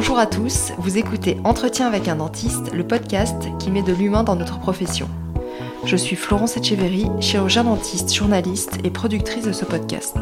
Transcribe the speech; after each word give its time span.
Bonjour 0.00 0.20
à 0.20 0.26
tous, 0.26 0.70
vous 0.78 0.96
écoutez 0.96 1.40
Entretien 1.42 1.88
avec 1.88 2.06
un 2.06 2.14
dentiste, 2.14 2.72
le 2.72 2.86
podcast 2.86 3.48
qui 3.58 3.72
met 3.72 3.82
de 3.82 3.92
l'humain 3.92 4.22
dans 4.22 4.36
notre 4.36 4.60
profession. 4.60 5.08
Je 5.84 5.96
suis 5.96 6.14
Florence 6.14 6.56
Etcheverry, 6.56 7.08
chirurgien 7.18 7.64
dentiste, 7.64 8.14
journaliste 8.14 8.78
et 8.84 8.90
productrice 8.90 9.44
de 9.44 9.50
ce 9.50 9.64
podcast. 9.64 10.16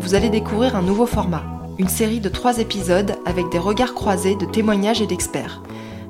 Vous 0.00 0.14
allez 0.14 0.30
découvrir 0.30 0.76
un 0.76 0.80
nouveau 0.80 1.04
format, 1.04 1.44
une 1.78 1.90
série 1.90 2.20
de 2.20 2.30
trois 2.30 2.58
épisodes 2.58 3.16
avec 3.26 3.50
des 3.50 3.58
regards 3.58 3.92
croisés 3.92 4.34
de 4.34 4.46
témoignages 4.46 5.02
et 5.02 5.06
d'experts. 5.06 5.62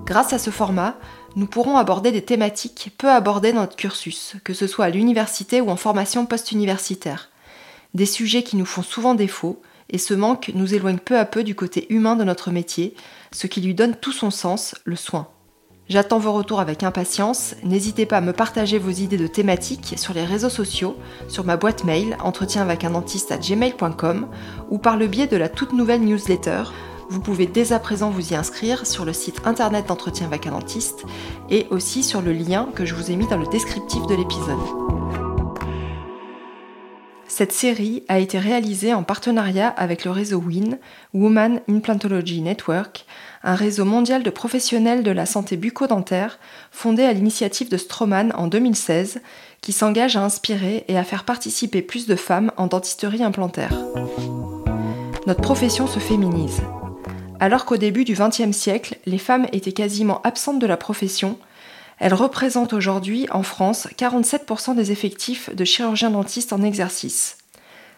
Grâce 0.06 0.32
à 0.32 0.38
ce 0.38 0.50
format, 0.50 0.94
nous 1.34 1.46
pourrons 1.46 1.76
aborder 1.76 2.12
des 2.12 2.22
thématiques 2.22 2.92
peu 2.98 3.10
abordées 3.10 3.52
dans 3.52 3.62
notre 3.62 3.74
cursus, 3.74 4.36
que 4.44 4.54
ce 4.54 4.68
soit 4.68 4.84
à 4.84 4.90
l'université 4.90 5.60
ou 5.60 5.70
en 5.70 5.76
formation 5.76 6.24
post-universitaire. 6.24 7.30
Des 7.94 8.06
sujets 8.06 8.44
qui 8.44 8.54
nous 8.54 8.64
font 8.64 8.84
souvent 8.84 9.16
défaut, 9.16 9.60
et 9.90 9.98
ce 9.98 10.14
manque 10.14 10.52
nous 10.54 10.74
éloigne 10.74 10.98
peu 10.98 11.18
à 11.18 11.24
peu 11.24 11.44
du 11.44 11.54
côté 11.54 11.86
humain 11.92 12.16
de 12.16 12.24
notre 12.24 12.50
métier, 12.50 12.94
ce 13.32 13.46
qui 13.46 13.60
lui 13.60 13.74
donne 13.74 13.96
tout 13.96 14.12
son 14.12 14.30
sens, 14.30 14.74
le 14.84 14.96
soin. 14.96 15.28
J'attends 15.88 16.18
vos 16.18 16.32
retours 16.32 16.60
avec 16.60 16.82
impatience, 16.82 17.54
n'hésitez 17.64 18.04
pas 18.04 18.18
à 18.18 18.20
me 18.20 18.34
partager 18.34 18.78
vos 18.78 18.90
idées 18.90 19.16
de 19.16 19.26
thématiques 19.26 19.94
sur 19.96 20.12
les 20.12 20.24
réseaux 20.24 20.50
sociaux, 20.50 20.96
sur 21.28 21.44
ma 21.44 21.56
boîte 21.56 21.84
mail 21.84 22.18
entretien 22.22 22.60
avec 22.60 22.84
un 22.84 22.90
dentiste 22.90 23.32
à 23.32 23.38
gmail.com 23.38 24.28
ou 24.70 24.76
par 24.76 24.98
le 24.98 25.06
biais 25.06 25.26
de 25.26 25.38
la 25.38 25.48
toute 25.48 25.72
nouvelle 25.72 26.02
newsletter. 26.02 26.64
Vous 27.08 27.20
pouvez 27.20 27.46
dès 27.46 27.72
à 27.72 27.78
présent 27.78 28.10
vous 28.10 28.32
y 28.32 28.36
inscrire 28.36 28.86
sur 28.86 29.06
le 29.06 29.14
site 29.14 29.40
internet 29.46 29.86
d'entretien 29.86 30.26
avec 30.26 30.46
un 30.46 30.50
dentiste 30.50 31.06
et 31.48 31.66
aussi 31.70 32.02
sur 32.02 32.20
le 32.20 32.34
lien 32.34 32.68
que 32.74 32.84
je 32.84 32.94
vous 32.94 33.10
ai 33.10 33.16
mis 33.16 33.26
dans 33.26 33.38
le 33.38 33.46
descriptif 33.46 34.06
de 34.06 34.14
l'épisode. 34.14 35.27
Cette 37.28 37.52
série 37.52 38.02
a 38.08 38.18
été 38.18 38.38
réalisée 38.38 38.94
en 38.94 39.02
partenariat 39.02 39.68
avec 39.68 40.06
le 40.06 40.10
réseau 40.10 40.38
WIN, 40.38 40.78
Woman 41.12 41.60
Implantology 41.68 42.40
Network, 42.40 43.04
un 43.44 43.54
réseau 43.54 43.84
mondial 43.84 44.22
de 44.22 44.30
professionnels 44.30 45.02
de 45.02 45.10
la 45.10 45.26
santé 45.26 45.58
bucco-dentaire 45.58 46.38
fondé 46.70 47.04
à 47.04 47.12
l'initiative 47.12 47.68
de 47.68 47.76
Stroman 47.76 48.32
en 48.34 48.46
2016, 48.46 49.20
qui 49.60 49.72
s'engage 49.72 50.16
à 50.16 50.24
inspirer 50.24 50.84
et 50.88 50.96
à 50.96 51.04
faire 51.04 51.24
participer 51.24 51.82
plus 51.82 52.06
de 52.06 52.16
femmes 52.16 52.50
en 52.56 52.66
dentisterie 52.66 53.22
implantaire. 53.22 53.78
Notre 55.26 55.42
profession 55.42 55.86
se 55.86 55.98
féminise. 55.98 56.62
Alors 57.40 57.66
qu'au 57.66 57.76
début 57.76 58.04
du 58.04 58.14
XXe 58.14 58.56
siècle, 58.56 58.96
les 59.04 59.18
femmes 59.18 59.46
étaient 59.52 59.72
quasiment 59.72 60.22
absentes 60.22 60.58
de 60.58 60.66
la 60.66 60.78
profession, 60.78 61.38
elle 61.98 62.14
représente 62.14 62.72
aujourd'hui 62.72 63.26
en 63.30 63.42
France 63.42 63.88
47% 63.96 64.74
des 64.74 64.92
effectifs 64.92 65.54
de 65.54 65.64
chirurgiens 65.64 66.10
dentistes 66.10 66.52
en 66.52 66.62
exercice. 66.62 67.38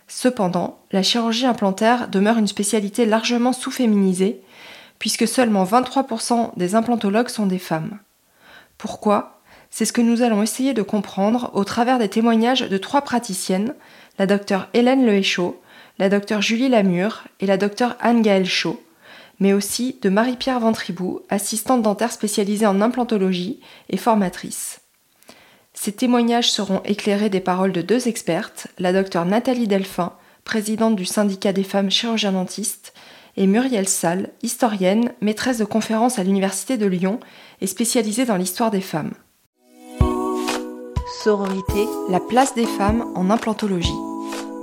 Cependant, 0.08 0.80
la 0.90 1.02
chirurgie 1.02 1.46
implantaire 1.46 2.08
demeure 2.08 2.38
une 2.38 2.48
spécialité 2.48 3.06
largement 3.06 3.52
sous-féminisée, 3.52 4.40
puisque 4.98 5.28
seulement 5.28 5.64
23% 5.64 6.50
des 6.56 6.74
implantologues 6.74 7.28
sont 7.28 7.46
des 7.46 7.58
femmes. 7.58 7.98
Pourquoi? 8.76 9.40
C'est 9.70 9.84
ce 9.84 9.92
que 9.92 10.00
nous 10.00 10.22
allons 10.22 10.42
essayer 10.42 10.74
de 10.74 10.82
comprendre 10.82 11.50
au 11.54 11.62
travers 11.64 11.98
des 11.98 12.08
témoignages 12.08 12.68
de 12.68 12.78
trois 12.78 13.02
praticiennes, 13.02 13.74
la 14.18 14.26
docteure 14.26 14.66
Hélène 14.74 15.06
Lehéchaud, 15.06 15.60
la 15.98 16.08
docteure 16.08 16.42
Julie 16.42 16.68
Lamure 16.68 17.24
et 17.38 17.46
la 17.46 17.56
docteure 17.56 17.96
Anne-Gaëlle 18.00 18.48
Chaud, 18.48 18.82
mais 19.40 19.52
aussi 19.52 19.96
de 20.02 20.10
Marie-Pierre 20.10 20.60
Ventribou, 20.60 21.22
assistante 21.30 21.82
dentaire 21.82 22.12
spécialisée 22.12 22.66
en 22.66 22.80
implantologie 22.80 23.60
et 23.88 23.96
formatrice. 23.96 24.80
Ces 25.72 25.92
témoignages 25.92 26.52
seront 26.52 26.82
éclairés 26.84 27.30
des 27.30 27.40
paroles 27.40 27.72
de 27.72 27.82
deux 27.82 28.06
expertes, 28.06 28.68
la 28.78 28.92
docteure 28.92 29.24
Nathalie 29.24 29.66
Delphin, 29.66 30.12
présidente 30.44 30.94
du 30.94 31.06
syndicat 31.06 31.52
des 31.52 31.64
femmes 31.64 31.90
chirurgiens 31.90 32.32
dentistes, 32.32 32.92
et 33.36 33.46
Muriel 33.46 33.88
Salle, 33.88 34.30
historienne, 34.42 35.12
maîtresse 35.20 35.58
de 35.58 35.64
conférences 35.64 36.18
à 36.18 36.24
l'Université 36.24 36.76
de 36.76 36.86
Lyon 36.86 37.20
et 37.60 37.66
spécialisée 37.66 38.26
dans 38.26 38.36
l'histoire 38.36 38.70
des 38.70 38.80
femmes. 38.80 39.12
Sororité, 41.22 41.86
la 42.08 42.20
place 42.20 42.54
des 42.54 42.66
femmes 42.66 43.06
en 43.14 43.30
implantologie. 43.30 44.09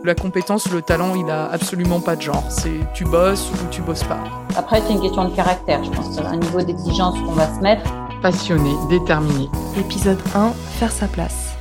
La 0.04 0.14
compétence, 0.16 0.72
le 0.72 0.82
talent, 0.82 1.16
il 1.16 1.30
a 1.30 1.48
absolument 1.52 2.00
pas 2.00 2.16
de 2.16 2.22
genre. 2.22 2.44
C'est 2.50 2.80
tu 2.94 3.04
bosses 3.04 3.52
ou 3.52 3.70
tu 3.72 3.82
bosses 3.82 4.04
pas. 4.04 4.24
Après, 4.56 4.80
c'est 4.82 4.94
une 4.94 5.02
question 5.02 5.28
de 5.28 5.36
caractère, 5.36 5.84
je 5.84 5.90
pense. 5.90 6.18
Un 6.20 6.38
niveau 6.38 6.62
d'exigence 6.62 7.18
qu'on 7.20 7.34
va 7.34 7.54
se 7.54 7.60
mettre. 7.60 7.84
Passionné, 8.22 8.72
déterminé. 8.90 9.50
Épisode 9.78 10.20
1, 10.36 10.52
faire 10.80 10.92
sa 10.92 11.08
place. 11.08 11.56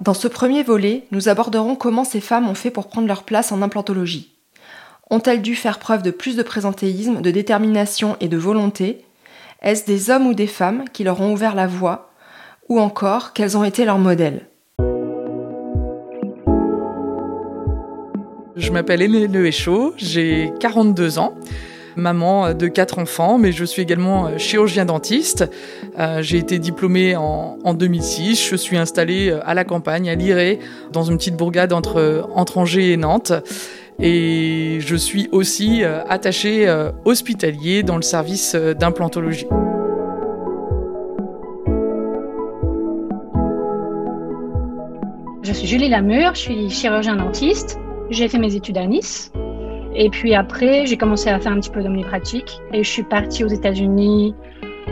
Dans 0.00 0.14
ce 0.14 0.28
premier 0.28 0.62
volet, 0.62 1.06
nous 1.10 1.28
aborderons 1.28 1.76
comment 1.76 2.04
ces 2.04 2.20
femmes 2.20 2.48
ont 2.48 2.54
fait 2.54 2.70
pour 2.70 2.88
prendre 2.88 3.08
leur 3.08 3.24
place 3.24 3.52
en 3.52 3.62
implantologie. 3.62 4.34
Ont-elles 5.10 5.42
dû 5.42 5.56
faire 5.56 5.78
preuve 5.78 6.02
de 6.02 6.10
plus 6.10 6.36
de 6.36 6.42
présentéisme, 6.42 7.20
de 7.20 7.30
détermination 7.30 8.16
et 8.20 8.28
de 8.28 8.36
volonté? 8.36 9.04
Est-ce 9.62 9.86
des 9.86 10.10
hommes 10.10 10.26
ou 10.26 10.34
des 10.34 10.46
femmes 10.46 10.84
qui 10.92 11.04
leur 11.04 11.20
ont 11.20 11.32
ouvert 11.32 11.54
la 11.54 11.66
voie? 11.66 12.10
Ou 12.68 12.78
encore, 12.78 13.32
quels 13.32 13.56
ont 13.56 13.64
été 13.64 13.84
leurs 13.84 13.98
modèles? 13.98 14.49
Je 18.60 18.72
m'appelle 18.72 19.00
Hélène 19.00 19.32
Lehéchaud, 19.32 19.94
j'ai 19.96 20.52
42 20.60 21.18
ans 21.18 21.34
maman 21.96 22.52
de 22.52 22.68
quatre 22.68 22.98
enfants, 22.98 23.38
mais 23.38 23.52
je 23.52 23.64
suis 23.64 23.82
également 23.82 24.26
euh, 24.26 24.38
chirurgien 24.38 24.84
dentiste. 24.84 25.50
Euh, 25.98 26.22
j'ai 26.22 26.36
été 26.36 26.58
diplômée 26.58 27.16
en, 27.16 27.74
2006. 27.74 28.48
Je 28.50 28.56
suis 28.56 28.76
installée 28.76 29.30
euh, 29.30 29.40
à 29.44 29.54
la 29.54 29.64
campagne, 29.64 30.10
à 30.10 30.14
Liré, 30.14 30.58
dans 30.92 31.02
une 31.02 31.16
petite 31.16 31.36
bourgade 31.36 31.72
entre, 31.72 32.28
entre 32.34 32.58
Angers 32.58 32.92
et 32.92 32.96
Nantes. 32.96 33.32
Et 33.98 34.78
je 34.80 34.96
suis 34.96 35.28
aussi 35.32 35.82
attachée 35.84 36.72
hospitalier 37.04 37.82
dans 37.82 37.96
le 37.96 38.02
service 38.02 38.54
d'implantologie. 38.54 39.46
Je 45.42 45.52
suis 45.52 45.66
Julie 45.66 45.90
Lamure, 45.90 46.34
je 46.34 46.40
suis 46.40 46.70
chirurgien 46.70 47.16
dentiste. 47.16 47.78
J'ai 48.10 48.28
fait 48.28 48.38
mes 48.38 48.56
études 48.56 48.76
à 48.76 48.86
Nice. 48.86 49.32
Et 49.94 50.10
puis 50.10 50.34
après, 50.34 50.86
j'ai 50.86 50.96
commencé 50.96 51.28
à 51.28 51.38
faire 51.38 51.52
un 51.52 51.60
petit 51.60 51.70
peu 51.70 51.82
d'omnipratique. 51.82 52.60
Et 52.72 52.82
je 52.82 52.88
suis 52.88 53.04
partie 53.04 53.44
aux 53.44 53.48
États-Unis 53.48 54.34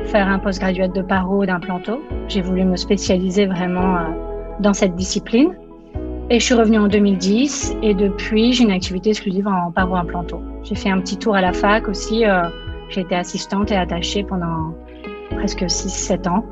faire 0.06 0.28
un 0.28 0.38
postgraduate 0.38 0.94
de 0.94 1.02
paro 1.02 1.44
d'implanto. 1.44 2.00
J'ai 2.28 2.40
voulu 2.40 2.64
me 2.64 2.76
spécialiser 2.76 3.46
vraiment 3.46 3.96
euh, 3.96 4.02
dans 4.60 4.72
cette 4.72 4.94
discipline. 4.94 5.54
Et 6.30 6.38
je 6.38 6.44
suis 6.44 6.54
revenue 6.54 6.78
en 6.78 6.88
2010 6.88 7.76
et 7.82 7.94
depuis, 7.94 8.52
j'ai 8.52 8.64
une 8.64 8.70
activité 8.70 9.10
exclusive 9.10 9.48
en 9.48 9.72
paro-implanto. 9.72 10.40
J'ai 10.62 10.74
fait 10.74 10.90
un 10.90 11.00
petit 11.00 11.16
tour 11.16 11.34
à 11.34 11.40
la 11.40 11.52
fac 11.52 11.88
aussi. 11.88 12.26
Euh, 12.26 12.42
j'ai 12.90 13.00
été 13.00 13.14
assistante 13.14 13.72
et 13.72 13.76
attachée 13.76 14.22
pendant 14.22 14.74
presque 15.30 15.62
6-7 15.62 16.28
ans. 16.28 16.44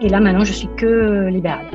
Et 0.00 0.08
là, 0.08 0.20
maintenant, 0.20 0.44
je 0.44 0.52
suis 0.52 0.68
que 0.76 1.26
libérale. 1.26 1.66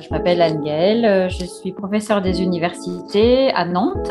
Je 0.00 0.08
m'appelle 0.10 0.40
Anne 0.40 0.62
Gaëlle, 0.62 1.04
euh, 1.04 1.28
je 1.28 1.44
suis 1.44 1.72
professeure 1.72 2.22
des 2.22 2.42
universités 2.42 3.50
à 3.52 3.66
Nantes. 3.66 4.10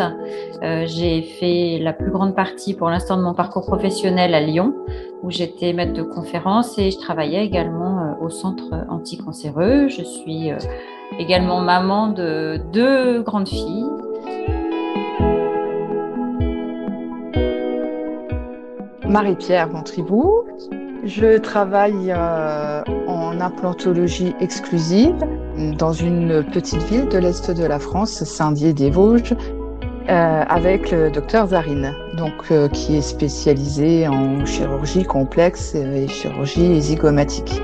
Euh, 0.62 0.86
j'ai 0.86 1.24
fait 1.24 1.80
la 1.82 1.94
plus 1.94 2.12
grande 2.12 2.36
partie 2.36 2.76
pour 2.76 2.92
l'instant 2.92 3.18
de 3.18 3.24
mon 3.24 3.34
parcours 3.34 3.66
professionnel 3.66 4.36
à 4.36 4.40
Lyon, 4.40 4.76
où 5.24 5.32
j'étais 5.32 5.74
maître 5.74 5.94
de 5.94 6.04
conférence 6.04 6.78
et 6.78 6.92
je 6.92 7.00
travaillais 7.00 7.44
également 7.44 8.02
euh, 8.02 8.24
au 8.24 8.30
centre 8.30 8.86
anticancéreux. 8.88 9.88
Je 9.88 10.04
suis 10.04 10.52
également 11.18 11.60
maman 11.60 12.10
de 12.10 12.62
deux 12.72 13.24
grandes 13.24 13.50
filles. 13.50 13.86
Marie-Pierre 19.08 19.70
Ventribou. 19.70 20.44
Je 21.04 21.40
travaille 21.40 22.14
en 22.14 23.42
implantologie 23.42 24.36
exclusive 24.40 25.16
dans 25.78 25.94
une 25.94 26.44
petite 26.44 26.82
ville 26.84 27.08
de 27.08 27.18
l'Est 27.18 27.52
de 27.52 27.64
la 27.64 27.80
France, 27.80 28.24
Saint-Dié-des-Vosges, 28.24 29.36
euh, 30.10 30.44
avec 30.48 30.92
le 30.92 31.12
docteur 31.12 31.48
Zarine, 31.48 31.94
donc, 32.18 32.34
euh, 32.52 32.68
qui 32.70 32.98
est 32.98 33.02
spécialisé 33.02 34.08
en 34.08 34.46
chirurgie 34.46 35.04
complexe 35.04 35.76
et 35.76 36.08
chirurgie 36.08 36.82
zygomatique. 36.82 37.62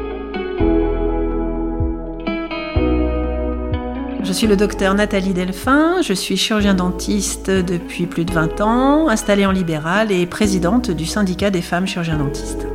Je 4.24 4.34
suis 4.34 4.48
le 4.48 4.56
docteur 4.56 4.94
Nathalie 4.96 5.34
Delphin, 5.34 6.02
je 6.02 6.14
suis 6.14 6.36
chirurgien 6.36 6.74
dentiste 6.74 7.50
depuis 7.50 8.06
plus 8.06 8.25
de 8.25 8.34
20 8.34 8.60
ans, 8.60 9.08
installée 9.08 9.46
en 9.46 9.52
libéral 9.52 10.12
et 10.12 10.25
présidente 10.25 10.92
du 10.92 11.06
syndicat 11.06 11.52
des 11.52 11.62
femmes 11.62 11.88
chirurgiens 11.88 12.18
dentistes. 12.18 12.68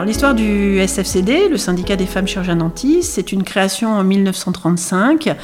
L'histoire 0.00 0.34
du 0.34 0.78
SFCD, 0.78 1.48
le 1.48 1.58
syndicat 1.58 1.96
des 1.96 2.06
femmes 2.06 2.26
chirurgiens 2.26 2.56
dentistes, 2.56 3.12
c'est 3.12 3.30
une 3.30 3.44
création 3.44 3.90
en 3.90 4.02
1935 4.02 5.36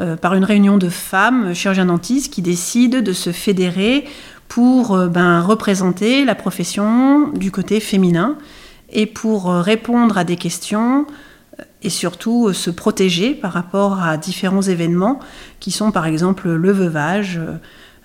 euh, 0.00 0.16
par 0.16 0.34
une 0.34 0.44
réunion 0.44 0.76
de 0.76 0.90
femmes 0.90 1.54
chirurgiens 1.54 1.86
dentistes 1.86 2.32
qui 2.32 2.42
décident 2.42 3.00
de 3.00 3.12
se 3.14 3.32
fédérer 3.32 4.04
pour 4.46 4.94
euh, 4.94 5.08
ben, 5.08 5.40
représenter 5.40 6.24
la 6.26 6.34
profession 6.34 7.28
du 7.28 7.50
côté 7.50 7.80
féminin 7.80 8.36
et 8.92 9.06
pour 9.06 9.50
euh, 9.50 9.62
répondre 9.62 10.18
à 10.18 10.24
des 10.24 10.36
questions 10.36 11.06
et 11.82 11.90
surtout 11.90 12.52
se 12.52 12.70
protéger 12.70 13.32
par 13.32 13.52
rapport 13.52 14.02
à 14.02 14.18
différents 14.18 14.62
événements 14.62 15.18
qui 15.60 15.70
sont 15.70 15.92
par 15.92 16.06
exemple 16.06 16.50
le 16.50 16.72
veuvage, 16.72 17.40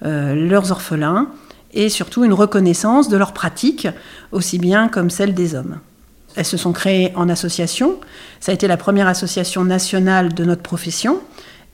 leurs 0.01 0.71
orphelins, 0.71 1.29
et 1.73 1.89
surtout 1.89 2.23
une 2.23 2.33
reconnaissance 2.33 3.09
de 3.09 3.17
leurs 3.17 3.33
pratiques, 3.33 3.87
aussi 4.31 4.59
bien 4.59 4.87
comme 4.87 5.09
celles 5.09 5.33
des 5.33 5.55
hommes. 5.55 5.79
Elles 6.39 6.45
se 6.45 6.55
sont 6.55 6.71
créées 6.71 7.11
en 7.17 7.27
association. 7.27 7.99
Ça 8.39 8.53
a 8.53 8.55
été 8.55 8.69
la 8.69 8.77
première 8.77 9.09
association 9.09 9.65
nationale 9.65 10.33
de 10.33 10.45
notre 10.45 10.61
profession. 10.61 11.19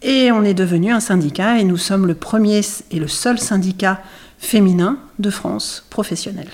Et 0.02 0.32
on 0.32 0.44
est 0.44 0.56
devenu 0.56 0.92
un 0.92 1.00
syndicat 1.00 1.60
et 1.60 1.64
nous 1.64 1.78
sommes 1.78 2.08
le 2.08 2.16
premier 2.16 2.62
et 2.90 2.98
le 2.98 3.08
seul 3.08 3.38
syndicat 3.38 4.02
féminin 4.40 4.98
de 5.20 5.30
France 5.30 5.86
professionnel. 5.92 6.48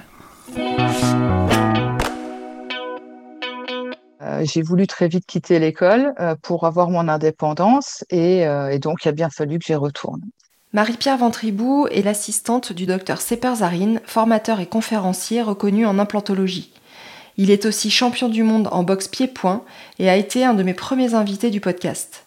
Euh, 4.22 4.44
j'ai 4.44 4.62
voulu 4.62 4.88
très 4.88 5.08
vite 5.08 5.25
quitter 5.25 5.58
l'école 5.60 6.13
euh, 6.19 6.36
pour 6.42 6.66
avoir 6.66 6.90
mon 6.90 7.08
indépendance 7.08 8.04
et, 8.10 8.46
euh, 8.46 8.72
et 8.72 8.80
donc 8.80 9.06
il 9.06 9.08
a 9.08 9.13
bien 9.13 9.30
fallu 9.30 9.58
que 9.58 9.66
j'y 9.68 9.75
retourne. 9.75 10.19
Marie-Pierre 10.74 11.18
Ventribou 11.18 11.88
est 11.92 12.02
l'assistante 12.02 12.74
du 12.74 12.86
docteur 12.86 13.22
Seper 13.22 13.56
Zarine, 13.56 14.02
formateur 14.04 14.60
et 14.60 14.66
conférencier 14.66 15.42
reconnu 15.42 15.86
en 15.86 15.98
implantologie. 15.98 16.74
Il 17.38 17.50
est 17.50 17.66
aussi 17.66 17.89
champion 17.89 18.30
du 18.30 18.44
monde 18.44 18.68
en 18.72 18.83
boxe 18.83 19.07
pied-point 19.07 19.63
et 20.00 20.10
a 20.10 20.16
été 20.16 20.44
un 20.44 20.54
de 20.54 20.63
mes 20.63 20.74
premiers 20.74 21.13
invités 21.13 21.50
du 21.50 21.62
podcast. 21.62 22.25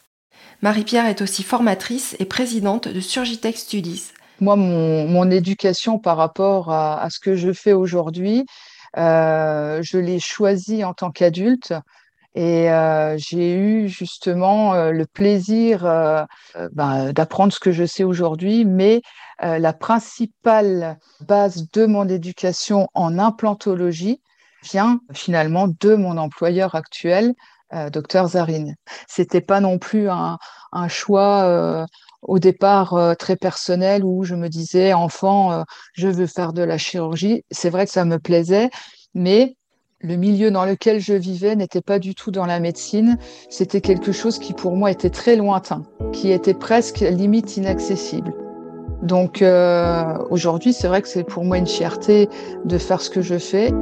Marie-Pierre 0.63 1.07
est 1.07 1.21
aussi 1.21 1.43
formatrice 1.43 2.17
et 2.19 2.25
présidente 2.25 2.89
de 2.89 3.01
Surgitech 3.01 3.59
Studies. 3.59 4.13
Moi, 4.41 4.57
mon, 4.57 5.31
éducation 5.31 5.99
par 5.99 6.17
rapport 6.17 6.73
à, 6.73 7.07
ce 7.11 7.21
que 7.21 7.37
je 7.37 7.53
fais 7.53 7.73
aujourd'hui, 7.73 8.47
euh, 8.97 9.81
je 9.83 9.99
l'ai 9.99 10.19
choisi 10.19 10.85
en 10.85 10.95
tant 10.95 11.11
qu'adulte 11.11 11.75
et 12.35 12.71
euh, 12.71 13.17
j'ai 13.19 13.55
eu 13.55 13.89
justement 13.89 14.75
euh, 14.75 14.91
le 14.91 15.07
plaisir 15.07 15.83
ben, 16.73 17.13
d'apprendre 17.13 17.53
ce 17.53 17.61
que 17.61 17.71
je 17.71 17.85
sais 17.85 18.05
aujourd'hui, 18.05 18.65
mais 18.65 19.03
la 19.41 19.73
principale 19.73 20.99
base 21.21 21.71
de 21.73 21.87
mon 21.87 22.09
éducation 22.09 22.89
en 22.95 23.19
implantologie 23.19 24.21
vient 24.65 25.01
finalement 25.13 25.69
de 25.69 25.95
mon 25.95 26.17
employeur 26.17 26.75
actuel, 26.75 27.35
docteur 27.93 28.29
Zarine. 28.29 28.77
C'était 29.09 29.41
pas 29.41 29.61
non 29.61 29.79
plus 29.79 30.09
un, 30.09 30.39
choix 30.89 31.87
au 32.23 32.39
départ 32.39 33.17
très 33.19 33.37
personnel 33.37 34.05
où 34.05 34.25
je 34.25 34.35
me 34.35 34.49
disais 34.49 34.93
enfant, 34.93 35.65
je 35.95 36.09
veux 36.09 36.27
faire 36.27 36.53
de 36.53 36.63
la 36.63 36.79
chirurgie. 36.79 37.45
C'est 37.51 37.71
vrai 37.71 37.87
que 37.87 37.93
ça 37.93 38.05
me 38.05 38.19
plaisait, 38.19 38.71
mais 39.15 39.57
le 40.05 40.17
milieu 40.17 40.51
dans 40.51 40.67
lequel 40.67 41.01
je 41.01 41.15
vivais 41.15 41.57
n'était 41.57 41.81
pas 41.81 41.99
du 41.99 42.15
tout 42.15 42.31
dans 42.31 42.47
la 42.47 42.61
médecine. 42.61 43.17
C'était 43.49 43.81
quelque 43.81 44.13
chose 44.13 44.39
qui 44.39 44.53
pour 44.53 44.77
moi 44.77 44.91
était 44.91 45.11
très 45.11 45.35
lointain, 45.35 45.83
qui 46.13 46.31
était 46.31 46.55
presque 46.55 47.01
limite 47.01 47.57
inaccessible. 47.57 48.35
Donc 49.03 49.41
euh, 49.43 50.19
aujourd'hui, 50.31 50.73
c'est 50.73 50.89
vrai 50.89 51.03
que 51.03 51.09
c'est 51.09 51.25
pour 51.25 51.45
moi 51.45 51.59
une 51.59 51.67
fierté 51.67 52.29
de 52.65 52.79
faire 52.79 53.01
ce 53.01 53.11
que 53.11 53.23
je 53.23 53.39
fais. 53.39 53.73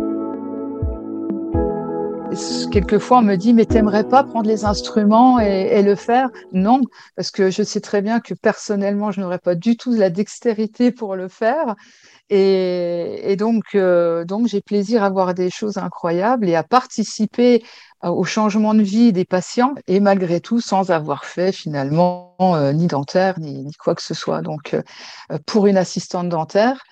Quelquefois, 2.71 3.19
on 3.19 3.23
me 3.23 3.37
dit, 3.37 3.53
mais 3.53 3.67
t'aimerais 3.67 4.09
pas 4.09 4.25
prendre 4.25 4.49
les 4.49 4.65
instruments 4.65 5.39
et, 5.39 5.83
le 5.83 5.95
faire? 5.95 6.31
Non, 6.53 6.81
parce 7.15 7.31
que 7.31 7.51
je 7.51 7.63
sais 7.63 7.81
très 7.81 8.01
bien 8.01 8.21
que 8.21 8.33
personnellement, 8.33 9.11
je 9.11 9.21
n'aurais 9.21 9.39
pas 9.39 9.55
du 9.55 9.77
tout 9.77 9.93
la 9.93 10.09
dextérité 10.09 10.93
pour 10.93 11.15
le 11.15 11.29
faire. 11.29 11.75
Et, 12.31 13.37
donc, 13.39 13.75
euh, 13.75 14.25
donc 14.25 14.47
j'ai 14.47 14.63
plaisir 14.63 15.05
à 15.05 15.11
voir 15.11 15.35
des 15.35 15.51
choses 15.51 15.77
incroyables 15.77 16.49
et 16.49 16.55
à 16.55 16.63
participer 16.63 17.63
euh, 18.05 18.09
au 18.09 18.25
changement 18.25 18.73
de 18.73 18.83
vie 18.83 19.13
des 19.13 19.27
patients 19.27 19.75
et 19.87 20.01
malgré 20.01 20.41
tout 20.41 20.61
sans 20.61 20.91
avoir 20.91 21.27
fait 21.27 21.53
finalement 21.53 22.35
euh, 22.41 22.73
ni 22.73 22.87
dentaire 22.87 23.39
ni, 23.41 23.71
quoi 23.79 23.95
que 23.95 24.03
ce 24.03 24.15
soit. 24.15 24.41
Donc, 24.41 24.75
pour 25.47 25.67
une 25.67 25.77
assistante 25.77 26.31
dentaire 26.31 26.83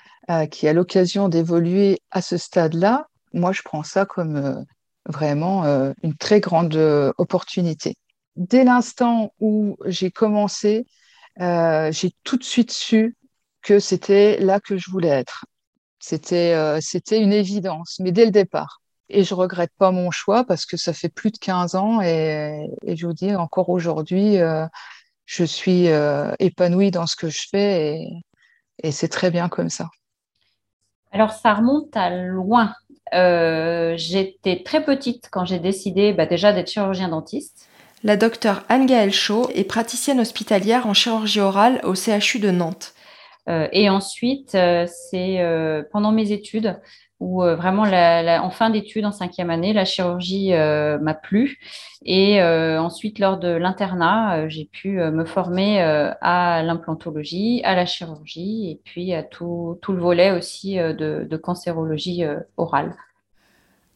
qui 0.50 0.68
a 0.68 0.72
l'occasion 0.72 1.28
d'évoluer 1.28 1.98
à 2.10 2.20
ce 2.22 2.36
stade-là, 2.36 3.06
moi 3.32 3.52
je 3.52 3.62
prends 3.62 3.82
ça 3.82 4.04
comme 4.04 4.64
vraiment 5.10 5.64
une 6.02 6.16
très 6.16 6.40
grande 6.40 6.76
opportunité. 7.18 7.94
Dès 8.36 8.64
l'instant 8.64 9.32
où 9.40 9.76
j'ai 9.86 10.10
commencé, 10.10 10.86
j'ai 11.38 12.12
tout 12.24 12.36
de 12.36 12.44
suite 12.44 12.72
su 12.72 13.16
que 13.62 13.78
c'était 13.78 14.38
là 14.38 14.60
que 14.60 14.76
je 14.76 14.90
voulais 14.90 15.08
être. 15.08 15.44
C'était 15.98 16.54
euh, 16.54 16.78
c'était 16.80 17.20
une 17.20 17.32
évidence, 17.32 17.98
mais 18.00 18.10
dès 18.10 18.24
le 18.24 18.30
départ. 18.30 18.80
Et 19.10 19.24
je 19.24 19.34
regrette 19.34 19.72
pas 19.76 19.90
mon 19.90 20.10
choix 20.10 20.44
parce 20.44 20.64
que 20.64 20.76
ça 20.76 20.92
fait 20.92 21.08
plus 21.08 21.30
de 21.30 21.38
15 21.38 21.74
ans 21.74 22.00
et, 22.00 22.68
je 22.86 23.06
vous 23.06 23.12
dis 23.12 23.34
encore 23.34 23.68
aujourd'hui, 23.68 24.38
euh, 24.38 24.66
je 25.26 25.44
suis 25.44 25.88
euh, 25.88 26.32
épanouie 26.38 26.92
dans 26.92 27.06
ce 27.06 27.16
que 27.16 27.28
je 27.28 27.42
fais 27.50 28.06
et 28.82 28.92
c'est 28.92 29.08
très 29.08 29.30
bien 29.32 29.48
comme 29.48 29.68
ça. 29.68 29.88
Alors 31.10 31.32
ça 31.32 31.54
remonte 31.54 31.96
à 31.96 32.10
loin. 32.10 32.72
J'étais 33.12 34.62
très 34.64 34.84
petite 34.84 35.28
quand 35.30 35.44
j'ai 35.44 35.58
décidé 35.58 36.12
bah, 36.12 36.26
déjà 36.26 36.52
d'être 36.52 36.70
chirurgien 36.70 37.08
dentiste. 37.08 37.68
La 38.02 38.16
docteure 38.16 38.64
Anne-Gaëlle 38.70 39.12
Chaud 39.12 39.50
est 39.54 39.64
praticienne 39.64 40.20
hospitalière 40.20 40.86
en 40.86 40.94
chirurgie 40.94 41.40
orale 41.40 41.80
au 41.84 41.94
CHU 41.94 42.38
de 42.38 42.50
Nantes. 42.50 42.94
Euh, 43.48 43.68
et 43.72 43.90
ensuite, 43.90 44.54
euh, 44.54 44.86
c'est 44.86 45.40
euh, 45.40 45.82
pendant 45.92 46.12
mes 46.12 46.32
études 46.32 46.80
où 47.20 47.42
vraiment 47.42 47.82
en 47.82 48.50
fin 48.50 48.70
d'études, 48.70 49.04
en 49.04 49.12
cinquième 49.12 49.50
année, 49.50 49.72
la 49.72 49.84
chirurgie 49.84 50.52
m'a 50.52 51.14
plu. 51.14 51.58
Et 52.04 52.42
ensuite, 52.42 53.18
lors 53.18 53.38
de 53.38 53.48
l'internat, 53.48 54.48
j'ai 54.48 54.64
pu 54.64 54.92
me 54.92 55.24
former 55.24 55.80
à 55.82 56.62
l'implantologie, 56.62 57.60
à 57.64 57.76
la 57.76 57.86
chirurgie 57.86 58.70
et 58.70 58.80
puis 58.84 59.12
à 59.12 59.22
tout, 59.22 59.78
tout 59.82 59.92
le 59.92 60.00
volet 60.00 60.32
aussi 60.32 60.76
de, 60.76 61.26
de 61.28 61.36
cancérologie 61.36 62.24
orale. 62.56 62.96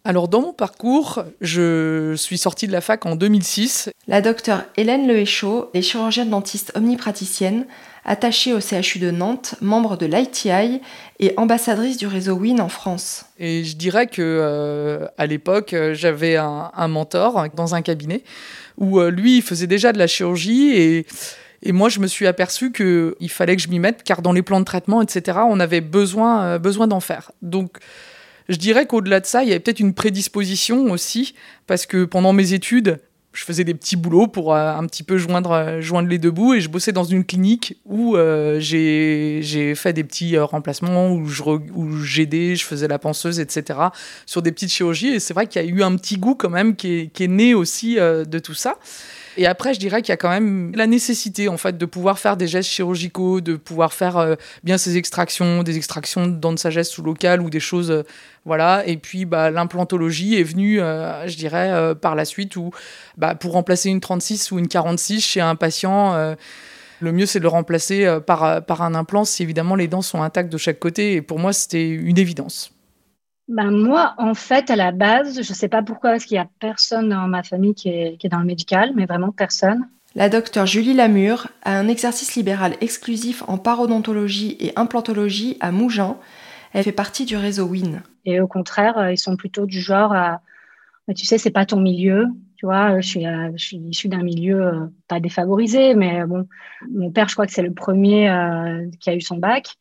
Alors 0.06 0.28
dans 0.28 0.42
mon 0.42 0.52
parcours, 0.52 1.24
je 1.40 2.14
suis 2.14 2.36
sortie 2.36 2.66
de 2.66 2.72
la 2.72 2.82
fac 2.82 3.06
en 3.06 3.16
2006. 3.16 3.88
La 4.06 4.20
docteure 4.20 4.64
Hélène 4.76 5.08
Lehéchaud 5.08 5.70
est 5.72 5.80
chirurgienne 5.80 6.28
dentiste 6.28 6.72
omnipraticienne, 6.76 7.66
attachée 8.04 8.52
au 8.52 8.60
CHU 8.60 8.98
de 8.98 9.10
Nantes, 9.10 9.54
membre 9.60 9.96
de 9.96 10.06
l'ITI 10.06 10.80
et 11.20 11.32
ambassadrice 11.36 11.96
du 11.96 12.06
réseau 12.06 12.34
WIN 12.34 12.58
en 12.58 12.68
France. 12.68 13.24
Et 13.38 13.64
je 13.64 13.76
dirais 13.76 14.06
que 14.06 14.20
euh, 14.20 15.06
à 15.16 15.26
l'époque, 15.26 15.74
j'avais 15.92 16.36
un, 16.36 16.88
mentor 16.88 17.46
dans 17.54 17.74
un 17.74 17.82
cabinet 17.82 18.22
où 18.76 19.00
euh, 19.00 19.10
lui, 19.10 19.38
il 19.38 19.42
faisait 19.42 19.66
déjà 19.66 19.92
de 19.92 19.98
la 19.98 20.06
chirurgie 20.06 20.76
et 20.76 21.06
et 21.66 21.72
moi, 21.72 21.88
je 21.88 21.98
me 21.98 22.06
suis 22.06 22.26
aperçu 22.26 22.72
qu'il 22.72 23.30
fallait 23.30 23.56
que 23.56 23.62
je 23.62 23.68
m'y 23.68 23.78
mette, 23.78 24.02
car 24.02 24.20
dans 24.20 24.32
les 24.32 24.42
plans 24.42 24.60
de 24.60 24.66
traitement, 24.66 25.00
etc., 25.00 25.38
on 25.48 25.58
avait 25.58 25.80
besoin, 25.80 26.44
euh, 26.44 26.58
besoin 26.58 26.86
d'en 26.86 27.00
faire. 27.00 27.32
Donc, 27.40 27.78
je 28.50 28.56
dirais 28.56 28.86
qu'au-delà 28.86 29.20
de 29.20 29.26
ça, 29.26 29.42
il 29.42 29.48
y 29.48 29.52
avait 29.52 29.60
peut-être 29.60 29.80
une 29.80 29.94
prédisposition 29.94 30.90
aussi, 30.90 31.34
parce 31.66 31.86
que 31.86 32.04
pendant 32.04 32.34
mes 32.34 32.52
études, 32.52 33.00
je 33.34 33.44
faisais 33.44 33.64
des 33.64 33.74
petits 33.74 33.96
boulots 33.96 34.28
pour 34.28 34.54
euh, 34.54 34.72
un 34.72 34.86
petit 34.86 35.02
peu 35.02 35.18
joindre, 35.18 35.50
euh, 35.50 35.80
joindre 35.80 36.08
les 36.08 36.18
deux 36.18 36.30
bouts 36.30 36.54
et 36.54 36.60
je 36.60 36.68
bossais 36.68 36.92
dans 36.92 37.04
une 37.04 37.24
clinique 37.24 37.76
où 37.84 38.16
euh, 38.16 38.60
j'ai 38.60 39.74
fait 39.74 39.92
des 39.92 40.04
petits 40.04 40.38
remplacements, 40.38 41.10
où 41.10 41.26
j'aidais, 42.02 42.54
je 42.54 42.64
faisais 42.64 42.88
la 42.88 43.00
penseuse, 43.00 43.40
etc. 43.40 43.78
sur 44.24 44.40
des 44.40 44.52
petites 44.52 44.70
chirurgies. 44.70 45.08
Et 45.08 45.20
c'est 45.20 45.34
vrai 45.34 45.48
qu'il 45.48 45.60
y 45.60 45.64
a 45.64 45.68
eu 45.68 45.82
un 45.82 45.96
petit 45.96 46.16
goût 46.16 46.36
quand 46.36 46.48
même 46.48 46.76
qui 46.76 46.92
est, 46.92 47.06
qui 47.08 47.24
est 47.24 47.28
né 47.28 47.54
aussi 47.54 47.96
de 47.96 48.38
tout 48.38 48.54
ça. 48.54 48.78
Et 49.36 49.46
après, 49.46 49.74
je 49.74 49.80
dirais 49.80 50.00
qu'il 50.02 50.10
y 50.10 50.12
a 50.12 50.16
quand 50.16 50.30
même 50.30 50.72
la 50.74 50.86
nécessité, 50.86 51.48
en 51.48 51.56
fait, 51.56 51.76
de 51.76 51.86
pouvoir 51.86 52.18
faire 52.18 52.36
des 52.36 52.46
gestes 52.46 52.70
chirurgicaux, 52.70 53.40
de 53.40 53.56
pouvoir 53.56 53.92
faire 53.92 54.16
euh, 54.16 54.34
bien 54.62 54.78
ces 54.78 54.96
extractions, 54.96 55.62
des 55.62 55.76
extractions 55.76 56.26
de 56.26 56.32
dents 56.32 56.52
de 56.52 56.58
sagesse 56.58 56.88
sous 56.88 57.02
local 57.02 57.40
ou 57.40 57.50
des 57.50 57.60
choses, 57.60 57.90
euh, 57.90 58.02
voilà. 58.44 58.86
Et 58.86 58.96
puis, 58.96 59.24
bah, 59.24 59.50
l'implantologie 59.50 60.38
est 60.38 60.44
venue, 60.44 60.80
euh, 60.80 61.26
je 61.26 61.36
dirais, 61.36 61.94
par 62.00 62.14
la 62.14 62.24
suite, 62.24 62.56
où, 62.56 62.70
bah, 63.16 63.34
pour 63.34 63.52
remplacer 63.52 63.90
une 63.90 64.00
36 64.00 64.52
ou 64.52 64.58
une 64.58 64.68
46 64.68 65.20
chez 65.20 65.40
un 65.40 65.56
patient, 65.56 66.36
le 67.00 67.12
mieux, 67.12 67.26
c'est 67.26 67.38
de 67.38 67.44
le 67.44 67.48
remplacer 67.48 68.18
par, 68.26 68.64
par 68.64 68.82
un 68.82 68.94
implant 68.94 69.24
si 69.24 69.42
évidemment 69.42 69.74
les 69.74 69.88
dents 69.88 70.02
sont 70.02 70.22
intactes 70.22 70.52
de 70.52 70.58
chaque 70.58 70.78
côté. 70.78 71.14
Et 71.14 71.22
pour 71.22 71.38
moi, 71.38 71.52
c'était 71.52 71.88
une 71.88 72.18
évidence. 72.18 72.73
Ben 73.48 73.70
moi, 73.70 74.14
en 74.16 74.34
fait, 74.34 74.70
à 74.70 74.76
la 74.76 74.90
base, 74.90 75.34
je 75.42 75.50
ne 75.50 75.54
sais 75.54 75.68
pas 75.68 75.82
pourquoi, 75.82 76.10
parce 76.10 76.24
qu'il 76.24 76.36
n'y 76.36 76.42
a 76.42 76.48
personne 76.60 77.10
dans 77.10 77.28
ma 77.28 77.42
famille 77.42 77.74
qui 77.74 77.90
est, 77.90 78.16
qui 78.18 78.26
est, 78.26 78.30
dans 78.30 78.38
le 78.38 78.46
médical, 78.46 78.92
mais 78.94 79.04
vraiment 79.04 79.32
personne. 79.32 79.86
La 80.14 80.28
docteure 80.28 80.66
Julie 80.66 80.94
Lamure 80.94 81.48
a 81.62 81.76
un 81.76 81.88
exercice 81.88 82.36
libéral 82.36 82.76
exclusif 82.80 83.42
en 83.48 83.58
parodontologie 83.58 84.56
et 84.60 84.72
implantologie 84.76 85.56
à 85.60 85.72
Mougins. 85.72 86.16
Elle 86.72 86.84
fait 86.84 86.92
partie 86.92 87.24
du 87.24 87.36
réseau 87.36 87.66
WIN. 87.66 88.02
Et 88.24 88.40
au 88.40 88.46
contraire, 88.46 88.96
euh, 88.96 89.12
ils 89.12 89.18
sont 89.18 89.36
plutôt 89.36 89.66
du 89.66 89.80
genre 89.80 90.12
à, 90.12 90.40
tu 91.14 91.26
sais, 91.26 91.36
c'est 91.36 91.50
pas 91.50 91.66
ton 91.66 91.80
milieu. 91.80 92.28
Tu 92.56 92.66
vois, 92.66 93.00
je 93.00 93.06
suis, 93.06 93.26
euh, 93.26 93.50
je 93.56 93.64
suis 93.64 93.76
issue 93.76 94.08
d'un 94.08 94.22
milieu 94.22 94.62
euh, 94.62 94.86
pas 95.08 95.20
défavorisé, 95.20 95.94
mais 95.94 96.24
bon, 96.24 96.46
mon 96.90 97.10
père, 97.10 97.28
je 97.28 97.34
crois 97.34 97.46
que 97.46 97.52
c'est 97.52 97.62
le 97.62 97.74
premier 97.74 98.32
qui 99.00 99.10
a 99.10 99.14
eu 99.14 99.20
son 99.20 99.36
bac. 99.36 99.76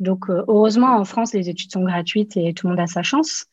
Donc, 0.00 0.30
euh, 0.30 0.44
heureusement, 0.48 0.96
en 0.96 1.04
France, 1.04 1.34
les 1.34 1.48
études 1.48 1.72
sont 1.72 1.82
gratuites 1.84 2.36
et 2.36 2.54
tout 2.54 2.66
le 2.66 2.72
monde 2.72 2.80
a 2.80 2.86
sa 2.86 3.02
chance. 3.02 3.46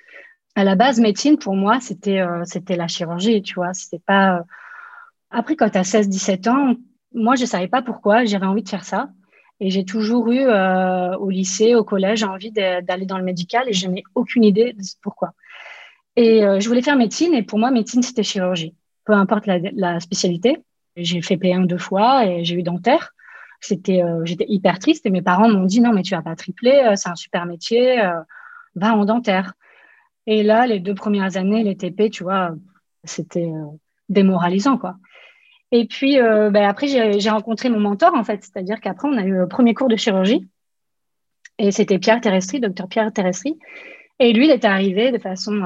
à 0.55 0.63
la 0.63 0.75
base, 0.75 0.99
médecine, 0.99 1.37
pour 1.37 1.55
moi, 1.55 1.79
c'était 1.81 2.23
c'était 2.45 2.77
la 2.77 2.87
chirurgie, 2.87 3.41
tu 3.41 3.55
vois. 3.55 3.73
C'était 3.73 3.99
pas. 3.99 4.43
Après, 5.31 5.55
quand 5.55 5.69
tu 5.69 5.77
as 5.77 5.83
16-17 5.83 6.49
ans, 6.49 6.75
moi, 7.13 7.35
je 7.35 7.41
ne 7.41 7.47
savais 7.47 7.67
pas 7.67 7.81
pourquoi 7.81 8.25
j'avais 8.25 8.45
envie 8.45 8.63
de 8.63 8.69
faire 8.69 8.85
ça. 8.85 9.09
Et 9.59 9.69
j'ai 9.69 9.85
toujours 9.85 10.31
eu, 10.31 10.45
au 10.45 11.29
lycée, 11.29 11.75
au 11.75 11.83
collège, 11.83 12.23
envie 12.23 12.51
d'aller 12.51 13.05
dans 13.05 13.17
le 13.17 13.23
médical 13.23 13.67
et 13.69 13.73
je 13.73 13.87
n'ai 13.87 14.03
aucune 14.15 14.43
idée 14.43 14.73
de 14.73 14.83
pourquoi. 15.01 15.33
Et 16.15 16.41
je 16.59 16.67
voulais 16.67 16.81
faire 16.81 16.97
médecine 16.97 17.33
et 17.33 17.43
pour 17.43 17.59
moi, 17.59 17.71
médecine, 17.71 18.03
c'était 18.03 18.23
chirurgie. 18.23 18.75
Peu 19.05 19.13
importe 19.13 19.47
la, 19.47 19.59
la 19.73 19.99
spécialité. 19.99 20.59
J'ai 20.95 21.21
fait 21.21 21.35
P1 21.35 21.67
deux 21.67 21.77
fois 21.77 22.25
et 22.25 22.45
j'ai 22.45 22.55
eu 22.55 22.63
dentaire. 22.63 23.14
C'était, 23.67 24.03
euh, 24.03 24.23
j'étais 24.25 24.45
hyper 24.47 24.77
triste 24.77 25.05
et 25.05 25.09
mes 25.09 25.23
parents 25.23 25.49
m'ont 25.49 25.65
dit 25.65 25.81
non 25.81 25.91
mais 25.91 26.03
tu 26.03 26.13
vas 26.13 26.21
pas 26.21 26.35
tripler, 26.35 26.83
euh, 26.85 26.95
c'est 26.95 27.09
un 27.09 27.15
super 27.15 27.45
métier, 27.45 27.99
euh, 27.99 28.21
va 28.75 28.95
en 28.95 29.05
dentaire. 29.05 29.53
Et 30.27 30.43
là, 30.43 30.67
les 30.67 30.79
deux 30.79 30.93
premières 30.93 31.37
années, 31.37 31.63
les 31.63 31.75
TP, 31.75 32.09
tu 32.11 32.23
vois, 32.23 32.51
c'était 33.03 33.51
démoralisant 34.09 34.77
quoi. 34.77 34.97
Et 35.71 35.85
puis 35.85 36.17
ben, 36.17 36.63
après, 36.63 36.87
j'ai 36.87 37.29
rencontré 37.29 37.69
mon 37.69 37.79
mentor 37.79 38.13
en 38.13 38.23
fait, 38.23 38.43
c'est-à-dire 38.43 38.79
qu'après 38.79 39.07
on 39.07 39.17
a 39.17 39.23
eu 39.23 39.33
le 39.33 39.47
premier 39.47 39.73
cours 39.73 39.87
de 39.87 39.95
chirurgie 39.95 40.47
et 41.57 41.71
c'était 41.71 41.99
Pierre 41.99 42.21
Terrestri, 42.21 42.59
docteur 42.59 42.87
Pierre 42.87 43.11
Terrestri. 43.11 43.57
Et 44.19 44.31
lui, 44.33 44.45
il 44.45 44.51
était 44.51 44.67
arrivé 44.67 45.11
de 45.11 45.17
façon 45.17 45.61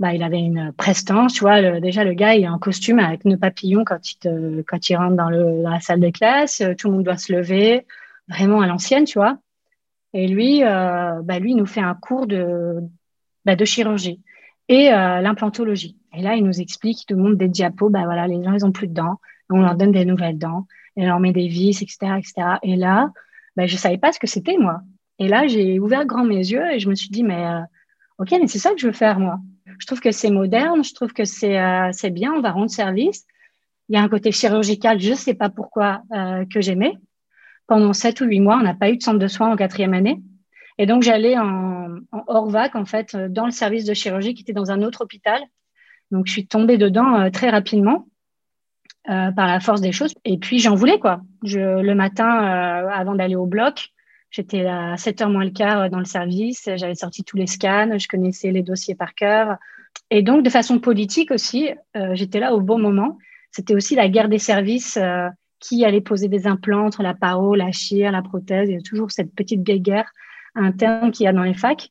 bah, 0.00 0.14
il 0.14 0.22
avait 0.22 0.40
une 0.40 0.72
prestance, 0.72 1.34
tu 1.34 1.40
vois. 1.40 1.78
déjà, 1.78 2.04
le 2.04 2.14
gars, 2.14 2.34
il 2.34 2.44
est 2.44 2.48
en 2.48 2.58
costume 2.58 2.98
avec 2.98 3.26
nos 3.26 3.36
papillons 3.36 3.84
quand 3.84 4.00
il, 4.10 4.64
quand 4.66 4.88
il 4.88 4.96
rentre 4.96 5.14
dans, 5.14 5.28
le, 5.28 5.62
dans 5.62 5.68
la 5.68 5.80
salle 5.80 6.00
de 6.00 6.08
classe. 6.08 6.62
Euh, 6.62 6.74
tout 6.74 6.88
le 6.88 6.94
monde 6.94 7.04
doit 7.04 7.18
se 7.18 7.30
lever, 7.30 7.86
vraiment 8.26 8.62
à 8.62 8.66
l'ancienne, 8.66 9.04
tu 9.04 9.18
vois. 9.18 9.36
Et 10.14 10.26
lui, 10.26 10.64
euh, 10.64 11.20
bah, 11.22 11.38
lui, 11.38 11.50
il 11.50 11.56
nous 11.56 11.66
fait 11.66 11.82
un 11.82 11.94
cours 11.94 12.26
de, 12.26 12.76
bah, 13.44 13.56
de 13.56 13.64
chirurgie 13.66 14.22
et 14.68 14.90
euh, 14.90 15.20
l'implantologie. 15.20 15.98
Et 16.14 16.22
là, 16.22 16.34
il 16.34 16.44
nous 16.44 16.62
explique, 16.62 17.04
il 17.10 17.16
nous 17.16 17.22
montre 17.22 17.36
des 17.36 17.48
diapos. 17.48 17.90
Bah, 17.90 18.04
voilà, 18.04 18.26
les 18.26 18.42
gens, 18.42 18.54
ils 18.54 18.64
ont 18.64 18.72
plus 18.72 18.88
de 18.88 18.94
dents. 18.94 19.20
On 19.50 19.60
leur 19.60 19.74
donne 19.74 19.92
des 19.92 20.06
nouvelles 20.06 20.38
dents. 20.38 20.66
Et 20.96 21.02
on 21.02 21.08
leur 21.08 21.20
met 21.20 21.32
des 21.32 21.46
vis, 21.46 21.82
etc., 21.82 22.14
etc. 22.16 22.32
Et 22.62 22.76
là, 22.76 23.10
bah, 23.54 23.66
je 23.66 23.76
savais 23.76 23.98
pas 23.98 24.12
ce 24.12 24.18
que 24.18 24.26
c'était, 24.26 24.56
moi. 24.56 24.80
Et 25.18 25.28
là, 25.28 25.46
j'ai 25.46 25.78
ouvert 25.78 26.06
grand 26.06 26.24
mes 26.24 26.36
yeux 26.36 26.72
et 26.72 26.78
je 26.78 26.88
me 26.88 26.94
suis 26.94 27.10
dit, 27.10 27.22
mais 27.22 27.44
OK, 28.16 28.30
mais 28.32 28.46
c'est 28.46 28.58
ça 28.58 28.70
que 28.70 28.78
je 28.78 28.86
veux 28.86 28.94
faire, 28.94 29.20
moi. 29.20 29.38
Je 29.80 29.86
trouve 29.86 30.00
que 30.00 30.12
c'est 30.12 30.30
moderne, 30.30 30.84
je 30.84 30.92
trouve 30.94 31.12
que 31.12 31.24
c'est 31.24 31.58
euh, 31.58 32.10
bien, 32.12 32.32
on 32.34 32.42
va 32.42 32.52
rendre 32.52 32.70
service. 32.70 33.26
Il 33.88 33.96
y 33.96 33.98
a 33.98 34.02
un 34.02 34.08
côté 34.08 34.30
chirurgical, 34.30 35.00
je 35.00 35.10
ne 35.10 35.14
sais 35.14 35.34
pas 35.34 35.48
pourquoi, 35.48 36.02
euh, 36.12 36.44
que 36.44 36.60
j'aimais. 36.60 36.92
Pendant 37.66 37.94
sept 37.94 38.20
ou 38.20 38.26
huit 38.26 38.40
mois, 38.40 38.56
on 38.56 38.62
n'a 38.62 38.74
pas 38.74 38.90
eu 38.90 38.98
de 38.98 39.02
centre 39.02 39.18
de 39.18 39.26
soins 39.26 39.50
en 39.50 39.56
quatrième 39.56 39.94
année. 39.94 40.20
Et 40.76 40.84
donc, 40.84 41.02
j'allais 41.02 41.36
en, 41.38 41.96
en 42.12 42.24
hors-vac, 42.26 42.76
en 42.76 42.84
fait, 42.84 43.14
euh, 43.14 43.28
dans 43.28 43.46
le 43.46 43.52
service 43.52 43.86
de 43.86 43.94
chirurgie 43.94 44.34
qui 44.34 44.42
était 44.42 44.52
dans 44.52 44.70
un 44.70 44.82
autre 44.82 45.02
hôpital. 45.02 45.40
Donc, 46.10 46.26
je 46.26 46.32
suis 46.32 46.46
tombée 46.46 46.76
dedans 46.76 47.30
très 47.30 47.50
rapidement 47.50 48.06
par 49.06 49.46
la 49.46 49.60
force 49.60 49.80
des 49.80 49.92
choses. 49.92 50.12
Et 50.24 50.38
puis, 50.38 50.58
j'en 50.58 50.74
voulais, 50.74 50.98
quoi. 50.98 51.22
Je, 51.42 51.80
le 51.80 51.94
matin, 51.94 52.28
avant 52.28 53.14
d'aller 53.14 53.36
au 53.36 53.46
bloc, 53.46 53.90
J'étais 54.30 54.64
à 54.66 54.94
7h 54.94 55.30
moins 55.30 55.44
le 55.44 55.50
quart 55.50 55.82
euh, 55.82 55.88
dans 55.88 55.98
le 55.98 56.04
service, 56.04 56.68
j'avais 56.76 56.94
sorti 56.94 57.24
tous 57.24 57.36
les 57.36 57.48
scans, 57.48 57.98
je 57.98 58.06
connaissais 58.06 58.52
les 58.52 58.62
dossiers 58.62 58.94
par 58.94 59.14
cœur. 59.14 59.56
Et 60.10 60.22
donc, 60.22 60.44
de 60.44 60.50
façon 60.50 60.78
politique 60.78 61.32
aussi, 61.32 61.70
euh, 61.96 62.14
j'étais 62.14 62.38
là 62.38 62.54
au 62.54 62.60
bon 62.60 62.78
moment. 62.78 63.18
C'était 63.50 63.74
aussi 63.74 63.96
la 63.96 64.08
guerre 64.08 64.28
des 64.28 64.38
services 64.38 64.96
euh, 64.96 65.28
qui 65.58 65.84
allait 65.84 66.00
poser 66.00 66.28
des 66.28 66.46
implants 66.46 66.86
entre 66.86 67.02
la 67.02 67.12
paro, 67.12 67.56
la 67.56 67.72
chire, 67.72 68.12
la 68.12 68.22
prothèse. 68.22 68.68
Il 68.68 68.74
y 68.74 68.78
a 68.78 68.82
toujours 68.82 69.10
cette 69.10 69.34
petite 69.34 69.62
guerre 69.62 70.10
interne 70.54 71.10
qu'il 71.10 71.24
y 71.24 71.26
a 71.26 71.32
dans 71.32 71.42
les 71.42 71.54
facs. 71.54 71.90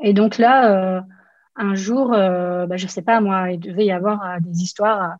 Et 0.00 0.12
donc 0.12 0.38
là, 0.38 1.04
un 1.56 1.74
jour, 1.74 2.10
bah, 2.10 2.76
je 2.76 2.84
ne 2.84 2.90
sais 2.90 3.02
pas, 3.02 3.20
moi, 3.20 3.52
il 3.52 3.60
devait 3.60 3.84
y 3.86 3.92
avoir 3.92 4.40
des 4.40 4.62
histoires 4.62 5.16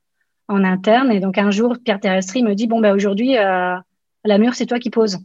en 0.49 0.65
interne. 0.65 1.13
Et 1.13 1.21
donc 1.21 1.39
un 1.39 1.51
jour, 1.51 1.77
Pierre 1.85 2.01
Terrestri 2.01 2.43
me 2.43 2.55
dit, 2.55 2.67
bon, 2.67 2.81
bah, 2.81 2.95
aujourd'hui, 2.95 3.35
la 3.35 4.39
mur, 4.39 4.55
c'est 4.55 4.67
toi 4.67 4.79
qui 4.79 4.91
poses. 4.91 5.19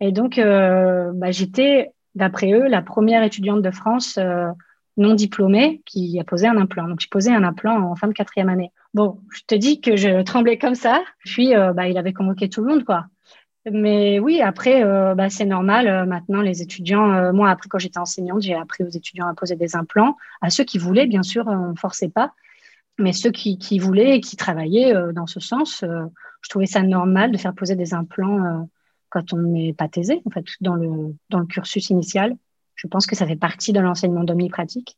Et 0.00 0.12
donc, 0.12 0.38
euh, 0.38 1.12
bah, 1.14 1.30
j'étais, 1.30 1.92
d'après 2.14 2.52
eux, 2.52 2.66
la 2.68 2.82
première 2.82 3.22
étudiante 3.22 3.62
de 3.62 3.70
France 3.70 4.18
euh, 4.18 4.48
non 4.96 5.14
diplômée 5.14 5.82
qui 5.86 6.18
a 6.20 6.24
posé 6.24 6.46
un 6.46 6.56
implant. 6.56 6.88
Donc, 6.88 7.00
j'ai 7.00 7.08
posé 7.10 7.32
un 7.32 7.44
implant 7.44 7.80
en 7.90 7.96
fin 7.96 8.08
de 8.08 8.12
quatrième 8.12 8.48
année. 8.48 8.70
Bon, 8.92 9.20
je 9.32 9.42
te 9.46 9.54
dis 9.54 9.80
que 9.80 9.96
je 9.96 10.22
tremblais 10.24 10.58
comme 10.58 10.74
ça. 10.74 11.02
Puis, 11.24 11.54
euh, 11.54 11.72
bah, 11.72 11.88
il 11.88 11.98
avait 11.98 12.12
convoqué 12.12 12.48
tout 12.48 12.62
le 12.62 12.68
monde, 12.68 12.84
quoi. 12.84 13.06
Mais 13.70 14.18
oui, 14.18 14.42
après, 14.42 14.84
bah, 15.14 15.30
c'est 15.30 15.46
normal. 15.46 16.06
maintenant, 16.06 16.42
les 16.42 16.60
étudiants, 16.60 17.32
moi, 17.32 17.48
après, 17.48 17.66
quand 17.70 17.78
j'étais 17.78 17.98
enseignante, 17.98 18.42
j'ai 18.42 18.52
appris 18.52 18.84
aux 18.84 18.90
étudiants 18.90 19.26
à 19.26 19.32
poser 19.32 19.56
des 19.56 19.74
implants. 19.74 20.18
À 20.42 20.50
ceux 20.50 20.64
qui 20.64 20.76
voulaient, 20.76 21.06
bien 21.06 21.22
sûr, 21.22 21.46
on 21.46 21.70
ne 21.70 21.74
forçait 21.74 22.10
pas. 22.10 22.34
Mais 22.98 23.14
ceux 23.14 23.30
qui, 23.30 23.56
qui 23.56 23.78
voulaient 23.78 24.16
et 24.16 24.20
qui 24.20 24.36
travaillaient 24.36 24.92
dans 25.14 25.26
ce 25.26 25.40
sens, 25.40 25.82
je 25.82 26.48
trouvais 26.50 26.66
ça 26.66 26.82
normal 26.82 27.30
de 27.30 27.38
faire 27.38 27.54
poser 27.54 27.74
des 27.74 27.94
implants 27.94 28.68
quand 29.14 29.32
on 29.32 29.38
n'est 29.38 29.72
pas 29.72 29.88
taisé, 29.88 30.20
en 30.26 30.30
fait, 30.30 30.44
dans 30.60 30.74
le, 30.74 31.14
dans 31.30 31.38
le 31.38 31.46
cursus 31.46 31.88
initial. 31.90 32.36
Je 32.74 32.88
pense 32.88 33.06
que 33.06 33.14
ça 33.14 33.28
fait 33.28 33.36
partie 33.36 33.72
de 33.72 33.78
l'enseignement 33.78 34.24
pratique. 34.48 34.96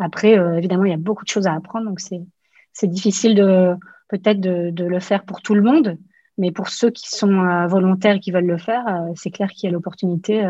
Après, 0.00 0.36
euh, 0.36 0.58
évidemment, 0.58 0.84
il 0.84 0.90
y 0.90 0.94
a 0.94 0.98
beaucoup 0.98 1.24
de 1.24 1.30
choses 1.30 1.46
à 1.46 1.54
apprendre, 1.54 1.86
donc 1.86 2.00
c'est 2.00 2.86
difficile 2.88 3.36
de 3.36 3.74
peut-être 4.08 4.40
de, 4.40 4.84
le 4.84 5.00
faire 5.00 5.24
pour 5.24 5.42
tout 5.42 5.54
le 5.54 5.62
monde, 5.62 5.96
mais 6.38 6.50
pour 6.50 6.68
ceux 6.68 6.90
qui 6.90 7.08
sont 7.08 7.38
euh, 7.38 7.68
volontaires 7.68 8.16
et 8.16 8.20
qui 8.20 8.32
veulent 8.32 8.46
le 8.46 8.58
faire, 8.58 8.84
euh, 8.88 9.12
c'est 9.14 9.30
clair 9.30 9.48
qu'il 9.50 9.68
y 9.68 9.70
a 9.70 9.72
l'opportunité 9.72 10.44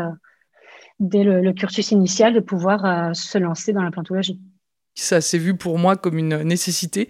dès 0.99 1.23
le, 1.23 1.53
cursus 1.53 1.91
initial 1.91 2.33
de 2.33 2.39
pouvoir 2.39 3.15
se 3.15 3.37
lancer 3.37 3.73
dans 3.73 3.83
la 3.83 3.91
plantologie. 3.91 4.39
Ça 4.95 5.21
s'est 5.21 5.37
vu 5.37 5.55
pour 5.55 5.77
moi 5.77 5.95
comme 5.95 6.17
une 6.17 6.41
nécessité 6.41 7.09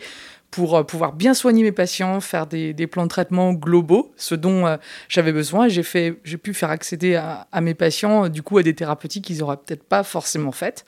pour 0.57 0.75
euh, 0.75 0.81
pouvoir 0.81 1.13
bien 1.13 1.35
soigner 1.35 1.61
mes 1.61 1.71
patients, 1.71 2.19
faire 2.19 2.47
des, 2.47 2.73
plans 2.87 3.03
de 3.03 3.09
traitement 3.09 3.53
globaux, 3.53 4.11
ce 4.17 4.33
dont 4.33 4.65
euh, 4.65 4.77
j'avais 5.07 5.31
besoin. 5.31 5.67
J'ai 5.67 5.83
j'ai 6.23 6.37
pu 6.37 6.55
faire 6.55 6.71
accéder 6.71 7.13
à, 7.13 7.61
mes 7.61 7.75
patients, 7.75 8.25
euh, 8.25 8.29
du 8.29 8.41
coup, 8.41 8.57
à 8.57 8.63
des 8.63 8.73
thérapeutiques 8.73 9.25
qu'ils 9.25 9.37
n'auraient 9.37 9.57
peut-être 9.57 9.83
pas 9.83 10.01
forcément 10.01 10.51
faites. 10.51 10.83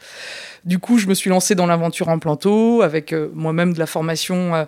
Du 0.65 0.79
coup, 0.79 0.97
je 0.97 1.05
me 1.05 1.13
suis 1.13 1.29
lancée 1.29 1.53
dans 1.53 1.67
l'aventure 1.67 2.07
en 2.07 2.17
planto, 2.17 2.81
avec 2.81 3.13
moi-même 3.13 3.73
de 3.73 3.79
la 3.79 3.85
formation 3.85 4.67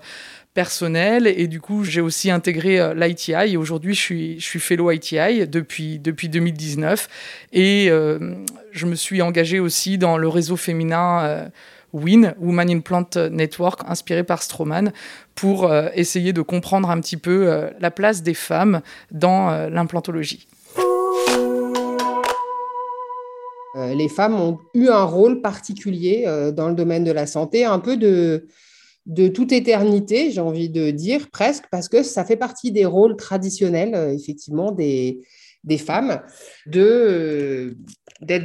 personnelle, 0.53 1.25
et 1.25 1.47
du 1.47 1.59
coup, 1.59 1.83
j'ai 1.83 2.01
aussi 2.01 2.29
intégré 2.29 2.93
l'ITI. 2.93 3.33
Et 3.53 3.57
aujourd'hui, 3.57 3.95
je 3.95 3.99
suis, 3.99 4.39
je 4.39 4.45
suis 4.45 4.59
fellow 4.59 4.91
ITI 4.91 5.47
depuis, 5.47 5.97
depuis 5.97 6.29
2019, 6.29 7.09
et 7.53 7.87
je 8.71 8.85
me 8.85 8.95
suis 8.95 9.21
engagée 9.21 9.59
aussi 9.59 9.97
dans 9.97 10.17
le 10.17 10.27
réseau 10.27 10.57
féminin 10.57 11.49
WIN, 11.93 12.33
Woman 12.39 12.69
in 12.69 12.79
Plant 12.79 13.09
Network, 13.31 13.81
inspiré 13.87 14.23
par 14.23 14.41
Stroman, 14.43 14.91
pour 15.35 15.65
euh, 15.65 15.89
essayer 15.95 16.33
de 16.33 16.41
comprendre 16.41 16.89
un 16.89 16.99
petit 16.99 17.17
peu 17.17 17.51
euh, 17.51 17.69
la 17.79 17.91
place 17.91 18.23
des 18.23 18.33
femmes 18.33 18.81
dans 19.11 19.51
euh, 19.51 19.69
l'implantologie. 19.69 20.47
les 23.95 24.09
femmes 24.09 24.35
ont 24.35 24.59
eu 24.73 24.89
un 24.89 25.05
rôle 25.05 25.39
particulier 25.41 26.25
dans 26.53 26.67
le 26.67 26.75
domaine 26.75 27.05
de 27.05 27.11
la 27.11 27.25
santé, 27.25 27.63
un 27.63 27.79
peu 27.79 27.95
de, 27.95 28.45
toute 29.29 29.53
éternité, 29.53 30.29
j'ai 30.29 30.41
envie 30.41 30.69
de 30.69 30.91
dire 30.91 31.29
presque, 31.31 31.63
parce 31.71 31.87
que 31.87 32.03
ça 32.03 32.25
fait 32.25 32.35
partie 32.35 32.73
des 32.73 32.83
rôles 32.83 33.15
traditionnels, 33.15 33.95
effectivement, 34.13 34.73
des, 34.73 35.21
femmes, 35.77 36.21
d'être 36.65 37.75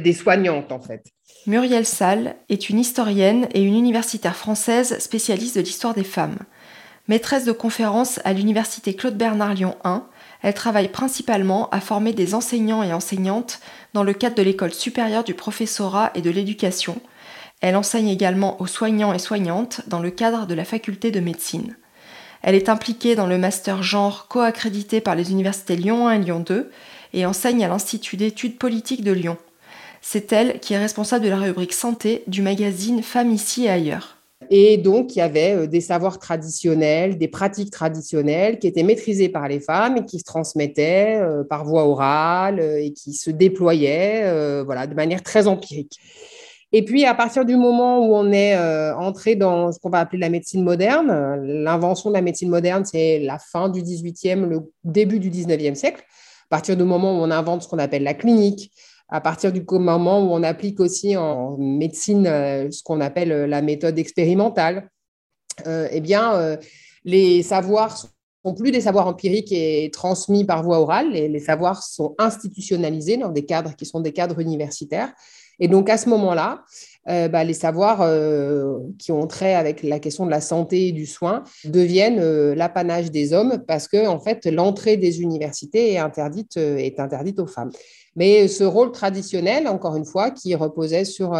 des 0.01 0.13
soignantes, 0.13 0.71
en 0.71 0.79
fait. 0.79 1.03
Muriel 1.47 1.85
Salle 1.85 2.35
est 2.49 2.67
une 2.69 2.77
historienne 2.77 3.47
et 3.53 3.61
une 3.61 3.77
universitaire 3.77 4.35
française 4.35 4.99
spécialiste 4.99 5.55
de 5.55 5.61
l'histoire 5.61 5.93
des 5.93 6.03
femmes. 6.03 6.39
Maîtresse 7.07 7.45
de 7.45 7.53
conférences 7.53 8.19
à 8.25 8.33
l'université 8.33 8.93
Claude 8.93 9.15
Bernard 9.15 9.53
Lyon 9.53 9.77
1, 9.85 10.05
elle 10.41 10.53
travaille 10.53 10.89
principalement 10.89 11.69
à 11.69 11.79
former 11.79 12.11
des 12.11 12.35
enseignants 12.35 12.83
et 12.83 12.91
enseignantes 12.91 13.61
dans 13.93 14.03
le 14.03 14.11
cadre 14.11 14.35
de 14.35 14.41
l'école 14.41 14.73
supérieure 14.73 15.23
du 15.23 15.35
professorat 15.35 16.11
et 16.15 16.21
de 16.21 16.29
l'éducation. 16.29 16.99
Elle 17.61 17.77
enseigne 17.77 18.09
également 18.09 18.61
aux 18.61 18.67
soignants 18.67 19.13
et 19.13 19.19
soignantes 19.19 19.83
dans 19.87 20.01
le 20.01 20.11
cadre 20.11 20.47
de 20.47 20.53
la 20.53 20.65
faculté 20.65 21.11
de 21.11 21.21
médecine. 21.21 21.77
Elle 22.41 22.55
est 22.55 22.67
impliquée 22.67 23.15
dans 23.15 23.25
le 23.25 23.37
master 23.37 23.83
genre 23.83 24.27
co-accrédité 24.27 24.99
par 24.99 25.15
les 25.15 25.31
universités 25.31 25.77
Lyon 25.77 26.09
1 26.09 26.11
et 26.11 26.19
Lyon 26.19 26.43
2 26.45 26.69
et 27.13 27.25
enseigne 27.25 27.63
à 27.63 27.69
l'Institut 27.69 28.17
d'études 28.17 28.57
politiques 28.57 29.05
de 29.05 29.13
Lyon. 29.13 29.37
C'est 30.01 30.31
elle 30.31 30.59
qui 30.59 30.73
est 30.73 30.77
responsable 30.77 31.25
de 31.25 31.29
la 31.29 31.37
rubrique 31.37 31.73
santé 31.73 32.23
du 32.27 32.41
magazine 32.41 33.01
Femmes 33.03 33.31
ici 33.31 33.65
et 33.65 33.69
ailleurs. 33.69 34.17
Et 34.49 34.77
donc, 34.77 35.15
il 35.15 35.19
y 35.19 35.21
avait 35.21 35.55
euh, 35.55 35.67
des 35.67 35.81
savoirs 35.81 36.19
traditionnels, 36.19 37.17
des 37.17 37.27
pratiques 37.27 37.71
traditionnelles 37.71 38.59
qui 38.59 38.67
étaient 38.67 38.83
maîtrisées 38.83 39.29
par 39.29 39.47
les 39.47 39.59
femmes 39.59 39.97
et 39.97 40.05
qui 40.05 40.19
se 40.19 40.23
transmettaient 40.23 41.19
euh, 41.19 41.43
par 41.43 41.65
voie 41.65 41.85
orale 41.85 42.59
euh, 42.59 42.81
et 42.81 42.93
qui 42.93 43.13
se 43.13 43.29
déployaient 43.29 44.63
voilà, 44.63 44.87
de 44.87 44.93
manière 44.93 45.23
très 45.23 45.47
empirique. 45.47 45.97
Et 46.71 46.83
puis, 46.83 47.05
à 47.05 47.13
partir 47.13 47.45
du 47.45 47.55
moment 47.55 48.05
où 48.05 48.15
on 48.15 48.31
est 48.31 48.57
entré 48.93 49.35
dans 49.35 49.71
ce 49.71 49.79
qu'on 49.79 49.89
va 49.89 49.99
appeler 49.99 50.19
la 50.19 50.29
médecine 50.29 50.63
moderne, 50.63 51.35
l'invention 51.63 52.09
de 52.09 52.15
la 52.15 52.21
médecine 52.21 52.49
moderne, 52.49 52.83
c'est 52.83 53.19
la 53.19 53.39
fin 53.39 53.69
du 53.69 53.81
18e, 53.81 54.45
le 54.45 54.59
début 54.83 55.19
du 55.19 55.29
19e 55.29 55.75
siècle. 55.75 56.03
À 56.49 56.49
partir 56.49 56.75
du 56.75 56.83
moment 56.83 57.17
où 57.17 57.23
on 57.23 57.31
invente 57.31 57.63
ce 57.63 57.69
qu'on 57.69 57.79
appelle 57.79 58.03
la 58.03 58.13
clinique, 58.13 58.71
à 59.09 59.21
partir 59.21 59.51
du 59.51 59.63
moment 59.69 60.21
où 60.21 60.33
on 60.33 60.43
applique 60.43 60.79
aussi 60.79 61.15
en 61.15 61.57
médecine 61.57 62.25
ce 62.25 62.83
qu'on 62.83 62.99
appelle 63.01 63.29
la 63.49 63.61
méthode 63.61 63.97
expérimentale, 63.97 64.89
eh 65.65 66.01
bien, 66.01 66.57
les 67.05 67.41
savoirs 67.41 67.97
sont 67.97 68.53
plus 68.53 68.71
des 68.71 68.81
savoirs 68.81 69.07
empiriques 69.07 69.51
et 69.51 69.89
transmis 69.91 70.45
par 70.45 70.61
voie 70.63 70.79
orale. 70.79 71.11
Les, 71.11 71.27
les 71.27 71.39
savoirs 71.39 71.83
sont 71.83 72.15
institutionnalisés 72.17 73.17
dans 73.17 73.31
des 73.31 73.45
cadres 73.45 73.75
qui 73.75 73.85
sont 73.85 74.01
des 74.01 74.11
cadres 74.11 74.39
universitaires. 74.39 75.13
Et 75.59 75.67
donc, 75.67 75.89
à 75.89 75.97
ce 75.97 76.09
moment-là, 76.09 76.63
euh, 77.09 77.29
bah, 77.29 77.43
les 77.43 77.53
savoirs 77.53 78.01
euh, 78.01 78.79
qui 78.99 79.13
ont 79.13 79.25
trait 79.27 79.55
avec 79.55 79.81
la 79.81 79.99
question 79.99 80.25
de 80.25 80.31
la 80.31 80.41
santé 80.41 80.87
et 80.87 80.91
du 80.91 81.05
soin 81.05 81.43
deviennent 81.63 82.19
euh, 82.19 82.53
l'apanage 82.53 83.11
des 83.11 83.31
hommes 83.31 83.63
parce 83.65 83.87
que, 83.87 84.07
en 84.07 84.19
fait, 84.19 84.45
l'entrée 84.45 84.97
des 84.97 85.21
universités 85.21 85.93
est 85.93 85.99
interdite, 85.99 86.57
est 86.57 86.99
interdite 86.99 87.39
aux 87.39 87.47
femmes. 87.47 87.71
Mais 88.15 88.47
ce 88.47 88.63
rôle 88.63 88.91
traditionnel, 88.91 89.67
encore 89.67 89.95
une 89.95 90.05
fois, 90.05 90.31
qui 90.31 90.55
reposait 90.55 91.05
sur 91.05 91.39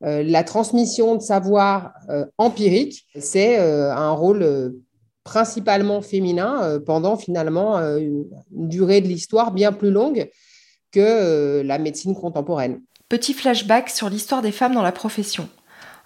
la 0.00 0.42
transmission 0.42 1.16
de 1.16 1.20
savoir 1.20 1.92
empirique, 2.38 3.06
c'est 3.18 3.58
un 3.58 4.10
rôle 4.12 4.74
principalement 5.22 6.00
féminin 6.00 6.80
pendant 6.86 7.18
finalement 7.18 7.76
une 7.98 8.24
durée 8.54 9.02
de 9.02 9.06
l'histoire 9.06 9.52
bien 9.52 9.70
plus 9.70 9.90
longue 9.90 10.30
que 10.92 11.60
la 11.60 11.78
médecine 11.78 12.14
contemporaine. 12.14 12.80
Petit 13.10 13.34
flashback 13.34 13.90
sur 13.90 14.08
l'histoire 14.08 14.40
des 14.40 14.50
femmes 14.50 14.74
dans 14.74 14.82
la 14.82 14.90
profession. 14.90 15.50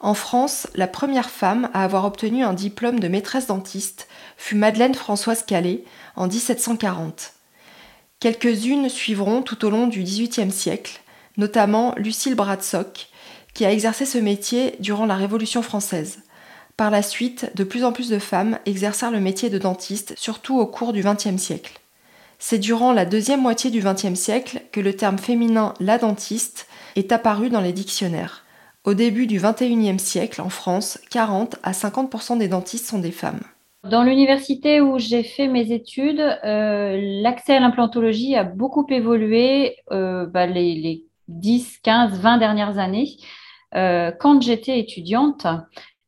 En 0.00 0.14
France, 0.14 0.67
la 0.75 0.88
première 0.88 1.31
femme 1.31 1.71
à 1.73 1.85
avoir 1.85 2.05
obtenu 2.05 2.43
un 2.43 2.52
diplôme 2.52 2.99
de 2.99 3.07
maîtresse 3.07 3.47
dentiste 3.47 4.09
fut 4.37 4.57
Madeleine 4.57 4.95
Françoise 4.95 5.45
Calais 5.45 5.85
en 6.17 6.26
1740. 6.26 7.35
Quelques-unes 8.19 8.88
suivront 8.88 9.43
tout 9.43 9.64
au 9.64 9.71
long 9.71 9.87
du 9.87 10.02
XVIIIe 10.02 10.50
siècle, 10.50 11.00
notamment 11.37 11.95
Lucille 11.97 12.35
Bradsock, 12.35 13.09
qui 13.55 13.64
a 13.64 13.73
exercé 13.73 14.05
ce 14.05 14.19
métier 14.19 14.75
durant 14.81 15.07
la 15.07 15.14
Révolution 15.14 15.62
française. 15.62 16.25
Par 16.76 16.90
la 16.90 17.02
suite, 17.02 17.52
de 17.55 17.62
plus 17.62 17.85
en 17.85 17.93
plus 17.93 18.09
de 18.09 18.19
femmes 18.19 18.59
exercèrent 18.67 19.12
le 19.12 19.21
métier 19.21 19.50
de 19.50 19.59
dentiste, 19.59 20.14
surtout 20.17 20.59
au 20.59 20.67
cours 20.67 20.93
du 20.93 21.02
XXe 21.02 21.40
siècle. 21.40 21.81
C'est 22.38 22.59
durant 22.59 22.93
la 22.93 23.05
deuxième 23.05 23.43
moitié 23.43 23.71
du 23.71 23.81
XXe 23.81 24.14
siècle 24.14 24.62
que 24.71 24.81
le 24.81 24.95
terme 24.95 25.19
féminin 25.19 25.75
la 25.81 25.99
dentiste 25.99 26.67
est 26.99 27.12
apparu 27.12 27.49
dans 27.49 27.61
les 27.61 27.73
dictionnaires. 27.73 28.45
Au 28.85 28.95
début 28.95 29.26
du 29.26 29.38
XXIe 29.38 29.99
siècle, 29.99 30.40
en 30.40 30.49
France, 30.49 30.99
40 31.11 31.57
à 31.62 31.73
50% 31.73 32.38
des 32.38 32.49
dentistes 32.49 32.87
sont 32.87 32.99
des 32.99 33.11
femmes. 33.11 33.40
Dans 33.85 34.02
l'université 34.02 34.81
où 34.81 34.99
j'ai 34.99 35.23
fait 35.23 35.47
mes 35.47 35.73
études, 35.73 36.21
euh, 36.21 36.99
l'accès 37.23 37.57
à 37.57 37.61
l'implantologie 37.61 38.35
a 38.35 38.45
beaucoup 38.45 38.87
évolué 38.88 39.76
euh, 39.93 40.26
bah, 40.26 40.47
les, 40.47 41.05
10, 41.28 41.78
15, 41.83 42.19
20 42.19 42.38
dernières 42.38 42.78
années. 42.78 43.17
Euh, 43.75 44.11
quand 44.19 44.40
j'étais 44.43 44.81
étudiante, 44.81 45.47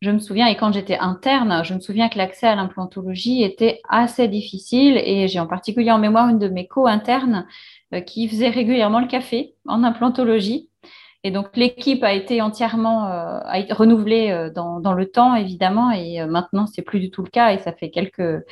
je 0.00 0.10
me 0.10 0.18
souviens, 0.18 0.46
et 0.46 0.56
quand 0.56 0.72
j'étais 0.72 0.96
interne, 0.98 1.62
je 1.62 1.74
me 1.74 1.80
souviens 1.80 2.08
que 2.08 2.16
l'accès 2.16 2.46
à 2.46 2.54
l'implantologie 2.54 3.42
était 3.42 3.82
assez 3.88 4.26
difficile 4.26 4.96
et 4.96 5.28
j'ai 5.28 5.38
en 5.38 5.46
particulier 5.46 5.92
en 5.92 5.98
mémoire 5.98 6.30
une 6.30 6.38
de 6.38 6.48
mes 6.48 6.66
co-internes 6.66 7.46
qui 8.06 8.26
faisait 8.26 8.48
régulièrement 8.48 9.00
le 9.00 9.08
café 9.08 9.54
en 9.66 9.84
implantologie 9.84 10.69
et 11.22 11.30
donc 11.30 11.56
l'équipe 11.56 12.02
a 12.02 12.14
été 12.14 12.40
entièrement 12.40 13.06
euh, 13.06 13.40
a 13.44 13.58
été 13.58 13.72
renouvelée 13.72 14.30
euh, 14.30 14.50
dans, 14.50 14.80
dans, 14.80 14.94
le 14.94 15.06
temps, 15.06 15.34
évidemment, 15.34 15.90
et 15.90 16.20
euh, 16.20 16.26
maintenant 16.26 16.66
c'est 16.66 16.82
plus 16.82 16.98
du 17.00 17.10
tout 17.10 17.22
le 17.22 17.28
cas, 17.28 17.52
et 17.52 17.58
ça 17.58 17.72
fait 17.72 17.90
quelques 17.90 18.44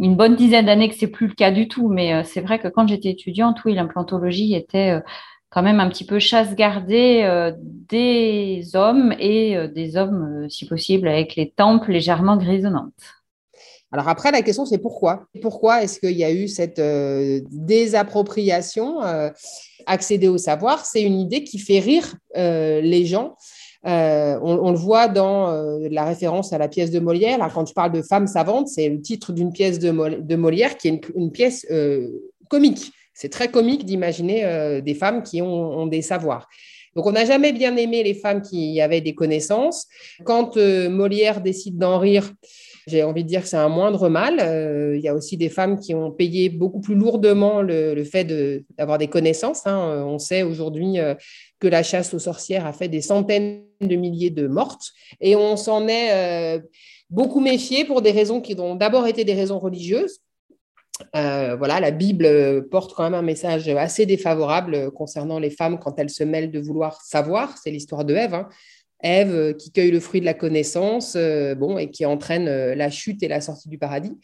une 0.00 0.16
bonne 0.16 0.34
dizaine 0.34 0.66
d'années 0.66 0.88
que 0.88 0.96
c'est 0.96 1.10
plus 1.10 1.28
le 1.28 1.34
cas 1.34 1.52
du 1.52 1.68
tout. 1.68 1.88
Mais 1.88 2.24
c'est 2.24 2.40
vrai 2.40 2.58
que 2.58 2.66
quand 2.66 2.88
j'étais 2.88 3.10
étudiante, 3.10 3.64
oui, 3.64 3.74
l'implantologie 3.74 4.54
était 4.54 5.00
quand 5.50 5.62
même 5.62 5.78
un 5.78 5.88
petit 5.88 6.04
peu 6.04 6.18
chasse 6.18 6.56
gardée 6.56 7.52
des 7.88 8.74
hommes 8.74 9.14
et 9.20 9.68
des 9.68 9.96
hommes, 9.96 10.48
si 10.48 10.66
possible, 10.66 11.06
avec 11.06 11.36
les 11.36 11.50
tempes 11.50 11.86
légèrement 11.86 12.36
grisonnantes. 12.36 13.17
Alors 13.90 14.08
après, 14.08 14.30
la 14.30 14.42
question, 14.42 14.66
c'est 14.66 14.78
pourquoi? 14.78 15.24
Pourquoi 15.40 15.82
est-ce 15.82 15.98
qu'il 15.98 16.16
y 16.16 16.24
a 16.24 16.32
eu 16.32 16.46
cette 16.48 16.80
désappropriation 17.50 19.00
accéder 19.88 20.28
au 20.28 20.38
savoir, 20.38 20.84
c'est 20.84 21.02
une 21.02 21.18
idée 21.18 21.42
qui 21.42 21.58
fait 21.58 21.80
rire 21.80 22.14
euh, 22.36 22.80
les 22.80 23.06
gens. 23.06 23.36
Euh, 23.86 24.38
on, 24.42 24.70
le 24.70 24.76
voit 24.76 25.08
dans 25.08 25.50
euh, 25.50 25.88
la 25.90 26.04
référence 26.04 26.52
à 26.52 26.58
la 26.58 26.68
pièce 26.68 26.90
de 26.90 26.98
Molière. 26.98 27.38
quand 27.54 27.64
tu 27.64 27.74
parles 27.74 27.92
de 27.92 28.02
femme 28.02 28.26
savante, 28.26 28.68
c'est 28.68 28.88
le 28.88 29.00
titre 29.00 29.32
d'une 29.32 29.52
pièce 29.52 29.78
de, 29.78 29.90
Molière 30.36 30.76
qui 30.76 30.88
est 30.88 31.00
une, 31.14 31.32
pièce 31.32 31.66
comique. 32.48 32.92
C'est 33.14 33.30
très 33.30 33.48
comique 33.48 33.84
d'imaginer 33.84 34.80
des 34.82 34.94
femmes 34.94 35.22
qui 35.22 35.42
ont, 35.42 35.86
des 35.86 36.02
savoirs. 36.02 36.48
Donc, 36.94 37.06
on 37.06 37.12
n'a 37.12 37.24
jamais 37.24 37.52
bien 37.52 37.76
aimé 37.76 38.02
les 38.02 38.14
femmes 38.14 38.42
qui 38.42 38.80
avaient 38.80 39.00
des 39.00 39.14
connaissances. 39.14 39.86
Quand 40.24 40.56
Molière 40.56 41.40
décide 41.40 41.78
d'en 41.78 41.98
rire, 41.98 42.32
j'ai 42.88 43.02
envie 43.04 43.24
de 43.24 43.28
dire 43.28 43.42
que 43.42 43.48
c'est 43.48 43.56
un 43.56 43.68
moindre 43.68 44.08
mal. 44.08 44.38
Euh, 44.40 44.96
il 44.96 45.02
y 45.02 45.08
a 45.08 45.14
aussi 45.14 45.36
des 45.36 45.48
femmes 45.48 45.78
qui 45.78 45.94
ont 45.94 46.10
payé 46.10 46.48
beaucoup 46.48 46.80
plus 46.80 46.94
lourdement 46.94 47.62
le, 47.62 48.02
fait 48.04 48.24
d'avoir 48.78 48.98
des 48.98 49.08
connaissances. 49.08 49.66
Hein. 49.66 49.78
Euh, 49.78 50.02
on 50.02 50.18
sait 50.18 50.42
aujourd'hui 50.42 50.98
euh, 50.98 51.14
que 51.60 51.68
la 51.68 51.82
chasse 51.82 52.14
aux 52.14 52.18
sorcières 52.18 52.66
a 52.66 52.72
fait 52.72 52.88
des 52.88 53.00
centaines 53.00 53.62
de 53.80 53.96
milliers 53.96 54.30
de 54.30 54.48
mortes 54.48 54.92
et 55.20 55.36
on 55.36 55.56
s'en 55.56 55.86
est 55.86 56.60
beaucoup 57.10 57.40
méfié 57.40 57.84
pour 57.84 58.02
des 58.02 58.10
raisons 58.10 58.40
qui 58.40 58.58
ont 58.58 58.74
d'abord 58.74 59.06
été 59.06 59.24
des 59.24 59.34
raisons 59.34 59.58
religieuses. 59.60 60.18
voilà, 61.14 61.78
la 61.78 61.92
Bible 61.92 62.68
porte 62.70 62.94
quand 62.94 63.04
même 63.04 63.14
un 63.14 63.22
message 63.22 63.68
assez 63.68 64.04
défavorable 64.04 64.90
concernant 64.90 65.38
les 65.38 65.50
femmes 65.50 65.78
quand 65.78 65.98
elles 65.98 66.10
se 66.10 66.24
mêlent 66.24 66.50
de 66.50 66.58
vouloir 66.58 67.00
savoir. 67.02 67.56
C'est 67.56 67.70
l'histoire 67.70 68.04
de 68.04 68.14
Ève. 68.14 68.34
Hein. 68.34 68.48
Ève 69.00 69.34
euh, 69.34 69.52
qui 69.52 69.70
cueille 69.70 69.90
le 69.90 70.00
fruit 70.00 70.20
de 70.20 70.24
la 70.24 70.34
connaissance, 70.34 71.14
euh, 71.16 71.54
bon, 71.54 71.78
et 71.78 71.90
qui 71.90 72.04
entraîne 72.04 72.48
euh, 72.48 72.74
la 72.74 72.90
chute 72.90 73.22
et 73.22 73.28
la 73.28 73.40
sortie 73.40 73.68
du 73.68 73.78
paradis. 73.78 74.16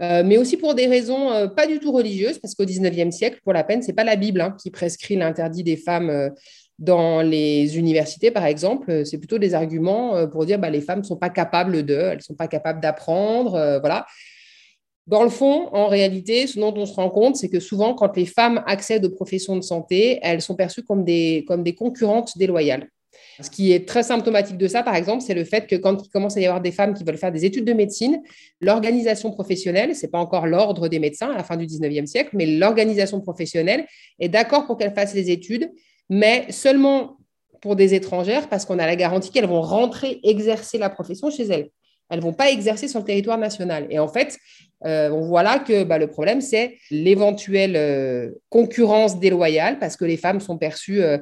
mais 0.00 0.36
aussi 0.36 0.56
pour 0.56 0.74
des 0.74 0.86
raisons 0.88 1.48
pas 1.54 1.68
du 1.68 1.78
tout 1.78 1.92
religieuses, 1.92 2.38
parce 2.40 2.56
qu'au 2.56 2.64
XIXe 2.64 3.14
siècle, 3.14 3.38
pour 3.44 3.52
la 3.52 3.62
peine, 3.62 3.82
c'est 3.82 3.92
pas 3.92 4.02
la 4.02 4.16
Bible 4.16 4.40
hein, 4.40 4.56
qui 4.60 4.70
prescrit 4.72 5.14
l'interdit 5.14 5.62
des 5.62 5.76
femmes 5.76 6.32
dans 6.80 7.22
les 7.22 7.78
universités, 7.78 8.32
par 8.32 8.46
exemple. 8.46 9.06
C'est 9.06 9.18
plutôt 9.18 9.38
des 9.38 9.54
arguments 9.54 10.26
pour 10.26 10.44
dire 10.44 10.58
bah, 10.58 10.70
les 10.70 10.80
femmes 10.80 11.00
ne 11.00 11.04
sont 11.04 11.18
pas 11.18 11.30
capables 11.30 11.84
de, 11.84 11.94
elles 11.94 12.16
ne 12.16 12.22
sont 12.22 12.34
pas 12.34 12.48
capables 12.48 12.80
d'apprendre, 12.80 13.78
voilà. 13.80 14.06
Dans 15.06 15.22
le 15.22 15.30
fond, 15.30 15.68
en 15.72 15.86
réalité, 15.86 16.48
ce 16.48 16.58
dont 16.58 16.74
on 16.76 16.86
se 16.86 16.94
rend 16.94 17.10
compte, 17.10 17.36
c'est 17.36 17.48
que 17.48 17.60
souvent, 17.60 17.94
quand 17.94 18.16
les 18.16 18.26
femmes 18.26 18.62
accèdent 18.66 19.04
aux 19.04 19.10
professions 19.10 19.56
de 19.56 19.62
santé, 19.62 20.18
elles 20.22 20.42
sont 20.42 20.56
perçues 20.56 20.82
comme 20.82 21.04
des, 21.04 21.44
comme 21.46 21.62
des 21.62 21.76
concurrentes 21.76 22.36
déloyales. 22.36 22.88
Ce 23.40 23.50
qui 23.50 23.72
est 23.72 23.88
très 23.88 24.02
symptomatique 24.02 24.56
de 24.58 24.68
ça, 24.68 24.82
par 24.82 24.94
exemple, 24.94 25.22
c'est 25.22 25.34
le 25.34 25.44
fait 25.44 25.66
que 25.66 25.76
quand 25.76 26.02
il 26.04 26.08
commence 26.10 26.36
à 26.36 26.40
y 26.40 26.46
avoir 26.46 26.60
des 26.60 26.72
femmes 26.72 26.94
qui 26.94 27.04
veulent 27.04 27.18
faire 27.18 27.32
des 27.32 27.44
études 27.44 27.64
de 27.64 27.72
médecine, 27.72 28.22
l'organisation 28.60 29.30
professionnelle, 29.30 29.94
ce 29.94 30.06
n'est 30.06 30.10
pas 30.10 30.18
encore 30.18 30.46
l'ordre 30.46 30.88
des 30.88 30.98
médecins 30.98 31.30
à 31.30 31.36
la 31.36 31.44
fin 31.44 31.56
du 31.56 31.66
19e 31.66 32.06
siècle, 32.06 32.30
mais 32.34 32.46
l'organisation 32.46 33.20
professionnelle 33.20 33.86
est 34.18 34.28
d'accord 34.28 34.66
pour 34.66 34.76
qu'elles 34.76 34.94
fassent 34.94 35.14
les 35.14 35.30
études, 35.30 35.70
mais 36.08 36.46
seulement 36.50 37.18
pour 37.60 37.76
des 37.76 37.94
étrangères, 37.94 38.48
parce 38.48 38.64
qu'on 38.64 38.78
a 38.78 38.86
la 38.86 38.96
garantie 38.96 39.30
qu'elles 39.30 39.46
vont 39.46 39.62
rentrer 39.62 40.20
exercer 40.24 40.78
la 40.78 40.90
profession 40.90 41.30
chez 41.30 41.44
elles. 41.44 41.70
Elles 42.10 42.18
ne 42.18 42.24
vont 42.24 42.32
pas 42.34 42.50
exercer 42.50 42.88
sur 42.88 42.98
le 42.98 43.06
territoire 43.06 43.38
national. 43.38 43.86
Et 43.88 43.98
en 43.98 44.08
fait, 44.08 44.36
euh, 44.84 45.10
on 45.10 45.22
voit 45.22 45.42
là 45.42 45.58
que 45.58 45.84
bah, 45.84 45.96
le 45.96 46.08
problème, 46.08 46.40
c'est 46.40 46.76
l'éventuelle 46.90 47.76
euh, 47.76 48.32
concurrence 48.48 49.18
déloyale, 49.18 49.78
parce 49.78 49.96
que 49.96 50.04
les 50.04 50.16
femmes 50.16 50.40
sont 50.40 50.58
perçues 50.58 51.02
euh, 51.02 51.18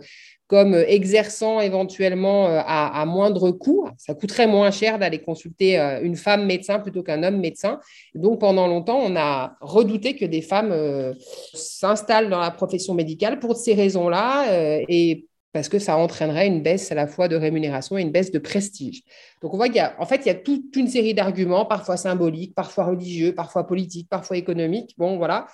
comme 0.50 0.74
exerçant 0.74 1.60
éventuellement 1.60 2.48
euh, 2.48 2.60
à, 2.66 3.06
moindre 3.06 3.52
coût. 3.52 3.88
Ça 3.96 4.14
coûterait 4.14 4.48
moins 4.48 4.72
cher 4.72 4.98
d'aller 4.98 5.20
consulter 5.20 5.78
euh, 5.78 6.00
une 6.02 6.16
femme 6.16 6.44
médecin 6.44 6.80
plutôt 6.80 7.04
qu'un 7.04 7.22
homme 7.22 7.38
médecin. 7.38 7.78
Donc 8.16 8.40
pendant 8.40 8.66
longtemps, 8.66 8.98
on 8.98 9.14
a 9.14 9.54
redouté 9.60 10.16
que 10.16 10.24
des 10.24 10.42
femmes 10.42 10.72
euh, 10.72 11.14
s'installent 11.54 12.28
dans 12.30 12.40
la 12.40 12.50
profession 12.50 12.94
médicale 12.94 13.38
pour 13.38 13.54
ces 13.54 13.74
raisons-là 13.74 14.46
et 14.88 15.28
parce 15.52 15.68
que 15.68 15.78
ça 15.78 15.96
entraînerait 15.96 16.48
une 16.48 16.62
baisse 16.62 16.90
à 16.90 16.96
la 16.96 17.06
fois 17.06 17.28
de 17.28 17.36
rémunération 17.36 17.96
et 17.96 18.02
une 18.02 18.10
baisse 18.10 18.32
de 18.32 18.40
prestige. 18.40 19.02
Donc 19.42 19.54
on 19.54 19.56
voit 19.56 19.68
qu'il 19.68 19.76
y 19.76 19.80
a, 19.80 19.94
en 20.00 20.06
fait, 20.06 20.22
il 20.24 20.26
y 20.26 20.30
a 20.30 20.34
toute 20.34 20.74
une 20.74 20.88
série 20.88 21.14
d'arguments, 21.14 21.64
parfois 21.64 21.96
symboliques, 21.96 22.56
parfois 22.56 22.86
religieux, 22.86 23.36
parfois 23.36 23.68
politiques, 23.68 24.08
parfois 24.08 24.36
économiques. 24.36 24.96
Bon, 24.98 25.16
voilà. 25.16 25.46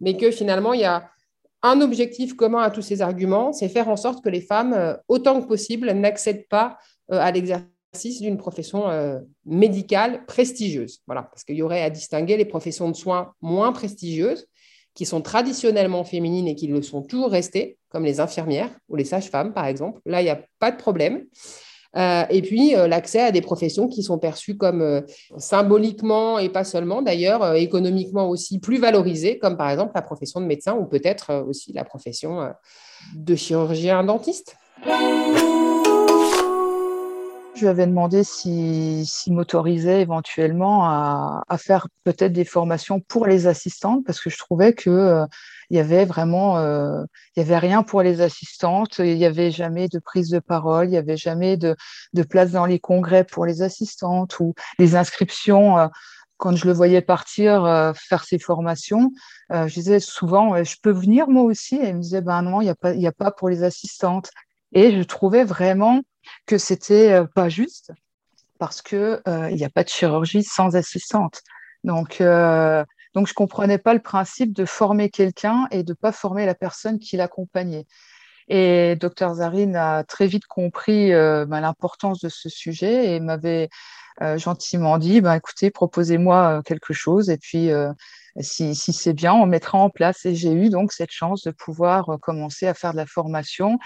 Mais 0.00 0.14
que 0.14 0.30
finalement, 0.30 0.74
il 0.74 0.80
y 0.80 0.84
a 0.84 1.08
un 1.62 1.80
objectif 1.80 2.34
commun 2.34 2.62
à 2.62 2.70
tous 2.70 2.82
ces 2.82 3.02
arguments, 3.02 3.52
c'est 3.52 3.68
faire 3.68 3.88
en 3.88 3.96
sorte 3.96 4.22
que 4.22 4.28
les 4.28 4.40
femmes, 4.40 4.72
euh, 4.72 4.94
autant 5.08 5.40
que 5.40 5.46
possible, 5.46 5.90
n'accèdent 5.92 6.48
pas 6.48 6.78
euh, 7.12 7.18
à 7.20 7.30
l'exercice 7.30 8.20
d'une 8.20 8.36
profession 8.36 8.88
euh, 8.88 9.20
médicale 9.44 10.24
prestigieuse. 10.26 11.02
Voilà, 11.06 11.22
parce 11.22 11.44
qu'il 11.44 11.56
y 11.56 11.62
aurait 11.62 11.82
à 11.82 11.90
distinguer 11.90 12.36
les 12.36 12.44
professions 12.44 12.88
de 12.90 12.96
soins 12.96 13.34
moins 13.40 13.72
prestigieuses, 13.72 14.46
qui 14.94 15.06
sont 15.06 15.22
traditionnellement 15.22 16.04
féminines 16.04 16.48
et 16.48 16.54
qui 16.54 16.66
le 16.66 16.82
sont 16.82 17.02
toujours 17.02 17.30
restées, 17.30 17.78
comme 17.88 18.04
les 18.04 18.20
infirmières 18.20 18.70
ou 18.88 18.96
les 18.96 19.04
sages-femmes, 19.04 19.54
par 19.54 19.66
exemple. 19.66 20.00
Là, 20.04 20.20
il 20.20 20.24
n'y 20.24 20.30
a 20.30 20.44
pas 20.58 20.70
de 20.70 20.76
problème. 20.76 21.24
Et 21.94 22.42
puis 22.42 22.72
l'accès 22.72 23.20
à 23.20 23.32
des 23.32 23.40
professions 23.40 23.88
qui 23.88 24.02
sont 24.02 24.18
perçues 24.18 24.56
comme 24.56 25.02
symboliquement 25.36 26.38
et 26.38 26.48
pas 26.48 26.64
seulement 26.64 27.02
d'ailleurs, 27.02 27.54
économiquement 27.54 28.28
aussi 28.28 28.58
plus 28.58 28.78
valorisées, 28.78 29.38
comme 29.38 29.56
par 29.56 29.70
exemple 29.70 29.92
la 29.94 30.02
profession 30.02 30.40
de 30.40 30.46
médecin 30.46 30.74
ou 30.74 30.86
peut-être 30.86 31.44
aussi 31.46 31.72
la 31.72 31.84
profession 31.84 32.52
de 33.14 33.34
chirurgien 33.34 34.04
dentiste. 34.04 34.56
Je 37.62 37.66
lui 37.68 37.70
avais 37.70 37.86
demandé 37.86 38.24
s'il 38.24 39.06
si, 39.06 39.30
m'autorisait 39.30 40.00
éventuellement 40.00 40.84
à, 40.84 41.58
faire 41.58 41.86
peut-être 42.02 42.32
des 42.32 42.44
formations 42.44 42.98
pour 42.98 43.24
les 43.24 43.46
assistantes 43.46 44.04
parce 44.04 44.20
que 44.20 44.30
je 44.30 44.38
trouvais 44.38 44.72
que 44.72 44.90
euh, 44.90 45.24
il 45.70 45.76
y 45.76 45.78
avait 45.78 46.04
vraiment, 46.04 46.58
euh, 46.58 47.04
y 47.36 47.40
avait 47.40 47.58
rien 47.58 47.84
pour 47.84 48.02
les 48.02 48.20
assistantes, 48.20 48.98
il 48.98 49.16
n'y 49.16 49.24
avait 49.24 49.52
jamais 49.52 49.86
de 49.86 50.00
prise 50.00 50.28
de 50.28 50.40
parole, 50.40 50.86
il 50.86 50.90
n'y 50.90 50.96
avait 50.96 51.16
jamais 51.16 51.56
de, 51.56 51.76
place 52.28 52.50
dans 52.50 52.66
les 52.66 52.80
congrès 52.80 53.22
pour 53.22 53.46
les 53.46 53.62
assistantes 53.62 54.40
ou 54.40 54.54
les 54.80 54.96
inscriptions. 54.96 55.78
Euh, 55.78 55.86
quand 56.38 56.56
je 56.56 56.66
le 56.66 56.72
voyais 56.72 57.02
partir 57.02 57.92
faire 57.94 58.24
ses 58.24 58.40
formations, 58.40 59.12
je 59.50 59.72
disais 59.72 60.00
souvent, 60.00 60.64
je 60.64 60.74
peux 60.82 60.90
venir 60.90 61.28
moi 61.28 61.44
aussi. 61.44 61.76
Et 61.76 61.90
il 61.90 61.94
me 61.94 62.00
disait, 62.00 62.22
ben 62.22 62.42
non, 62.42 62.60
il 62.60 62.74
n'y 62.96 63.06
a, 63.06 63.10
a 63.10 63.12
pas 63.12 63.30
pour 63.30 63.48
les 63.48 63.62
assistantes. 63.62 64.32
Et 64.72 64.96
je 64.96 65.02
trouvais 65.02 65.44
vraiment 65.44 66.02
que 66.46 66.58
c'était 66.58 67.12
euh, 67.12 67.24
pas 67.24 67.48
juste 67.48 67.92
parce 68.58 68.80
que 68.80 69.20
euh, 69.26 69.50
il 69.50 69.56
n'y 69.56 69.64
a 69.64 69.70
pas 69.70 69.84
de 69.84 69.88
chirurgie 69.88 70.44
sans 70.44 70.76
assistante. 70.76 71.42
Donc, 71.84 72.20
euh, 72.20 72.84
donc 73.14 73.26
je 73.26 73.34
comprenais 73.34 73.78
pas 73.78 73.92
le 73.92 74.00
principe 74.00 74.52
de 74.52 74.64
former 74.64 75.10
quelqu'un 75.10 75.66
et 75.70 75.82
de 75.82 75.94
pas 75.94 76.12
former 76.12 76.46
la 76.46 76.54
personne 76.54 76.98
qui 76.98 77.16
l'accompagnait. 77.16 77.86
Et 78.48 78.96
Dr 78.96 79.34
Zarine 79.34 79.76
a 79.76 80.04
très 80.04 80.26
vite 80.26 80.46
compris 80.46 81.10
ben, 81.10 81.60
l'importance 81.60 82.20
de 82.20 82.28
ce 82.28 82.48
sujet 82.48 83.14
et 83.14 83.20
m'avait 83.20 83.68
gentiment 84.36 84.98
dit 84.98 85.20
ben, 85.20 85.34
écoutez, 85.34 85.70
proposez-moi 85.70 86.62
quelque 86.64 86.92
chose 86.92 87.30
et 87.30 87.38
puis 87.38 87.70
si, 88.40 88.74
si 88.74 88.92
c'est 88.92 89.12
bien, 89.12 89.32
on 89.32 89.46
mettra 89.46 89.78
en 89.78 89.90
place. 89.90 90.26
Et 90.26 90.34
j'ai 90.34 90.52
eu 90.52 90.70
donc 90.70 90.92
cette 90.92 91.12
chance 91.12 91.42
de 91.42 91.50
pouvoir 91.50 92.18
commencer 92.20 92.66
à 92.66 92.74
faire 92.74 92.92
de 92.92 92.98
la 92.98 93.06
formation 93.06 93.78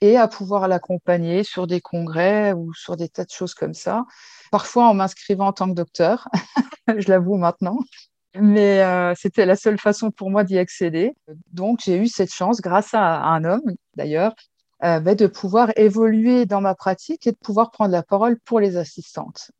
et 0.00 0.16
à 0.16 0.28
pouvoir 0.28 0.68
l'accompagner 0.68 1.44
sur 1.44 1.66
des 1.66 1.80
congrès 1.80 2.52
ou 2.52 2.72
sur 2.74 2.96
des 2.96 3.08
tas 3.08 3.24
de 3.24 3.30
choses 3.30 3.54
comme 3.54 3.74
ça. 3.74 4.04
Parfois 4.50 4.88
en 4.88 4.94
m'inscrivant 4.94 5.48
en 5.48 5.52
tant 5.52 5.68
que 5.68 5.74
docteur, 5.74 6.28
je 6.96 7.08
l'avoue 7.08 7.36
maintenant. 7.36 7.78
Mais 8.34 8.82
euh, 8.82 9.14
c'était 9.16 9.46
la 9.46 9.56
seule 9.56 9.78
façon 9.78 10.10
pour 10.10 10.30
moi 10.30 10.44
d'y 10.44 10.58
accéder. 10.58 11.14
Donc 11.52 11.80
j'ai 11.84 11.96
eu 11.96 12.06
cette 12.06 12.32
chance, 12.32 12.60
grâce 12.60 12.94
à, 12.94 13.22
un 13.22 13.44
homme 13.44 13.74
d'ailleurs, 13.96 14.34
euh, 14.84 15.00
ben, 15.00 15.16
de 15.16 15.26
pouvoir 15.26 15.72
évoluer 15.76 16.46
dans 16.46 16.60
ma 16.60 16.74
pratique 16.74 17.26
et 17.26 17.32
de 17.32 17.38
pouvoir 17.38 17.70
prendre 17.70 17.90
la 17.90 18.02
parole 18.02 18.38
pour 18.44 18.60
les 18.60 18.76
assistantes. 18.76 19.50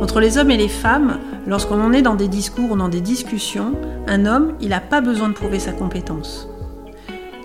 Entre 0.00 0.20
les 0.20 0.38
hommes 0.38 0.50
et 0.50 0.56
les 0.56 0.68
femmes, 0.68 1.18
lorsqu'on 1.46 1.80
en 1.80 1.92
est 1.92 2.02
dans 2.02 2.14
des 2.14 2.28
discours 2.28 2.72
ou 2.72 2.76
dans 2.76 2.88
des 2.88 3.00
discussions, 3.00 3.72
un 4.06 4.26
homme, 4.26 4.54
il 4.60 4.68
n'a 4.68 4.80
pas 4.80 5.00
besoin 5.00 5.28
de 5.28 5.34
prouver 5.34 5.58
sa 5.58 5.72
compétence. 5.72 6.48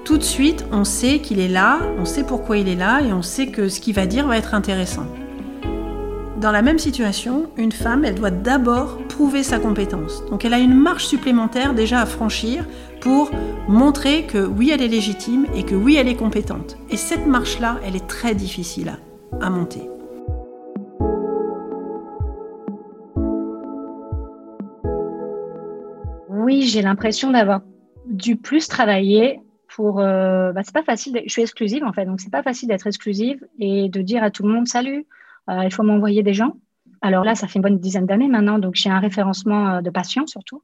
Tout 0.03 0.17
de 0.17 0.23
suite, 0.23 0.65
on 0.71 0.83
sait 0.83 1.19
qu'il 1.19 1.39
est 1.39 1.47
là, 1.47 1.79
on 1.99 2.05
sait 2.05 2.23
pourquoi 2.23 2.57
il 2.57 2.67
est 2.67 2.75
là 2.75 3.01
et 3.01 3.13
on 3.13 3.21
sait 3.21 3.47
que 3.47 3.69
ce 3.69 3.79
qu'il 3.79 3.95
va 3.95 4.05
dire 4.05 4.27
va 4.27 4.37
être 4.37 4.53
intéressant. 4.53 5.05
Dans 6.41 6.51
la 6.51 6.63
même 6.63 6.79
situation, 6.79 7.51
une 7.55 7.71
femme, 7.71 8.03
elle 8.03 8.15
doit 8.15 8.31
d'abord 8.31 8.97
prouver 9.07 9.43
sa 9.43 9.59
compétence. 9.59 10.25
Donc 10.31 10.43
elle 10.43 10.55
a 10.55 10.57
une 10.57 10.73
marche 10.73 11.05
supplémentaire 11.05 11.75
déjà 11.75 12.01
à 12.01 12.07
franchir 12.07 12.65
pour 12.99 13.29
montrer 13.67 14.25
que 14.25 14.43
oui, 14.43 14.71
elle 14.73 14.81
est 14.81 14.87
légitime 14.87 15.45
et 15.55 15.61
que 15.61 15.75
oui, 15.75 15.97
elle 15.97 16.07
est 16.07 16.15
compétente. 16.15 16.77
Et 16.89 16.97
cette 16.97 17.27
marche-là, 17.27 17.77
elle 17.85 17.95
est 17.95 18.07
très 18.07 18.33
difficile 18.33 18.97
à, 19.39 19.51
monter. 19.51 19.90
Oui, 26.51 26.63
j'ai 26.63 26.81
l'impression 26.81 27.31
d'avoir 27.31 27.61
dû 28.05 28.35
plus 28.35 28.67
travailler 28.67 29.39
pour. 29.73 30.01
Euh, 30.01 30.51
bah, 30.51 30.61
c'est 30.65 30.73
pas 30.73 30.83
facile. 30.83 31.21
Je 31.25 31.31
suis 31.31 31.41
exclusive 31.41 31.85
en 31.85 31.93
fait, 31.93 32.05
donc 32.05 32.19
c'est 32.19 32.29
pas 32.29 32.43
facile 32.43 32.67
d'être 32.67 32.87
exclusive 32.87 33.47
et 33.57 33.87
de 33.87 34.01
dire 34.01 34.21
à 34.21 34.31
tout 34.31 34.43
le 34.43 34.49
monde 34.53 34.67
salut, 34.67 35.07
euh, 35.49 35.63
il 35.63 35.73
faut 35.73 35.83
m'envoyer 35.83 36.23
des 36.23 36.33
gens. 36.33 36.57
Alors 37.01 37.23
là, 37.23 37.35
ça 37.35 37.47
fait 37.47 37.59
une 37.59 37.63
bonne 37.63 37.79
dizaine 37.79 38.05
d'années 38.05 38.27
maintenant, 38.27 38.59
donc 38.59 38.75
j'ai 38.75 38.89
un 38.89 38.99
référencement 38.99 39.75
euh, 39.75 39.81
de 39.81 39.89
patients 39.89 40.27
surtout. 40.27 40.61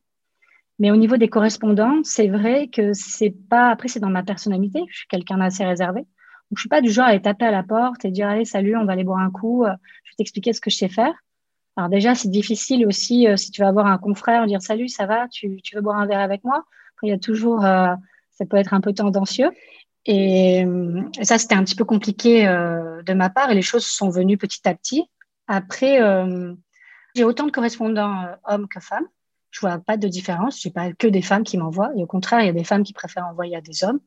Mais 0.78 0.91
au 0.91 0.97
niveau 0.97 1.15
des 1.15 1.30
correspondants, 1.30 2.02
c'est 2.04 2.28
vrai 2.28 2.67
que 2.67 2.91
c'est 2.91 3.34
pas. 3.50 3.69
Après, 3.69 3.88
c'est 3.88 4.02
dans 4.02 4.10
ma 4.10 4.23
personnalité. 4.23 4.82
Je 4.89 4.97
suis 4.97 5.08
quelqu'un 5.08 5.38
d'assez 5.38 5.63
réservé. 5.63 6.02
Donc, 6.02 6.58
je 6.58 6.62
suis 6.62 6.69
pas 6.69 6.82
du 6.82 6.91
genre 6.91 7.06
à 7.06 7.10
aller 7.10 7.21
taper 7.21 7.45
à 7.45 7.52
la 7.52 7.63
porte 7.63 8.04
et 8.04 8.12
dire 8.12 8.28
allez 8.28 8.45
salut, 8.45 8.76
on 8.76 8.84
va 8.84 8.91
aller 8.93 9.06
boire 9.06 9.19
un 9.19 9.32
coup. 9.32 9.63
Je 9.65 10.12
vais 10.12 10.15
t'expliquer 10.17 10.52
ce 10.52 10.60
que 10.60 10.69
je 10.69 10.76
sais 10.76 10.89
faire. 10.89 11.13
Alors 11.77 11.89
déjà, 11.89 12.15
c'est 12.15 12.29
difficile 12.29 12.87
aussi 12.87 13.27
euh, 13.27 13.37
si 13.37 13.51
tu 13.51 13.61
vas 13.61 13.71
voir 13.71 13.85
un 13.85 13.99
confrère, 13.99 14.47
dire 14.47 14.61
salut, 14.63 14.89
ça 14.89 15.05
va, 15.05 15.27
tu, 15.27 15.61
veux 15.73 15.81
boire 15.81 15.99
un 15.99 16.07
verre 16.07 16.21
avec 16.21 16.43
moi? 16.43 16.65
Il 17.03 17.09
y 17.09 17.11
a 17.11 17.19
toujours, 17.19 17.63
euh, 17.63 17.93
ça 18.31 18.45
peut 18.45 18.57
être 18.57 18.73
un 18.73 18.81
peu 18.81 18.93
tendancieux. 18.93 19.51
Et, 20.07 20.65
euh, 20.65 21.03
ça, 21.21 21.37
c'était 21.37 21.53
un 21.53 21.63
petit 21.63 21.75
peu 21.75 21.85
compliqué 21.85 22.45
de 22.45 23.13
ma 23.13 23.29
part 23.29 23.51
et 23.51 23.55
les 23.55 23.61
choses 23.61 23.85
sont 23.85 24.09
venues 24.09 24.37
petit 24.37 24.67
à 24.67 24.73
petit. 24.73 25.03
Après, 25.47 25.99
j'ai 27.13 27.23
autant 27.23 27.45
de 27.45 27.51
correspondants 27.51 28.25
hommes 28.45 28.67
que 28.67 28.79
femmes. 28.79 29.05
Je 29.51 29.59
vois 29.59 29.77
pas 29.77 29.97
de 29.97 30.07
différence. 30.07 30.61
Je 30.61 30.69
pas 30.69 30.91
que 30.93 31.07
des 31.07 31.21
femmes 31.21 31.43
qui 31.43 31.57
m'envoient. 31.57 31.91
Et 31.95 32.03
au 32.03 32.07
contraire, 32.07 32.41
il 32.41 32.47
y 32.47 32.49
a 32.49 32.53
des 32.53 32.63
femmes 32.63 32.83
qui 32.83 32.93
préfèrent 32.93 33.27
envoyer 33.27 33.55
à 33.55 33.61
des 33.61 33.83
hommes. 33.83 33.99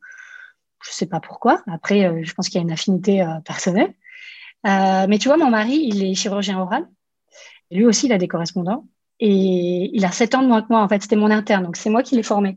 Je 0.83 0.91
sais 0.91 1.07
pas 1.07 1.21
pourquoi. 1.21 1.63
Après, 1.71 2.25
je 2.25 2.35
pense 2.35 2.49
qu'il 2.49 2.57
y 2.57 2.61
a 2.61 2.63
une 2.63 2.73
affinité 2.73 3.25
personnelle. 3.45 3.95
mais 4.65 5.19
tu 5.19 5.29
vois, 5.29 5.37
mon 5.37 5.51
mari, 5.51 5.79
il 5.85 6.03
est 6.03 6.15
chirurgien 6.15 6.59
oral. 6.59 6.89
Lui 7.71 7.85
aussi, 7.85 8.07
il 8.07 8.13
a 8.13 8.19
des 8.19 8.29
correspondants. 8.29 8.87
Et 9.21 9.91
il 9.93 10.05
a 10.05 10.13
sept 10.13 10.35
ans 10.35 10.43
de 10.43 10.49
moins 10.49 10.63
que 10.63 10.69
moi. 10.71 10.83
En 10.83 10.89
fait, 10.89 11.03
c'était 11.03 11.17
mon 11.17 11.31
interne. 11.31 11.65
Donc, 11.65 11.77
c'est 11.77 11.91
moi 11.91 12.03
qui 12.03 12.17
l'ai 12.17 12.23
formé. 12.23 12.57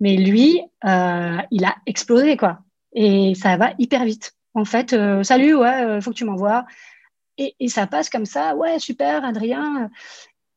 Mais 0.00 0.16
lui, 0.16 0.60
euh, 0.84 1.38
il 1.50 1.64
a 1.64 1.76
explosé, 1.86 2.36
quoi. 2.36 2.60
Et 2.92 3.34
ça 3.34 3.56
va 3.56 3.72
hyper 3.78 4.04
vite. 4.04 4.32
En 4.54 4.64
fait, 4.64 4.92
euh, 4.92 5.22
salut, 5.22 5.54
ouais, 5.54 5.84
euh, 5.84 6.00
faut 6.00 6.10
que 6.10 6.16
tu 6.16 6.24
m'envoies. 6.24 6.64
Et, 7.36 7.54
et, 7.60 7.68
ça 7.68 7.86
passe 7.86 8.10
comme 8.10 8.26
ça. 8.26 8.56
Ouais, 8.56 8.78
super, 8.78 9.24
Adrien. 9.24 9.90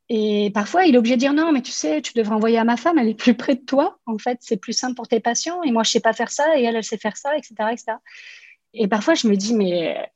Et 0.10 0.52
parfois, 0.54 0.86
il 0.86 0.96
est 0.96 0.98
obligé 0.98 1.16
de 1.16 1.22
dire 1.22 1.34
non, 1.34 1.52
mais 1.52 1.62
tu 1.62 1.72
sais, 1.72 2.02
tu 2.02 2.14
devrais 2.16 2.36
envoyer 2.36 2.58
à 2.58 2.64
ma 2.64 2.76
femme, 2.76 2.98
elle 2.98 3.08
est 3.08 3.14
plus 3.14 3.36
près 3.36 3.56
de 3.56 3.62
toi. 3.62 3.98
En 4.06 4.18
fait, 4.18 4.40
c'est 4.42 4.58
plus 4.58 4.74
simple 4.74 4.96
pour 4.96 5.08
tes 5.08 5.20
patients. 5.20 5.64
Et 5.64 5.72
moi, 5.72 5.84
je 5.84 5.92
sais 5.92 6.00
pas 6.00 6.14
faire 6.14 6.32
ça, 6.32 6.58
et 6.58 6.64
elle, 6.64 6.76
elle 6.76 6.84
sait 6.84 6.98
faire 6.98 7.16
ça, 7.16 7.38
etc., 7.38 7.54
etc. 7.72 7.94
Et 8.74 8.88
parfois, 8.88 9.14
je 9.14 9.28
me 9.28 9.36
dis, 9.36 9.54
mais 9.54 10.12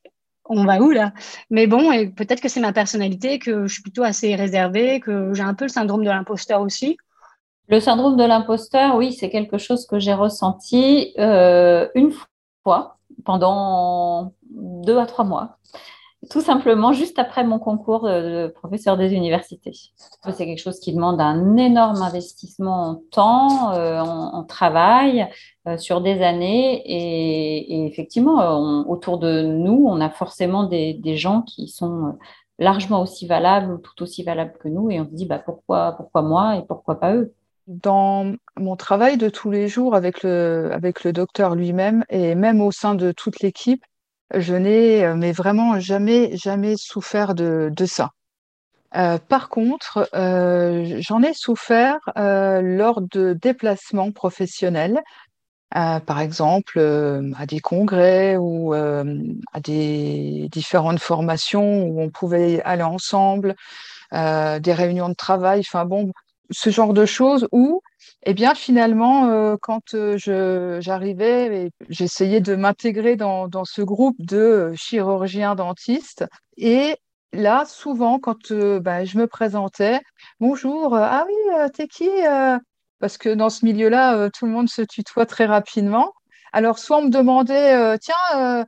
on 0.47 0.65
va 0.65 0.79
où 0.79 0.91
là? 0.91 1.13
Mais 1.49 1.67
bon, 1.67 1.91
et 1.91 2.07
peut-être 2.07 2.41
que 2.41 2.49
c'est 2.49 2.59
ma 2.59 2.73
personnalité, 2.73 3.39
que 3.39 3.67
je 3.67 3.73
suis 3.73 3.81
plutôt 3.81 4.03
assez 4.03 4.35
réservée, 4.35 4.99
que 4.99 5.33
j'ai 5.33 5.43
un 5.43 5.53
peu 5.53 5.65
le 5.65 5.69
syndrome 5.69 6.03
de 6.03 6.09
l'imposteur 6.09 6.61
aussi. 6.61 6.97
Le 7.67 7.79
syndrome 7.79 8.15
de 8.15 8.23
l'imposteur, 8.23 8.95
oui, 8.95 9.13
c'est 9.13 9.29
quelque 9.29 9.57
chose 9.57 9.87
que 9.87 9.99
j'ai 9.99 10.13
ressenti 10.13 11.13
euh, 11.17 11.87
une 11.95 12.11
fois 12.63 12.97
pendant 13.23 14.33
deux 14.43 14.97
à 14.97 15.05
trois 15.05 15.25
mois 15.25 15.57
tout 16.29 16.41
simplement 16.41 16.93
juste 16.93 17.19
après 17.19 17.43
mon 17.43 17.59
concours 17.59 18.03
de 18.03 18.47
professeur 18.47 18.97
des 18.97 19.13
universités. 19.13 19.73
C'est 20.31 20.45
quelque 20.45 20.61
chose 20.61 20.79
qui 20.79 20.93
demande 20.93 21.19
un 21.21 21.57
énorme 21.57 22.01
investissement 22.01 22.89
en 22.89 22.95
temps, 23.11 23.73
euh, 23.73 23.99
en, 23.99 24.43
travail, 24.43 25.27
euh, 25.67 25.77
sur 25.77 26.01
des 26.01 26.21
années. 26.21 26.81
Et, 26.85 27.85
effectivement, 27.87 28.87
autour 28.87 29.19
de 29.19 29.41
nous, 29.41 29.85
on 29.87 30.01
a 30.01 30.09
forcément 30.09 30.63
des, 30.63 31.17
gens 31.17 31.41
qui 31.41 31.67
sont 31.67 32.17
largement 32.59 33.01
aussi 33.01 33.27
valables 33.27 33.73
ou 33.73 33.77
tout 33.77 34.03
aussi 34.03 34.23
valables 34.23 34.53
que 34.59 34.67
nous. 34.67 34.89
Et 34.89 34.99
on 34.99 35.05
se 35.05 35.13
dit, 35.13 35.25
bah, 35.25 35.39
pourquoi, 35.39 35.93
pourquoi 35.93 36.21
moi 36.21 36.57
et 36.57 36.63
pourquoi 36.67 36.99
pas 36.99 37.13
eux? 37.13 37.33
Dans 37.67 38.35
mon 38.57 38.75
travail 38.75 39.17
de 39.17 39.29
tous 39.29 39.49
les 39.49 39.67
jours 39.67 39.95
avec 39.95 40.21
le, 40.21 40.69
avec 40.71 41.03
le 41.03 41.13
docteur 41.13 41.55
lui-même 41.55 42.05
et 42.09 42.35
même 42.35 42.61
au 42.61 42.71
sein 42.71 42.93
de 42.93 43.11
toute 43.11 43.39
l'équipe, 43.39 43.83
je 44.33 44.53
n'ai 44.55 45.03
euh, 45.03 45.15
mais 45.15 45.31
vraiment 45.31 45.79
jamais, 45.79 46.35
jamais 46.35 46.75
souffert 46.77 47.35
de, 47.35 47.71
de 47.75 47.85
ça. 47.85 48.11
Euh, 48.95 49.17
par 49.17 49.49
contre, 49.49 50.09
euh, 50.15 50.97
j'en 50.99 51.21
ai 51.21 51.33
souffert 51.33 51.99
euh, 52.17 52.61
lors 52.61 53.01
de 53.01 53.33
déplacements 53.33 54.11
professionnels, 54.11 55.01
euh, 55.75 55.99
par 55.99 56.21
exemple 56.21 56.79
à 57.37 57.45
des 57.45 57.59
congrès 57.59 58.37
ou 58.37 58.73
à 58.73 59.59
des 59.61 60.47
différentes 60.51 60.99
formations 60.99 61.83
où 61.83 62.01
on 62.01 62.09
pouvait 62.09 62.61
aller 62.63 62.83
ensemble, 62.83 63.55
des 64.11 64.73
réunions 64.73 65.09
de 65.09 65.15
travail, 65.15 65.59
enfin 65.59 65.83
bon, 65.83 66.11
ce 66.51 66.69
genre 66.69 66.93
de 66.93 67.05
choses 67.05 67.47
où 67.51 67.81
eh 68.27 68.33
bien, 68.33 68.55
finalement, 68.55 69.27
euh, 69.29 69.55
quand 69.61 69.93
euh, 69.93 70.17
j'arrivais, 70.81 71.69
j'essayais 71.89 72.41
de 72.41 72.55
m'intégrer 72.55 73.15
dans, 73.15 73.47
dans, 73.47 73.65
ce 73.65 73.83
groupe 73.83 74.15
de 74.19 74.37
euh, 74.37 74.75
chirurgiens 74.75 75.53
dentistes. 75.53 76.25
Et 76.57 76.95
là, 77.33 77.65
souvent, 77.65 78.17
quand 78.19 78.51
bah, 78.51 79.05
je 79.05 79.19
me 79.19 79.27
présentais, 79.27 79.99
bonjour, 80.39 80.95
ah 80.95 81.25
oui, 81.27 81.69
t'es 81.73 81.87
qui 81.87 82.09
Parce 82.99 83.17
que 83.19 83.29
dans 83.29 83.49
ce 83.49 83.63
milieu-là, 83.65 84.29
tout 84.31 84.45
le 84.45 84.51
monde 84.51 84.69
se 84.69 84.81
tutoie 84.81 85.25
très 85.27 85.45
rapidement. 85.45 86.13
Alors, 86.53 86.79
soit 86.79 86.97
on 86.97 87.03
me 87.03 87.09
demandait, 87.09 87.97
tiens, 87.99 88.65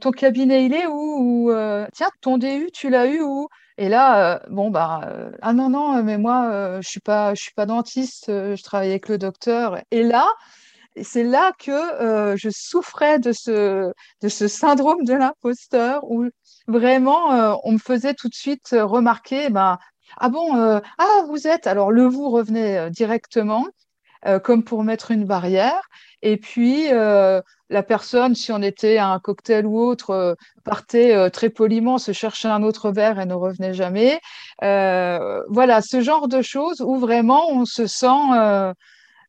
ton 0.00 0.10
cabinet, 0.12 0.66
il 0.66 0.74
est 0.74 0.86
où? 0.86 1.48
Ou 1.48 1.52
tiens, 1.94 2.10
ton 2.20 2.38
DU, 2.38 2.70
tu 2.72 2.90
l'as 2.90 3.06
eu 3.06 3.20
où? 3.22 3.48
Et 3.82 3.88
là, 3.88 4.40
bon, 4.48 4.70
bah, 4.70 5.00
ah 5.42 5.52
non, 5.52 5.68
non, 5.68 6.04
mais 6.04 6.16
moi, 6.16 6.80
je 6.80 6.88
suis 6.88 7.00
pas, 7.00 7.34
je 7.34 7.42
suis 7.42 7.52
pas 7.52 7.66
dentiste, 7.66 8.26
je 8.28 8.62
travaille 8.62 8.90
avec 8.90 9.08
le 9.08 9.18
docteur. 9.18 9.80
Et 9.90 10.04
là, 10.04 10.28
c'est 11.02 11.24
là 11.24 11.52
que 11.58 12.36
je 12.36 12.48
souffrais 12.50 13.18
de 13.18 13.32
ce, 13.32 13.92
syndrome 14.28 15.04
de 15.04 15.14
l'imposteur 15.14 16.04
où 16.04 16.28
vraiment, 16.68 17.58
on 17.64 17.72
me 17.72 17.78
faisait 17.78 18.14
tout 18.14 18.28
de 18.28 18.34
suite 18.34 18.68
remarquer, 18.72 19.50
ben, 19.50 19.78
ah 20.18 20.28
bon, 20.28 20.54
ah, 20.54 21.22
vous 21.26 21.48
êtes, 21.48 21.66
alors 21.66 21.90
le 21.90 22.06
vous 22.06 22.30
revenait 22.30 22.88
directement. 22.90 23.66
Comme 24.42 24.62
pour 24.64 24.84
mettre 24.84 25.10
une 25.10 25.24
barrière. 25.24 25.88
Et 26.22 26.36
puis, 26.36 26.88
la 26.88 27.82
personne, 27.82 28.34
si 28.34 28.52
on 28.52 28.62
était 28.62 28.98
à 28.98 29.08
un 29.08 29.18
cocktail 29.18 29.66
ou 29.66 29.80
autre, 29.80 30.36
partait 30.64 31.30
très 31.30 31.50
poliment 31.50 31.98
se 31.98 32.12
chercher 32.12 32.48
un 32.48 32.62
autre 32.62 32.90
verre 32.92 33.18
et 33.18 33.26
ne 33.26 33.34
revenait 33.34 33.74
jamais. 33.74 34.20
voilà, 34.60 35.82
ce 35.82 36.00
genre 36.00 36.28
de 36.28 36.42
choses 36.42 36.80
où 36.80 36.96
vraiment 36.96 37.50
on 37.50 37.64
se 37.64 37.86
sent 37.86 38.74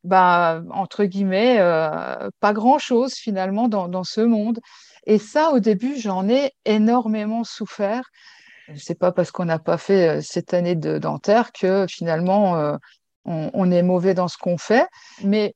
bah, 0.04 0.62
entre 0.72 1.06
guillemets, 1.06 1.58
euh, 1.60 2.30
pas 2.40 2.54
grand-chose 2.54 3.14
finalement 3.16 3.68
dans, 3.68 4.04
ce 4.04 4.22
monde. 4.22 4.60
Et 5.06 5.18
ça, 5.18 5.52
au 5.52 5.60
début, 5.60 5.96
j'en 5.98 6.28
ai 6.30 6.52
énormément 6.66 7.44
souffert. 7.44 8.04
C'est 8.78 8.98
pas 8.98 9.12
parce 9.12 9.32
qu'on 9.32 9.46
n'a 9.46 9.60
pas 9.60 9.78
fait 9.78 10.20
euh, 10.20 10.22
cette 10.22 10.54
année 10.54 10.76
de 10.76 10.98
dentaire 10.98 11.52
que 11.52 11.86
finalement 11.90 12.58
euh, 12.58 12.78
on, 13.26 13.72
est 13.72 13.84
mauvais 13.84 14.14
dans 14.14 14.28
ce 14.28 14.38
qu'on 14.38 14.58
fait. 14.58 14.88
Mais 15.24 15.56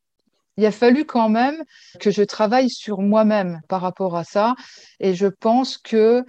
il 0.57 0.65
a 0.65 0.71
fallu 0.71 1.05
quand 1.05 1.29
même 1.29 1.61
que 1.99 2.11
je 2.11 2.23
travaille 2.23 2.69
sur 2.69 3.01
moi-même 3.01 3.61
par 3.67 3.81
rapport 3.81 4.15
à 4.17 4.23
ça. 4.23 4.55
Et 4.99 5.13
je 5.13 5.27
pense 5.27 5.77
que 5.77 6.23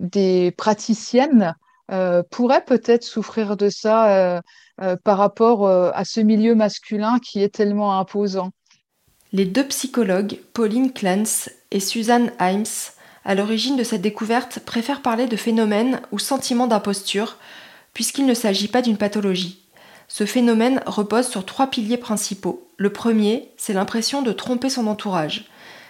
des 0.00 0.52
praticiennes 0.52 1.54
euh, 1.90 2.22
pourraient 2.30 2.64
peut-être 2.64 3.04
souffrir 3.04 3.56
de 3.56 3.68
ça 3.68 4.40
euh, 4.80 4.96
par 5.04 5.18
rapport 5.18 5.66
euh, 5.66 5.90
à 5.94 6.04
ce 6.04 6.20
milieu 6.20 6.54
masculin 6.54 7.18
qui 7.18 7.42
est 7.42 7.54
tellement 7.54 7.98
imposant. 7.98 8.50
Les 9.32 9.44
deux 9.46 9.66
psychologues, 9.68 10.38
Pauline 10.52 10.92
Clance 10.92 11.50
et 11.70 11.80
Suzanne 11.80 12.32
Himes, 12.38 12.64
à 13.24 13.34
l'origine 13.34 13.76
de 13.76 13.84
cette 13.84 14.02
découverte, 14.02 14.60
préfèrent 14.60 15.02
parler 15.02 15.26
de 15.26 15.36
phénomène 15.36 16.00
ou 16.12 16.18
sentiment 16.18 16.66
d'imposture, 16.66 17.36
puisqu'il 17.94 18.26
ne 18.26 18.34
s'agit 18.34 18.68
pas 18.68 18.82
d'une 18.82 18.98
pathologie. 18.98 19.61
Ce 20.14 20.26
phénomène 20.26 20.82
repose 20.84 21.26
sur 21.26 21.46
trois 21.46 21.68
piliers 21.68 21.96
principaux. 21.96 22.68
Le 22.76 22.92
premier, 22.92 23.48
c'est 23.56 23.72
l'impression 23.72 24.20
de 24.20 24.30
tromper 24.30 24.68
son 24.68 24.86
entourage. 24.86 25.46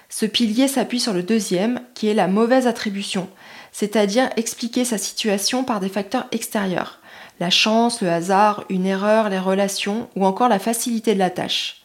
Ce 0.08 0.26
pilier 0.26 0.68
s'appuie 0.68 1.00
sur 1.00 1.12
le 1.12 1.24
deuxième, 1.24 1.80
qui 1.94 2.06
est 2.06 2.14
la 2.14 2.28
mauvaise 2.28 2.68
attribution, 2.68 3.28
c'est-à-dire 3.72 4.30
expliquer 4.36 4.84
sa 4.84 4.96
situation 4.96 5.64
par 5.64 5.80
des 5.80 5.88
facteurs 5.88 6.26
extérieurs 6.30 7.00
la 7.40 7.50
chance, 7.50 8.00
le 8.00 8.10
hasard, 8.10 8.64
une 8.68 8.86
erreur, 8.86 9.28
les 9.28 9.40
relations 9.40 10.08
ou 10.14 10.24
encore 10.24 10.48
la 10.48 10.60
facilité 10.60 11.14
de 11.14 11.18
la 11.18 11.30
tâche. 11.30 11.82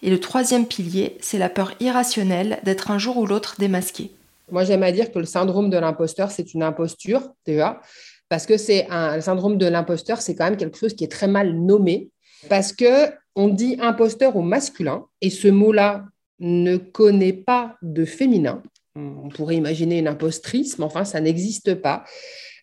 Et 0.00 0.08
le 0.08 0.18
troisième 0.18 0.66
pilier, 0.66 1.18
c'est 1.20 1.36
la 1.36 1.50
peur 1.50 1.72
irrationnelle 1.80 2.60
d'être 2.62 2.92
un 2.92 2.98
jour 2.98 3.18
ou 3.18 3.26
l'autre 3.26 3.56
démasqué. 3.58 4.10
Moi, 4.50 4.64
j'aime 4.64 4.82
à 4.82 4.92
dire 4.92 5.12
que 5.12 5.18
le 5.18 5.26
syndrome 5.26 5.68
de 5.68 5.76
l'imposteur, 5.76 6.30
c'est 6.30 6.54
une 6.54 6.62
imposture, 6.62 7.20
déjà, 7.44 7.82
parce 8.28 8.46
que 8.46 8.56
c'est 8.56 8.86
un 8.90 9.16
le 9.16 9.22
syndrome 9.22 9.58
de 9.58 9.66
l'imposteur, 9.66 10.20
c'est 10.20 10.34
quand 10.34 10.44
même 10.44 10.56
quelque 10.56 10.78
chose 10.78 10.94
qui 10.94 11.04
est 11.04 11.12
très 11.12 11.28
mal 11.28 11.54
nommé, 11.54 12.10
parce 12.48 12.72
que 12.72 13.10
on 13.36 13.48
dit 13.48 13.76
imposteur 13.80 14.36
au 14.36 14.42
masculin, 14.42 15.06
et 15.20 15.30
ce 15.30 15.48
mot-là 15.48 16.04
ne 16.38 16.76
connaît 16.76 17.32
pas 17.32 17.76
de 17.82 18.04
féminin. 18.04 18.62
On 18.96 19.28
pourrait 19.28 19.56
imaginer 19.56 19.98
une 19.98 20.08
impostrice, 20.08 20.78
mais 20.78 20.84
enfin, 20.84 21.04
ça 21.04 21.20
n'existe 21.20 21.74
pas. 21.74 22.04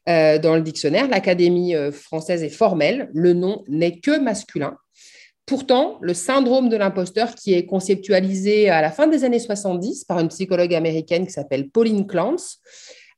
Euh, 0.09 0.39
dans 0.39 0.55
le 0.55 0.63
dictionnaire. 0.63 1.07
L'Académie 1.07 1.75
euh, 1.75 1.91
française 1.91 2.41
est 2.41 2.49
formelle, 2.49 3.11
le 3.13 3.33
nom 3.33 3.63
n'est 3.67 3.99
que 3.99 4.17
masculin. 4.17 4.75
Pourtant, 5.45 5.99
le 6.01 6.15
syndrome 6.15 6.69
de 6.69 6.75
l'imposteur, 6.75 7.35
qui 7.35 7.53
est 7.53 7.67
conceptualisé 7.67 8.67
à 8.71 8.81
la 8.81 8.89
fin 8.89 9.05
des 9.05 9.25
années 9.25 9.37
70 9.37 10.05
par 10.05 10.17
une 10.17 10.29
psychologue 10.29 10.73
américaine 10.73 11.27
qui 11.27 11.33
s'appelle 11.33 11.69
Pauline 11.69 12.07
Clance, 12.07 12.61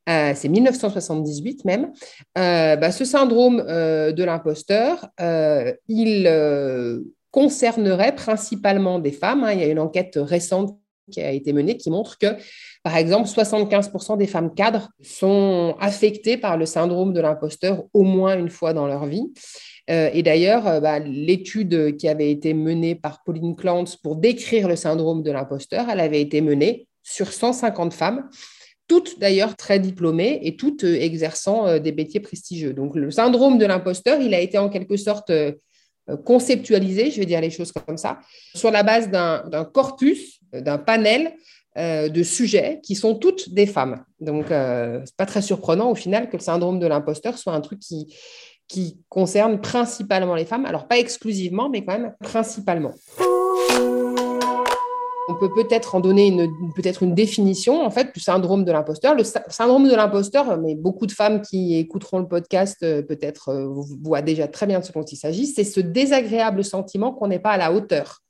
euh, 0.10 0.34
c'est 0.36 0.50
1978 0.50 1.66
même, 1.66 1.92
bah, 2.36 2.92
ce 2.92 3.06
syndrome 3.06 3.58
de 3.58 4.24
l'imposteur, 4.24 5.08
il 5.88 6.28
concernerait 7.32 8.16
principalement 8.16 9.00
des 9.00 9.12
femmes. 9.12 9.44
Hein. 9.44 9.54
Il 9.54 9.60
y 9.60 9.64
a 9.64 9.68
une 9.68 9.80
enquête 9.80 10.20
récente 10.22 10.78
qui 11.12 11.22
a 11.22 11.32
été 11.32 11.52
menée 11.52 11.78
qui 11.78 11.90
montre 11.90 12.18
que, 12.18 12.28
par 12.84 12.96
exemple, 12.96 13.28
75% 13.28 14.18
des 14.18 14.28
femmes 14.28 14.54
cadres 14.54 14.90
sont 15.02 15.76
affectées 15.80 16.38
par 16.38 16.58
le 16.58 16.66
syndrome 16.66 17.14
de 17.14 17.20
l'imposteur 17.20 17.84
au 17.94 18.04
moins 18.04 18.38
une 18.38 18.50
fois 18.50 18.74
dans 18.74 18.88
leur 18.88 19.06
vie. 19.06 19.34
Euh, 19.90 20.10
et 20.14 20.24
d'ailleurs, 20.24 20.68
euh, 20.68 20.80
bah, 20.80 21.00
l'étude 21.00 21.98
qui 21.98 22.08
avait 22.08 22.32
été 22.32 22.54
menée 22.54 22.96
par 22.96 23.24
Pauline 23.24 23.56
Clance 23.56 23.98
pour 23.98 24.16
décrire 24.16 24.68
le 24.68 24.76
syndrome 24.76 25.24
de 25.24 25.32
l'imposteur, 25.32 25.88
elle 25.90 26.00
avait 26.00 26.22
été 26.22 26.40
menée 26.40 26.88
sur 27.02 27.34
150 27.34 27.94
femmes, 27.94 28.30
toutes 28.94 29.20
d'ailleurs 29.20 29.56
très 29.56 29.80
diplômées 29.80 30.40
et 30.44 30.56
toutes 30.56 30.84
euh, 30.84 31.02
exerçant 31.02 31.80
des 31.80 31.92
métiers 31.92 32.20
prestigieux. 32.20 32.74
Donc 32.74 32.96
le 32.96 33.10
syndrome 33.12 33.58
de 33.58 33.66
l'imposteur, 33.66 34.22
il 34.22 34.34
a 34.34 34.40
été 34.40 34.58
en 34.58 34.70
quelque 34.70 34.98
sorte 34.98 35.32
conceptualisé, 36.26 37.12
je 37.12 37.20
vais 37.20 37.26
dire 37.26 37.40
les 37.40 37.50
choses 37.50 37.72
comme 37.72 37.98
ça, 37.98 38.20
sur 38.54 38.72
la 38.72 38.84
base 38.84 39.10
d'un 39.10 39.66
corpus 39.74 40.40
d'un 40.52 40.78
panel 40.78 41.34
euh, 41.76 42.08
de 42.08 42.22
sujets 42.22 42.80
qui 42.84 42.94
sont 42.94 43.16
toutes 43.16 43.52
des 43.52 43.66
femmes. 43.66 44.04
Donc, 44.20 44.52
euh, 44.52 44.98
ce 44.98 45.00
n'est 45.00 45.16
pas 45.18 45.26
très 45.26 45.42
surprenant 45.42 45.90
au 45.90 45.96
final 45.96 46.30
que 46.30 46.38
le 46.38 46.44
syndrome 46.44 46.80
de 46.80 46.86
l'imposteur 46.86 47.38
soit 47.40 47.54
un 47.54 47.62
truc 47.62 47.80
qui, 47.80 48.16
qui 48.68 49.00
concerne 49.10 49.60
principalement 49.60 50.36
les 50.36 50.46
femmes. 50.46 50.68
Alors, 50.68 50.88
pas 50.88 51.00
exclusivement, 51.00 51.70
mais 51.70 51.84
quand 51.84 51.98
même 51.98 52.14
principalement. 52.22 52.94
On 55.30 55.36
peut 55.36 55.50
peut-être 55.54 55.96
en 55.96 56.00
donner 56.00 56.28
une, 56.28 56.74
peut-être 56.74 57.02
une 57.02 57.16
définition 57.16 57.86
en 57.86 57.90
fait 57.90 58.14
du 58.14 58.20
syndrome 58.20 58.66
de 58.66 58.72
l'imposteur. 58.72 59.16
Le 59.16 59.24
syndrome 59.24 59.88
de 59.88 59.96
l'imposteur, 59.96 60.58
mais 60.60 60.76
beaucoup 60.76 61.06
de 61.06 61.12
femmes 61.12 61.42
qui 61.42 61.78
écouteront 61.78 62.20
le 62.20 62.28
podcast 62.28 62.84
euh, 62.84 63.02
peut-être 63.02 63.54
voient 64.04 64.22
déjà 64.22 64.48
très 64.48 64.66
bien 64.66 64.80
de 64.80 64.86
ce 64.86 64.92
dont 64.92 65.04
il 65.04 65.16
s'agit, 65.16 65.48
c'est 65.48 65.64
ce 65.64 65.80
désagréable 65.80 66.64
sentiment 66.64 67.14
qu'on 67.14 67.28
n'est 67.28 67.40
pas 67.40 67.52
à 67.52 67.58
la 67.58 67.72
hauteur 67.72 68.24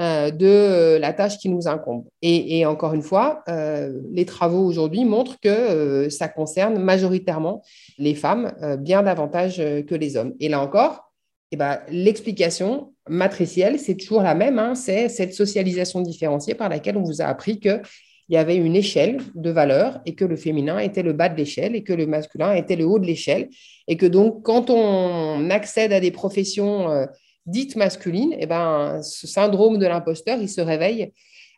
euh, 0.00 0.30
de 0.30 0.46
euh, 0.46 0.98
la 1.00 1.12
tâche 1.12 1.38
qui 1.38 1.48
nous 1.48 1.66
incombe. 1.66 2.04
Et, 2.22 2.64
encore 2.66 2.94
une 2.94 3.02
fois, 3.02 3.42
euh, 3.48 4.00
les 4.12 4.24
travaux 4.24 4.64
aujourd'hui 4.64 5.04
montrent 5.04 5.40
que 5.40 6.08
ça 6.08 6.28
concerne 6.28 6.78
majoritairement 6.78 7.64
les 7.98 8.14
femmes 8.14 8.52
bien 8.78 9.02
davantage 9.02 9.56
que 9.56 9.94
les 9.96 10.16
hommes. 10.16 10.34
Et 10.38 10.48
là 10.48 10.60
encore, 10.60 11.12
eh 11.50 11.56
ben, 11.56 11.80
l'explication 11.88 12.92
matricielle, 13.08 13.78
c'est 13.78 13.96
toujours 13.96 14.22
la 14.22 14.34
même, 14.34 14.58
hein, 14.58 14.74
c'est 14.74 15.08
cette 15.08 15.34
socialisation 15.34 16.00
différenciée 16.00 16.54
par 16.54 16.68
laquelle 16.68 16.96
on 16.96 17.02
vous 17.02 17.22
a 17.22 17.24
appris 17.24 17.60
qu'il 17.60 17.82
y 18.28 18.36
avait 18.36 18.56
une 18.56 18.76
échelle 18.76 19.18
de 19.34 19.50
valeur 19.50 20.00
et 20.06 20.14
que 20.14 20.24
le 20.24 20.36
féminin 20.36 20.78
était 20.78 21.02
le 21.02 21.12
bas 21.12 21.28
de 21.28 21.36
l'échelle 21.36 21.74
et 21.74 21.82
que 21.82 21.92
le 21.92 22.06
masculin 22.06 22.54
était 22.54 22.76
le 22.76 22.86
haut 22.86 22.98
de 22.98 23.06
l'échelle. 23.06 23.48
Et 23.86 23.96
que 23.96 24.06
donc, 24.06 24.42
quand 24.44 24.70
on 24.70 25.50
accède 25.50 25.92
à 25.92 26.00
des 26.00 26.10
professions 26.10 27.06
dite 27.48 27.76
masculine, 27.76 28.36
eh 28.38 28.46
ben, 28.46 29.02
ce 29.02 29.26
syndrome 29.26 29.78
de 29.78 29.86
l'imposteur, 29.86 30.38
il 30.40 30.48
se 30.48 30.60
réveille 30.60 31.12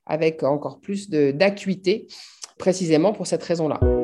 avec 0.06 0.42
encore 0.42 0.80
plus 0.80 1.10
d'acuité, 1.10 2.06
précisément 2.58 3.12
pour 3.12 3.26
cette 3.26 3.42
raison-là. 3.42 3.99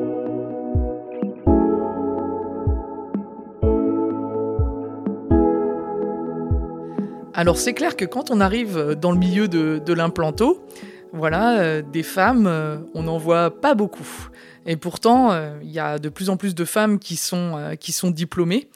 Alors 7.37 7.59
c'est 7.59 7.75
clair 7.75 7.95
que 7.95 8.03
quand 8.03 8.31
on 8.31 8.41
arrive 8.41 8.95
dans 8.99 9.11
le 9.11 9.19
milieu 9.19 9.47
de, 9.47 9.93
l'implanto, 9.93 10.65
voilà, 11.13 11.59
euh, 11.59 11.83
des 11.83 12.01
femmes, 12.01 12.47
euh, 12.47 12.79
on 12.95 13.03
n'en 13.03 13.19
voit 13.19 13.61
pas 13.61 13.75
beaucoup. 13.75 14.27
Et 14.65 14.75
pourtant, 14.75 15.31
euh, 15.31 15.55
il 15.61 15.69
y 15.69 15.77
a 15.77 15.99
de 15.99 16.09
plus 16.09 16.31
en 16.31 16.37
plus 16.37 16.55
de 16.55 16.65
femmes 16.65 16.97
qui 16.97 17.15
sont, 17.15 17.75
qui 17.79 17.91
sont 17.91 18.09
diplômées. 18.09 18.69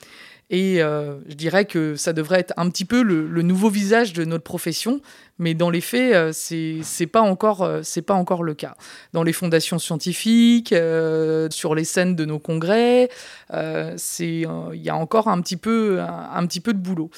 Et 0.51 0.83
euh, 0.83 1.15
je 1.29 1.35
dirais 1.35 1.63
que 1.63 1.95
ça 1.95 2.11
devrait 2.11 2.41
être 2.41 2.53
un 2.57 2.69
petit 2.69 2.83
peu 2.83 3.03
le, 3.03 3.41
nouveau 3.41 3.69
visage 3.69 4.11
de 4.11 4.25
notre 4.25 4.43
profession, 4.43 4.99
mais 5.39 5.53
dans 5.53 5.69
les 5.69 5.79
faits, 5.79 6.13
euh, 6.13 6.31
c'est 6.33 6.79
c'est 6.83 7.07
pas 7.07 7.21
encore 7.21 7.63
euh, 7.63 7.81
pas 8.05 8.13
encore 8.13 8.43
le 8.43 8.53
cas. 8.53 8.75
Dans 9.13 9.23
les 9.23 9.31
fondations 9.31 9.79
scientifiques, 9.79 10.75
sur 11.51 11.73
les 11.73 11.85
scènes 11.85 12.17
de 12.17 12.25
nos 12.25 12.37
congrès, 12.37 13.09
il 13.49 14.47
y 14.73 14.89
a 14.89 14.95
encore 14.95 15.29
un 15.29 15.39
petit 15.39 15.55
peu 15.55 16.01
un, 16.01 16.45
petit 16.45 16.59
peu 16.59 16.73
de 16.73 16.79
boulot. 16.79 17.09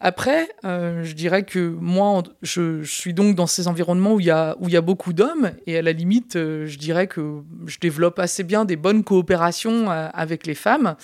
Après, 0.00 0.48
je 0.62 1.12
dirais 1.12 1.42
que 1.42 1.58
moi, 1.80 2.22
je, 2.42 2.82
suis 2.84 3.14
donc 3.14 3.34
dans 3.34 3.46
ces 3.46 3.66
environnements 3.66 4.14
où 4.14 4.20
il 4.20 4.26
y 4.26 4.30
a, 4.30 4.56
où 4.60 4.68
il 4.68 4.72
y 4.72 4.76
a 4.76 4.80
beaucoup 4.80 5.12
d'hommes, 5.12 5.52
et 5.66 5.76
à 5.76 5.82
la 5.82 5.92
limite, 5.92 6.34
je 6.34 6.78
dirais 6.78 7.08
que 7.08 7.42
je 7.66 7.78
développe 7.78 8.18
assez 8.18 8.44
bien 8.44 8.64
des 8.64 8.76
bonnes 8.76 9.02
coopérations 9.02 9.90
avec 9.90 10.46
les 10.46 10.54
femmes. 10.54 10.96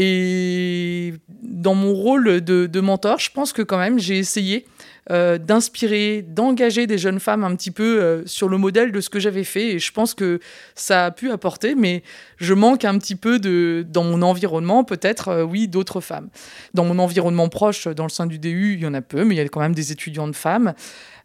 Et 0.00 1.14
dans 1.42 1.74
mon 1.74 1.92
rôle 1.92 2.40
de, 2.40 2.80
mentor, 2.80 3.18
je 3.18 3.30
pense 3.32 3.52
que 3.52 3.62
quand 3.62 3.78
même 3.78 3.98
j'ai 3.98 4.16
essayé 4.16 4.64
d'inspirer, 5.08 6.22
d'engager 6.22 6.86
des 6.86 6.98
jeunes 6.98 7.20
femmes 7.20 7.44
un 7.44 7.54
petit 7.56 7.70
peu 7.70 8.22
sur 8.26 8.48
le 8.48 8.58
modèle 8.58 8.92
de 8.92 9.00
ce 9.00 9.08
que 9.08 9.18
j'avais 9.18 9.44
fait. 9.44 9.68
Et 9.68 9.78
je 9.78 9.92
pense 9.92 10.14
que 10.14 10.38
ça 10.74 11.06
a 11.06 11.10
pu 11.10 11.30
apporter, 11.30 11.74
mais 11.74 12.02
je 12.36 12.52
manque 12.52 12.84
un 12.84 12.98
petit 12.98 13.16
peu 13.16 13.38
de, 13.38 13.86
dans 13.88 14.04
mon 14.04 14.20
environnement, 14.22 14.84
peut-être, 14.84 15.44
oui, 15.44 15.66
d'autres 15.66 16.00
femmes. 16.00 16.28
Dans 16.74 16.84
mon 16.84 16.98
environnement 16.98 17.48
proche, 17.48 17.88
dans 17.88 18.04
le 18.04 18.10
sein 18.10 18.26
du 18.26 18.38
DU, 18.38 18.74
il 18.74 18.80
y 18.80 18.86
en 18.86 18.94
a 18.94 19.00
peu, 19.00 19.24
mais 19.24 19.34
il 19.34 19.38
y 19.38 19.40
a 19.40 19.48
quand 19.48 19.60
même 19.60 19.74
des 19.74 19.92
étudiantes 19.92 20.36
femmes. 20.36 20.74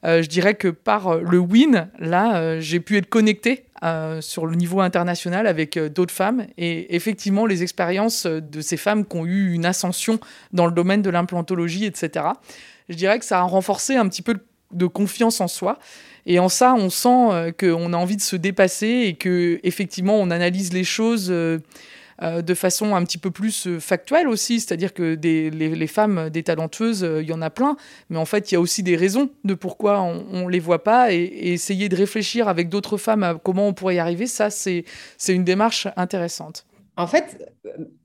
je 0.03 0.27
dirais 0.27 0.55
que 0.55 0.69
par 0.69 1.17
le 1.17 1.37
WIN, 1.37 1.89
là, 1.99 2.59
j'ai 2.59 2.79
pu 2.79 2.97
être 2.97 3.09
connectée 3.09 3.65
euh, 3.83 4.21
sur 4.21 4.45
le 4.45 4.55
niveau 4.55 4.79
international 4.79 5.45
avec 5.45 5.75
euh, 5.75 5.89
d'autres 5.89 6.13
femmes. 6.13 6.47
Et 6.57 6.95
effectivement, 6.95 7.45
les 7.45 7.63
expériences 7.63 8.25
de 8.25 8.61
ces 8.61 8.77
femmes 8.77 9.05
qui 9.05 9.17
ont 9.17 9.25
eu 9.25 9.51
une 9.51 9.65
ascension 9.65 10.21
dans 10.53 10.67
le 10.67 10.71
domaine 10.71 11.01
de 11.01 11.09
l'implantologie, 11.09 11.83
etc., 11.83 12.27
je 12.89 12.95
dirais 12.95 13.19
que 13.19 13.25
ça 13.25 13.39
a 13.39 13.43
renforcé 13.43 13.95
un 13.95 14.07
petit 14.07 14.21
peu 14.21 14.35
de 14.71 14.85
confiance 14.85 15.41
en 15.41 15.47
soi. 15.47 15.77
Et 16.25 16.39
en 16.39 16.49
ça, 16.49 16.73
on 16.73 16.89
sent 16.89 17.09
euh, 17.09 17.51
qu'on 17.51 17.93
a 17.93 17.97
envie 17.97 18.15
de 18.15 18.21
se 18.21 18.35
dépasser 18.35 19.03
et 19.05 19.13
que 19.15 19.59
effectivement, 19.63 20.15
on 20.15 20.31
analyse 20.31 20.73
les 20.73 20.83
choses 20.83 21.31
euh, 22.21 22.41
de 22.41 22.53
façon 22.53 22.95
un 22.95 23.03
petit 23.03 23.17
peu 23.17 23.31
plus 23.31 23.65
euh, 23.65 23.79
factuelle 23.79 24.27
aussi, 24.27 24.59
c'est-à-dire 24.59 24.93
que 24.93 25.17
les, 25.21 25.87
femmes, 25.87 26.29
des 26.29 26.43
talentueuses, 26.43 27.03
euh, 27.03 27.23
il 27.23 27.27
y 27.27 27.33
en 27.33 27.41
a 27.41 27.49
plein, 27.49 27.75
mais 28.09 28.17
en 28.17 28.25
fait, 28.25 28.51
il 28.51 28.55
y 28.55 28.57
a 28.57 28.61
aussi 28.61 28.83
des 28.83 28.95
raisons 28.95 29.31
de 29.43 29.55
pourquoi 29.55 30.01
on 30.01 30.45
ne 30.45 30.49
les 30.49 30.59
voit 30.59 30.83
pas, 30.83 31.11
et, 31.11 31.23
essayer 31.23 31.89
de 31.89 31.95
réfléchir 31.95 32.47
avec 32.47 32.69
d'autres 32.69 32.97
femmes 32.97 33.23
à 33.23 33.33
comment 33.35 33.67
on 33.67 33.73
pourrait 33.73 33.95
y 33.95 33.99
arriver, 33.99 34.27
ça, 34.27 34.49
c'est 34.51 34.85
une 35.27 35.43
démarche 35.43 35.87
intéressante. 35.97 36.65
En 36.97 37.07
fait, 37.07 37.51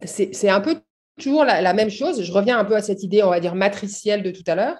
c'est 0.04 0.48
un 0.48 0.60
peu 0.60 0.76
toujours 1.18 1.44
la, 1.44 1.72
même 1.74 1.90
chose. 1.90 2.22
Je 2.22 2.32
reviens 2.32 2.58
un 2.58 2.64
peu 2.64 2.74
à 2.74 2.82
cette 2.82 3.02
idée, 3.02 3.22
on 3.22 3.30
va 3.30 3.40
dire, 3.40 3.54
matricielle 3.54 4.22
de 4.22 4.30
tout 4.30 4.44
à 4.46 4.54
l'heure. 4.54 4.76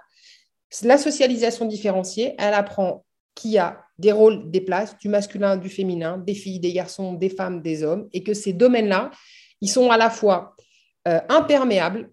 La 0.83 0.99
socialisation 0.99 1.67
différenciée, 1.67 2.35
elle 2.39 2.55
apprend 2.55 3.05
qu'il 3.35 3.53
y 3.53 3.59
a 3.59 3.81
des 3.99 4.13
rôles, 4.13 4.51
des 4.51 4.61
places, 4.61 4.97
du 4.99 5.09
masculin, 5.09 5.57
du 5.57 5.69
féminin, 5.69 6.19
des 6.19 6.35
filles, 6.35 6.61
des 6.61 6.73
garçons, 6.73 7.15
des 7.15 7.29
femmes, 7.29 7.63
des 7.63 7.83
hommes, 7.83 8.09
et 8.13 8.23
que 8.23 8.35
ces 8.35 8.53
domaines-là, 8.53 9.11
ils 9.61 9.69
sont 9.69 9.91
à 9.91 9.97
la 9.97 10.11
fois 10.11 10.55
euh, 11.07 11.21
imperméables, 11.29 12.11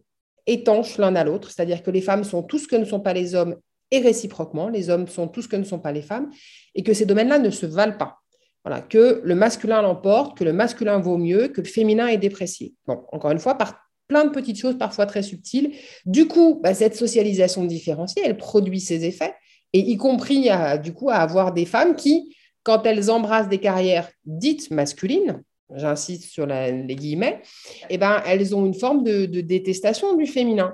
étanches 0.48 0.98
l'un 0.98 1.16
à 1.16 1.24
l'autre, 1.24 1.52
c'est-à-dire 1.52 1.84
que 1.84 1.92
les 1.92 2.02
femmes 2.02 2.24
sont 2.24 2.44
tout 2.44 2.60
ce 2.60 2.68
que 2.68 2.76
ne 2.76 2.86
sont 2.86 3.00
pas 3.00 3.14
les 3.14 3.36
hommes 3.36 3.56
et 3.92 4.00
réciproquement, 4.00 4.70
les 4.70 4.90
hommes 4.90 5.08
sont 5.08 5.28
tout 5.28 5.42
ce 5.42 5.48
que 5.48 5.56
ne 5.56 5.64
sont 5.64 5.80
pas 5.80 5.92
les 5.92 6.02
femmes, 6.02 6.32
et 6.74 6.84
que 6.84 6.94
ces 6.94 7.06
domaines-là 7.06 7.40
ne 7.40 7.50
se 7.50 7.66
valent 7.66 7.98
pas. 7.98 8.18
Voilà, 8.64 8.82
que 8.82 9.22
le 9.24 9.36
masculin 9.36 9.84
l'emporte, 9.84 10.38
que 10.38 10.44
le 10.44 10.54
masculin 10.54 10.98
vaut 10.98 11.18
mieux, 11.18 11.50
que 11.50 11.62
le 11.62 11.68
féminin 11.68 12.08
est 12.08 12.18
déprécié. 12.18 12.74
Bon, 12.88 13.06
encore 13.12 13.30
une 13.30 13.40
fois, 13.40 13.56
par 13.56 13.85
plein 14.08 14.26
de 14.26 14.30
petites 14.30 14.60
choses 14.60 14.78
parfois 14.78 15.06
très 15.06 15.24
subtiles. 15.24 15.74
Du 16.06 16.28
coup, 16.28 16.60
bah, 16.64 16.74
cette 16.74 16.96
socialisation 16.96 17.64
différenciée, 17.64 18.24
elle 18.26 18.38
produit 18.38 18.80
ses 18.80 19.06
effets 19.06 19.34
et 19.74 19.80
y 19.80 19.98
compris 19.98 20.50
à, 20.50 20.78
du 20.78 20.94
coup 20.94 21.10
à 21.10 21.16
avoir 21.16 21.54
des 21.54 21.66
femmes 21.66 21.96
qui, 21.96 22.36
quand 22.64 22.84
elles 22.86 23.12
embrassent 23.12 23.50
des 23.50 23.60
carrières 23.60 24.10
dites 24.26 24.72
masculines, 24.72 25.44
j'insiste 25.74 26.26
sur 26.26 26.46
les 26.46 26.96
guillemets, 26.96 27.42
eh 27.90 27.98
ben, 27.98 28.22
elles 28.26 28.56
ont 28.56 28.66
une 28.66 28.74
forme 28.74 29.04
de, 29.04 29.26
détestation 29.26 30.16
du 30.16 30.28
féminin. 30.28 30.74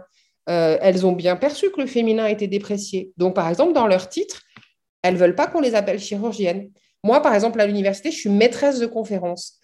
Euh, 0.49 0.77
elles 0.81 1.05
ont 1.05 1.11
bien 1.11 1.35
perçu 1.35 1.71
que 1.71 1.81
le 1.81 1.87
féminin 1.87 2.25
était 2.27 2.47
déprécié. 2.47 3.11
Donc, 3.17 3.35
par 3.35 3.47
exemple, 3.47 3.73
dans 3.73 3.87
leur 3.87 4.09
titre, 4.09 4.41
elles 5.03 5.15
ne 5.15 5.19
veulent 5.19 5.35
pas 5.35 5.47
qu'on 5.47 5.61
les 5.61 5.75
appelle 5.75 5.99
chirurgiennes. 5.99 6.71
Moi, 7.03 7.21
par 7.21 7.33
exemple, 7.33 7.59
à 7.61 7.65
l'université, 7.65 8.11
je 8.11 8.17
suis 8.17 8.29
maîtresse 8.29 8.79
de 8.79 8.85
conférence. 8.85 9.59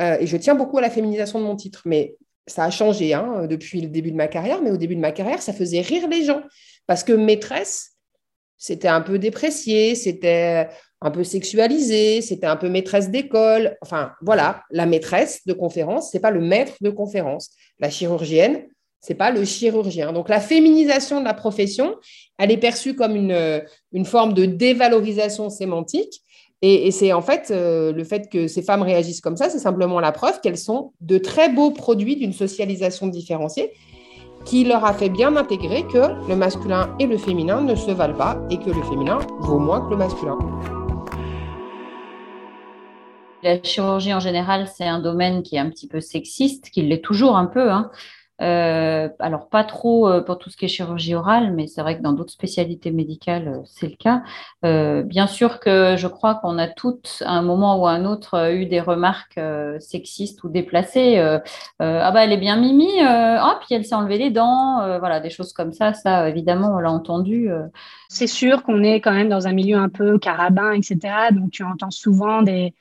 Euh, 0.00 0.18
et 0.20 0.26
je 0.26 0.36
tiens 0.36 0.54
beaucoup 0.54 0.78
à 0.78 0.80
la 0.80 0.90
féminisation 0.90 1.38
de 1.38 1.44
mon 1.44 1.56
titre. 1.56 1.82
Mais 1.84 2.16
ça 2.50 2.64
a 2.64 2.70
changé 2.70 3.14
hein, 3.14 3.46
depuis 3.48 3.80
le 3.80 3.88
début 3.88 4.10
de 4.10 4.16
ma 4.16 4.28
carrière. 4.28 4.60
Mais 4.62 4.70
au 4.70 4.76
début 4.76 4.96
de 4.96 5.00
ma 5.00 5.12
carrière, 5.12 5.42
ça 5.42 5.52
faisait 5.52 5.80
rire 5.80 6.08
les 6.08 6.24
gens. 6.24 6.42
Parce 6.86 7.04
que 7.04 7.12
maîtresse, 7.12 7.92
c'était 8.58 8.88
un 8.88 9.00
peu 9.00 9.18
déprécié, 9.18 9.94
c'était 9.94 10.68
un 11.00 11.10
peu 11.10 11.24
sexualisé, 11.24 12.20
c'était 12.20 12.46
un 12.46 12.56
peu 12.56 12.68
maîtresse 12.68 13.10
d'école. 13.10 13.76
Enfin, 13.80 14.12
voilà, 14.20 14.64
la 14.70 14.86
maîtresse 14.86 15.46
de 15.46 15.52
conférence, 15.52 16.10
c'est 16.10 16.20
pas 16.20 16.30
le 16.30 16.40
maître 16.40 16.74
de 16.80 16.90
conférence. 16.90 17.50
La 17.78 17.88
chirurgienne, 17.88 18.66
c'est 19.00 19.14
pas 19.14 19.30
le 19.30 19.44
chirurgien. 19.44 20.12
Donc 20.12 20.28
la 20.28 20.40
féminisation 20.40 21.20
de 21.20 21.24
la 21.24 21.32
profession, 21.32 21.96
elle 22.38 22.50
est 22.50 22.58
perçue 22.58 22.94
comme 22.94 23.16
une, 23.16 23.62
une 23.92 24.04
forme 24.04 24.34
de 24.34 24.44
dévalorisation 24.44 25.48
sémantique. 25.48 26.22
Et, 26.62 26.90
c'est 26.90 27.14
en 27.14 27.22
fait 27.22 27.50
euh, 27.50 27.90
le 27.90 28.04
fait 28.04 28.30
que 28.30 28.46
ces 28.46 28.60
femmes 28.60 28.82
réagissent 28.82 29.22
comme 29.22 29.36
ça, 29.36 29.48
c'est 29.48 29.58
simplement 29.58 29.98
la 29.98 30.12
preuve 30.12 30.40
qu'elles 30.42 30.58
sont 30.58 30.92
de 31.00 31.16
très 31.16 31.48
beaux 31.48 31.70
produits 31.70 32.16
d'une 32.16 32.34
socialisation 32.34 33.06
différenciée 33.06 33.72
qui 34.44 34.64
leur 34.64 34.84
a 34.84 34.92
fait 34.92 35.08
bien 35.08 35.36
intégrer 35.36 35.86
que 35.86 36.28
le 36.28 36.36
masculin 36.36 36.94
et 36.98 37.06
le 37.06 37.18
féminin 37.18 37.60
ne 37.60 37.74
se 37.74 37.90
valent 37.90 38.16
pas 38.16 38.38
et 38.50 38.58
que 38.58 38.70
le 38.70 38.82
féminin 38.82 39.18
vaut 39.40 39.58
moins 39.58 39.80
que 39.82 39.90
le 39.90 39.96
masculin. 39.96 40.38
La 43.42 43.62
chirurgie 43.62 44.12
en 44.12 44.20
général, 44.20 44.68
c'est 44.74 44.86
un 44.86 44.98
domaine 44.98 45.42
qui 45.42 45.56
est 45.56 45.60
un 45.60 45.70
petit 45.70 45.88
peu 45.88 46.00
sexiste, 46.00 46.70
qui 46.70 46.82
l'est 46.82 47.02
toujours 47.02 47.36
un 47.36 47.46
peu. 47.46 47.70
Hein. 47.70 47.90
Euh, 48.40 49.08
alors, 49.18 49.48
pas 49.48 49.64
trop 49.64 50.08
euh, 50.08 50.22
pour 50.22 50.38
tout 50.38 50.48
ce 50.48 50.56
qui 50.56 50.64
est 50.64 50.68
chirurgie 50.68 51.14
orale, 51.14 51.52
mais 51.52 51.66
c'est 51.66 51.82
vrai 51.82 51.98
que 51.98 52.02
dans 52.02 52.12
d'autres 52.12 52.32
spécialités 52.32 52.90
médicales, 52.90 53.48
euh, 53.48 53.60
c'est 53.66 53.88
le 53.88 53.96
cas. 53.96 54.22
bien 55.04 55.26
sûr 55.26 55.60
que 55.60 55.96
je 55.96 56.06
crois 56.06 56.36
qu'on 56.36 56.58
a 56.58 56.68
toutes, 56.68 57.22
à 57.26 57.32
un 57.32 57.42
moment 57.42 57.78
ou 57.80 57.86
à 57.86 57.92
un 57.92 58.04
autre, 58.04 58.52
eu 58.52 58.66
des 58.66 58.80
remarques 58.80 59.40
sexistes 59.78 60.42
ou 60.44 60.48
déplacées. 60.48 61.18
ah 61.78 62.10
bah, 62.12 62.24
elle 62.24 62.32
est 62.32 62.36
bien 62.38 62.56
mimi, 62.56 62.88
ah, 63.00 63.58
puis 63.60 63.74
elle 63.74 63.84
s'est 63.84 63.94
enlevé 63.94 64.18
les 64.18 64.30
dents, 64.30 64.98
voilà, 64.98 65.20
des 65.20 65.30
choses 65.30 65.52
comme 65.52 65.72
ça. 65.72 65.94
Ça, 65.94 66.28
évidemment, 66.28 66.74
on 66.76 66.78
l'a 66.78 66.90
entendu. 66.90 67.50
C'est 68.08 68.26
sûr 68.26 68.62
qu'on 68.62 68.82
est 68.82 69.00
quand 69.00 69.12
même 69.12 69.28
dans 69.28 69.46
un 69.46 69.52
milieu 69.52 69.76
un 69.78 69.88
peu 69.88 70.18
carabin, 70.18 70.72
etc. 70.72 70.98
Donc, 71.32 71.50
tu 71.50 71.64
entends 71.64 71.90
souvent 71.90 72.42
des, 72.42 72.74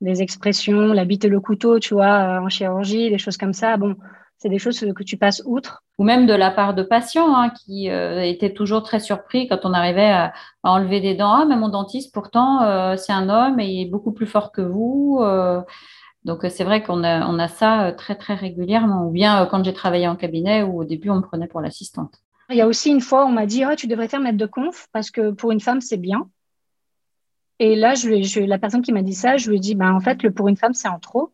des 0.00 0.22
expressions, 0.22 0.92
la 0.92 1.04
bite 1.04 1.24
et 1.24 1.28
le 1.28 1.40
couteau, 1.40 1.78
tu 1.78 1.94
vois, 1.94 2.40
en 2.40 2.48
chirurgie, 2.48 3.10
des 3.10 3.18
choses 3.18 3.36
comme 3.36 3.54
ça. 3.54 3.76
Bon, 3.76 3.96
c'est 4.44 4.50
des 4.50 4.58
choses 4.58 4.78
que 4.78 5.02
tu 5.02 5.16
passes 5.16 5.42
outre. 5.46 5.82
Ou 5.96 6.04
même 6.04 6.26
de 6.26 6.34
la 6.34 6.50
part 6.50 6.74
de 6.74 6.82
patients 6.82 7.34
hein, 7.34 7.48
qui 7.48 7.88
euh, 7.88 8.20
étaient 8.20 8.52
toujours 8.52 8.82
très 8.82 9.00
surpris 9.00 9.48
quand 9.48 9.60
on 9.64 9.72
arrivait 9.72 10.10
à, 10.10 10.34
enlever 10.62 11.00
des 11.00 11.14
dents. 11.14 11.32
Ah, 11.32 11.46
mais 11.46 11.56
mon 11.56 11.70
dentiste, 11.70 12.12
pourtant, 12.12 12.62
euh, 12.62 12.94
c'est 12.98 13.14
un 13.14 13.30
homme 13.30 13.58
et 13.58 13.66
il 13.66 13.86
est 13.86 13.90
beaucoup 13.90 14.12
plus 14.12 14.26
fort 14.26 14.52
que 14.52 14.60
vous. 14.60 15.20
Euh. 15.22 15.62
donc, 16.26 16.44
c'est 16.50 16.62
vrai 16.62 16.82
qu'on 16.82 17.02
a, 17.04 17.26
on 17.26 17.38
a 17.38 17.48
ça 17.48 17.92
très, 17.92 18.16
très 18.16 18.34
régulièrement. 18.34 19.06
Ou 19.06 19.12
bien 19.12 19.46
quand 19.46 19.64
j'ai 19.64 19.72
travaillé 19.72 20.08
en 20.08 20.16
cabinet, 20.16 20.62
où 20.62 20.82
au 20.82 20.84
début, 20.84 21.08
on 21.08 21.16
me 21.16 21.22
prenait 21.22 21.48
pour 21.48 21.62
l'assistante. 21.62 22.12
Il 22.50 22.56
y 22.56 22.60
a 22.60 22.66
aussi 22.66 22.90
une 22.90 23.00
fois, 23.00 23.24
on 23.24 23.32
m'a 23.32 23.46
dit 23.46 23.64
ah, 23.64 23.76
Tu 23.76 23.86
devrais 23.86 24.08
faire 24.08 24.20
maître 24.20 24.36
de 24.36 24.44
conf 24.44 24.88
parce 24.92 25.10
que 25.10 25.30
pour 25.30 25.52
une 25.52 25.60
femme, 25.60 25.80
c'est 25.80 25.96
bien. 25.96 26.28
Et 27.60 27.76
là, 27.76 27.94
je, 27.94 28.22
je, 28.22 28.40
la 28.40 28.58
personne 28.58 28.82
qui 28.82 28.92
m'a 28.92 29.00
dit 29.00 29.14
ça, 29.14 29.38
je 29.38 29.48
lui 29.48 29.56
ai 29.56 29.60
dit 29.60 29.74
ben, 29.74 29.94
En 29.94 30.00
fait, 30.00 30.22
le 30.22 30.30
pour 30.30 30.48
une 30.48 30.58
femme, 30.58 30.74
c'est 30.74 30.88
en 30.88 30.98
trop. 30.98 31.32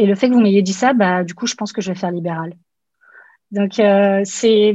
Et 0.00 0.06
le 0.06 0.14
fait 0.14 0.30
que 0.30 0.32
vous 0.34 0.40
m'ayez 0.40 0.62
dit 0.62 0.72
ça, 0.72 0.94
bah, 0.94 1.24
du 1.24 1.34
coup, 1.34 1.46
je 1.46 1.54
pense 1.54 1.74
que 1.74 1.82
je 1.82 1.92
vais 1.92 1.98
faire 1.98 2.10
libéral. 2.10 2.54
Donc, 3.50 3.78
euh, 3.78 4.22
c'est. 4.24 4.74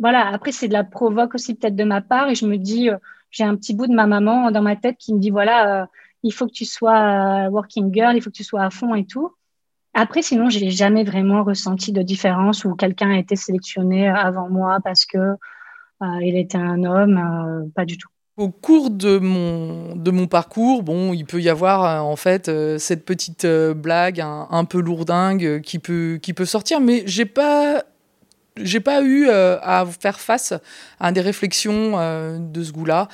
Voilà, 0.00 0.28
après, 0.28 0.50
c'est 0.50 0.66
de 0.66 0.72
la 0.72 0.82
provoque 0.82 1.34
aussi 1.34 1.54
peut-être 1.54 1.76
de 1.76 1.84
ma 1.84 2.00
part. 2.00 2.30
Et 2.30 2.34
je 2.34 2.46
me 2.46 2.56
dis, 2.56 2.88
euh, 2.88 2.96
j'ai 3.30 3.44
un 3.44 3.54
petit 3.54 3.74
bout 3.74 3.86
de 3.86 3.94
ma 3.94 4.06
maman 4.06 4.50
dans 4.50 4.62
ma 4.62 4.74
tête 4.74 4.96
qui 4.96 5.12
me 5.12 5.18
dit 5.18 5.28
voilà, 5.28 5.82
euh, 5.82 5.86
il 6.22 6.32
faut 6.32 6.46
que 6.46 6.52
tu 6.52 6.64
sois 6.64 7.48
working 7.50 7.92
girl, 7.92 8.16
il 8.16 8.22
faut 8.22 8.30
que 8.30 8.36
tu 8.36 8.44
sois 8.44 8.62
à 8.62 8.70
fond 8.70 8.94
et 8.94 9.04
tout. 9.04 9.30
Après, 9.92 10.22
sinon, 10.22 10.48
j'ai 10.48 10.70
jamais 10.70 11.04
vraiment 11.04 11.44
ressenti 11.44 11.92
de 11.92 12.00
différence 12.00 12.64
où 12.64 12.74
quelqu'un 12.74 13.10
a 13.10 13.18
été 13.18 13.36
sélectionné 13.36 14.08
avant 14.08 14.48
moi 14.48 14.78
parce 14.82 15.04
que 15.04 15.36
il 16.22 16.36
était 16.36 16.58
un 16.58 16.82
homme, 16.84 17.70
pas 17.74 17.84
du 17.84 17.98
tout. 17.98 18.11
Au 18.38 18.48
cours 18.48 18.88
de 18.88 19.18
mon, 19.18 20.26
parcours, 20.26 20.82
bon, 20.82 21.12
il 21.12 21.26
peut 21.26 21.42
y 21.42 21.50
avoir 21.50 21.84
euh, 21.84 21.98
en 21.98 22.16
fait 22.16 22.48
euh, 22.48 22.78
cette 22.78 23.04
petite 23.04 23.44
euh, 23.44 23.74
blague 23.74 24.22
un, 24.22 24.64
peu 24.64 24.80
lourdingue 24.80 25.60
qui 25.60 25.78
peut, 25.78 26.18
qui 26.22 26.32
peut 26.32 26.46
sortir, 26.46 26.80
mais 26.80 27.02
j'ai 27.04 27.26
pas 27.26 27.84
pas 28.84 29.02
eu 29.02 29.30
à 29.30 29.86
faire 29.98 30.20
face 30.20 30.52
à 31.00 31.12
des 31.12 31.22
réflexions 31.22 31.92
de 32.38 32.62
ce 32.62 32.70
goût-là. 32.70 33.08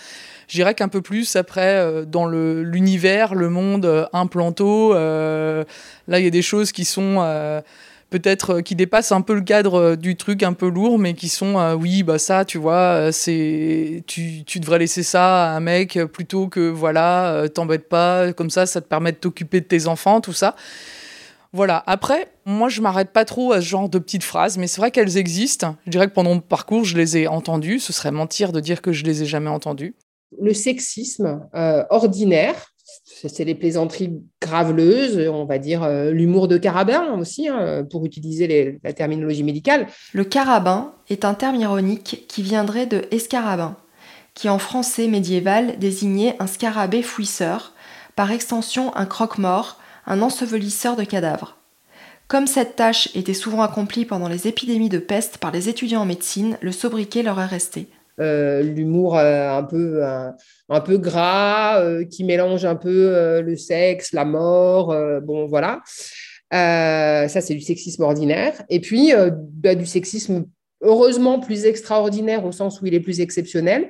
J'irais 0.48 0.74
qu'un 0.74 0.88
peu 0.88 1.00
plus 1.00 1.36
après 1.36 2.04
dans 2.06 2.26
l'univers, 2.26 3.36
le, 3.36 3.48
monde 3.48 4.08
implanto. 4.12 4.94
là, 4.94 5.64
il 6.08 6.24
y 6.24 6.26
a 6.26 6.30
des 6.30 6.42
choses 6.42 6.72
qui 6.72 6.84
sont 6.84 7.62
peut-être 8.10 8.56
euh, 8.56 8.60
qui 8.62 8.74
dépassent 8.74 9.12
un 9.12 9.20
peu 9.20 9.34
le 9.34 9.42
cadre 9.42 9.74
euh, 9.74 9.96
du 9.96 10.16
truc 10.16 10.42
un 10.42 10.52
peu 10.52 10.68
lourd, 10.68 10.98
mais 10.98 11.14
qui 11.14 11.28
sont, 11.28 11.58
euh, 11.58 11.74
oui, 11.74 12.02
bah 12.02 12.18
ça, 12.18 12.44
tu 12.44 12.58
vois, 12.58 13.10
c'est, 13.12 14.02
tu, 14.06 14.44
tu, 14.44 14.60
devrais 14.60 14.78
laisser 14.78 15.02
ça 15.02 15.52
à 15.52 15.56
un 15.56 15.60
mec 15.60 15.98
plutôt 16.12 16.48
que, 16.48 16.68
voilà, 16.68 17.44
t'embête 17.54 17.88
pas, 17.88 18.32
comme 18.32 18.50
ça, 18.50 18.66
ça 18.66 18.80
te 18.80 18.86
permet 18.86 19.12
de 19.12 19.18
t'occuper 19.18 19.60
de 19.60 19.66
tes 19.66 19.86
enfants, 19.86 20.20
tout 20.20 20.32
ça. 20.32 20.56
Voilà. 21.52 21.82
Après, 21.86 22.30
moi, 22.44 22.68
je 22.68 22.82
m'arrête 22.82 23.10
pas 23.10 23.24
trop 23.24 23.52
à 23.52 23.60
ce 23.60 23.66
genre 23.66 23.88
de 23.88 23.98
petites 23.98 24.24
phrases, 24.24 24.58
mais 24.58 24.66
c'est 24.66 24.80
vrai 24.80 24.90
qu'elles 24.90 25.16
existent. 25.16 25.76
Je 25.86 25.90
dirais 25.90 26.08
que 26.08 26.12
pendant 26.12 26.34
mon 26.34 26.40
parcours, 26.40 26.84
je 26.84 26.96
les 26.96 27.16
ai 27.16 27.26
entendues. 27.26 27.78
Ce 27.78 27.92
serait 27.92 28.10
mentir 28.10 28.52
de 28.52 28.60
dire 28.60 28.82
que 28.82 28.92
je 28.92 29.04
les 29.04 29.22
ai 29.22 29.26
jamais 29.26 29.48
entendues. 29.48 29.94
Le 30.38 30.52
sexisme 30.52 31.40
ordinaire, 31.88 32.74
c'est 33.26 33.44
les 33.44 33.54
plaisanteries 33.54 34.20
graveleuses, 34.40 35.28
on 35.28 35.44
va 35.44 35.58
dire 35.58 35.88
l'humour 36.10 36.46
de 36.46 36.58
carabin 36.58 37.12
aussi, 37.18 37.48
hein, 37.48 37.84
pour 37.90 38.04
utiliser 38.04 38.78
la 38.84 38.92
terminologie 38.92 39.42
médicale. 39.42 39.86
Le 40.12 40.24
carabin 40.24 40.94
est 41.08 41.24
un 41.24 41.34
terme 41.34 41.56
ironique 41.56 42.26
qui 42.28 42.42
viendrait 42.42 42.86
de 42.86 43.02
escarabin, 43.10 43.76
qui 44.34 44.48
en 44.48 44.58
français 44.58 45.08
médiéval 45.08 45.78
désignait 45.78 46.36
un 46.38 46.46
scarabée 46.46 47.02
fouisseur, 47.02 47.72
par 48.14 48.30
extension 48.30 48.94
un 48.96 49.06
croque-mort, 49.06 49.78
un 50.06 50.22
ensevelisseur 50.22 50.96
de 50.96 51.04
cadavres. 51.04 51.56
Comme 52.28 52.46
cette 52.46 52.76
tâche 52.76 53.08
était 53.14 53.32
souvent 53.32 53.62
accomplie 53.62 54.04
pendant 54.04 54.28
les 54.28 54.46
épidémies 54.46 54.90
de 54.90 54.98
peste 54.98 55.38
par 55.38 55.50
les 55.50 55.68
étudiants 55.68 56.02
en 56.02 56.06
médecine, 56.06 56.58
le 56.60 56.72
sobriquet 56.72 57.22
leur 57.22 57.40
est 57.40 57.46
resté. 57.46 57.88
Euh, 58.20 58.62
l'humour 58.62 59.16
euh, 59.16 59.50
un 59.50 59.62
peu 59.62 60.02
un, 60.02 60.80
peu 60.80 60.98
gras 60.98 61.80
euh, 61.80 62.04
qui 62.04 62.24
mélange 62.24 62.64
un 62.64 62.74
peu 62.74 63.40
le 63.40 63.56
sexe, 63.56 64.12
la 64.12 64.24
mort, 64.24 64.94
bon 65.22 65.46
voilà. 65.46 65.80
ça 66.50 67.40
c'est 67.40 67.54
du 67.54 67.60
sexisme 67.60 68.02
ordinaire. 68.02 68.54
Et 68.68 68.80
puis 68.80 69.12
bah, 69.32 69.74
du 69.74 69.86
sexisme 69.86 70.46
heureusement 70.80 71.40
plus 71.40 71.64
extraordinaire 71.64 72.44
au 72.44 72.52
sens 72.52 72.80
où 72.80 72.86
il 72.86 72.94
est 72.94 73.00
plus 73.00 73.20
exceptionnel. 73.20 73.88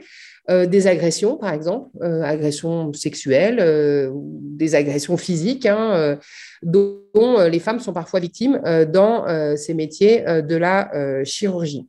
des 0.48 0.86
agressions, 0.86 1.36
par 1.36 1.52
exemple, 1.52 1.90
agressions 2.02 2.92
sexuelles, 2.92 4.10
des 4.12 4.74
agressions 4.74 5.16
physiques, 5.16 5.66
hein, 5.66 6.18
dont 6.62 7.38
les 7.50 7.60
femmes 7.60 7.80
sont 7.80 7.92
parfois 7.92 8.20
victimes 8.20 8.60
dans 8.90 9.26
ces 9.56 9.74
métiers 9.74 10.22
de 10.22 10.56
la 10.56 10.90
chirurgie. 11.24 11.86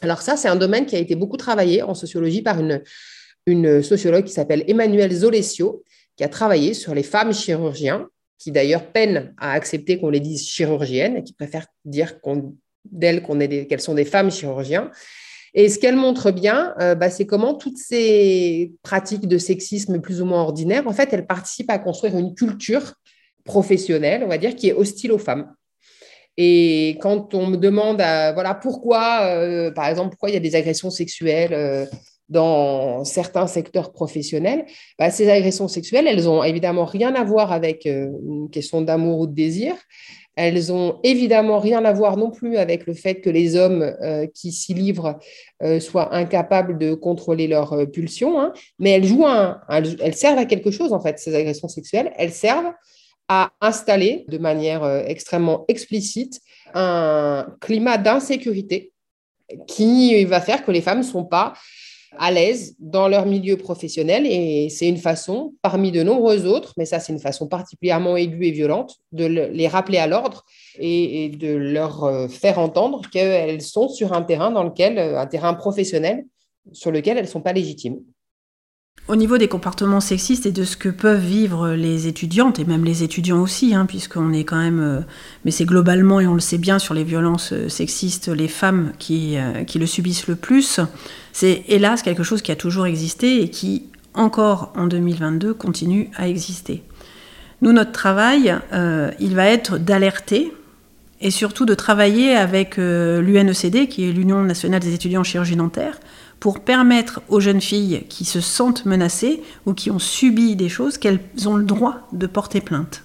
Alors 0.00 0.22
ça, 0.22 0.36
c'est 0.36 0.48
un 0.48 0.56
domaine 0.56 0.86
qui 0.86 0.96
a 0.96 0.98
été 0.98 1.14
beaucoup 1.14 1.36
travaillé 1.36 1.82
en 1.82 1.94
sociologie 1.94 2.42
par 2.42 2.58
une, 2.60 3.82
sociologue 3.82 4.24
qui 4.24 4.32
s'appelle 4.32 4.64
Emmanuelle 4.68 5.12
Zolesio, 5.12 5.82
qui 6.16 6.24
a 6.24 6.28
travaillé 6.28 6.74
sur 6.74 6.94
les 6.94 7.02
femmes 7.02 7.32
chirurgiens, 7.32 8.06
qui 8.38 8.52
d'ailleurs 8.52 8.92
peinent 8.92 9.34
à 9.38 9.52
accepter 9.52 9.98
qu'on 9.98 10.10
les 10.10 10.20
dise 10.20 10.46
chirurgiennes 10.46 11.16
et 11.16 11.24
qui 11.24 11.32
préfèrent 11.32 11.66
dire 11.84 12.14
d'elles 12.84 13.22
qu'elles 13.68 13.80
sont 13.80 13.94
des 13.94 14.04
femmes 14.04 14.30
chirurgiens. 14.30 14.90
Et 15.54 15.68
ce 15.68 15.78
qu'elle 15.78 15.96
montre 15.96 16.30
bien, 16.30 16.74
euh, 16.80 16.94
bah, 16.94 17.10
c'est 17.10 17.26
comment 17.26 17.54
toutes 17.54 17.78
ces 17.78 18.72
pratiques 18.82 19.26
de 19.26 19.38
sexisme 19.38 20.00
plus 20.00 20.20
ou 20.20 20.26
moins 20.26 20.42
ordinaires, 20.42 20.86
en 20.86 20.92
fait, 20.92 21.08
elles 21.12 21.26
participent 21.26 21.70
à 21.70 21.78
construire 21.78 22.16
une 22.18 22.34
culture 22.34 22.94
professionnelle, 23.44 24.22
on 24.24 24.28
va 24.28 24.38
dire, 24.38 24.54
qui 24.54 24.68
est 24.68 24.74
hostile 24.74 25.10
aux 25.10 25.18
femmes. 25.18 25.52
Et 26.40 26.96
quand 27.00 27.34
on 27.34 27.48
me 27.48 27.56
demande, 27.56 27.96
voilà, 27.96 28.54
pourquoi, 28.54 29.22
euh, 29.24 29.72
par 29.72 29.88
exemple, 29.88 30.10
pourquoi 30.10 30.30
il 30.30 30.34
y 30.34 30.36
a 30.36 30.40
des 30.40 30.54
agressions 30.54 30.88
sexuelles 30.88 31.52
euh, 31.52 31.84
dans 32.28 33.04
certains 33.04 33.48
secteurs 33.48 33.90
professionnels, 33.90 34.64
bah, 35.00 35.10
ces 35.10 35.28
agressions 35.28 35.66
sexuelles, 35.66 36.06
elles 36.06 36.28
ont 36.28 36.44
évidemment 36.44 36.84
rien 36.84 37.12
à 37.16 37.24
voir 37.24 37.50
avec 37.50 37.86
euh, 37.86 38.06
une 38.24 38.50
question 38.50 38.82
d'amour 38.82 39.18
ou 39.18 39.26
de 39.26 39.34
désir. 39.34 39.74
Elles 40.36 40.72
ont 40.72 41.00
évidemment 41.02 41.58
rien 41.58 41.84
à 41.84 41.92
voir 41.92 42.16
non 42.16 42.30
plus 42.30 42.56
avec 42.56 42.86
le 42.86 42.94
fait 42.94 43.16
que 43.16 43.30
les 43.30 43.56
hommes 43.56 43.92
qui 44.34 44.52
s'y 44.52 44.72
livrent 44.72 45.18
soient 45.80 46.14
incapables 46.14 46.78
de 46.78 46.94
contrôler 46.94 47.48
leurs 47.48 47.90
pulsions, 47.90 48.40
hein. 48.40 48.52
mais 48.78 48.90
elles 48.90 49.04
jouent 49.04 49.26
elles 49.68 50.14
servent 50.14 50.38
à 50.38 50.44
quelque 50.44 50.70
chose 50.70 50.92
en 50.92 51.00
fait, 51.00 51.18
ces 51.18 51.34
agressions 51.34 51.66
sexuelles. 51.66 52.12
Elles 52.16 52.30
servent 52.30 52.72
à 53.28 53.52
installer 53.60 54.24
de 54.28 54.38
manière 54.38 54.82
euh, 54.82 55.02
extrêmement 55.06 55.64
explicite 55.68 56.40
un 56.74 57.46
climat 57.60 57.98
d'insécurité 57.98 58.92
qui 59.66 60.24
va 60.24 60.40
faire 60.40 60.64
que 60.64 60.70
les 60.70 60.80
femmes 60.80 60.98
ne 60.98 61.02
sont 61.02 61.24
pas 61.24 61.54
à 62.16 62.30
l'aise 62.30 62.74
dans 62.78 63.08
leur 63.08 63.26
milieu 63.26 63.56
professionnel 63.56 64.26
et 64.26 64.68
c'est 64.70 64.88
une 64.88 64.96
façon, 64.96 65.54
parmi 65.62 65.92
de 65.92 66.02
nombreuses 66.02 66.46
autres, 66.46 66.72
mais 66.76 66.86
ça 66.86 67.00
c'est 67.00 67.12
une 67.12 67.20
façon 67.20 67.46
particulièrement 67.48 68.16
aiguë 68.16 68.46
et 68.46 68.50
violente, 68.50 68.96
de 69.12 69.26
les 69.26 69.68
rappeler 69.68 69.98
à 69.98 70.06
l'ordre 70.06 70.44
et, 70.78 71.28
de 71.28 71.54
leur 71.54 72.04
euh, 72.04 72.28
faire 72.28 72.58
entendre 72.58 73.02
qu'elles 73.10 73.60
sont 73.62 73.88
sur 73.88 74.12
un 74.12 74.22
terrain 74.22 74.50
dans 74.50 74.64
lequel, 74.64 74.98
euh, 74.98 75.20
un 75.20 75.26
terrain 75.26 75.54
professionnel 75.54 76.24
sur 76.72 76.90
lequel 76.90 77.18
elles 77.18 77.24
ne 77.24 77.30
sont 77.30 77.42
pas 77.42 77.52
légitimes. 77.52 77.98
Au 79.06 79.16
niveau 79.16 79.38
des 79.38 79.48
comportements 79.48 80.00
sexistes 80.00 80.44
et 80.44 80.52
de 80.52 80.64
ce 80.64 80.76
que 80.76 80.90
peuvent 80.90 81.24
vivre 81.24 81.70
les 81.70 82.08
étudiantes, 82.08 82.58
et 82.58 82.66
même 82.66 82.84
les 82.84 83.02
étudiants 83.02 83.40
aussi, 83.40 83.74
hein, 83.74 83.86
puisqu'on 83.86 84.34
est 84.34 84.44
quand 84.44 84.58
même, 84.58 84.80
euh, 84.80 85.00
mais 85.46 85.50
c'est 85.50 85.64
globalement, 85.64 86.20
et 86.20 86.26
on 86.26 86.34
le 86.34 86.40
sait 86.40 86.58
bien, 86.58 86.78
sur 86.78 86.92
les 86.92 87.04
violences 87.04 87.54
euh, 87.54 87.70
sexistes, 87.70 88.28
les 88.28 88.48
femmes 88.48 88.92
qui, 88.98 89.38
euh, 89.38 89.64
qui 89.64 89.78
le 89.78 89.86
subissent 89.86 90.26
le 90.26 90.36
plus, 90.36 90.80
c'est 91.32 91.64
hélas 91.68 92.02
quelque 92.02 92.22
chose 92.22 92.42
qui 92.42 92.52
a 92.52 92.56
toujours 92.56 92.84
existé 92.84 93.40
et 93.40 93.48
qui, 93.48 93.84
encore 94.12 94.74
en 94.76 94.86
2022, 94.86 95.54
continue 95.54 96.10
à 96.14 96.28
exister. 96.28 96.82
Nous, 97.62 97.72
notre 97.72 97.92
travail, 97.92 98.54
il 99.18 99.34
va 99.34 99.46
être 99.46 99.78
d'alerter 99.78 100.52
et 101.20 101.32
surtout 101.32 101.64
de 101.64 101.74
travailler 101.74 102.36
avec 102.36 102.76
l'UNECD, 102.76 103.88
qui 103.88 104.08
est 104.08 104.12
l'Union 104.12 104.42
nationale 104.42 104.80
des 104.80 104.94
étudiants 104.94 105.22
en 105.22 105.24
chirurgie 105.24 105.56
dentaire, 105.56 105.98
pour 106.40 106.60
permettre 106.60 107.20
aux 107.28 107.40
jeunes 107.40 107.60
filles 107.60 108.04
qui 108.08 108.24
se 108.24 108.40
sentent 108.40 108.86
menacées 108.86 109.42
ou 109.66 109.74
qui 109.74 109.90
ont 109.90 109.98
subi 109.98 110.56
des 110.56 110.68
choses 110.68 110.98
qu'elles 110.98 111.20
ont 111.46 111.56
le 111.56 111.64
droit 111.64 112.08
de 112.12 112.26
porter 112.26 112.60
plainte. 112.60 113.02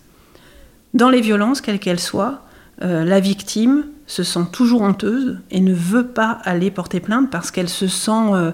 Dans 0.93 1.09
les 1.09 1.21
violences, 1.21 1.61
quelles 1.61 1.79
qu'elles 1.79 1.99
soient, 1.99 2.43
euh, 2.81 3.03
la 3.03 3.19
victime 3.19 3.86
se 4.05 4.23
sent 4.23 4.45
toujours 4.51 4.81
honteuse 4.81 5.39
et 5.49 5.61
ne 5.61 5.73
veut 5.73 6.07
pas 6.07 6.39
aller 6.43 6.69
porter 6.69 6.99
plainte 6.99 7.31
parce 7.31 7.49
qu'elle 7.49 7.69
se 7.69 7.88
sent 7.88 8.11
euh, 8.11 8.51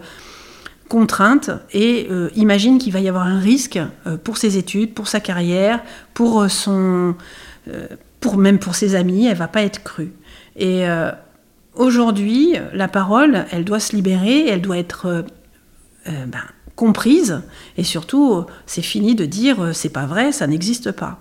contrainte 0.88 1.49
et 1.73 2.07
euh, 2.09 2.30
imagine 2.36 2.77
qu'il 2.77 2.93
va 2.93 3.01
y 3.01 3.09
avoir 3.09 3.27
un 3.27 3.39
risque 3.39 3.80
pour 4.23 4.38
ses 4.38 4.57
études, 4.57 4.93
pour 4.93 5.07
sa 5.07 5.19
carrière, 5.19 5.82
pour 6.13 6.49
son, 6.49 7.15
pour 8.19 8.38
même 8.38 8.59
pour 8.59 8.75
ses 8.75 8.95
amis, 8.95 9.27
elle 9.27 9.38
va 9.38 9.47
pas 9.47 9.63
être 9.63 9.84
crue. 9.84 10.13
Et 10.55 10.86
Aujourd'hui, 11.80 12.55
la 12.73 12.89
parole, 12.89 13.45
elle 13.51 13.63
doit 13.63 13.80
se 13.80 13.95
libérer, 13.95 14.45
elle 14.47 14.61
doit 14.61 14.77
être 14.77 15.05
euh, 15.05 15.21
euh, 16.09 16.25
ben, 16.25 16.41
comprise, 16.75 17.41
et 17.77 17.86
surtout, 17.86 18.43
c'est 18.65 18.82
fini 18.82 19.15
de 19.15 19.23
dire 19.23 19.63
euh, 19.63 19.71
c'est 19.71 19.88
pas 19.88 20.05
vrai, 20.05 20.34
ça 20.34 20.45
n'existe 20.45 20.91
pas. 20.91 21.19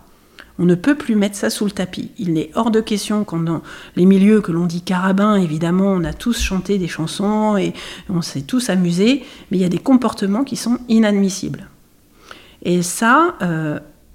On 0.58 0.64
ne 0.64 0.74
peut 0.74 0.96
plus 0.96 1.14
mettre 1.14 1.36
ça 1.36 1.48
sous 1.48 1.64
le 1.64 1.70
tapis. 1.70 2.10
Il 2.18 2.32
n'est 2.32 2.50
hors 2.56 2.72
de 2.72 2.80
question 2.80 3.22
quand 3.22 3.38
dans 3.38 3.62
les 3.94 4.04
milieux 4.04 4.40
que 4.40 4.50
l'on 4.50 4.66
dit 4.66 4.82
carabin, 4.82 5.36
évidemment, 5.36 5.92
on 5.92 6.02
a 6.02 6.12
tous 6.12 6.40
chanté 6.40 6.76
des 6.76 6.88
chansons 6.88 7.56
et 7.56 7.72
on 8.08 8.20
s'est 8.20 8.42
tous 8.42 8.68
amusés, 8.68 9.22
mais 9.52 9.58
il 9.58 9.60
y 9.60 9.64
a 9.64 9.68
des 9.68 9.78
comportements 9.78 10.42
qui 10.42 10.56
sont 10.56 10.78
inadmissibles. 10.88 11.68
Et 12.64 12.82
ça, 12.82 13.36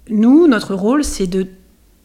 nous, 0.10 0.48
notre 0.50 0.76
rôle, 0.76 1.06
c'est 1.06 1.28
de 1.28 1.48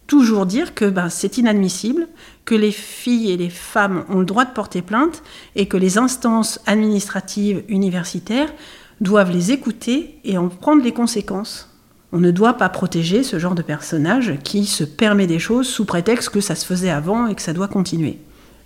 toujours 0.09 0.47
dire 0.47 0.75
que 0.75 0.87
ben, 0.87 1.11
c'est 1.11 1.39
inadmissible, 1.39 2.09
que 2.45 2.57
les 2.57 2.73
filles 2.73 3.31
et 3.31 3.37
les 3.37 3.51
femmes 3.51 4.05
ont 4.09 4.19
le 4.19 4.25
droit 4.25 4.47
de 4.47 4.51
porter 4.51 4.83
plainte 4.83 5.23
et 5.55 5.69
que 5.69 5.77
les 5.77 5.99
instances 5.99 6.59
administratives 6.67 7.63
universitaires 7.69 8.53
doivent 9.01 9.31
les 9.31 9.53
écouter 9.53 10.19
et 10.25 10.37
en 10.39 10.49
prendre 10.49 10.83
les 10.83 10.93
conséquences. 10.93 11.71
On 12.11 12.19
ne 12.19 12.31
doit 12.31 12.55
pas 12.55 12.71
protéger 12.71 13.23
ce 13.23 13.39
genre 13.39 13.55
de 13.55 13.63
personnage 13.63 14.39
qui 14.43 14.65
se 14.65 14.83
permet 14.83 15.27
des 15.27 15.39
choses 15.39 15.69
sous 15.69 15.85
prétexte 15.85 16.31
que 16.31 16.41
ça 16.41 16.55
se 16.55 16.65
faisait 16.65 16.91
avant 16.91 17.27
et 17.27 17.35
que 17.35 17.43
ça 17.43 17.53
doit 17.53 17.69
continuer. 17.69 18.19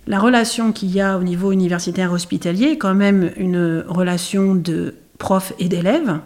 La 0.07 0.19
relation 0.19 0.71
qu'il 0.71 0.91
y 0.91 1.01
a 1.01 1.17
au 1.17 1.23
niveau 1.23 1.51
universitaire 1.51 2.13
hospitalier 2.13 2.67
est 2.67 2.77
quand 2.77 2.95
même 2.95 3.31
une 3.35 3.83
relation 3.85 4.55
de 4.55 4.95
prof 5.17 5.53
et 5.59 5.67
d'élève. 5.67 6.19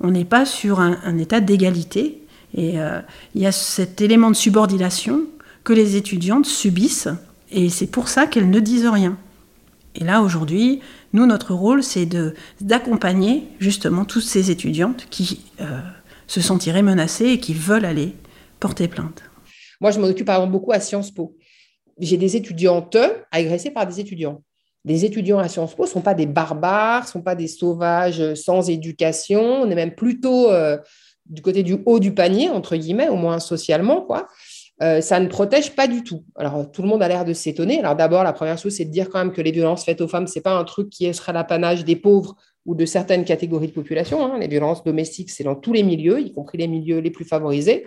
On 0.00 0.12
n'est 0.12 0.24
pas 0.24 0.46
sur 0.46 0.78
un 0.78 1.18
état 1.18 1.40
d'égalité, 1.40 2.25
et 2.56 2.80
euh, 2.80 3.00
il 3.34 3.42
y 3.42 3.46
a 3.46 3.52
cet 3.52 4.00
élément 4.00 4.30
de 4.30 4.36
subordination 4.36 5.22
que 5.62 5.72
les 5.72 5.96
étudiantes 5.96 6.46
subissent, 6.46 7.08
et 7.50 7.68
c'est 7.68 7.86
pour 7.86 8.08
ça 8.08 8.26
qu'elles 8.26 8.50
ne 8.50 8.60
disent 8.60 8.88
rien. 8.88 9.16
Et 9.94 10.04
là, 10.04 10.22
aujourd'hui, 10.22 10.80
nous, 11.12 11.26
notre 11.26 11.54
rôle, 11.54 11.82
c'est 11.82 12.08
d'accompagner 12.60 13.44
justement 13.58 14.04
toutes 14.04 14.24
ces 14.24 14.50
étudiantes 14.50 15.06
qui 15.10 15.44
euh, 15.60 15.80
se 16.26 16.40
sentiraient 16.40 16.82
menacées 16.82 17.26
et 17.26 17.40
qui 17.40 17.54
veulent 17.54 17.84
aller 17.84 18.14
porter 18.60 18.88
plainte. 18.88 19.22
Moi, 19.80 19.90
je 19.90 20.00
m'occupe 20.00 20.30
beaucoup 20.48 20.72
à 20.72 20.80
Sciences 20.80 21.10
Po. 21.10 21.36
J'ai 21.98 22.16
des 22.16 22.36
étudiantes 22.36 22.96
agressées 23.30 23.70
par 23.70 23.86
des 23.86 24.00
étudiants. 24.00 24.42
Les 24.84 25.04
étudiants 25.04 25.38
à 25.38 25.48
Sciences 25.48 25.74
Po 25.74 25.84
ne 25.84 25.88
sont 25.88 26.00
pas 26.00 26.14
des 26.14 26.26
barbares, 26.26 27.02
ne 27.02 27.08
sont 27.08 27.22
pas 27.22 27.34
des 27.34 27.48
sauvages 27.48 28.34
sans 28.34 28.68
éducation. 28.68 29.40
On 29.40 29.70
est 29.70 29.74
même 29.74 29.94
plutôt 29.94 30.50
euh, 30.50 30.78
du 31.28 31.42
côté 31.42 31.62
du 31.62 31.76
haut 31.86 31.98
du 31.98 32.12
panier, 32.12 32.48
entre 32.48 32.76
guillemets, 32.76 33.08
au 33.08 33.16
moins 33.16 33.38
socialement, 33.38 34.02
quoi. 34.02 34.28
Euh, 34.82 35.00
ça 35.00 35.20
ne 35.20 35.26
protège 35.26 35.74
pas 35.74 35.86
du 35.86 36.02
tout. 36.02 36.24
Alors, 36.36 36.70
tout 36.70 36.82
le 36.82 36.88
monde 36.88 37.02
a 37.02 37.08
l'air 37.08 37.24
de 37.24 37.32
s'étonner. 37.32 37.78
Alors, 37.80 37.96
d'abord, 37.96 38.22
la 38.22 38.34
première 38.34 38.58
chose, 38.58 38.74
c'est 38.74 38.84
de 38.84 38.90
dire 38.90 39.08
quand 39.08 39.18
même 39.18 39.32
que 39.32 39.40
les 39.40 39.50
violences 39.50 39.84
faites 39.84 40.00
aux 40.02 40.08
femmes, 40.08 40.26
ce 40.26 40.38
n'est 40.38 40.42
pas 40.42 40.52
un 40.52 40.64
truc 40.64 40.90
qui 40.90 41.12
sera 41.14 41.32
l'apanage 41.32 41.84
des 41.84 41.96
pauvres 41.96 42.36
ou 42.66 42.74
de 42.74 42.84
certaines 42.84 43.24
catégories 43.24 43.68
de 43.68 43.72
population. 43.72 44.24
Hein. 44.26 44.38
Les 44.38 44.48
violences 44.48 44.84
domestiques, 44.84 45.30
c'est 45.30 45.44
dans 45.44 45.54
tous 45.54 45.72
les 45.72 45.82
milieux, 45.82 46.20
y 46.20 46.32
compris 46.32 46.58
les 46.58 46.68
milieux 46.68 46.98
les 46.98 47.10
plus 47.10 47.24
favorisés. 47.24 47.86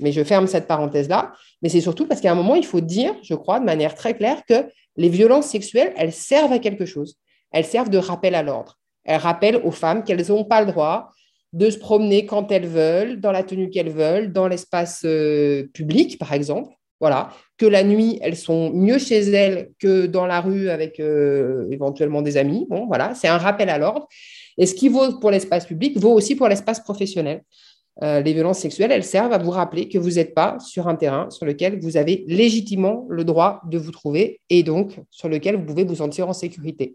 Mais 0.00 0.10
je 0.10 0.24
ferme 0.24 0.48
cette 0.48 0.66
parenthèse-là. 0.66 1.32
Mais 1.62 1.68
c'est 1.68 1.80
surtout 1.80 2.06
parce 2.06 2.20
qu'à 2.20 2.32
un 2.32 2.36
moment, 2.36 2.56
il 2.56 2.66
faut 2.66 2.80
dire, 2.80 3.14
je 3.22 3.34
crois, 3.34 3.60
de 3.60 3.64
manière 3.64 3.94
très 3.94 4.16
claire, 4.16 4.42
que 4.48 4.66
les 4.96 5.08
violences 5.08 5.46
sexuelles, 5.46 5.92
elles 5.96 6.12
servent 6.12 6.52
à 6.52 6.58
quelque 6.58 6.84
chose. 6.84 7.16
Elles 7.52 7.64
servent 7.64 7.90
de 7.90 7.98
rappel 7.98 8.34
à 8.34 8.42
l'ordre. 8.42 8.78
Elles 9.04 9.20
rappellent 9.20 9.60
aux 9.64 9.70
femmes 9.70 10.02
qu'elles 10.02 10.26
n'ont 10.28 10.44
pas 10.44 10.60
le 10.60 10.66
droit 10.72 11.12
de 11.52 11.70
se 11.70 11.78
promener 11.78 12.26
quand 12.26 12.52
elles 12.52 12.66
veulent, 12.66 13.20
dans 13.20 13.32
la 13.32 13.42
tenue 13.42 13.70
qu'elles 13.70 13.90
veulent, 13.90 14.32
dans 14.32 14.48
l'espace 14.48 15.06
public, 15.72 16.18
par 16.18 16.32
exemple. 16.32 16.72
Voilà, 17.00 17.30
que 17.58 17.66
la 17.66 17.84
nuit, 17.84 18.18
elles 18.22 18.36
sont 18.36 18.72
mieux 18.72 18.98
chez 18.98 19.20
elles 19.20 19.70
que 19.78 20.06
dans 20.06 20.26
la 20.26 20.40
rue 20.40 20.68
avec 20.68 20.98
éventuellement 20.98 22.22
des 22.22 22.36
amis. 22.36 22.66
Voilà, 22.88 23.14
c'est 23.14 23.28
un 23.28 23.38
rappel 23.38 23.70
à 23.70 23.78
l'ordre. 23.78 24.08
Et 24.58 24.66
ce 24.66 24.74
qui 24.74 24.88
vaut 24.88 25.18
pour 25.20 25.30
l'espace 25.30 25.64
public 25.64 25.96
vaut 25.96 26.12
aussi 26.12 26.34
pour 26.34 26.48
l'espace 26.48 26.80
professionnel. 26.80 27.42
Euh, 28.02 28.20
les 28.20 28.32
violences 28.32 28.60
sexuelles, 28.60 28.92
elles 28.92 29.04
servent 29.04 29.32
à 29.32 29.38
vous 29.38 29.50
rappeler 29.50 29.88
que 29.88 29.98
vous 29.98 30.12
n'êtes 30.12 30.34
pas 30.34 30.58
sur 30.60 30.86
un 30.86 30.94
terrain 30.94 31.30
sur 31.30 31.46
lequel 31.46 31.80
vous 31.80 31.96
avez 31.96 32.24
légitimement 32.28 33.06
le 33.08 33.24
droit 33.24 33.60
de 33.68 33.76
vous 33.76 33.90
trouver 33.90 34.40
et 34.50 34.62
donc 34.62 35.00
sur 35.10 35.28
lequel 35.28 35.56
vous 35.56 35.64
pouvez 35.64 35.84
vous 35.84 35.96
sentir 35.96 36.28
en 36.28 36.32
sécurité. 36.32 36.94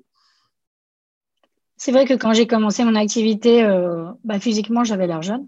C'est 1.84 1.92
vrai 1.92 2.06
que 2.06 2.14
quand 2.14 2.32
j'ai 2.32 2.48
commencé 2.48 2.86
mon 2.86 2.96
activité, 2.96 3.62
euh, 3.62 4.06
bah, 4.24 4.40
physiquement, 4.40 4.86
j'avais 4.86 5.06
l'air 5.06 5.22
jeune. 5.22 5.46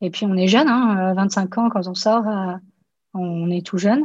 Et 0.00 0.10
puis, 0.10 0.26
on 0.26 0.34
est 0.34 0.48
jeune, 0.48 0.66
hein, 0.66 1.14
25 1.14 1.58
ans, 1.58 1.70
quand 1.70 1.86
on 1.86 1.94
sort, 1.94 2.26
euh, 2.26 2.54
on 3.14 3.48
est 3.52 3.64
tout 3.64 3.78
jeune. 3.78 4.02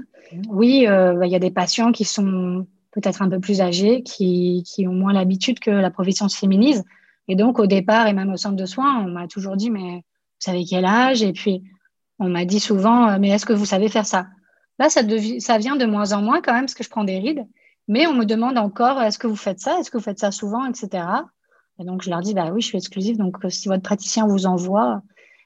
Oui, 0.47 0.85
bah, 0.85 1.25
il 1.25 1.31
y 1.31 1.35
a 1.35 1.39
des 1.39 1.49
patients 1.49 1.91
qui 1.91 2.05
sont 2.05 2.67
peut-être 2.91 3.23
un 3.23 3.29
peu 3.31 3.39
plus 3.39 3.61
âgés, 3.61 4.03
qui, 4.03 4.63
ont 4.87 4.93
moins 4.93 5.11
l'habitude 5.11 5.59
que 5.59 5.71
la 5.71 5.89
profession 5.89 6.29
se 6.29 6.37
féminise. 6.37 6.83
Et 7.27 7.35
donc, 7.35 7.57
au 7.57 7.65
départ, 7.65 8.05
et 8.05 8.13
même 8.13 8.31
au 8.31 8.37
centre 8.37 8.57
de 8.57 8.65
soins, 8.67 9.03
on 9.03 9.09
m'a 9.09 9.27
toujours 9.27 9.55
dit, 9.55 9.71
mais 9.71 9.95
vous 9.95 10.01
savez 10.37 10.65
quel 10.69 10.85
âge? 10.85 11.23
Et 11.23 11.33
puis, 11.33 11.63
on 12.19 12.29
m'a 12.29 12.45
dit 12.45 12.59
souvent, 12.59 13.09
euh, 13.09 13.17
mais 13.19 13.29
est-ce 13.29 13.47
que 13.47 13.53
vous 13.53 13.65
savez 13.65 13.89
faire 13.89 14.05
ça? 14.05 14.27
Là, 14.77 14.89
ça, 14.89 15.01
ça 15.39 15.57
vient 15.57 15.77
de 15.77 15.85
moins 15.87 16.13
en 16.13 16.21
moins 16.21 16.41
quand 16.43 16.53
même, 16.53 16.65
parce 16.65 16.75
que 16.75 16.83
je 16.83 16.91
prends 16.91 17.05
des 17.05 17.17
rides. 17.17 17.47
Mais 17.87 18.05
on 18.05 18.13
me 18.13 18.25
demande 18.25 18.59
encore, 18.59 19.01
est-ce 19.01 19.17
que 19.17 19.25
vous 19.25 19.35
faites 19.35 19.59
ça? 19.59 19.79
Est-ce 19.79 19.89
que 19.89 19.97
vous 19.97 20.03
faites 20.03 20.19
ça 20.19 20.29
souvent? 20.29 20.67
Etc. 20.67 21.03
Et 21.79 21.83
donc, 21.83 22.01
je 22.01 22.09
leur 22.09 22.21
dis, 22.21 22.33
bah 22.33 22.51
oui, 22.51 22.61
je 22.61 22.67
suis 22.67 22.77
exclusive. 22.77 23.17
Donc, 23.17 23.43
euh, 23.43 23.49
si 23.49 23.67
votre 23.67 23.83
praticien 23.83 24.27
vous 24.27 24.45
envoie. 24.45 25.01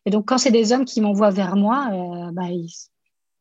Et 0.05 0.11
donc, 0.11 0.27
quand 0.27 0.37
c'est 0.37 0.51
des 0.51 0.71
hommes 0.71 0.85
qui 0.85 1.01
m'envoient 1.01 1.31
vers 1.31 1.55
moi, 1.55 1.89
euh, 1.91 2.31
bah, 2.31 2.49
ils, 2.49 2.69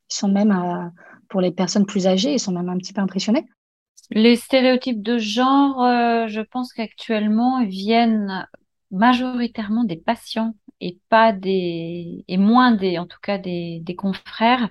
sont 0.08 0.28
même, 0.28 0.92
pour 1.28 1.42
les 1.42 1.50
personnes 1.50 1.84
plus 1.84 2.06
âgées, 2.06 2.32
ils 2.32 2.40
sont 2.40 2.52
même 2.52 2.68
un 2.70 2.78
petit 2.78 2.94
peu 2.94 3.02
impressionnés. 3.02 3.46
Les 4.10 4.36
stéréotypes 4.36 5.02
de 5.02 5.18
genre, 5.18 5.82
je 6.28 6.40
pense 6.40 6.72
qu'actuellement, 6.72 7.62
viennent 7.66 8.48
majoritairement 8.90 9.84
des 9.84 9.96
patients 9.96 10.54
et 10.80 10.98
pas 11.08 11.32
des 11.32 12.24
et 12.26 12.36
moins 12.38 12.72
des 12.72 12.98
en 12.98 13.06
tout 13.06 13.18
cas 13.22 13.38
des, 13.38 13.80
des 13.82 13.94
confrères 13.94 14.70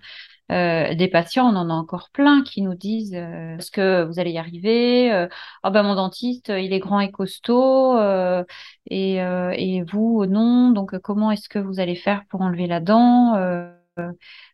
euh, 0.52 0.96
des 0.96 1.10
patients, 1.10 1.46
on 1.46 1.56
en 1.58 1.70
a 1.70 1.74
encore 1.74 2.10
plein 2.12 2.42
qui 2.42 2.62
nous 2.62 2.76
disent 2.76 3.14
euh, 3.14 3.58
est-ce 3.58 3.70
que 3.70 4.04
vous 4.06 4.20
allez 4.20 4.32
y 4.32 4.38
arriver 4.38 5.12
euh, 5.12 5.28
oh 5.64 5.72
ben 5.72 5.84
mon 5.84 5.96
dentiste 5.96 6.50
il 6.50 6.72
est 6.72 6.80
grand 6.80 7.02
et 7.02 7.12
costaud 7.12 7.98
euh, 7.98 8.46
et, 8.90 9.22
euh, 9.22 9.54
et 9.58 9.84
vous 9.84 10.26
non 10.26 10.72
donc 10.72 10.98
comment 11.00 11.32
est-ce 11.32 11.50
que 11.50 11.60
vous 11.60 11.82
allez 11.82 11.96
faire 11.96 12.24
pour 12.30 12.42
enlever 12.42 12.68
la 12.68 12.80
dent 12.80 13.34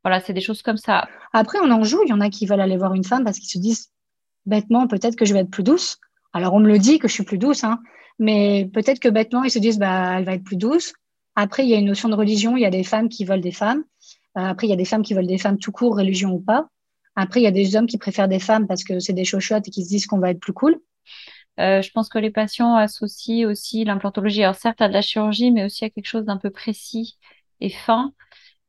voilà 0.04 0.20
c'est 0.22 0.34
des 0.34 0.42
choses 0.42 0.64
comme 0.64 0.78
ça 0.78 1.08
après 1.32 1.60
on 1.62 1.70
en 1.70 1.84
joue 1.84 2.02
il 2.06 2.10
y 2.10 2.14
en 2.14 2.22
a 2.22 2.30
qui 2.30 2.48
veulent 2.48 2.62
aller 2.62 2.78
voir 2.78 2.96
une 2.96 3.04
femme 3.04 3.24
parce 3.24 3.38
qu'ils 3.38 3.50
se 3.50 3.60
disent 3.60 3.92
bêtement 4.46 4.88
peut-être 4.88 5.16
que 5.16 5.26
je 5.26 5.34
vais 5.34 5.42
être 5.42 5.52
plus 5.52 5.64
douce 5.64 6.00
alors 6.34 6.54
on 6.54 6.60
me 6.60 6.68
le 6.68 6.80
dit 6.80 6.98
que 6.98 7.08
je 7.08 7.14
suis 7.14 7.24
plus 7.24 7.38
douce 7.38 7.64
hein 7.64 7.80
mais 8.18 8.70
peut-être 8.74 9.00
que 9.00 9.10
bêtement 9.10 9.44
ils 9.44 9.52
se 9.52 9.60
disent 9.60 9.78
bah 9.78 10.18
elle 10.18 10.26
va 10.26 10.34
être 10.34 10.44
plus 10.44 10.58
douce 10.58 10.94
après, 11.36 11.64
il 11.64 11.70
y 11.70 11.74
a 11.74 11.78
une 11.78 11.86
notion 11.86 12.10
de 12.10 12.16
religion. 12.16 12.56
Il 12.58 12.62
y 12.62 12.66
a 12.66 12.70
des 12.70 12.84
femmes 12.84 13.10
qui 13.10 13.26
veulent 13.26 13.42
des 13.42 13.52
femmes. 13.52 13.84
Euh, 14.38 14.42
après, 14.42 14.68
il 14.68 14.70
y 14.70 14.74
a 14.74 14.78
des 14.78 14.86
femmes 14.86 15.04
qui 15.04 15.14
veulent 15.14 15.28
des 15.28 15.38
femmes 15.38 15.58
tout 15.60 15.72
court, 15.72 15.96
religion 15.98 16.32
ou 16.32 16.40
pas. 16.40 16.68
Après, 17.16 17.40
il 17.42 17.44
y 17.44 17.48
a 17.48 17.52
des 17.52 17.76
hommes 17.76 17.86
qui 17.88 17.98
préfèrent 17.98 18.28
des 18.28 18.40
femmes 18.40 18.68
parce 18.68 18.84
que 18.84 19.00
c'est 19.00 19.14
des 19.14 19.26
chochottes 19.26 19.68
et 19.68 19.72
qui 19.72 19.84
se 19.84 19.90
disent 19.90 20.08
qu'on 20.08 20.20
va 20.20 20.32
être 20.32 20.40
plus 20.40 20.54
cool. 20.54 20.80
Euh, 21.60 21.82
je 21.82 21.92
pense 21.92 22.10
que 22.10 22.20
les 22.20 22.32
patients 22.32 22.76
associent 22.76 23.50
aussi 23.50 23.86
l'implantologie, 23.86 24.44
alors 24.44 24.56
certes 24.56 24.82
à 24.82 24.88
de 24.88 24.94
la 24.94 25.02
chirurgie, 25.02 25.52
mais 25.52 25.66
aussi 25.66 25.86
à 25.86 25.90
quelque 25.90 26.08
chose 26.08 26.26
d'un 26.26 26.38
peu 26.38 26.50
précis 26.52 27.18
et 27.62 27.70
fin. 27.70 28.14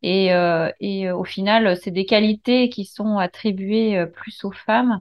Et, 0.03 0.35
euh, 0.35 0.71
et 0.81 1.11
au 1.11 1.25
final, 1.25 1.79
c'est 1.83 1.91
des 1.93 2.07
qualités 2.07 2.69
qui 2.71 2.85
sont 2.87 3.19
attribuées 3.19 4.07
plus 4.15 4.45
aux 4.45 4.53
femmes. 4.53 5.01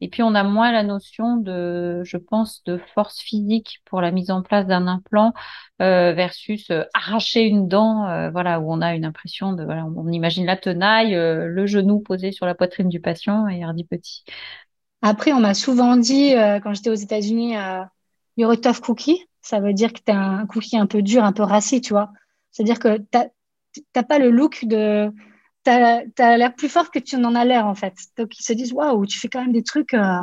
Et 0.00 0.08
puis, 0.08 0.22
on 0.22 0.34
a 0.34 0.42
moins 0.42 0.72
la 0.72 0.82
notion 0.82 1.36
de, 1.36 2.02
je 2.04 2.18
pense, 2.18 2.62
de 2.64 2.78
force 2.94 3.18
physique 3.20 3.80
pour 3.86 4.02
la 4.02 4.10
mise 4.10 4.30
en 4.30 4.42
place 4.42 4.66
d'un 4.66 4.86
implant 4.86 5.32
euh, 5.80 6.12
versus 6.12 6.70
euh, 6.70 6.84
arracher 6.92 7.44
une 7.44 7.66
dent, 7.66 8.06
euh, 8.06 8.30
voilà, 8.30 8.60
où 8.60 8.70
on 8.70 8.82
a 8.82 8.94
une 8.94 9.06
impression 9.06 9.52
de, 9.54 9.64
voilà, 9.64 9.86
on 9.86 10.08
imagine 10.10 10.44
la 10.44 10.56
tenaille, 10.56 11.14
le 11.14 11.66
genou 11.66 12.00
posé 12.00 12.30
sur 12.30 12.44
la 12.44 12.54
poitrine 12.54 12.88
du 12.90 13.00
patient 13.00 13.48
et 13.48 13.64
hardi 13.64 13.84
petit. 13.84 14.24
Après, 15.00 15.32
on 15.32 15.40
m'a 15.40 15.54
souvent 15.54 15.96
dit, 15.96 16.32
quand 16.62 16.74
j'étais 16.74 16.90
aux 16.90 16.94
États-Unis, 16.94 17.54
you're 18.36 18.50
a 18.50 18.56
tough 18.56 18.80
cookie. 18.80 19.26
Ça 19.40 19.60
veut 19.60 19.72
dire 19.72 19.92
que 19.92 20.00
tu 20.04 20.12
un 20.12 20.46
cookie 20.46 20.76
un 20.76 20.86
peu 20.86 21.02
dur, 21.02 21.24
un 21.24 21.32
peu 21.32 21.42
rassis, 21.42 21.80
tu 21.80 21.92
vois. 21.92 22.10
C'est-à-dire 22.50 22.78
que 22.78 22.98
tu 23.72 23.82
n'as 23.94 24.02
pas 24.02 24.18
le 24.18 24.30
look 24.30 24.64
de 24.64 25.10
tu 25.66 26.22
as, 26.22 26.36
l'air 26.36 26.54
plus 26.54 26.68
fort 26.68 26.90
que 26.90 26.98
tu 26.98 27.16
n'en 27.16 27.34
as 27.34 27.44
l'air, 27.44 27.66
en 27.66 27.74
fait. 27.74 27.94
Donc, 28.16 28.38
ils 28.38 28.42
se 28.44 28.52
disent, 28.52 28.72
waouh, 28.72 29.04
tu 29.06 29.18
fais 29.18 29.28
quand 29.28 29.40
même 29.40 29.52
des 29.52 29.62
trucs 29.62 29.94
euh, 29.94 30.20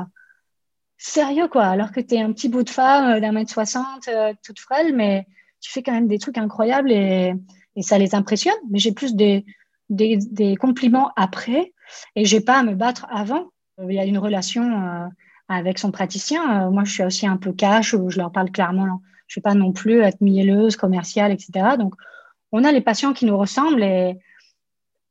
sérieux, 0.97 1.47
quoi. 1.47 1.65
Alors 1.65 1.91
que 1.91 1.99
tu 1.99 2.15
es 2.15 2.21
un 2.21 2.31
petit 2.31 2.49
bout 2.49 2.63
de 2.63 2.69
femme 2.69 3.17
euh, 3.17 3.19
d'un 3.19 3.33
mètre 3.33 3.51
soixante, 3.51 4.07
euh, 4.07 4.33
toute 4.43 4.59
frêle, 4.59 4.95
mais 4.95 5.27
tu 5.59 5.71
fais 5.71 5.83
quand 5.83 5.91
même 5.91 6.07
des 6.07 6.19
trucs 6.19 6.37
incroyables 6.37 6.91
et, 6.91 7.33
et 7.75 7.81
ça 7.81 7.97
les 7.97 8.15
impressionne. 8.15 8.55
Mais 8.69 8.79
j'ai 8.79 8.93
plus 8.93 9.15
des, 9.15 9.45
des, 9.89 10.17
des, 10.17 10.55
compliments 10.55 11.11
après 11.15 11.73
et 12.15 12.25
j'ai 12.25 12.41
pas 12.41 12.59
à 12.59 12.63
me 12.63 12.75
battre 12.75 13.05
avant. 13.09 13.49
Il 13.81 13.93
y 13.93 13.99
a 13.99 14.05
une 14.05 14.17
relation 14.17 15.09
avec 15.47 15.79
son 15.79 15.91
praticien. 15.91 16.69
moi, 16.69 16.83
je 16.83 16.91
suis 16.91 17.03
aussi 17.03 17.25
un 17.25 17.37
peu 17.37 17.53
cash, 17.53 17.95
je 18.07 18.17
leur 18.17 18.31
parle 18.31 18.51
clairement. 18.51 19.01
Je 19.27 19.39
ne 19.39 19.41
vais 19.41 19.41
pas 19.41 19.55
non 19.55 19.71
plus 19.71 20.01
être 20.01 20.21
mielleuse, 20.21 20.75
commerciale, 20.75 21.31
etc. 21.31 21.77
Donc, 21.79 21.95
on 22.51 22.63
a 22.63 22.71
les 22.71 22.81
patients 22.81 23.13
qui 23.13 23.25
nous 23.25 23.37
ressemblent 23.37 23.83
et 23.83 24.19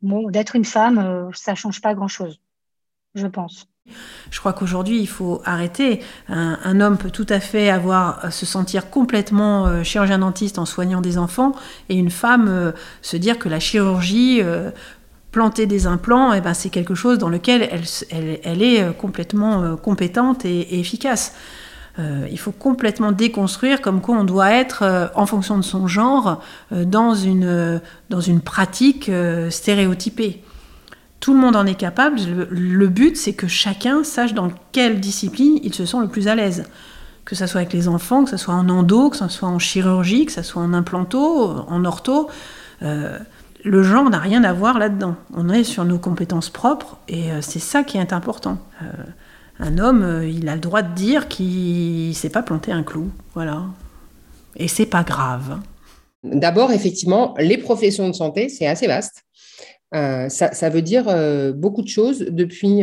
bon, 0.02 0.30
d'être 0.30 0.56
une 0.56 0.64
femme, 0.64 0.98
euh, 0.98 1.30
ça 1.32 1.54
change 1.54 1.80
pas 1.80 1.94
grand-chose, 1.94 2.40
je 3.14 3.26
pense. 3.26 3.68
Je 4.30 4.38
crois 4.38 4.52
qu'aujourd'hui, 4.52 5.00
il 5.00 5.08
faut 5.08 5.42
arrêter. 5.44 6.04
Un, 6.28 6.80
homme 6.80 6.98
peut 6.98 7.10
tout 7.10 7.26
à 7.28 7.40
fait 7.40 7.68
avoir 7.68 8.32
se 8.32 8.46
sentir 8.46 8.90
complètement 8.90 9.66
euh, 9.66 9.82
chirurgien 9.82 10.20
dentiste 10.20 10.58
en 10.58 10.66
soignant 10.66 11.00
des 11.00 11.18
enfants, 11.18 11.52
et 11.88 11.96
une 11.96 12.10
femme 12.10 12.46
euh, 12.48 12.72
se 13.00 13.16
dire 13.16 13.38
que 13.38 13.48
la 13.48 13.58
chirurgie, 13.58 14.40
planter 15.32 15.66
des 15.66 15.86
implants, 15.86 16.32
eh 16.32 16.40
ben, 16.40 16.54
c'est 16.54 16.70
quelque 16.70 16.94
chose 16.94 17.18
dans 17.18 17.28
lequel 17.28 17.68
elle, 18.10 18.62
est 18.62 18.96
complètement 18.96 19.76
compétente 19.76 20.44
et 20.44 20.78
efficace. 20.78 21.34
Euh, 21.98 22.26
il 22.30 22.38
faut 22.38 22.52
complètement 22.52 23.12
déconstruire 23.12 23.82
comme 23.82 24.00
quoi 24.00 24.16
on 24.16 24.24
doit 24.24 24.50
être, 24.52 24.82
euh, 24.82 25.08
en 25.14 25.26
fonction 25.26 25.58
de 25.58 25.62
son 25.62 25.86
genre, 25.86 26.40
euh, 26.72 26.84
dans, 26.84 27.14
une, 27.14 27.80
dans 28.08 28.20
une 28.20 28.40
pratique 28.40 29.10
stéréotypée. 29.50 30.42
Tout 31.20 31.34
le 31.34 31.40
monde 31.40 31.54
en 31.54 31.66
est 31.66 31.76
capable. 31.76 32.18
Le, 32.50 32.88
but, 32.88 33.16
c'est 33.16 33.34
que 33.34 33.46
chacun 33.46 34.02
sache 34.02 34.34
dans 34.34 34.50
quelle 34.72 35.00
discipline 35.00 35.60
il 35.62 35.72
se 35.72 35.86
sent 35.86 35.98
le 36.00 36.08
plus 36.08 36.28
à 36.28 36.34
l'aise. 36.34 36.64
Que 37.24 37.36
ce 37.36 37.46
soit 37.46 37.60
avec 37.60 37.72
les 37.72 37.86
enfants, 37.86 38.24
que 38.24 38.30
ce 38.30 38.36
soit 38.36 38.54
en 38.54 38.68
endo, 38.68 39.10
que 39.10 39.16
ce 39.16 39.28
soit 39.28 39.48
en 39.48 39.60
chirurgie, 39.60 40.26
que 40.26 40.32
ce 40.32 40.42
soit 40.42 40.60
en 40.62 40.74
implanto, 40.74 41.64
en 41.68 41.84
ortho. 41.84 42.28
le 42.80 43.82
genre 43.84 44.10
n'a 44.10 44.18
rien 44.18 44.42
à 44.42 44.52
voir 44.52 44.80
là-dedans. 44.80 45.14
On 45.32 45.48
est 45.48 45.62
sur 45.62 45.84
nos 45.84 45.98
compétences 45.98 46.50
propres 46.50 46.96
et 47.06 47.28
c'est 47.40 47.60
ça 47.60 47.84
qui 47.84 47.98
est 47.98 48.12
important 48.12 48.58
un 49.62 49.78
homme, 49.78 50.02
euh, 50.02 50.28
il 50.28 50.48
a 50.48 50.54
le 50.54 50.60
droit 50.60 50.82
de 50.82 50.92
dire 50.94 51.28
qu'il 51.28 52.08
ne 52.08 52.12
sait 52.14 52.30
pas 52.30 52.42
planter 52.42 52.72
un 52.72 52.82
clou. 52.82 53.10
Voilà. 53.34 53.66
Et 54.56 54.68
c'est 54.68 54.86
pas 54.86 55.04
grave. 55.04 55.60
D'abord, 56.24 56.72
effectivement, 56.72 57.34
les 57.38 57.58
professions 57.58 58.08
de 58.08 58.14
santé, 58.14 58.48
c'est 58.48 58.66
assez 58.66 58.86
vaste. 58.86 59.22
Euh, 59.94 60.28
ça, 60.28 60.68
veut 60.70 60.82
dire 60.82 61.04
euh, 61.08 61.52
beaucoup 61.52 61.82
de 61.82 61.88
choses 61.88 62.20
depuis, 62.20 62.82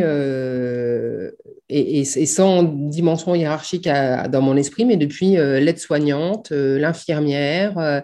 et, 1.68 2.04
sans 2.04 2.62
dimension 2.62 3.34
hiérarchique 3.34 3.88
dans 4.30 4.42
mon 4.42 4.56
esprit, 4.56 4.84
mais 4.84 4.96
depuis 4.96 5.32
l'aide-soignante, 5.32 6.50
l'infirmière, 6.50 8.02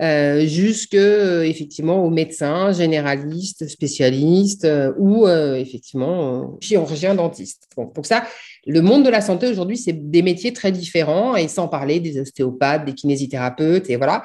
euh, 0.00 0.46
jusque 0.46 0.94
euh, 0.94 1.42
effectivement 1.42 2.02
aux 2.02 2.08
médecins 2.08 2.72
généralistes, 2.72 3.68
spécialistes 3.68 4.64
euh, 4.64 4.92
ou 4.96 5.28
effectivement 5.28 6.56
chirurgiens 6.60 7.14
dentistes. 7.14 7.68
donc 7.76 8.06
ça, 8.06 8.24
le 8.66 8.80
monde 8.80 9.04
de 9.04 9.10
la 9.10 9.20
santé 9.20 9.48
aujourd'hui, 9.48 9.76
c'est 9.76 10.10
des 10.10 10.22
métiers 10.22 10.54
très 10.54 10.72
différents 10.72 11.36
et 11.36 11.46
sans 11.46 11.68
parler 11.68 12.00
des 12.00 12.18
ostéopathes, 12.18 12.86
des 12.86 12.94
kinésithérapeutes 12.94 13.90
et 13.90 13.96
voilà. 13.96 14.22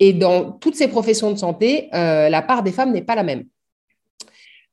Et 0.00 0.12
dans 0.12 0.52
toutes 0.52 0.76
ces 0.76 0.88
professions 0.88 1.30
de 1.30 1.38
santé, 1.38 1.88
la 1.92 2.42
part 2.42 2.62
des 2.62 2.72
femmes 2.72 2.92
n'est 2.92 3.02
pas 3.02 3.14
la 3.14 3.22
même. 3.22 3.44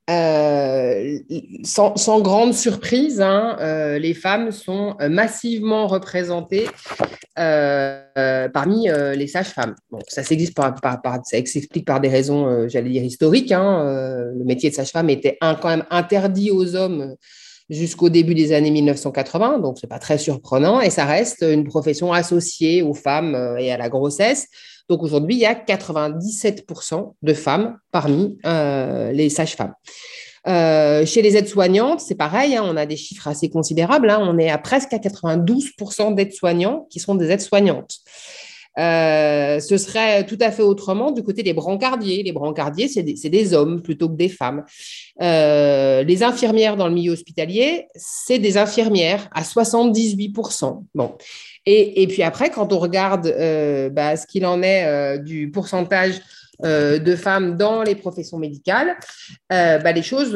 Euh, 0.10 1.20
sans, 1.64 2.22
grande 2.22 2.54
surprise, 2.54 3.20
hein, 3.20 3.58
euh, 3.60 4.00
les 4.00 4.14
femmes 4.14 4.52
sont 4.52 4.96
massivement 5.10 5.88
représentées 5.88 6.68
euh, 7.38 8.48
parmi 8.48 8.88
les 8.88 9.28
sages-femmes. 9.28 9.76
Ça 10.08 10.24
s'explique 10.24 11.86
par, 11.86 12.00
des 12.00 12.08
raisons, 12.08 12.68
j'allais 12.70 12.90
dire, 12.90 13.04
historiques. 13.04 13.52
Hein. 13.52 13.84
le 14.38 14.46
métier 14.46 14.70
de 14.70 14.76
sage-femme 14.76 15.10
était 15.10 15.38
quand 15.42 15.68
même 15.68 15.86
interdit 15.90 16.52
aux 16.52 16.76
hommes 16.76 17.16
jusqu'au 17.70 18.08
début 18.08 18.34
des 18.34 18.54
années 18.54 18.72
1980, 18.72 19.60
donc 19.60 19.78
ce 19.78 19.86
n'est 19.86 19.90
pas 19.90 20.00
très 20.00 20.18
surprenant, 20.18 20.80
et 20.80 20.90
ça 20.90 21.04
reste 21.04 21.42
une 21.42 21.66
profession 21.66 22.14
associée 22.14 22.82
aux 22.82 22.94
femmes 22.94 23.58
et 23.60 23.74
à 23.74 23.78
la 23.78 23.90
grossesse. 23.90 24.48
Donc 24.90 25.04
aujourd'hui, 25.04 25.36
il 25.36 25.40
y 25.40 25.46
a 25.46 25.54
97% 25.54 27.14
de 27.22 27.34
femmes 27.34 27.78
parmi 27.92 28.38
les 28.44 29.30
sages-femmes. 29.30 29.74
chez 30.46 31.22
les 31.22 31.38
aides-soignantes, 31.38 32.00
c'est 32.00 32.16
pareil, 32.16 32.56
hein, 32.56 32.64
on 32.66 32.78
a 32.78 32.86
des 32.86 32.98
chiffres 32.98 33.28
assez 33.28 33.50
considérables. 33.50 34.10
Hein. 34.10 34.20
on 34.22 34.38
est 34.38 34.50
à 34.50 34.58
presque 34.58 34.94
à 34.94 34.98
92% 34.98 36.16
d'aides-soignants 36.16 36.88
qui 36.90 37.00
sont 37.00 37.16
des 37.16 37.32
aides-soignantes. 37.32 37.98
Euh, 38.78 39.60
ce 39.60 39.78
serait 39.78 40.26
tout 40.26 40.38
à 40.40 40.52
fait 40.52 40.62
autrement 40.62 41.12
du 41.12 41.24
côté 41.24 41.44
des 41.44 41.54
brancardiers. 41.54 42.24
Les 42.24 42.32
brancardiers, 42.32 42.88
c'est 42.88 43.04
des, 43.04 43.54
hommes 43.54 43.82
plutôt 43.82 44.10
que 44.10 44.16
des 44.16 44.30
femmes. 44.30 44.64
Euh, 45.22 46.04
les 46.04 46.24
infirmières 46.24 46.78
dans 46.78 46.88
le 46.88 46.94
milieu 46.94 47.14
hospitalier, 47.14 47.88
c'est 47.96 48.40
des 48.40 48.58
infirmières 48.58 49.30
à 49.34 49.42
78%. 49.42 50.84
Bon. 50.94 51.16
Et, 51.66 52.08
puis 52.08 52.24
après, 52.24 52.50
quand 52.50 52.72
on 52.72 52.80
regarde 52.80 53.28
euh, 53.28 53.90
bah, 53.90 54.16
ce 54.16 54.26
qu'il 54.26 54.46
en 54.46 54.62
est 54.62 55.20
du 55.20 55.52
pourcentage 55.52 56.22
de 56.64 57.16
femmes 57.16 57.56
dans 57.56 57.84
les 57.84 57.94
professions 57.94 58.38
médicales, 58.38 58.96
bah, 59.50 59.92
les 59.92 60.04
choses 60.04 60.34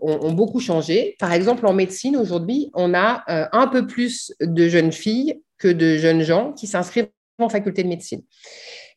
ont, 0.00 0.32
beaucoup 0.32 0.60
changé. 0.60 1.16
Par 1.18 1.32
exemple, 1.32 1.66
en 1.66 1.74
médecine, 1.74 2.16
aujourd'hui, 2.16 2.70
on 2.74 2.94
a 2.94 3.22
un 3.52 3.66
peu 3.66 3.86
plus 3.86 4.32
de 4.40 4.68
jeunes 4.68 4.92
filles 4.92 5.40
que 5.58 5.68
de 5.68 5.98
jeunes 5.98 6.22
gens 6.22 6.52
qui 6.52 6.66
s'inscrivent 6.66 7.08
faculté 7.48 7.82
de 7.82 7.88
médecine. 7.88 8.22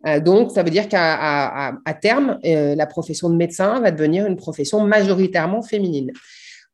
Euh, 0.05 0.19
donc, 0.19 0.51
ça 0.51 0.63
veut 0.63 0.69
dire 0.69 0.87
qu'à 0.87 1.73
terme, 2.01 2.39
euh, 2.45 2.75
la 2.75 2.85
profession 2.85 3.29
de 3.29 3.35
médecin 3.35 3.79
va 3.79 3.91
devenir 3.91 4.25
une 4.25 4.35
profession 4.35 4.81
majoritairement 4.81 5.61
féminine. 5.61 6.11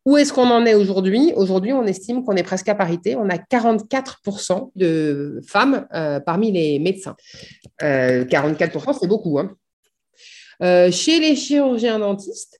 Où 0.05 0.17
est-ce 0.17 0.33
qu'on 0.33 0.49
en 0.49 0.65
est 0.65 0.73
aujourd'hui? 0.73 1.33
Aujourd'hui, 1.35 1.73
on 1.73 1.85
estime 1.85 2.23
qu'on 2.23 2.35
est 2.35 2.43
presque 2.43 2.69
à 2.69 2.75
parité. 2.75 3.15
On 3.15 3.29
a 3.29 3.37
44% 3.37 4.71
de 4.75 5.41
femmes 5.45 5.85
euh, 5.93 6.19
parmi 6.19 6.51
les 6.51 6.79
médecins. 6.79 7.15
44%, 7.81 8.97
c'est 8.99 9.07
beaucoup. 9.07 9.39
Hein. 9.39 9.55
chez 10.91 11.19
les 11.19 11.35
chirurgiens 11.35 11.99
dentistes, 11.99 12.59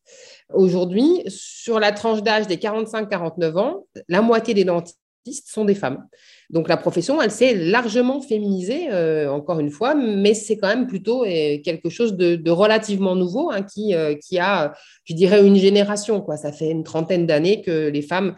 aujourd'hui, 0.54 1.24
sur 1.28 1.80
la 1.80 1.92
tranche 1.92 2.22
d'âge 2.22 2.46
des 2.46 2.58
45-49 2.58 3.58
ans, 3.58 3.86
la 4.08 4.22
moitié 4.22 4.54
des 4.54 4.66
dentistes 4.66 5.00
sont 5.26 5.66
des 5.66 5.76
femmes. 5.76 6.08
Donc 6.50 6.68
la 6.68 6.78
profession, 6.78 7.22
elle 7.22 7.32
s'est 7.32 7.54
largement 7.54 8.22
féminisée, 8.22 8.92
euh, 8.92 9.32
encore 9.32 9.60
une 9.60 9.70
fois, 9.70 9.94
mais 9.94 10.34
c'est 10.34 10.58
quand 10.58 10.68
même 10.68 10.88
plutôt 10.88 11.24
euh, 11.24 11.58
quelque 11.64 11.90
chose 11.90 12.16
de, 12.16 12.50
relativement 12.50 13.16
nouveau 13.16 13.52
hein, 13.52 13.62
qui, 13.62 13.94
euh, 13.94 14.16
qui 14.16 14.40
a, 14.40 14.74
je 15.04 15.14
dirais, 15.14 15.46
une 15.46 15.58
génération. 15.58 16.22
Quoi. 16.22 16.38
Ça 16.38 16.52
fait 16.52 16.72
une 16.72 16.84
trentaine 16.84 17.28
d'années 17.28 17.62
que 17.62 17.90
les 17.90 18.02
femmes 18.02 18.36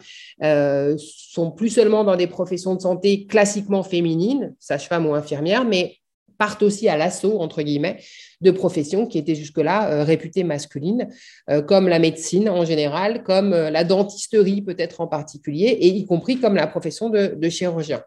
sont 0.98 1.50
plus 1.50 1.70
seulement 1.70 2.04
dans 2.04 2.16
des 2.16 2.26
professions 2.26 2.74
de 2.74 2.80
santé 2.80 3.26
classiquement 3.26 3.82
féminines, 3.82 4.54
sage-femme 4.58 5.06
ou 5.06 5.14
infirmière, 5.14 5.64
mais 5.64 5.96
partent 6.42 6.64
aussi 6.64 6.88
à 6.88 6.96
l'assaut, 6.96 7.38
entre 7.38 7.62
guillemets, 7.62 7.98
de 8.40 8.50
professions 8.50 9.06
qui 9.06 9.16
étaient 9.16 9.36
jusque-là 9.36 9.88
euh, 9.88 10.02
réputées 10.02 10.42
masculines, 10.42 11.06
euh, 11.48 11.62
comme 11.62 11.86
la 11.86 12.00
médecine 12.00 12.48
en 12.48 12.64
général, 12.64 13.22
comme 13.22 13.52
euh, 13.52 13.70
la 13.70 13.84
dentisterie 13.84 14.60
peut-être 14.60 15.00
en 15.00 15.06
particulier, 15.06 15.66
et 15.66 15.86
y 15.86 16.04
compris 16.04 16.40
comme 16.40 16.56
la 16.56 16.66
profession 16.66 17.10
de, 17.10 17.48
chirurgien. 17.48 18.02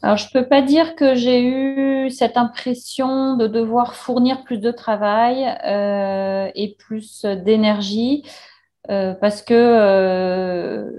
Alors, 0.00 0.16
je 0.16 0.28
ne 0.28 0.40
peux 0.40 0.48
pas 0.48 0.62
dire 0.62 0.96
que 0.96 1.14
j'ai 1.14 1.42
eu 1.42 2.08
cette 2.08 2.38
impression 2.38 3.36
de 3.36 3.46
devoir 3.48 3.96
fournir 3.96 4.44
plus 4.44 4.60
de 4.60 4.70
travail 4.70 5.44
et 6.54 6.76
plus 6.78 7.26
d'énergie, 7.44 8.24
parce 8.88 9.42
que 9.42 10.90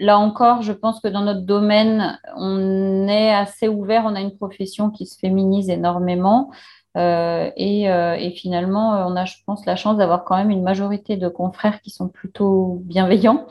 là 0.00 0.18
encore, 0.18 0.62
je 0.62 0.72
pense 0.72 1.00
que 1.00 1.08
dans 1.08 1.20
notre 1.20 1.42
domaine, 1.42 2.18
on 2.36 3.06
est 3.06 3.32
assez 3.32 3.68
ouvert, 3.68 4.04
on 4.06 4.16
a 4.16 4.20
une 4.20 4.36
profession 4.36 4.90
qui 4.90 5.06
se 5.06 5.18
féminise 5.18 5.70
énormément. 5.70 6.50
Euh, 6.96 7.50
euh, 7.56 8.14
et, 8.14 8.30
finalement, 8.32 9.06
on 9.06 9.14
a, 9.14 9.24
je 9.24 9.36
pense, 9.46 9.64
la 9.66 9.76
chance 9.76 9.96
d'avoir 9.98 10.24
quand 10.24 10.36
même 10.36 10.50
une 10.50 10.62
majorité 10.62 11.16
de 11.16 11.28
confrères 11.28 11.80
qui 11.82 11.90
sont 11.90 12.08
plutôt 12.08 12.80
bienveillants. 12.84 13.46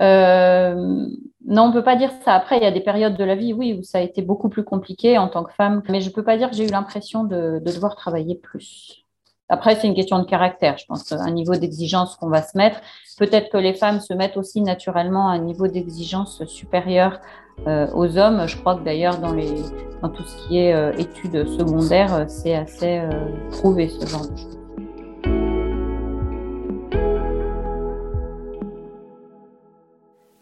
Euh, 0.00 1.06
non, 1.46 1.64
on 1.64 1.68
ne 1.68 1.72
peut 1.72 1.84
pas 1.84 1.96
dire 1.96 2.10
ça. 2.24 2.34
Après, 2.34 2.56
il 2.56 2.62
y 2.62 2.66
a 2.66 2.72
des 2.72 2.80
périodes 2.80 3.16
de 3.16 3.24
la 3.24 3.36
vie, 3.36 3.52
oui, 3.52 3.76
où 3.78 3.82
ça 3.82 3.98
a 3.98 4.00
été 4.00 4.22
beaucoup 4.22 4.48
plus 4.48 4.64
compliqué 4.64 5.18
en 5.18 5.28
tant 5.28 5.44
que 5.44 5.52
femme, 5.52 5.82
mais 5.88 6.00
je 6.00 6.08
ne 6.08 6.14
peux 6.14 6.24
pas 6.24 6.36
dire 6.36 6.50
que 6.50 6.56
j'ai 6.56 6.66
eu 6.66 6.70
l'impression 6.70 7.24
de, 7.24 7.60
devoir 7.64 7.94
travailler 7.94 8.34
plus. 8.36 9.03
Après, 9.50 9.76
c'est 9.76 9.86
une 9.86 9.94
question 9.94 10.18
de 10.18 10.24
caractère, 10.24 10.78
je 10.78 10.86
pense, 10.86 11.12
un 11.12 11.30
niveau 11.30 11.54
d'exigence 11.54 12.16
qu'on 12.16 12.30
va 12.30 12.42
se 12.42 12.56
mettre. 12.56 12.80
Peut-être 13.18 13.50
que 13.50 13.58
les 13.58 13.74
femmes 13.74 14.00
se 14.00 14.14
mettent 14.14 14.38
aussi 14.38 14.62
naturellement 14.62 15.28
à 15.28 15.32
un 15.32 15.38
niveau 15.38 15.68
d'exigence 15.68 16.42
supérieur 16.46 17.20
euh, 17.66 17.86
aux 17.92 18.16
hommes. 18.16 18.48
Je 18.48 18.56
crois 18.56 18.76
que 18.76 18.82
d'ailleurs, 18.84 19.18
dans, 19.18 19.34
dans 19.34 20.08
tout 20.08 20.24
ce 20.24 20.48
qui 20.48 20.58
est 20.58 20.72
euh, 20.72 20.92
études 20.96 21.46
secondaires, 21.46 22.14
euh, 22.14 22.24
c'est 22.26 22.54
assez 22.54 23.02
prouvé 23.50 23.90
ce 23.90 24.06
genre 24.06 24.26
de 24.26 24.36
choses. 24.36 24.58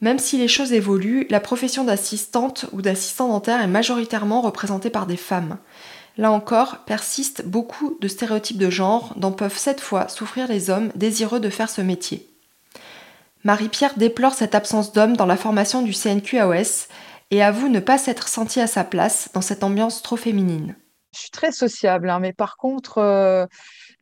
Même 0.00 0.18
si 0.18 0.38
les 0.38 0.48
choses 0.48 0.72
évoluent, 0.72 1.26
la 1.28 1.40
profession 1.40 1.84
d'assistante 1.84 2.66
ou 2.72 2.82
d'assistant 2.82 3.28
dentaire 3.28 3.62
est 3.62 3.68
majoritairement 3.68 4.40
représentée 4.42 4.90
par 4.90 5.06
des 5.06 5.16
femmes. 5.16 5.58
Là 6.18 6.30
encore, 6.30 6.78
persistent 6.84 7.44
beaucoup 7.46 7.96
de 8.00 8.08
stéréotypes 8.08 8.58
de 8.58 8.70
genre 8.70 9.14
dont 9.16 9.32
peuvent 9.32 9.56
cette 9.56 9.80
fois 9.80 10.08
souffrir 10.08 10.46
les 10.46 10.68
hommes 10.68 10.92
désireux 10.94 11.40
de 11.40 11.48
faire 11.48 11.70
ce 11.70 11.80
métier. 11.80 12.28
Marie-Pierre 13.44 13.94
déplore 13.96 14.34
cette 14.34 14.54
absence 14.54 14.92
d'hommes 14.92 15.16
dans 15.16 15.26
la 15.26 15.36
formation 15.36 15.82
du 15.82 15.92
CNQAOS 15.92 16.86
et 17.30 17.42
avoue 17.42 17.68
ne 17.68 17.80
pas 17.80 17.98
s'être 17.98 18.28
sentie 18.28 18.60
à 18.60 18.66
sa 18.66 18.84
place 18.84 19.30
dans 19.32 19.40
cette 19.40 19.64
ambiance 19.64 20.02
trop 20.02 20.16
féminine. 20.16 20.76
Je 21.14 21.20
suis 21.20 21.30
très 21.30 21.50
sociable, 21.50 22.08
hein, 22.08 22.20
mais 22.20 22.32
par 22.32 22.56
contre, 22.56 22.98
euh, 22.98 23.46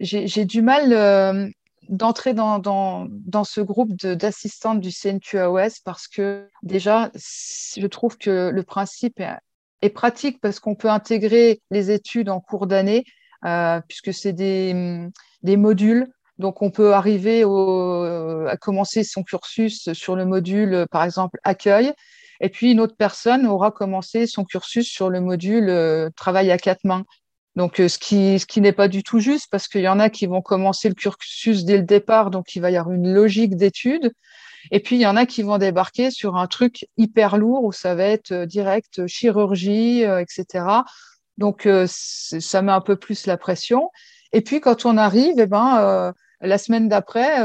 j'ai 0.00 0.44
du 0.44 0.62
mal 0.62 0.92
euh, 0.92 1.48
d'entrer 1.88 2.34
dans, 2.34 2.58
dans, 2.58 3.44
ce 3.44 3.60
groupe 3.60 3.94
d'assistantes 3.94 4.80
du 4.80 4.90
CNQAOS 4.90 5.80
parce 5.84 6.06
que 6.06 6.48
déjà, 6.62 7.10
je 7.14 7.86
trouve 7.86 8.18
que 8.18 8.50
le 8.52 8.62
principe 8.62 9.20
est 9.82 9.90
pratique 9.90 10.40
parce 10.40 10.60
qu'on 10.60 10.74
peut 10.74 10.90
intégrer 10.90 11.62
les 11.70 11.90
études 11.90 12.28
en 12.28 12.40
cours 12.40 12.66
d'année, 12.66 13.04
euh, 13.44 13.80
puisque 13.88 14.12
c'est 14.12 14.32
des, 14.32 15.08
des, 15.42 15.56
modules. 15.56 16.08
Donc, 16.38 16.62
on 16.62 16.70
peut 16.70 16.94
arriver 16.94 17.42
à 17.42 18.56
commencer 18.56 19.04
son 19.04 19.22
cursus 19.22 19.92
sur 19.92 20.16
le 20.16 20.24
module, 20.24 20.86
par 20.90 21.04
exemple, 21.04 21.38
accueil. 21.44 21.92
Et 22.40 22.48
puis, 22.48 22.72
une 22.72 22.80
autre 22.80 22.96
personne 22.96 23.46
aura 23.46 23.70
commencé 23.70 24.26
son 24.26 24.44
cursus 24.44 24.88
sur 24.88 25.10
le 25.10 25.20
module 25.20 25.68
euh, 25.68 26.08
travail 26.16 26.50
à 26.50 26.58
quatre 26.58 26.84
mains. 26.84 27.04
Donc, 27.54 27.80
euh, 27.80 27.88
ce 27.88 27.98
qui, 27.98 28.38
ce 28.38 28.46
qui 28.46 28.60
n'est 28.62 28.72
pas 28.72 28.88
du 28.88 29.02
tout 29.02 29.18
juste, 29.18 29.48
parce 29.50 29.68
qu'il 29.68 29.82
y 29.82 29.88
en 29.88 30.00
a 30.00 30.08
qui 30.08 30.26
vont 30.26 30.40
commencer 30.40 30.88
le 30.88 30.94
cursus 30.94 31.64
dès 31.64 31.76
le 31.76 31.82
départ, 31.82 32.30
donc 32.30 32.54
il 32.56 32.62
va 32.62 32.70
y 32.70 32.76
avoir 32.76 32.94
une 32.94 33.12
logique 33.12 33.56
d'études. 33.56 34.12
Et 34.70 34.80
puis, 34.80 34.96
il 34.96 35.00
y 35.00 35.06
en 35.06 35.16
a 35.16 35.26
qui 35.26 35.42
vont 35.42 35.58
débarquer 35.58 36.10
sur 36.10 36.36
un 36.36 36.46
truc 36.46 36.86
hyper 36.96 37.36
lourd 37.36 37.64
où 37.64 37.72
ça 37.72 37.94
va 37.94 38.04
être 38.04 38.32
euh, 38.32 38.46
direct 38.46 39.00
euh, 39.00 39.06
chirurgie, 39.06 40.04
euh, 40.04 40.20
etc. 40.20 40.64
Donc, 41.38 41.66
ça 41.86 42.60
met 42.60 42.72
un 42.72 42.82
peu 42.82 42.96
plus 42.96 43.24
la 43.24 43.38
pression. 43.38 43.88
Et 44.32 44.42
puis, 44.42 44.60
quand 44.60 44.84
on 44.84 44.98
arrive, 44.98 45.36
eh 45.38 45.46
ben, 45.46 46.12
la 46.42 46.58
semaine 46.58 46.86
d'après, 46.86 47.38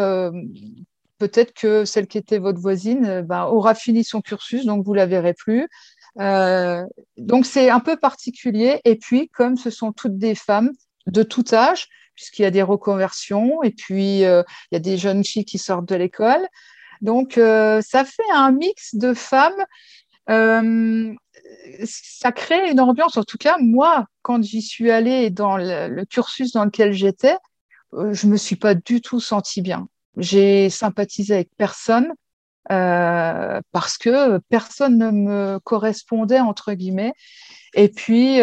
peut-être 1.18 1.54
que 1.54 1.86
celle 1.86 2.06
qui 2.06 2.18
était 2.18 2.40
votre 2.40 2.60
voisine 2.60 3.22
ben, 3.22 3.46
aura 3.46 3.74
fini 3.74 4.04
son 4.04 4.20
cursus, 4.20 4.66
donc 4.66 4.84
vous 4.84 4.94
la 4.94 5.06
verrez 5.06 5.34
plus. 5.34 5.70
donc, 6.18 7.46
c'est 7.46 7.70
un 7.70 7.80
peu 7.80 7.96
particulier. 7.96 8.82
Et 8.84 8.98
puis, 8.98 9.30
comme 9.30 9.56
ce 9.56 9.70
sont 9.70 9.94
toutes 9.94 10.18
des 10.18 10.36
femmes 10.36 10.72
de 11.08 11.24
tout 11.24 11.46
âge, 11.54 11.88
puisqu'il 12.16 12.42
y 12.42 12.46
a 12.46 12.52
des 12.52 12.64
reconversions, 12.64 13.64
et 13.64 13.72
puis 13.72 14.20
il 14.24 14.44
y 14.74 14.76
a 14.76 14.80
des 14.80 14.98
jeunes 14.98 15.24
filles 15.24 15.46
qui 15.46 15.58
sortent 15.58 15.88
de 15.88 15.96
l'école, 15.96 16.46
donc, 17.06 17.38
euh, 17.38 17.82
ça 17.82 18.04
fait 18.04 18.30
un 18.34 18.52
mix 18.52 18.96
de 18.96 19.14
femmes. 19.14 19.64
Euh, 20.30 21.14
ça 21.86 22.32
crée 22.32 22.72
une 22.72 22.80
ambiance. 22.80 23.16
En 23.16 23.24
tout 23.24 23.38
cas, 23.38 23.58
moi, 23.60 24.08
quand 24.24 24.44
j'y 24.44 24.64
suis 24.64 24.90
allée 24.90 25.30
dans 25.30 25.56
le, 25.56 26.04
cursus 26.06 26.52
dans 26.52 26.66
lequel 26.66 26.94
j'étais, 26.94 27.38
euh, 27.94 28.12
je 28.12 28.26
me 28.28 28.38
suis 28.38 28.56
pas 28.56 28.74
du 28.74 29.02
tout 29.02 29.20
sentie 29.20 29.62
bien. 29.62 29.88
J'ai 30.18 30.70
sympathisé 30.70 31.36
avec 31.36 31.50
personne 31.58 32.12
parce 32.68 34.00
que 34.00 34.40
personne 34.50 34.98
ne 34.98 35.12
me 35.12 35.60
correspondait 35.60 36.40
entre 36.40 36.74
guillemets. 36.74 37.14
Et 37.76 37.90
puis, 37.90 38.40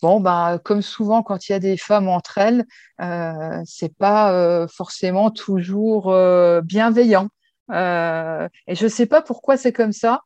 bon, 0.00 0.20
bah, 0.20 0.58
comme 0.64 0.80
souvent 0.80 1.22
quand 1.22 1.48
il 1.48 1.52
y 1.52 1.54
a 1.54 1.58
des 1.58 1.76
femmes 1.76 2.08
entre 2.08 2.38
elles, 2.38 2.64
euh, 3.02 3.60
c'est 3.66 3.94
pas 3.94 4.66
forcément 4.68 5.30
toujours 5.30 6.14
bienveillant. 6.62 7.28
Euh, 7.70 8.48
et 8.66 8.74
je 8.74 8.84
ne 8.84 8.88
sais 8.88 9.06
pas 9.06 9.22
pourquoi 9.22 9.56
c'est 9.56 9.72
comme 9.72 9.92
ça, 9.92 10.22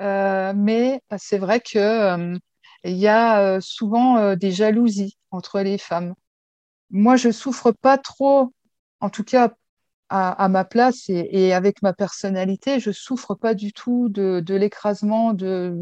euh, 0.00 0.52
mais 0.54 1.00
c'est 1.18 1.38
vrai 1.38 1.60
qu'il 1.60 1.80
euh, 1.80 2.38
y 2.84 3.08
a 3.08 3.60
souvent 3.60 4.36
des 4.36 4.52
jalousies 4.52 5.16
entre 5.30 5.60
les 5.60 5.78
femmes. 5.78 6.14
Moi, 6.90 7.16
je 7.16 7.30
souffre 7.30 7.72
pas 7.72 7.98
trop, 7.98 8.52
en 9.00 9.10
tout 9.10 9.24
cas 9.24 9.52
à, 10.10 10.48
ma 10.48 10.64
place 10.64 11.08
et, 11.08 11.52
avec 11.54 11.82
ma 11.82 11.92
personnalité, 11.92 12.78
je 12.78 12.92
souffre 12.92 13.34
pas 13.34 13.54
du 13.54 13.72
tout 13.72 14.08
de, 14.08 14.54
l'écrasement 14.54 15.32
de, 15.34 15.74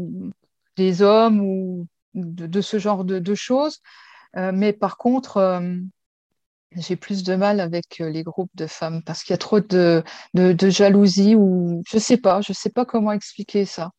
des 0.75 1.03
hommes 1.03 1.41
ou 1.41 1.87
de, 2.15 2.61
ce 2.61 2.79
genre 2.79 3.03
de, 3.05 3.35
choses. 3.35 3.79
mais 4.35 4.73
par 4.73 4.97
contre, 4.97 5.61
j'ai 6.75 6.95
plus 6.95 7.23
de 7.23 7.35
mal 7.35 7.59
avec 7.59 7.99
les 7.99 8.23
groupes 8.23 8.51
de 8.55 8.67
femmes 8.67 9.03
parce 9.03 9.23
qu'il 9.23 9.33
y 9.33 9.35
a 9.35 9.37
trop 9.37 9.59
de, 9.59 10.03
jalousie 10.35 11.35
ou 11.35 11.83
je 11.87 11.97
sais 11.97 12.17
pas, 12.17 12.41
je 12.41 12.53
sais 12.53 12.69
pas 12.69 12.85
comment 12.85 13.11
expliquer 13.11 13.65
ça. 13.65 13.91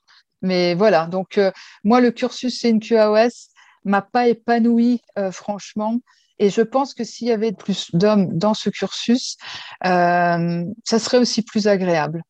Mais 0.43 0.75
voilà, 0.75 1.07
donc 1.07 1.41
moi, 1.85 2.01
le 2.01 2.11
cursus 2.11 2.61
CNQAOS 2.61 3.49
m'a 3.85 4.03
pas 4.03 4.29
épanoui, 4.29 5.01
franchement. 5.33 6.01
Et 6.39 6.51
je 6.51 6.62
pense 6.62 6.95
que 6.95 7.05
s'il 7.05 7.29
y 7.29 7.33
avait 7.33 7.53
plus 7.53 7.95
d'hommes 7.95 8.37
dans 8.37 8.55
ce 8.55 8.70
cursus, 8.70 9.37
euh, 9.85 10.64
ça 10.85 10.99
serait 10.99 11.18
aussi 11.18 11.43
plus 11.43 11.68
agréable 11.68 12.22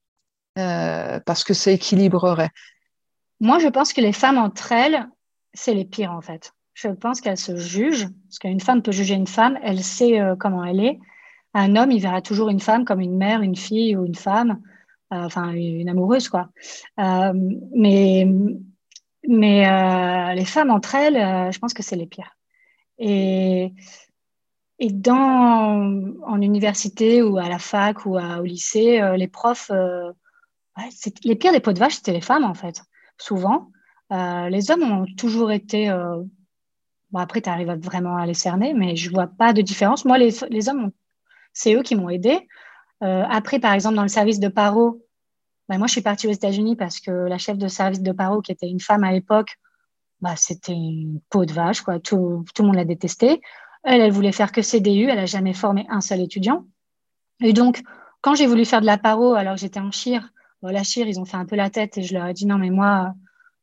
euh, 0.59 1.21
parce 1.25 1.45
que 1.45 1.55
ça 1.55 1.71
équilibrerait. 1.71 2.51
Moi, 3.41 3.59
je 3.59 3.69
pense 3.69 3.93
que 3.93 4.01
les 4.01 4.13
femmes 4.13 4.39
entre 4.39 4.73
elles, 4.73 5.09
c'est 5.55 5.75
les 5.75 5.85
pires 5.85 6.13
en 6.13 6.21
fait. 6.21 6.53
Je 6.75 6.89
pense 6.89 7.21
qu'elles 7.21 7.39
se 7.39 7.57
jugent, 7.57 8.09
parce 8.29 8.39
qu'une 8.39 8.61
femme 8.61 8.83
peut 8.83 8.93
juger 8.93 9.15
une 9.15 9.27
femme, 9.27 9.59
elle 9.63 9.83
sait 9.83 10.21
euh, 10.21 10.37
comment 10.37 10.65
elle 10.65 10.81
est. 10.81 10.99
Un 11.55 11.77
homme, 11.77 11.93
il 11.93 12.01
verra 12.01 12.21
toujours 12.21 12.49
une 12.51 12.61
femme 12.61 12.85
comme 12.85 13.01
une 13.01 13.17
mère, 13.17 13.41
une 13.43 13.57
fille 13.57 13.97
ou 13.97 14.05
une 14.05 14.17
femme, 14.17 14.61
enfin 15.11 15.53
une 15.53 15.89
amoureuse 15.89 16.29
quoi. 16.29 16.49
mais 16.99 18.27
mais 19.29 20.35
les 20.35 20.45
femmes 20.45 20.71
entre 20.71 20.97
elles, 20.97 21.53
je 21.53 21.59
pense 21.61 21.73
que 21.73 21.85
c'est 21.85 21.95
les 21.95 22.07
pires. 22.07 22.37
Et, 22.99 23.73
et 24.79 24.91
dans, 24.91 26.15
en 26.27 26.43
université 26.43 27.23
ou 27.23 27.39
à 27.39 27.49
la 27.49 27.59
fac 27.59 28.07
ou 28.07 28.19
au 28.19 28.43
lycée, 28.43 29.01
euh, 29.01 29.17
les 29.17 29.29
profs, 29.29 29.71
euh, 29.71 30.13
les 31.25 31.37
pires 31.37 31.53
des 31.53 31.61
pots 31.61 31.73
de 31.73 31.79
vache, 31.79 31.97
c'était 31.97 32.13
les 32.13 32.21
femmes 32.21 32.45
en 32.45 32.55
fait, 32.55 32.83
souvent. 33.19 33.71
Euh, 34.13 34.49
les 34.49 34.71
hommes 34.71 34.83
ont 34.83 35.07
toujours 35.17 35.53
été. 35.53 35.91
Après, 37.23 37.41
tu 37.41 37.49
arrives 37.49 37.73
vraiment 37.73 38.17
à 38.17 38.27
les 38.27 38.35
cerner, 38.35 38.75
mais 38.75 38.97
je 38.97 39.11
vois 39.11 39.27
pas 39.27 39.53
de 39.53 39.63
différence. 39.63 40.05
Moi, 40.05 40.19
les, 40.19 40.69
hommes, 40.69 40.91
c'est 41.53 41.75
eux 41.75 41.83
qui 41.83 41.97
m'ont 41.97 42.11
aidé. 42.11 42.49
après, 43.01 43.59
par 43.61 43.73
exemple, 43.73 43.97
dans 43.97 44.03
le 44.03 44.09
service 44.09 44.41
de 44.41 44.49
paro, 44.49 45.05
ben, 45.69 45.79
moi, 45.79 45.87
je 45.87 45.93
suis 45.93 46.03
partie 46.03 46.27
aux 46.27 46.33
États-Unis 46.33 46.77
parce 46.77 47.01
que 47.01 47.11
la 47.11 47.39
chef 47.39 47.57
de 47.59 47.69
service 47.69 48.03
de 48.03 48.13
paro, 48.13 48.43
qui 48.43 48.53
était 48.53 48.69
une 48.69 48.81
femme 48.81 49.05
à 49.05 49.13
l'époque, 49.13 49.57
bah, 50.21 50.37
c'était 50.37 50.73
une 50.73 51.21
peau 51.31 51.45
de 51.45 51.53
vache, 51.53 51.83
quoi. 51.83 52.01
Tout, 52.01 52.45
le 52.59 52.65
monde 52.65 52.77
l'a 52.77 52.85
détesté. 52.85 53.41
Elle, 53.83 54.01
elle 54.01 54.13
voulait 54.13 54.33
faire 54.33 54.53
que 54.53 54.63
CDU, 54.63 55.09
elle 55.09 55.17
n'a 55.17 55.27
jamais 55.27 55.55
formé 55.55 55.87
un 55.89 56.01
seul 56.01 56.21
étudiant. 56.21 56.67
Et 57.41 57.53
donc, 57.53 57.83
quand 58.21 58.35
j'ai 58.35 58.47
voulu 58.47 58.65
faire 58.65 58.81
de 58.81 58.87
la 58.87 58.99
paro, 58.99 59.35
alors 59.35 59.57
j'étais 59.57 59.81
en 59.81 59.91
chire, 59.91 60.31
la 60.63 60.83
chire, 60.83 61.07
ils 61.09 61.21
ont 61.21 61.25
fait 61.25 61.37
un 61.37 61.45
peu 61.45 61.57
la 61.57 61.71
tête 61.71 61.99
et 61.99 62.03
je 62.03 62.15
leur 62.15 62.27
ai 62.27 62.33
dit 62.33 62.47
non, 62.47 62.59
mais 62.59 62.71
moi, 62.71 63.15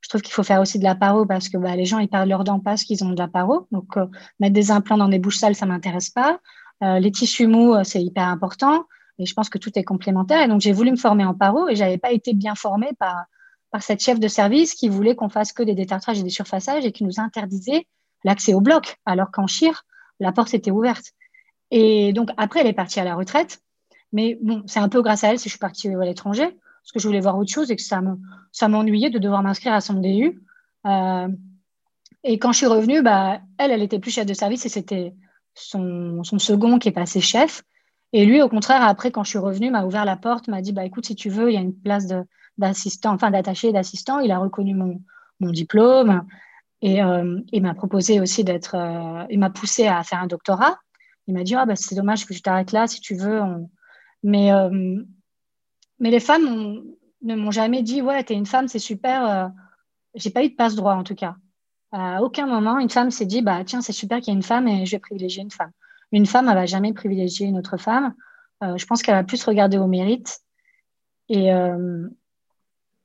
je 0.01 0.09
trouve 0.09 0.21
qu'il 0.21 0.33
faut 0.33 0.43
faire 0.43 0.61
aussi 0.61 0.79
de 0.79 0.83
la 0.83 0.95
paro 0.95 1.25
parce 1.25 1.47
que 1.47 1.57
bah, 1.57 1.75
les 1.75 1.85
gens, 1.85 1.99
ils 1.99 2.09
perdent 2.09 2.27
leurs 2.27 2.43
dents 2.43 2.59
parce 2.59 2.83
qu'ils 2.83 3.03
ont 3.03 3.11
de 3.11 3.19
la 3.19 3.27
paro. 3.27 3.67
Donc, 3.71 3.97
euh, 3.97 4.07
mettre 4.39 4.53
des 4.53 4.71
implants 4.71 4.97
dans 4.97 5.07
des 5.07 5.19
bouches 5.19 5.37
sales, 5.37 5.55
ça 5.55 5.65
m'intéresse 5.65 6.09
pas. 6.09 6.39
Euh, 6.83 6.99
les 6.99 7.11
tissus 7.11 7.47
mous, 7.47 7.73
euh, 7.73 7.83
c'est 7.83 8.01
hyper 8.01 8.27
important. 8.27 8.85
Et 9.19 9.25
je 9.25 9.33
pense 9.33 9.49
que 9.49 9.59
tout 9.59 9.71
est 9.75 9.83
complémentaire. 9.83 10.41
Et 10.41 10.47
donc, 10.47 10.61
j'ai 10.61 10.71
voulu 10.71 10.91
me 10.91 10.95
former 10.97 11.23
en 11.23 11.35
paro 11.35 11.69
et 11.69 11.75
j'avais 11.75 11.99
pas 11.99 12.11
été 12.11 12.33
bien 12.33 12.55
formée 12.55 12.89
par, 12.97 13.25
par 13.69 13.83
cette 13.83 14.01
chef 14.01 14.19
de 14.19 14.27
service 14.27 14.73
qui 14.73 14.89
voulait 14.89 15.15
qu'on 15.15 15.29
fasse 15.29 15.53
que 15.53 15.61
des 15.61 15.75
détartrages 15.75 16.19
et 16.19 16.23
des 16.23 16.29
surfaçages 16.29 16.85
et 16.85 16.91
qui 16.91 17.03
nous 17.03 17.19
interdisait 17.19 17.87
l'accès 18.23 18.53
au 18.55 18.61
bloc, 18.61 18.97
alors 19.05 19.29
qu'en 19.31 19.47
chire, 19.47 19.83
la 20.19 20.31
porte 20.31 20.53
était 20.53 20.71
ouverte. 20.71 21.11
Et 21.69 22.11
donc, 22.13 22.29
après, 22.37 22.61
elle 22.61 22.67
est 22.67 22.73
partie 22.73 22.99
à 22.99 23.03
la 23.03 23.15
retraite. 23.15 23.61
Mais 24.13 24.37
bon, 24.41 24.63
c'est 24.65 24.79
un 24.79 24.89
peu 24.89 25.01
grâce 25.01 25.23
à 25.23 25.29
elle 25.29 25.39
si 25.39 25.45
je 25.45 25.51
suis 25.51 25.59
partie 25.59 25.87
à 25.87 26.05
l'étranger, 26.05 26.57
parce 26.83 26.91
que 26.93 26.99
je 26.99 27.07
voulais 27.07 27.19
voir 27.19 27.37
autre 27.37 27.51
chose 27.51 27.71
et 27.71 27.75
que 27.75 27.81
ça 27.81 28.67
m'ennuyait 28.67 29.09
de 29.09 29.19
devoir 29.19 29.43
m'inscrire 29.43 29.73
à 29.73 29.81
son 29.81 29.95
DU. 29.95 30.41
Euh, 30.85 31.27
et 32.23 32.39
quand 32.39 32.51
je 32.51 32.57
suis 32.57 32.67
revenue, 32.67 33.01
bah, 33.01 33.39
elle, 33.57 33.71
elle 33.71 33.81
était 33.81 33.99
plus 33.99 34.11
chef 34.11 34.25
de 34.25 34.33
service 34.33 34.65
et 34.65 34.69
c'était 34.69 35.13
son, 35.53 36.23
son, 36.23 36.39
second 36.39 36.79
qui 36.79 36.89
est 36.89 36.93
passé 36.93 37.21
chef. 37.21 37.63
Et 38.13 38.25
lui, 38.25 38.41
au 38.41 38.49
contraire, 38.49 38.83
après, 38.83 39.11
quand 39.11 39.23
je 39.23 39.29
suis 39.29 39.39
revenue, 39.39 39.71
m'a 39.71 39.85
ouvert 39.85 40.05
la 40.05 40.17
porte, 40.17 40.47
m'a 40.47 40.61
dit, 40.61 40.73
bah, 40.73 40.85
écoute, 40.85 41.05
si 41.05 41.15
tu 41.15 41.29
veux, 41.29 41.49
il 41.49 41.53
y 41.53 41.57
a 41.57 41.61
une 41.61 41.75
place 41.75 42.07
d'assistant, 42.57 43.13
enfin 43.13 43.31
d'attaché 43.31 43.71
d'assistant. 43.71 44.19
Il 44.19 44.31
a 44.31 44.39
reconnu 44.39 44.73
mon, 44.73 45.01
mon 45.39 45.51
diplôme 45.51 46.25
et 46.81 47.01
euh, 47.03 47.39
il 47.51 47.61
m'a 47.61 47.73
proposé 47.73 48.19
aussi 48.19 48.43
d'être. 48.43 48.75
Euh, 48.75 49.25
il 49.29 49.39
m'a 49.39 49.49
poussé 49.49 49.87
à 49.87 50.03
faire 50.03 50.19
un 50.19 50.27
doctorat. 50.27 50.77
Il 51.27 51.35
m'a 51.35 51.43
dit 51.43 51.55
ah, 51.55 51.65
bah, 51.65 51.75
c'est 51.75 51.95
dommage 51.95 52.25
que 52.25 52.33
je 52.33 52.41
t'arrête 52.41 52.71
là 52.71 52.87
si 52.87 52.99
tu 53.01 53.15
veux. 53.15 53.41
Mais, 54.23 54.51
mais 56.01 56.11
les 56.11 56.19
femmes 56.19 56.83
ne 57.21 57.35
m'ont 57.35 57.51
jamais 57.51 57.81
dit 57.81 58.01
ouais, 58.01 58.23
t'es 58.23 58.33
une 58.33 58.45
femme, 58.45 58.67
c'est 58.67 58.79
super. 58.79 59.51
J'ai 60.15 60.31
pas 60.31 60.43
eu 60.43 60.49
de 60.49 60.55
passe 60.55 60.75
droit 60.75 60.95
en 60.95 61.03
tout 61.03 61.15
cas. 61.15 61.35
À 61.93 62.21
aucun 62.21 62.45
moment, 62.45 62.79
une 62.79 62.89
femme 62.89 63.11
s'est 63.11 63.25
dit 63.25 63.41
bah 63.41 63.63
tiens, 63.65 63.81
c'est 63.81 63.93
super 63.93 64.19
qu'il 64.19 64.33
y 64.33 64.35
ait 64.35 64.37
une 64.37 64.43
femme 64.43 64.67
et 64.67 64.85
je 64.85 64.91
vais 64.91 64.99
privilégier 64.99 65.43
une 65.43 65.51
femme. 65.51 65.71
Une 66.11 66.25
femme, 66.25 66.49
elle 66.49 66.55
va 66.55 66.65
jamais 66.65 66.91
privilégier 66.91 67.47
une 67.47 67.57
autre 67.57 67.77
femme. 67.77 68.13
je 68.61 68.85
pense 68.85 69.01
qu'elle 69.01 69.15
va 69.15 69.23
plus 69.23 69.43
regarder 69.45 69.77
au 69.77 69.87
mérite. 69.87 70.41
Et, 71.29 71.51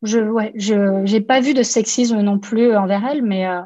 je 0.03 0.21
ouais, 0.21 0.53
je 0.57 1.19
pas 1.21 1.41
vu 1.41 1.55
de 1.55 1.63
sexisme 1.63 2.21
non 2.21 2.39
plus 2.39 2.77
envers 2.77 3.05
elles, 3.07 3.23
mais 3.23 3.47
euh, 3.47 3.63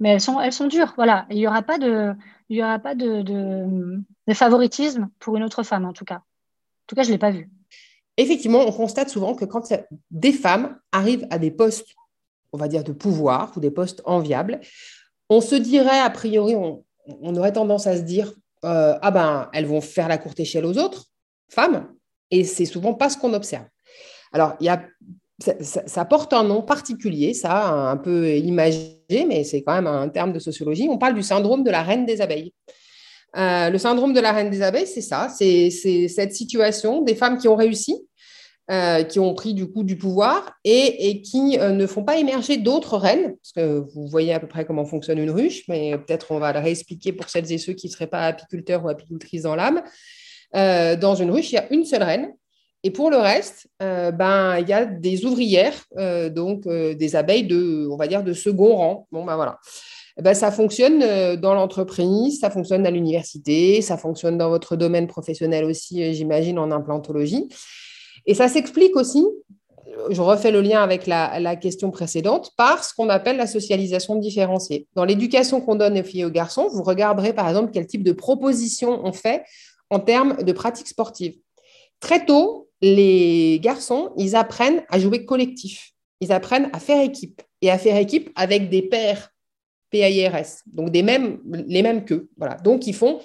mais 0.00 0.10
elles 0.10 0.20
sont 0.20 0.40
elles 0.40 0.52
sont 0.52 0.66
dures. 0.66 0.92
Voilà, 0.96 1.26
il 1.30 1.38
y 1.38 1.46
aura 1.46 1.62
pas 1.62 1.78
de 1.78 2.14
y 2.48 2.62
aura 2.62 2.78
pas 2.78 2.94
de, 2.94 3.22
de, 3.22 4.34
favoritisme 4.34 5.10
pour 5.18 5.36
une 5.36 5.42
autre 5.42 5.62
femme 5.62 5.84
en 5.84 5.92
tout 5.92 6.04
cas. 6.04 6.16
En 6.16 6.86
tout 6.86 6.94
cas, 6.94 7.02
je 7.02 7.10
l'ai 7.10 7.18
pas 7.18 7.30
vu. 7.30 7.48
Effectivement, 8.16 8.60
on 8.66 8.72
constate 8.72 9.08
souvent 9.08 9.34
que 9.34 9.44
quand 9.44 9.72
des 10.10 10.32
femmes 10.32 10.78
arrivent 10.92 11.26
à 11.30 11.38
des 11.38 11.50
postes, 11.50 11.94
on 12.52 12.58
va 12.58 12.68
dire 12.68 12.84
de 12.84 12.92
pouvoir 12.92 13.52
ou 13.56 13.60
des 13.60 13.70
postes 13.70 14.02
enviables, 14.04 14.60
on 15.30 15.40
se 15.40 15.54
dirait 15.54 15.98
a 15.98 16.10
priori, 16.10 16.54
on, 16.54 16.84
aurait 17.36 17.52
tendance 17.52 17.86
à 17.86 17.96
se 17.96 18.02
dire 18.02 18.32
euh, 18.64 18.96
ah 19.00 19.10
ben 19.10 19.48
elles 19.52 19.66
vont 19.66 19.80
faire 19.80 20.08
la 20.08 20.18
courte 20.18 20.38
échelle 20.38 20.66
aux 20.66 20.78
autres 20.78 21.06
femmes, 21.48 21.88
et 22.30 22.44
c'est 22.44 22.66
souvent 22.66 22.94
pas 22.94 23.08
ce 23.08 23.16
qu'on 23.16 23.32
observe. 23.34 23.66
Alors, 24.32 24.54
il 24.60 24.66
y 24.66 24.68
a, 24.68 24.82
ça, 25.60 26.04
porte 26.04 26.32
un 26.32 26.44
nom 26.44 26.62
particulier, 26.62 27.34
ça, 27.34 27.90
un 27.90 27.96
peu 27.96 28.36
imagé, 28.36 28.96
mais 29.10 29.44
c'est 29.44 29.62
quand 29.62 29.74
même 29.74 29.86
un 29.86 30.08
terme 30.08 30.32
de 30.32 30.38
sociologie. 30.38 30.88
On 30.88 30.98
parle 30.98 31.14
du 31.14 31.22
syndrome 31.22 31.64
de 31.64 31.70
la 31.70 31.82
reine 31.82 32.06
des 32.06 32.20
abeilles. 32.20 32.52
Euh, 33.36 33.70
le 33.70 33.78
syndrome 33.78 34.12
de 34.12 34.20
la 34.20 34.32
reine 34.32 34.50
des 34.50 34.62
abeilles, 34.62 34.86
c'est 34.86 35.00
ça, 35.00 35.28
c'est 35.28 35.70
cette 35.70 36.34
situation 36.34 37.00
des 37.02 37.14
femmes 37.14 37.38
qui 37.38 37.48
ont 37.48 37.56
réussi, 37.56 37.96
euh, 38.70 39.04
qui 39.04 39.18
ont 39.20 39.34
pris 39.34 39.54
du 39.54 39.66
coup 39.66 39.84
du 39.84 39.96
pouvoir 39.96 40.52
et, 40.64 41.22
qui 41.22 41.58
euh, 41.58 41.70
ne 41.70 41.86
font 41.86 42.04
pas 42.04 42.18
émerger 42.18 42.58
d'autres 42.58 42.98
reines, 42.98 43.34
parce 43.36 43.52
que 43.52 43.84
vous 43.94 44.06
voyez 44.06 44.34
à 44.34 44.40
peu 44.40 44.46
près 44.46 44.66
comment 44.66 44.84
fonctionne 44.84 45.18
une 45.18 45.30
ruche, 45.30 45.64
mais 45.68 45.96
peut-être 45.96 46.30
on 46.30 46.38
va 46.38 46.52
le 46.52 46.58
réexpliquer 46.58 47.12
pour 47.12 47.28
celles 47.30 47.50
et 47.50 47.58
ceux 47.58 47.72
qui 47.72 47.86
ne 47.86 47.92
seraient 47.92 48.06
pas 48.06 48.26
apiculteurs 48.26 48.84
ou 48.84 48.88
apicultrices 48.88 49.42
dans 49.42 49.56
l'âme. 49.56 49.82
dans 50.52 51.14
une 51.14 51.30
ruche, 51.30 51.52
il 51.52 51.54
y 51.54 51.58
a 51.58 51.72
une 51.72 51.86
seule 51.86 52.02
reine 52.02 52.32
et 52.84 52.90
pour 52.90 53.10
le 53.10 53.16
reste, 53.16 53.68
ben, 53.80 54.58
il 54.58 54.68
y 54.68 54.72
a 54.72 54.84
des 54.84 55.24
ouvrières, 55.24 55.84
donc 56.30 56.68
des 56.68 57.16
abeilles 57.16 57.46
de, 57.46 57.88
on 57.90 57.96
va 57.96 58.08
dire, 58.08 58.22
de 58.24 58.32
second 58.32 58.76
rang. 58.76 59.06
Bon, 59.12 59.24
ben 59.24 59.36
voilà. 59.36 59.58
Eh 60.18 60.22
ben, 60.22 60.34
ça 60.34 60.50
fonctionne 60.50 61.36
dans 61.36 61.54
l'entreprise, 61.54 62.40
ça 62.40 62.50
fonctionne 62.50 62.86
à 62.86 62.90
l'université, 62.90 63.80
ça 63.80 63.96
fonctionne 63.96 64.36
dans 64.36 64.50
votre 64.50 64.76
domaine 64.76 65.06
professionnel 65.06 65.64
aussi, 65.64 66.12
j'imagine, 66.14 66.58
en 66.58 66.70
implantologie. 66.70 67.48
Et 68.26 68.34
ça 68.34 68.48
s'explique 68.48 68.94
aussi, 68.96 69.24
je 70.10 70.20
refais 70.20 70.50
le 70.50 70.60
lien 70.60 70.82
avec 70.82 71.06
la, 71.06 71.40
la, 71.40 71.56
question 71.56 71.90
précédente, 71.90 72.50
par 72.56 72.84
ce 72.84 72.94
qu'on 72.94 73.08
appelle 73.08 73.36
la 73.36 73.46
socialisation 73.46 74.16
différenciée. 74.16 74.86
Dans 74.94 75.04
l'éducation 75.04 75.60
qu'on 75.60 75.74
donne 75.74 75.98
aux 75.98 76.02
filles 76.02 76.20
et 76.20 76.24
aux 76.24 76.30
garçons, 76.30 76.68
vous 76.72 76.82
regarderez 76.82 77.32
par 77.32 77.48
exemple 77.48 77.70
quel 77.72 77.86
type 77.86 78.02
de 78.02 78.12
propositions 78.12 79.00
on 79.04 79.12
fait 79.12 79.44
en 79.90 79.98
termes 79.98 80.42
de 80.42 80.52
pratiques 80.52 80.88
sportives. 80.88 81.36
Très 82.00 82.24
tôt, 82.24 82.68
les 82.80 83.60
garçons, 83.62 84.10
ils 84.16 84.34
apprennent 84.34 84.82
à 84.88 84.98
jouer 84.98 85.24
collectif. 85.24 85.92
Ils 86.20 86.32
apprennent 86.32 86.70
à 86.72 86.80
faire 86.80 87.02
équipe 87.02 87.42
et 87.60 87.70
à 87.70 87.78
faire 87.78 87.96
équipe 87.96 88.30
avec 88.34 88.70
des 88.70 88.82
pairs 88.82 89.31
PAIRS, 89.92 90.62
donc 90.66 90.90
des 90.90 91.02
mêmes, 91.02 91.38
les 91.68 91.82
mêmes 91.82 92.04
qu'eux. 92.04 92.28
Voilà. 92.36 92.54
Donc, 92.56 92.86
ils 92.86 92.94
font 92.94 93.20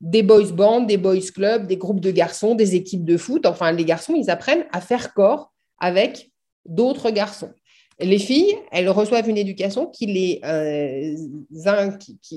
des 0.00 0.22
boys 0.22 0.52
bands, 0.52 0.80
des 0.80 0.96
boys 0.96 1.30
clubs, 1.34 1.66
des 1.66 1.76
groupes 1.76 2.00
de 2.00 2.10
garçons, 2.10 2.54
des 2.54 2.74
équipes 2.74 3.04
de 3.04 3.16
foot. 3.16 3.46
Enfin, 3.46 3.72
les 3.72 3.84
garçons, 3.84 4.14
ils 4.14 4.30
apprennent 4.30 4.66
à 4.72 4.80
faire 4.80 5.14
corps 5.14 5.52
avec 5.78 6.30
d'autres 6.66 7.10
garçons. 7.10 7.52
Les 8.02 8.18
filles, 8.18 8.56
elles 8.72 8.88
reçoivent 8.88 9.28
une 9.28 9.38
éducation 9.38 9.86
qui 9.86 10.06
les, 10.06 10.40
euh, 10.44 11.14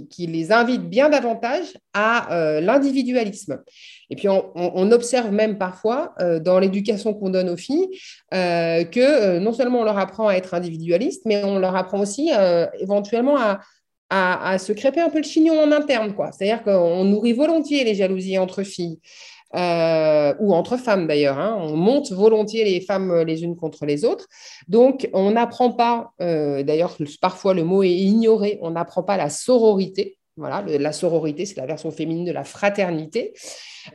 qui, 0.10 0.28
les 0.28 0.52
invite 0.52 0.84
bien 0.90 1.10
davantage 1.10 1.66
à 1.94 2.34
euh, 2.34 2.62
l'individualisme. 2.62 3.62
Et 4.10 4.16
puis, 4.16 4.28
on, 4.30 4.92
observe 4.92 5.32
même 5.32 5.58
parfois 5.58 6.14
euh, 6.20 6.40
dans 6.40 6.60
l'éducation 6.60 7.14
qu'on 7.14 7.30
donne 7.30 7.50
aux 7.50 7.58
filles 7.58 7.88
que 8.32 9.40
non 9.40 9.54
seulement 9.54 9.80
on 9.80 9.84
leur 9.84 9.98
apprend 9.98 10.28
à 10.28 10.36
être 10.36 10.54
individualiste, 10.54 11.24
mais 11.26 11.44
on 11.44 11.58
leur 11.58 11.76
apprend 11.76 12.00
aussi 12.00 12.32
éventuellement 12.80 13.38
à, 13.38 13.60
à, 14.10 14.58
se 14.58 14.74
crêper 14.74 15.02
un 15.02 15.10
peu 15.10 15.18
le 15.18 15.24
chignon 15.24 15.60
en 15.60 15.72
interne. 15.72 16.14
C'est-à-dire 16.32 16.64
qu'on 16.64 17.04
nourrit 17.06 17.34
volontiers 17.34 17.84
les 17.84 17.96
jalousies 17.96 18.38
entre 18.38 18.64
filles. 18.64 19.00
Ou 19.56 20.54
entre 20.54 20.78
femmes 20.78 21.08
d'ailleurs. 21.08 21.40
Hein. 21.40 21.58
On 21.60 21.76
monte 21.76 22.12
volontiers 22.12 22.66
les 22.66 22.82
femmes 22.82 23.22
les 23.22 23.44
unes 23.44 23.56
contre 23.56 23.86
les 23.86 24.06
autres. 24.06 24.28
Donc, 24.68 25.10
on 25.14 25.32
n'apprend 25.32 25.72
pas, 25.72 26.12
d'ailleurs, 26.20 26.98
parfois 27.22 27.54
le 27.54 27.64
mot 27.64 27.84
est 27.84 27.92
ignoré, 27.92 28.60
on 28.62 28.72
n'apprend 28.72 29.04
pas 29.04 29.18
la 29.18 29.30
sororité. 29.30 30.18
Voilà, 30.38 30.62
la 30.68 30.92
sororité, 30.92 31.46
c'est 31.46 31.56
la 31.56 31.66
version 31.66 31.92
féminine 31.92 32.26
de 32.26 32.34
la 32.34 32.44
fraternité 32.44 33.34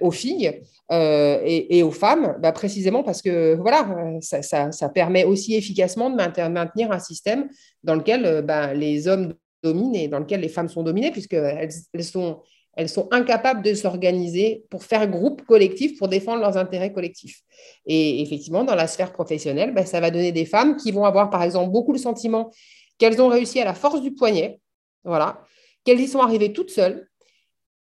aux 0.01 0.11
filles 0.11 0.63
euh, 0.91 1.39
et, 1.45 1.83
aux 1.83 1.91
femmes, 1.91 2.37
bah, 2.41 2.53
précisément 2.53 3.03
parce 3.03 3.21
que 3.21 3.55
voilà, 3.57 3.87
ça, 4.21 4.89
permet 4.89 5.25
aussi 5.25 5.55
efficacement 5.55 6.09
de 6.09 6.17
maintenir 6.49 6.91
un 6.93 6.99
système 6.99 7.49
dans 7.85 7.95
lequel 7.95 8.25
euh, 8.25 8.43
bah, 8.43 8.73
les 8.73 9.07
hommes 9.07 9.35
dominent 9.63 9.95
et 9.95 10.09
dans 10.09 10.19
lequel 10.19 10.41
les 10.41 10.49
femmes 10.49 10.69
sont 10.69 10.83
dominées, 10.83 11.11
puisqu'elles 11.11 11.71
elles 11.93 12.05
sont, 12.05 12.41
elles 12.75 12.89
sont 12.89 13.09
incapables 13.11 13.63
de 13.63 13.75
s'organiser 13.75 14.65
pour 14.71 14.85
faire 14.85 15.07
groupe 15.09 15.43
collectif, 15.43 15.99
pour 15.99 16.09
défendre 16.09 16.41
leurs 16.41 16.57
intérêts 16.57 16.93
collectifs. 16.93 17.41
Et 17.87 18.23
effectivement, 18.23 18.65
dans 18.65 18.75
la 18.75 18.87
sphère 18.87 19.13
professionnelle, 19.13 19.75
bah, 19.75 19.85
ça 19.85 20.01
va 20.01 20.11
donner 20.11 20.33
des 20.33 20.45
femmes 20.45 20.77
qui 20.77 20.93
vont 20.93 21.05
avoir, 21.05 21.31
par 21.31 21.43
exemple, 21.43 21.71
beaucoup 21.71 21.93
le 21.93 21.99
sentiment 21.99 22.51
qu'elles 22.99 23.21
ont 23.21 23.29
réussi 23.29 23.61
à 23.61 23.65
la 23.65 23.75
force 23.75 24.01
du 24.03 24.13
poignet, 24.13 24.61
voilà, 25.05 25.43
qu'elles 25.85 26.01
y 26.01 26.07
sont 26.07 26.21
arrivées 26.21 26.53
toutes 26.53 26.71
seules, 26.71 27.09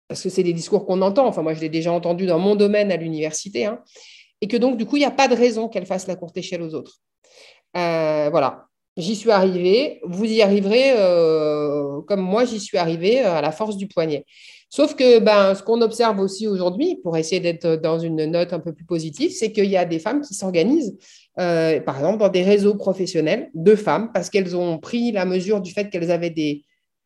parce 0.08 0.22
que 0.22 0.28
c'est 0.28 0.42
des 0.42 0.52
discours 0.52 0.86
qu'on 0.86 1.02
entend, 1.02 1.26
enfin 1.26 1.42
moi 1.42 1.54
je 1.54 1.60
l'ai 1.60 1.68
déjà 1.68 1.92
entendu 1.92 2.26
dans 2.26 2.38
mon 2.38 2.56
domaine 2.56 2.90
à 2.90 2.96
l'université, 2.96 3.66
hein, 3.66 3.80
et 4.40 4.48
que 4.48 4.56
donc 4.56 4.76
du 4.76 4.86
coup 4.86 4.96
il 4.96 5.00
n'y 5.00 5.06
a 5.06 5.10
pas 5.10 5.28
de 5.28 5.36
raison 5.36 5.68
qu'elles 5.68 5.86
fassent 5.86 6.08
la 6.08 6.16
courte 6.16 6.36
échelle 6.36 6.62
aux 6.62 6.74
autres. 6.74 6.96
Euh, 7.76 8.28
voilà, 8.30 8.66
j'y 8.96 9.14
suis 9.14 9.30
arrivée, 9.30 10.00
vous 10.04 10.24
y 10.24 10.42
arriverez 10.42 10.94
euh, 10.96 12.00
comme 12.08 12.22
moi 12.22 12.44
j'y 12.44 12.58
suis 12.58 12.78
arrivée 12.78 13.24
euh, 13.24 13.34
à 13.34 13.40
la 13.40 13.52
force 13.52 13.76
du 13.76 13.86
poignet. 13.86 14.24
Sauf 14.70 14.94
que 14.94 15.18
ben, 15.18 15.54
ce 15.54 15.62
qu'on 15.62 15.82
observe 15.82 16.20
aussi 16.20 16.46
aujourd'hui, 16.46 16.96
pour 17.02 17.16
essayer 17.16 17.40
d'être 17.40 17.76
dans 17.76 17.98
une 17.98 18.24
note 18.24 18.52
un 18.52 18.60
peu 18.60 18.72
plus 18.72 18.84
positive, 18.84 19.32
c'est 19.32 19.52
qu'il 19.52 19.66
y 19.66 19.76
a 19.76 19.84
des 19.84 19.98
femmes 19.98 20.20
qui 20.20 20.32
s'organisent, 20.34 20.96
par 21.36 21.96
exemple 21.96 22.18
dans 22.18 22.28
des 22.28 22.42
réseaux 22.42 22.76
professionnels 22.76 23.50
de 23.54 23.74
femmes, 23.74 24.10
parce 24.14 24.30
qu'elles 24.30 24.56
ont 24.56 24.78
pris 24.78 25.10
la 25.10 25.24
mesure 25.24 25.60
du 25.60 25.72
fait 25.72 25.90
qu'elles 25.90 26.12
avaient 26.12 26.30
des 26.30 26.64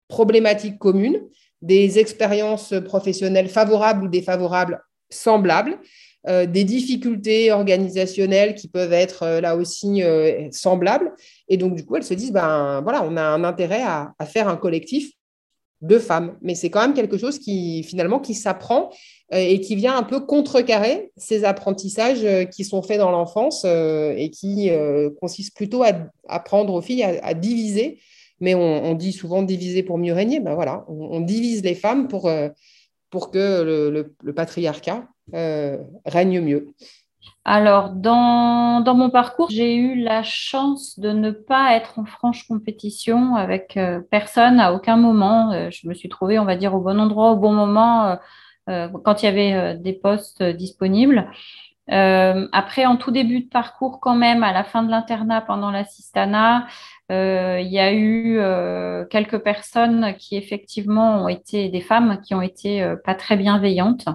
problématiques 0.09 0.79
communes, 0.79 1.21
des 1.63 1.99
expériences 1.99 2.75
professionnelles 2.85 3.49
favorables 3.49 4.05
ou 4.05 4.09
défavorables 4.09 4.81
semblables, 5.11 5.79
euh, 6.27 6.47
des 6.47 6.65
difficultés 6.65 7.53
organisationnelles 7.53 8.55
qui 8.55 8.69
peuvent 8.69 8.95
être 8.95 9.25
euh, 9.25 9.41
là 9.43 9.57
aussi 9.57 10.03
euh, 10.03 10.49
semblables. 10.53 11.13
Et 11.49 11.59
donc, 11.59 11.75
du 11.75 11.85
coup, 11.85 11.97
elles 11.97 12.05
se 12.05 12.15
disent, 12.15 12.33
ben 12.33 12.81
voilà, 12.83 13.03
on 13.05 13.17
a 13.19 13.23
un 13.23 13.45
intérêt 13.45 13.83
à, 13.83 14.15
faire 14.25 14.49
un 14.49 14.57
collectif 14.57 15.13
de 15.87 15.99
femmes. 15.99 16.37
Mais 16.43 16.55
c'est 16.55 16.71
quand 16.71 16.81
même 16.81 16.95
quelque 16.95 17.19
chose 17.19 17.39
qui, 17.39 17.83
finalement, 17.83 18.19
qui 18.19 18.35
s'apprend 18.35 18.91
et 19.33 19.61
qui 19.61 19.75
vient 19.75 19.97
un 19.97 20.03
peu 20.03 20.21
contrecarrer 20.21 21.11
ces 21.17 21.45
apprentissages 21.45 22.27
qui 22.51 22.65
sont 22.65 22.83
faits 22.83 22.99
dans 22.99 23.11
l'enfance 23.11 23.65
et 23.65 24.31
qui 24.33 24.71
consistent 25.21 25.57
plutôt 25.57 25.83
à 25.83 25.93
apprendre 26.29 26.75
aux 26.75 26.83
filles 26.83 27.03
à 27.03 27.35
diviser 27.35 27.99
mais 28.41 28.55
on, 28.55 28.95
dit 28.95 29.13
souvent 29.13 29.43
diviser 29.43 29.83
pour 29.83 29.99
mieux 29.99 30.13
régner. 30.13 30.41
Ben 30.41 30.55
voilà, 30.55 30.85
on, 30.89 31.21
divise 31.21 31.63
les 31.63 31.75
femmes 31.75 32.09
pour, 32.09 32.29
euh, 32.29 32.49
que 33.33 33.63
le, 34.23 34.33
patriarcat 34.33 35.09
euh, 35.35 35.79
règne 36.05 36.41
mieux. 36.41 36.75
Alors, 37.45 37.91
dans, 37.91 38.83
mon 38.95 39.11
parcours, 39.11 39.51
j'ai 39.51 39.77
eu 39.77 39.97
la 39.97 40.23
chance 40.23 40.99
de 40.99 41.11
ne 41.11 41.31
pas 41.31 41.75
être 41.75 41.99
en 41.99 42.05
franche 42.05 42.47
compétition 42.49 43.37
avec 43.37 43.77
euh, 43.77 44.01
personne 44.11 44.61
à 44.61 44.73
aucun 44.73 44.97
moment. 44.97 45.71
je 45.71 45.89
me 45.89 45.95
suis 45.95 46.09
trouvée, 46.09 46.39
on 46.39 46.45
va 46.45 46.57
dire, 46.57 46.75
au 46.75 46.81
bon 46.81 46.99
endroit, 46.99 47.33
au 47.33 47.37
bon 47.37 47.53
moment, 47.53 48.19
quand 48.67 49.23
il 49.23 49.27
y 49.27 49.29
avait 49.29 49.77
des 49.77 49.93
postes 49.93 50.43
disponibles. 50.43 51.31
après, 51.89 52.87
en 52.87 52.97
tout 52.97 53.11
début 53.11 53.41
de 53.41 53.49
parcours, 53.49 54.01
quand 54.01 54.17
même, 54.17 54.43
à 54.43 54.53
la 54.53 54.65
fin 54.65 54.83
de 54.83 54.91
l'internat, 54.91 55.43
pendant 55.43 55.71
l'assistanat, 55.71 56.67
euh, 57.13 57.61
il 57.61 57.71
y 57.71 57.79
a 57.79 57.93
eu 57.93 58.39
euh, 58.39 59.05
quelques 59.05 59.39
personnes 59.39 60.15
qui 60.19 60.37
effectivement 60.37 61.25
ont 61.25 61.29
été 61.29 61.69
des 61.69 61.83
femmes 61.83 62.21
qui 62.23 62.35
ont 62.35 62.41
été 62.41 62.83
euh, 62.83 62.97
pas 62.97 63.15
très 63.15 63.37
bienveillantes. 63.37 64.09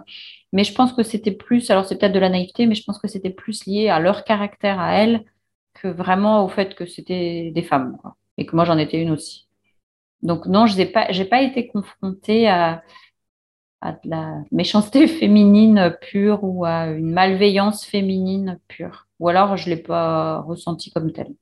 Mais 0.54 0.64
je 0.64 0.74
pense 0.74 0.94
que 0.94 1.04
c'était 1.04 1.32
plus, 1.32 1.70
alors 1.70 1.86
c'est 1.86 1.98
peut-être 1.98 2.14
de 2.14 2.20
la 2.20 2.30
naïveté, 2.30 2.66
mais 2.66 2.76
je 2.76 2.84
pense 2.84 3.00
que 3.00 3.08
c'était 3.08 3.30
plus 3.30 3.66
lié 3.66 3.90
à 3.90 4.00
leur 4.00 4.24
caractère 4.24 4.80
à 4.80 4.96
elles 4.96 5.26
que 5.76 5.88
vraiment 5.88 6.44
au 6.46 6.50
fait 6.50 6.76
que 6.76 6.86
c'était 6.86 7.52
des 7.54 7.64
femmes. 7.64 7.98
Et 8.38 8.46
que 8.46 8.56
moi 8.56 8.66
j'en 8.66 8.78
étais 8.78 9.02
une 9.02 9.12
aussi. 9.12 9.48
Donc 10.22 10.46
non, 10.48 10.66
je 10.68 10.78
n'ai 10.78 10.86
pas, 10.86 11.42
été 11.42 11.68
confrontée 11.68 12.48
à, 12.50 12.84
de 13.84 14.10
la 14.10 14.42
méchanceté 14.52 15.08
féminine 15.22 15.96
pure 16.02 16.44
ou 16.44 16.66
à 16.66 16.88
une 16.88 17.12
malveillance 17.12 17.86
féminine 17.86 18.60
pure. 18.68 19.08
Ou 19.20 19.30
alors 19.30 19.58
je 19.58 19.70
ne 19.70 19.76
l'ai 19.76 19.82
pas 19.82 20.42
ressenti 20.42 20.92
comme 20.92 21.12
telle 21.12 21.34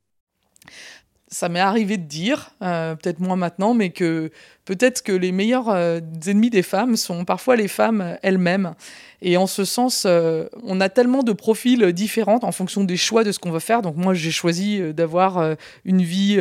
ça 1.28 1.48
m'est 1.48 1.60
arrivé 1.60 1.96
de 1.98 2.06
dire, 2.06 2.50
euh, 2.62 2.94
peut-être 2.96 3.20
moins 3.20 3.36
maintenant, 3.36 3.74
mais 3.74 3.90
que 3.90 4.30
peut-être 4.68 5.00
que 5.00 5.12
les 5.12 5.32
meilleurs 5.32 5.70
euh, 5.70 5.98
ennemis 6.26 6.50
des 6.50 6.62
femmes 6.62 6.96
sont 6.96 7.24
parfois 7.24 7.56
les 7.56 7.68
femmes 7.68 8.18
elles-mêmes. 8.22 8.74
Et 9.20 9.36
en 9.36 9.48
ce 9.48 9.64
sens, 9.64 10.04
euh, 10.06 10.46
on 10.62 10.80
a 10.80 10.88
tellement 10.88 11.24
de 11.24 11.32
profils 11.32 11.92
différents 11.92 12.38
en 12.42 12.52
fonction 12.52 12.84
des 12.84 12.96
choix 12.96 13.24
de 13.24 13.32
ce 13.32 13.40
qu'on 13.40 13.50
veut 13.50 13.58
faire. 13.58 13.82
Donc 13.82 13.96
moi, 13.96 14.14
j'ai 14.14 14.30
choisi 14.30 14.80
euh, 14.80 14.92
d'avoir 14.92 15.38
euh, 15.38 15.54
une 15.84 16.02
vie 16.02 16.40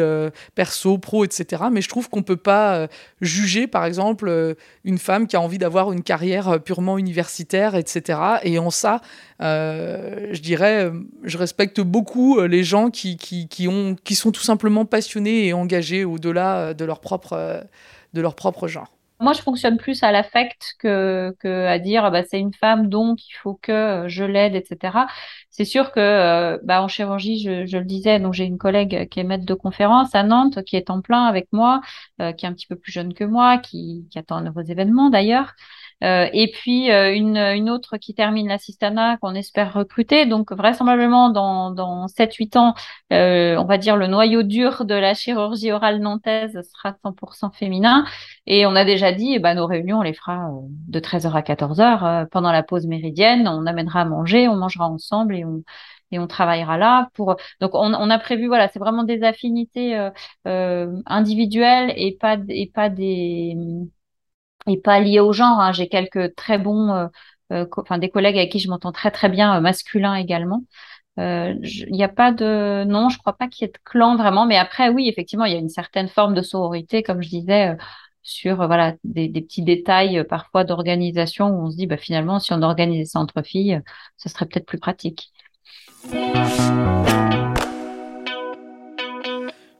perso, 0.53 0.97
pro, 0.97 1.25
etc. 1.25 1.63
Mais 1.71 1.81
je 1.81 1.89
trouve 1.89 2.09
qu'on 2.09 2.19
ne 2.19 2.23
peut 2.23 2.35
pas 2.35 2.87
juger, 3.21 3.67
par 3.67 3.85
exemple, 3.85 4.55
une 4.83 4.97
femme 4.97 5.27
qui 5.27 5.35
a 5.35 5.41
envie 5.41 5.57
d'avoir 5.57 5.91
une 5.91 6.03
carrière 6.03 6.61
purement 6.61 6.97
universitaire, 6.97 7.75
etc. 7.75 8.19
Et 8.43 8.59
en 8.59 8.69
ça, 8.69 9.01
je 9.39 10.39
dirais, 10.39 10.91
je 11.23 11.37
respecte 11.37 11.81
beaucoup 11.81 12.41
les 12.41 12.63
gens 12.63 12.89
qui 12.89 13.17
sont 14.11 14.31
tout 14.31 14.41
simplement 14.41 14.85
passionnés 14.85 15.47
et 15.47 15.53
engagés 15.53 16.05
au-delà 16.05 16.73
de 16.73 16.85
leur 16.85 16.99
propre, 16.99 17.63
de 18.13 18.21
leur 18.21 18.35
propre 18.35 18.67
genre. 18.67 18.97
Moi, 19.19 19.33
je 19.33 19.41
fonctionne 19.41 19.77
plus 19.77 20.03
à 20.03 20.11
l'affect 20.11 20.75
que, 20.77 21.33
à 21.65 21.79
dire 21.79 22.05
ah 22.05 22.11
bah, 22.11 22.23
c'est 22.23 22.39
une 22.39 22.53
femme 22.53 22.87
donc 22.87 23.27
il 23.27 23.33
faut 23.33 23.55
que 23.55 24.03
je 24.07 24.23
l'aide, 24.23 24.53
etc. 24.53 25.07
C'est 25.49 25.65
sûr 25.65 25.91
que 25.91 25.99
euh, 25.99 26.59
bah, 26.63 26.83
en 26.83 26.87
chirurgie, 26.87 27.39
je, 27.39 27.77
le 27.77 27.83
disais, 27.83 28.19
donc 28.19 28.33
j'ai 28.35 28.43
une 28.45 28.59
collègue 28.59 29.09
qui 29.09 29.19
est 29.19 29.23
maître 29.23 29.45
de 29.45 29.53
conférence 29.55 30.13
à 30.13 30.21
Nantes, 30.21 30.63
qui 30.65 30.75
est 30.75 30.91
en 30.91 31.01
plein 31.01 31.25
avec 31.25 31.47
moi, 31.51 31.81
euh, 32.21 32.31
qui 32.31 32.45
est 32.45 32.49
un 32.49 32.53
petit 32.53 32.67
peu 32.67 32.75
plus 32.75 32.91
jeune 32.91 33.15
que 33.15 33.23
moi, 33.23 33.57
qui, 33.57 34.07
qui 34.11 34.19
attend 34.19 34.35
un 34.35 34.43
nouveau 34.43 34.61
événement 34.61 35.09
d'ailleurs. 35.09 35.53
Euh, 36.03 36.27
et 36.31 36.51
puis 36.51 36.91
euh, 36.91 37.13
une, 37.13 37.37
une, 37.37 37.69
autre 37.71 37.97
qui 37.97 38.13
termine 38.13 38.47
l'assistana 38.47 39.17
qu'on 39.17 39.33
espère 39.33 39.73
recruter. 39.73 40.25
Donc 40.25 40.51
vraisemblablement 40.51 41.29
dans, 41.29 41.71
dans 41.71 42.07
7-8 42.07 42.57
ans, 42.57 42.75
euh, 43.11 43.55
on 43.57 43.65
va 43.65 43.77
dire 43.77 43.97
le 43.97 44.07
noyau 44.07 44.43
dur 44.43 44.85
de 44.85 44.93
la 44.93 45.13
chirurgie 45.13 45.71
orale 45.71 45.99
nantaise 45.99 46.59
sera 46.73 46.95
100% 47.03 47.51
féminin. 47.51 48.05
Et 48.45 48.65
on 48.65 48.75
a 48.75 48.85
déjà 48.85 49.11
dit, 49.11 49.33
eh 49.33 49.39
ben, 49.39 49.55
nos 49.55 49.65
réunions, 49.65 49.99
on 49.99 50.03
les 50.03 50.13
fera 50.13 50.49
de 50.87 50.99
13h 50.99 51.31
à 51.33 51.41
14h 51.41 52.27
pendant 52.29 52.51
la 52.51 52.63
pause 52.63 52.85
méridienne. 52.85 53.47
On 53.47 53.65
amènera 53.65 54.01
à 54.01 54.05
manger, 54.05 54.47
on 54.47 54.55
mangera 54.55 54.87
ensemble 54.87 55.35
et 55.35 55.45
on 55.45 55.63
et 56.11 56.19
on 56.19 56.27
travaillera 56.27 56.77
là 56.77 57.09
pour 57.15 57.35
donc 57.59 57.71
on, 57.73 57.93
on 57.93 58.09
a 58.09 58.17
prévu 58.17 58.47
voilà 58.47 58.69
c'est 58.69 58.79
vraiment 58.79 59.03
des 59.03 59.23
affinités 59.23 60.09
euh, 60.47 61.01
individuelles 61.05 61.93
et 61.97 62.15
pas 62.17 62.37
et 62.47 62.71
pas 62.73 62.89
des 62.89 63.57
et 64.67 64.77
pas 64.79 64.99
lié 64.99 65.19
au 65.19 65.33
genre. 65.33 65.59
Hein. 65.59 65.71
J'ai 65.71 65.87
quelques 65.87 66.35
très 66.35 66.57
bons, 66.57 66.89
euh, 66.91 67.07
euh, 67.51 67.65
enfin 67.77 67.97
des 67.97 68.09
collègues 68.09 68.37
avec 68.37 68.51
qui 68.51 68.59
je 68.59 68.69
m'entends 68.69 68.91
très 68.91 69.11
très 69.11 69.29
bien, 69.29 69.57
euh, 69.57 69.61
masculins 69.61 70.15
également. 70.15 70.63
Il 71.19 71.87
n'y 71.89 72.03
a 72.03 72.09
pas 72.09 72.31
de, 72.31 72.83
non, 72.83 73.09
je 73.09 73.17
crois 73.17 73.33
pas 73.33 73.47
qu'il 73.47 73.65
y 73.65 73.69
ait 73.69 73.71
de 73.73 73.79
clan 73.83 74.17
vraiment, 74.17 74.45
mais 74.45 74.57
après 74.57 74.89
oui, 74.89 75.09
effectivement, 75.09 75.45
il 75.45 75.53
y 75.53 75.55
a 75.55 75.59
une 75.59 75.69
certaine 75.69 76.09
forme 76.09 76.35
de 76.35 76.43
sororité, 76.43 77.01
comme 77.01 77.23
je 77.23 77.29
disais, 77.29 77.75
sur 78.21 78.57
voilà 78.57 78.93
des, 79.03 79.29
petits 79.29 79.63
détails 79.63 80.23
parfois 80.29 80.63
d'organisation 80.63 81.47
où 81.47 81.65
on 81.65 81.71
se 81.71 81.77
dit 81.77 81.87
bah 81.87 81.97
finalement 81.97 82.39
si 82.39 82.53
on 82.53 82.61
organisait 82.61 83.05
ça 83.05 83.19
entre 83.19 83.41
filles, 83.41 83.81
ce 84.17 84.29
serait 84.29 84.45
peut-être 84.45 84.67
plus 84.67 84.77
pratique. 84.79 85.31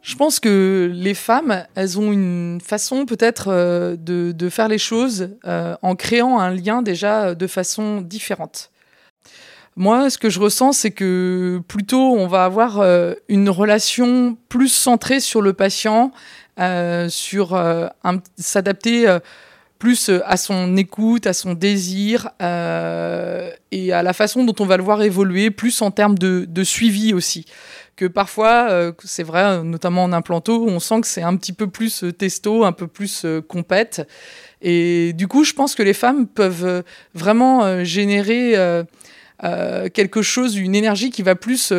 Je 0.08 0.16
pense 0.16 0.40
que 0.40 0.90
les 0.94 1.14
femmes, 1.14 1.66
elles 1.76 2.00
ont 2.00 2.14
une 2.14 2.62
façon 2.64 3.06
peut-être 3.06 3.50
euh, 3.50 3.98
de, 4.00 4.50
faire 4.50 4.70
les 4.70 4.78
choses 4.78 5.32
euh, 5.46 5.76
en 5.82 5.98
créant 5.98 6.40
un 6.40 6.50
lien 6.50 6.82
déjà 6.82 7.36
de 7.36 7.46
façon 7.46 8.00
différente. 8.00 8.72
Moi, 9.76 10.10
ce 10.10 10.18
que 10.18 10.30
je 10.30 10.40
ressens, 10.40 10.72
c'est 10.72 10.92
que 10.92 11.62
plutôt 11.68 12.16
on 12.16 12.26
va 12.26 12.46
avoir 12.46 12.80
euh, 12.80 13.16
une 13.28 13.50
relation 13.50 14.38
plus 14.48 14.70
centrée 14.70 15.20
sur 15.20 15.42
le 15.42 15.52
patient, 15.52 16.14
sur 17.10 17.62
s'adapter 18.38 19.18
plus 19.78 20.10
à 20.26 20.38
son 20.38 20.76
écoute, 20.78 21.28
à 21.28 21.34
son 21.34 21.54
désir 21.54 22.30
et 22.40 23.92
à 23.92 24.04
la 24.04 24.14
façon 24.14 24.46
dont 24.46 24.56
on 24.60 24.66
va 24.66 24.78
le 24.78 24.84
voir 24.84 25.04
évoluer, 25.04 25.52
plus 25.52 25.82
en 25.82 25.92
termes 25.92 26.18
de, 26.18 26.46
de 26.48 26.64
suivi 26.64 27.14
aussi 27.14 27.46
que 27.98 28.06
parfois, 28.06 28.94
c'est 29.04 29.24
vrai, 29.24 29.62
notamment 29.64 30.06
en 30.06 30.14
implanto, 30.14 30.66
on 30.66 30.80
sent 30.80 31.02
que 31.02 31.08
c'est 31.08 31.24
un 31.24 31.36
petit 31.36 31.52
peu 31.52 31.68
plus 31.68 32.06
testo, 32.18 32.64
un 32.64 32.72
peu 32.72 32.88
plus 32.88 33.26
compète. 33.50 34.08
Et 34.62 35.12
du 35.14 35.28
coup, 35.28 35.44
je 35.44 35.54
pense 35.54 35.76
que 35.76 35.84
les 35.84 35.94
femmes 35.94 36.28
peuvent 36.28 36.84
vraiment 37.14 37.84
générer 37.84 38.56
quelque 39.94 40.22
chose, 40.22 40.56
une 40.56 40.76
énergie 40.76 41.10
qui 41.10 41.24
va 41.24 41.36
plus 41.36 41.74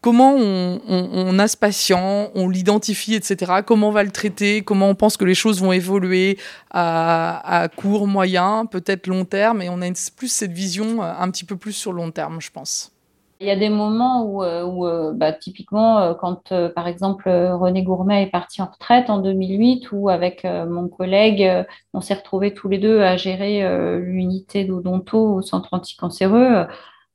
comment 0.00 0.34
on, 0.34 1.38
a 1.38 1.48
ce 1.48 1.56
patient, 1.56 2.30
on 2.34 2.48
l'identifie, 2.48 3.14
etc. 3.14 3.52
Comment 3.66 3.88
on 3.88 3.92
va 3.92 4.04
le 4.04 4.10
traiter, 4.10 4.62
comment 4.62 4.88
on 4.88 4.94
pense 4.94 5.16
que 5.16 5.24
les 5.24 5.34
choses 5.34 5.60
vont 5.60 5.72
évoluer 5.72 6.38
à, 6.70 7.68
court, 7.76 8.06
moyen, 8.06 8.66
peut-être 8.66 9.06
long 9.06 9.24
terme. 9.24 9.62
Et 9.62 9.68
on 9.68 9.80
a 9.82 9.88
plus 10.16 10.28
cette 10.28 10.52
vision 10.52 11.02
euh, 11.02 11.12
un 11.18 11.30
petit 11.30 11.44
peu 11.44 11.56
plus 11.56 11.72
sur 11.72 11.92
long 11.92 12.10
terme, 12.10 12.40
je 12.40 12.50
pense. 12.50 12.92
Il 13.40 13.46
y 13.46 13.50
a 13.50 13.56
des 13.56 13.68
moments 13.68 14.24
où, 14.24 14.42
euh, 14.42 14.64
euh, 14.64 15.12
bah, 15.12 15.32
typiquement, 15.32 16.14
quand 16.14 16.52
par 16.74 16.88
exemple 16.88 17.28
René 17.28 17.82
Gourmet 17.82 18.24
est 18.24 18.30
parti 18.30 18.62
en 18.62 18.66
retraite 18.66 19.10
en 19.10 19.18
2008, 19.18 19.92
où 19.92 20.08
avec 20.08 20.44
mon 20.44 20.88
collègue, 20.88 21.66
on 21.94 22.00
s'est 22.00 22.14
retrouvés 22.14 22.52
tous 22.54 22.68
les 22.68 22.78
deux 22.78 23.00
à 23.00 23.16
gérer 23.16 23.62
l'unité 24.00 24.64
d'Odonto 24.64 25.34
au 25.34 25.42
centre 25.42 25.72
anticancéreux 25.72 26.66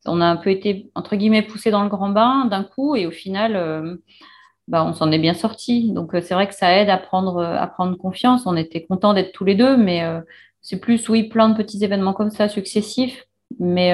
on 0.05 0.21
a 0.21 0.25
un 0.25 0.35
peu 0.37 0.49
été, 0.49 0.91
entre 0.95 1.15
guillemets, 1.15 1.41
poussé 1.43 1.71
dans 1.71 1.83
le 1.83 1.89
grand 1.89 2.09
bain 2.09 2.45
d'un 2.45 2.63
coup 2.63 2.95
et 2.95 3.05
au 3.05 3.11
final, 3.11 3.55
euh, 3.55 3.97
bah, 4.67 4.85
on 4.85 4.93
s'en 4.93 5.11
est 5.11 5.19
bien 5.19 5.33
sorti. 5.33 5.91
Donc, 5.91 6.13
euh, 6.15 6.21
c'est 6.21 6.33
vrai 6.33 6.47
que 6.47 6.55
ça 6.55 6.75
aide 6.77 6.89
à 6.89 6.97
prendre, 6.97 7.41
à 7.43 7.67
prendre 7.67 7.97
confiance. 7.97 8.45
On 8.45 8.55
était 8.55 8.83
contents 8.83 9.13
d'être 9.13 9.33
tous 9.33 9.45
les 9.45 9.55
deux, 9.55 9.77
mais 9.77 10.03
euh, 10.03 10.21
c'est 10.61 10.79
plus, 10.79 11.07
oui, 11.09 11.23
plein 11.23 11.49
de 11.49 11.55
petits 11.57 11.83
événements 11.83 12.13
comme 12.13 12.31
ça, 12.31 12.49
successifs. 12.49 13.25
Mais 13.59 13.93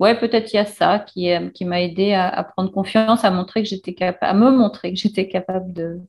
ouais, 0.00 0.18
peut-être 0.18 0.52
il 0.52 0.56
y 0.56 0.58
a 0.58 0.66
ça 0.66 0.98
qui, 0.98 1.30
qui 1.54 1.64
m'a 1.64 1.82
aidé 1.82 2.12
à, 2.12 2.42
prendre 2.44 2.70
confiance, 2.70 3.24
à 3.24 3.30
montrer 3.30 3.62
que 3.62 3.68
j'étais 3.68 3.94
capable, 3.94 4.30
à 4.30 4.34
me 4.34 4.50
montrer 4.50 4.92
que 4.92 4.98
j'étais 4.98 5.28
capable 5.28 5.72
de, 5.72 6.00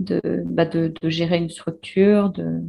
de, 0.00 0.20
bah, 0.44 0.64
de, 0.64 0.92
gérer 1.04 1.38
une 1.38 1.50
structure, 1.50 2.30
de, 2.30 2.62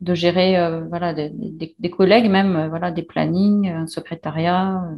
de 0.00 0.14
gérer 0.14 0.58
euh, 0.58 0.84
voilà, 0.88 1.12
des, 1.14 1.90
collègues, 1.90 2.30
même 2.30 2.56
euh, 2.56 2.68
voilà, 2.68 2.90
des 2.90 3.02
plannings, 3.02 3.68
un 3.68 3.86
secrétariat. 3.86 4.82
Euh. 4.84 4.96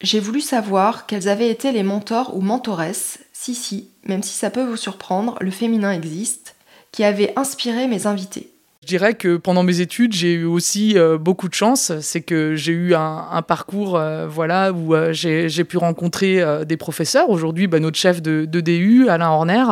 J'ai 0.00 0.20
voulu 0.20 0.40
savoir 0.40 1.06
quels 1.06 1.28
avaient 1.28 1.50
été 1.50 1.72
les 1.72 1.82
mentors 1.82 2.36
ou 2.36 2.40
mentoresses, 2.40 3.24
si 3.32 3.54
si, 3.54 3.90
même 4.04 4.22
si 4.22 4.34
ça 4.34 4.50
peut 4.50 4.64
vous 4.64 4.76
surprendre, 4.76 5.36
le 5.40 5.50
féminin 5.50 5.92
existe, 5.92 6.56
qui 6.92 7.04
avaient 7.04 7.32
inspiré 7.36 7.88
mes 7.88 8.06
invités. 8.06 8.52
Je 8.88 8.90
dirais 8.94 9.12
que 9.12 9.36
pendant 9.36 9.64
mes 9.64 9.82
études, 9.82 10.14
j'ai 10.14 10.32
eu 10.32 10.44
aussi 10.46 10.96
beaucoup 11.20 11.50
de 11.50 11.52
chance. 11.54 11.92
C'est 12.00 12.22
que 12.22 12.54
j'ai 12.54 12.72
eu 12.72 12.94
un, 12.94 13.42
parcours 13.46 14.00
voilà, 14.30 14.72
où 14.72 14.94
j'ai 15.12 15.64
pu 15.64 15.76
rencontrer 15.76 16.42
des 16.64 16.78
professeurs. 16.78 17.28
Aujourd'hui, 17.28 17.66
bah, 17.66 17.80
notre 17.80 17.98
chef 17.98 18.22
de, 18.22 18.46
DU, 18.46 19.10
Alain 19.10 19.28
Horner, 19.28 19.64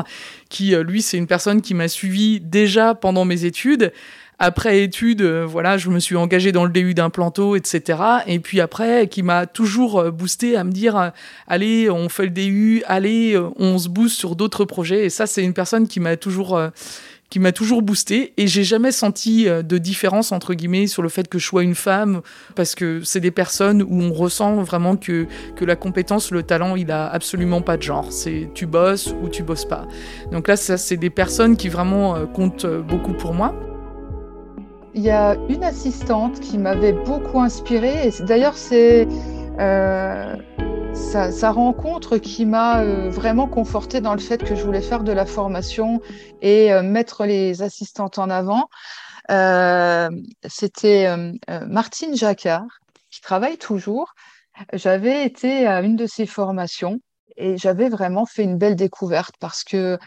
qui, 0.51 0.77
lui, 0.77 1.01
c'est 1.01 1.17
une 1.17 1.27
personne 1.27 1.63
qui 1.63 1.73
m'a 1.73 1.89
suivi 1.89 2.41
déjà 2.41 2.95
pendant 2.95 3.25
mes 3.25 3.47
études. 3.47 3.91
Après 4.39 4.83
études, 4.83 5.23
euh, 5.23 5.47
voilà, 5.47 5.79
je 5.79 5.89
me 5.89 5.99
suis 5.99 6.15
engagée 6.15 6.53
dans 6.53 6.65
le 6.65 6.71
DU 6.71 6.93
d'implanto, 6.93 7.57
etc. 7.57 7.99
Et 8.27 8.39
puis 8.39 8.61
après, 8.61 9.09
qui 9.09 9.23
m'a 9.23 9.47
toujours 9.47 9.99
euh, 9.99 10.11
boosté 10.11 10.57
à 10.57 10.65
me 10.65 10.73
dire, 10.73 10.95
euh, 10.99 11.09
allez, 11.47 11.89
on 11.89 12.11
fait 12.11 12.25
le 12.25 12.31
DU, 12.31 12.83
allez, 12.87 13.41
on 13.57 13.79
se 13.79 13.89
booste 13.89 14.19
sur 14.19 14.37
d'autres 14.37 14.67
projets. 14.67 15.07
Et 15.07 15.11
ça, 15.11 15.27
c'est 15.27 15.43
une 15.43 15.55
personne 15.55 15.89
qui 15.89 16.01
m'a 16.01 16.19
toujours 16.19 16.61
qui 17.31 17.41
m'a 17.41 17.53
toujours 17.53 17.83
boosté 17.83 18.33
et 18.37 18.47
j'ai 18.47 18.65
jamais 18.65 18.93
senti 18.93 19.47
de 19.47 19.79
différence 19.79 20.33
entre 20.33 20.55
guillemets 20.55 20.87
sur 20.87 21.03
le 21.03 21.09
fait 21.09 21.29
que 21.29 21.39
je 21.39 21.47
sois 21.47 21.63
une 21.63 21.75
femme 21.75 22.21
parce 22.55 22.75
que 22.75 23.03
c'est 23.03 23.21
des 23.21 23.31
personnes 23.31 23.83
où 23.83 24.01
on 24.01 24.13
ressent 24.13 24.63
vraiment 24.63 24.97
que, 24.97 25.27
que 25.57 25.65
la 25.65 25.77
compétence, 25.77 26.31
le 26.31 26.43
talent, 26.43 26.77
il 26.77 26.91
a 26.91 27.07
absolument 27.07 27.63
pas 27.63 27.77
de 27.77 27.83
genre. 27.83 28.13
C'est 28.13 28.51
tu 28.55 28.67
bosses 28.67 29.15
ou 29.23 29.29
tu 29.29 29.43
bosses 29.43 29.65
pas. 29.65 29.87
Donc 30.31 30.49
là, 30.49 30.57
ça, 30.57 30.77
c'est 30.77 30.97
des 30.97 31.11
personnes 31.11 31.57
qui 31.57 31.69
vraiment 31.69 32.27
comptent 32.27 32.67
beaucoup 32.67 33.13
pour 33.13 33.35
moi. 33.35 33.55
Il 34.95 35.03
y 35.03 35.11
a 35.11 35.37
une 35.51 35.63
assistante 35.63 36.41
qui 36.41 36.57
m'avait 36.57 36.95
beaucoup 36.95 37.41
inspirée. 37.41 38.09
Et 38.09 38.23
d'ailleurs, 38.25 38.57
c'est 38.57 39.07
euh, 39.59 40.37
sa, 40.95 41.51
rencontre 41.51 42.19
qui 42.19 42.47
m'a 42.47 42.81
euh, 42.81 43.11
vraiment 43.11 43.47
confortée 43.47 44.01
dans 44.01 44.15
le 44.15 44.21
fait 44.21 44.43
que 44.43 44.55
je 44.55 44.63
voulais 44.63 44.83
faire 44.83 45.03
de 45.03 45.13
la 45.13 45.27
formation 45.27 46.01
et 46.43 46.73
euh, 46.73 46.83
mettre 46.83 47.25
les 47.25 47.63
assistantes 47.63 48.19
en 48.19 48.31
avant. 48.31 48.69
C'était 50.49 51.09
Martine 51.67 52.17
Jacquard, 52.17 52.67
qui 53.11 53.21
travaille 53.21 53.59
toujours. 53.59 54.15
J'avais 54.73 55.27
été 55.27 55.67
à 55.67 55.81
une 55.81 55.97
de 55.97 56.07
ses 56.07 56.27
formations 56.27 57.01
et 57.37 57.57
j'avais 57.57 57.89
vraiment 57.89 58.25
fait 58.25 58.45
une 58.45 58.57
belle 58.57 58.77
découverte 58.77 59.35
parce 59.41 59.65
que 59.65 59.99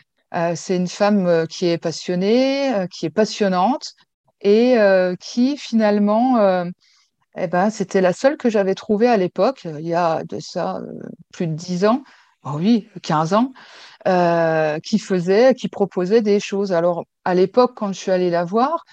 c'est 0.55 0.77
une 0.77 0.87
femme 0.87 1.45
qui 1.49 1.67
est 1.67 1.77
passionnée, 1.77 2.87
qui 2.91 3.07
est 3.07 3.09
passionnante, 3.09 3.93
et 4.41 4.77
euh, 4.77 5.15
qui 5.19 5.57
finalement, 5.57 6.37
euh, 6.37 6.65
eh 7.39 7.47
ben, 7.47 7.69
c'était 7.69 8.01
la 8.01 8.13
seule 8.13 8.37
que 8.37 8.49
j'avais 8.49 8.75
trouvée 8.75 9.07
à 9.07 9.17
l'époque, 9.17 9.65
il 9.65 9.87
y 9.87 9.93
a 9.93 10.23
de 10.23 10.39
ça 10.39 10.77
euh, 10.77 10.91
plus 11.31 11.47
de 11.47 11.53
10 11.53 11.85
ans, 11.85 12.03
oh 12.43 12.51
oui, 12.55 12.89
15 13.01 13.33
ans, 13.33 13.51
qui 14.83 14.99
faisait, 14.99 15.53
qui 15.55 15.67
proposait 15.69 16.21
des 16.21 16.39
choses. 16.39 16.71
Alors, 16.73 17.05
à 17.25 17.33
l'époque, 17.33 17.73
quand 17.75 17.93
je 17.93 17.99
suis 17.99 18.11
allée 18.11 18.29
la 18.29 18.45
voir, 18.45 18.83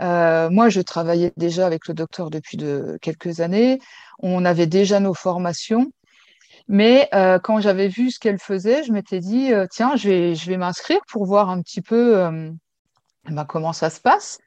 moi, 0.00 0.68
je 0.68 0.80
travaillais 0.80 1.32
déjà 1.36 1.66
avec 1.66 1.88
le 1.88 1.94
docteur 1.94 2.30
depuis 2.30 2.56
de 2.56 2.98
quelques 3.00 3.40
années. 3.40 3.78
On 4.18 4.44
avait 4.44 4.66
déjà 4.66 5.00
nos 5.00 5.14
formations. 5.14 5.86
Mais 6.68 7.08
quand 7.44 7.60
j'avais 7.60 7.88
vu 7.88 8.10
ce 8.10 8.18
qu'elle 8.18 8.40
faisait, 8.40 8.82
je 8.82 8.92
m'étais 8.92 9.20
dit, 9.20 9.52
tiens, 9.70 9.94
je 9.96 10.08
vais, 10.08 10.34
je 10.34 10.50
vais 10.50 10.56
m'inscrire 10.56 11.00
pour 11.08 11.26
voir 11.26 11.48
un 11.48 11.62
petit 11.62 11.80
peu 11.80 12.28
ben, 13.28 13.44
comment 13.44 13.72
ça 13.72 13.88
se 13.88 14.00
passe. 14.00 14.38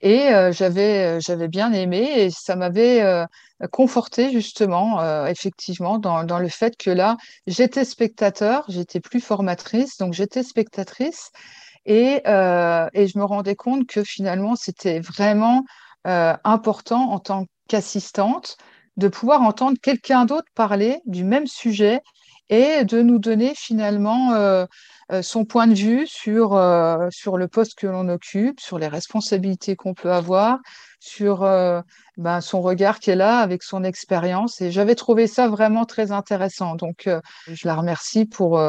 Et 0.00 0.28
euh, 0.28 0.52
j'avais, 0.52 1.16
euh, 1.16 1.20
j'avais 1.20 1.48
bien 1.48 1.72
aimé 1.72 2.10
et 2.16 2.30
ça 2.30 2.56
m'avait 2.56 3.02
euh, 3.02 3.24
conforté 3.72 4.30
justement, 4.30 5.26
effectivement, 5.26 5.98
dans, 5.98 6.24
dans, 6.24 6.38
le 6.38 6.48
fait 6.48 6.76
que 6.76 6.90
là, 6.90 7.16
j'étais 7.46 7.84
spectateur, 7.84 8.64
j'étais 8.68 9.00
plus 9.00 9.20
formatrice, 9.20 9.96
donc 9.96 10.12
j'étais 10.12 10.42
spectatrice. 10.42 11.30
Et, 11.86 12.20
et 12.26 13.06
je 13.06 13.18
me 13.18 13.24
rendais 13.24 13.54
compte 13.54 13.86
que 13.86 14.04
finalement, 14.04 14.56
c'était 14.56 15.00
vraiment 15.00 15.64
important 16.04 17.12
en 17.12 17.18
tant 17.18 17.46
qu'assistante 17.66 18.58
de 18.98 19.08
pouvoir 19.08 19.40
entendre 19.40 19.78
quelqu'un 19.82 20.26
d'autre 20.26 20.48
parler 20.54 21.00
du 21.06 21.24
même 21.24 21.46
sujet 21.46 22.02
et 22.50 22.84
de 22.84 23.00
nous 23.00 23.18
donner 23.18 23.54
finalement 23.56 24.66
son 25.22 25.44
point 25.44 25.66
de 25.66 25.74
vue 25.74 26.06
sur, 26.06 26.54
euh, 26.54 27.08
sur 27.10 27.36
le 27.36 27.48
poste 27.48 27.78
que 27.78 27.86
l'on 27.86 28.08
occupe, 28.08 28.60
sur 28.60 28.78
les 28.78 28.88
responsabilités 28.88 29.76
qu'on 29.76 29.94
peut 29.94 30.12
avoir, 30.12 30.58
sur 30.98 31.44
euh, 31.44 31.80
ben, 32.16 32.40
son 32.40 32.60
regard 32.60 32.98
qu'elle 32.98 33.20
a 33.20 33.38
avec 33.38 33.62
son 33.62 33.84
expérience. 33.84 34.60
Et 34.60 34.70
j'avais 34.72 34.94
trouvé 34.94 35.26
ça 35.26 35.48
vraiment 35.48 35.84
très 35.84 36.12
intéressant. 36.12 36.74
Donc, 36.74 37.08
je 37.46 37.68
la 37.68 37.74
remercie 37.74 38.26
pour 38.26 38.60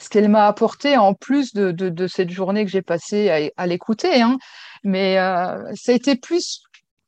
ce 0.00 0.08
qu'elle 0.08 0.28
m'a 0.28 0.46
apporté 0.46 0.96
en 0.96 1.14
plus 1.14 1.52
de, 1.52 1.70
de, 1.70 2.06
cette 2.06 2.30
journée 2.30 2.64
que 2.64 2.70
j'ai 2.70 2.82
passée 2.82 3.52
à, 3.56 3.66
l'écouter. 3.66 4.22
Hein. 4.22 4.38
Mais 4.82 5.16
ça 5.16 5.92
a 5.92 5.94
été 5.94 6.16
plus 6.16 6.62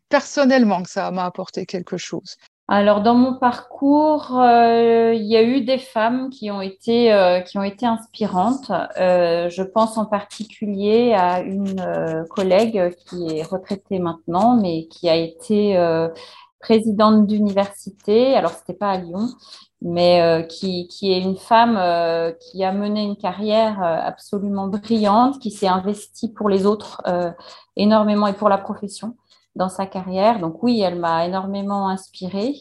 personnellement 0.08 0.82
que 0.82 0.90
ça 0.90 1.10
m'a 1.10 1.24
apporté 1.24 1.66
quelque 1.66 1.96
chose. 1.96 2.36
Alors, 2.74 3.02
dans 3.02 3.14
mon 3.14 3.34
parcours, 3.34 4.40
euh, 4.40 5.12
il 5.14 5.26
y 5.26 5.36
a 5.36 5.42
eu 5.42 5.60
des 5.60 5.76
femmes 5.76 6.30
qui 6.30 6.50
ont 6.50 6.62
été, 6.62 7.12
euh, 7.12 7.40
qui 7.40 7.58
ont 7.58 7.62
été 7.62 7.84
inspirantes. 7.84 8.72
Euh, 8.98 9.50
je 9.50 9.62
pense 9.62 9.98
en 9.98 10.06
particulier 10.06 11.12
à 11.12 11.40
une 11.40 11.84
collègue 12.30 12.96
qui 12.96 13.36
est 13.36 13.42
retraitée 13.42 13.98
maintenant, 13.98 14.56
mais 14.56 14.86
qui 14.86 15.10
a 15.10 15.16
été 15.16 15.76
présidente 16.60 17.26
d'université. 17.26 18.34
Alors, 18.36 18.52
ce 18.52 18.60
n'était 18.60 18.72
pas 18.72 18.92
à 18.92 18.96
Lyon, 18.96 19.28
mais 19.82 20.46
qui, 20.48 20.88
qui, 20.88 21.12
est 21.12 21.20
une 21.20 21.36
femme 21.36 21.74
qui 22.40 22.64
a 22.64 22.72
mené 22.72 23.02
une 23.02 23.18
carrière 23.18 23.82
absolument 23.82 24.68
brillante, 24.68 25.38
qui 25.40 25.50
s'est 25.50 25.68
investie 25.68 26.32
pour 26.32 26.48
les 26.48 26.64
autres 26.64 27.02
énormément 27.76 28.28
et 28.28 28.32
pour 28.32 28.48
la 28.48 28.56
profession 28.56 29.14
dans 29.56 29.68
sa 29.68 29.86
carrière. 29.86 30.40
Donc 30.40 30.62
oui, 30.62 30.80
elle 30.80 30.98
m'a 30.98 31.26
énormément 31.26 31.88
inspirée. 31.88 32.54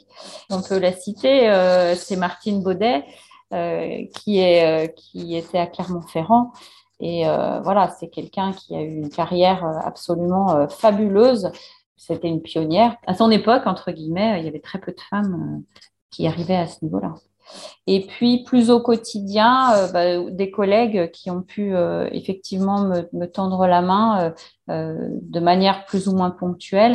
On 0.49 0.61
peut 0.61 0.79
la 0.79 0.91
citer, 0.91 1.49
euh, 1.49 1.95
c'est 1.95 2.15
Martine 2.15 2.61
Baudet, 2.61 3.05
euh, 3.53 4.05
qui, 4.15 4.39
est, 4.39 4.85
euh, 4.85 4.87
qui 4.87 5.35
était 5.35 5.59
à 5.59 5.67
Clermont-Ferrand. 5.67 6.51
Et 7.03 7.23
voilà, 7.63 7.89
c'est 7.99 8.09
quelqu'un 8.09 8.53
qui 8.53 8.75
a 8.75 8.81
eu 8.83 8.93
une 8.93 9.09
carrière 9.09 9.65
absolument 9.83 10.67
fabuleuse. 10.69 11.51
C'était 11.97 12.27
une 12.27 12.43
pionnière. 12.43 12.95
À 13.07 13.15
son 13.15 13.31
époque, 13.31 13.63
entre 13.65 13.91
guillemets, 13.91 14.39
il 14.39 14.45
y 14.45 14.47
avait 14.47 14.59
très 14.59 14.79
peu 14.79 14.91
de 14.91 15.01
femmes 15.09 15.63
qui 16.11 16.27
arrivaient 16.27 16.57
à 16.57 16.67
ce 16.67 16.85
niveau-là. 16.85 17.15
Et 17.87 18.05
puis, 18.05 18.43
plus 18.43 18.69
au 18.69 18.81
quotidien, 18.81 19.73
euh, 19.73 19.87
bah, 19.91 20.31
des 20.31 20.51
collègues 20.51 21.11
qui 21.11 21.31
ont 21.31 21.41
pu 21.41 21.75
euh, 21.75 22.07
effectivement 22.11 22.83
me, 22.83 23.25
tendre 23.25 23.67
la 23.67 23.81
main 23.81 24.33
euh, 24.69 24.97
de 25.21 25.39
manière 25.39 25.85
plus 25.85 26.07
ou 26.07 26.15
moins 26.15 26.31
ponctuelle. 26.31 26.93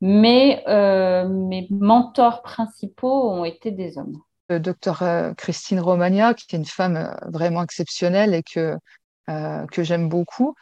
Mais 0.00 0.62
mes 0.68 1.66
mentors 1.70 2.42
principaux 2.42 3.30
ont 3.30 3.44
été 3.44 3.72
des 3.72 3.98
hommes. 3.98 4.16
le 4.48 4.60
docteur 4.60 5.02
Christine 5.36 5.80
Romagna, 5.80 6.34
qui 6.34 6.54
est 6.54 6.56
une 6.56 6.64
femme 6.64 7.16
vraiment 7.32 7.64
exceptionnelle 7.64 8.32
et 8.32 8.44
que, 8.44 8.76
que 9.26 9.82
j'aime 9.82 10.08
beaucoup, 10.08 10.54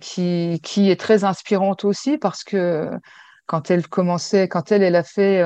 qui, 0.00 0.60
qui 0.64 0.90
est 0.90 0.98
très 0.98 1.22
inspirante 1.22 1.84
aussi 1.84 2.18
parce 2.18 2.42
que 2.42 2.90
quand 3.46 3.70
elle 3.70 3.86
commençait, 3.86 4.48
quand 4.48 4.72
elle, 4.72 4.82
elle 4.82 4.96
a 4.96 5.04
fait 5.04 5.44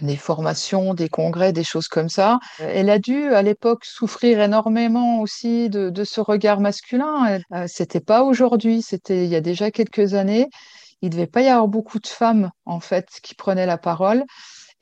des 0.00 0.16
formations, 0.16 0.94
des 0.94 1.08
congrès, 1.08 1.52
des 1.52 1.64
choses 1.64 1.88
comme 1.88 2.08
ça. 2.08 2.38
Elle 2.58 2.90
a 2.90 2.98
dû 2.98 3.32
à 3.34 3.42
l'époque 3.42 3.84
souffrir 3.84 4.40
énormément 4.40 5.20
aussi 5.20 5.70
de, 5.70 5.90
de 5.90 6.04
ce 6.04 6.20
regard 6.20 6.60
masculin. 6.60 7.40
Euh, 7.52 7.64
c'était 7.66 8.00
pas 8.00 8.22
aujourd'hui, 8.22 8.82
c'était 8.82 9.24
il 9.24 9.30
y 9.30 9.36
a 9.36 9.40
déjà 9.40 9.70
quelques 9.70 10.14
années. 10.14 10.48
Il 11.02 11.10
devait 11.10 11.26
pas 11.26 11.42
y 11.42 11.48
avoir 11.48 11.68
beaucoup 11.68 11.98
de 11.98 12.06
femmes 12.06 12.50
en 12.64 12.80
fait 12.80 13.06
qui 13.22 13.34
prenaient 13.34 13.66
la 13.66 13.78
parole. 13.78 14.24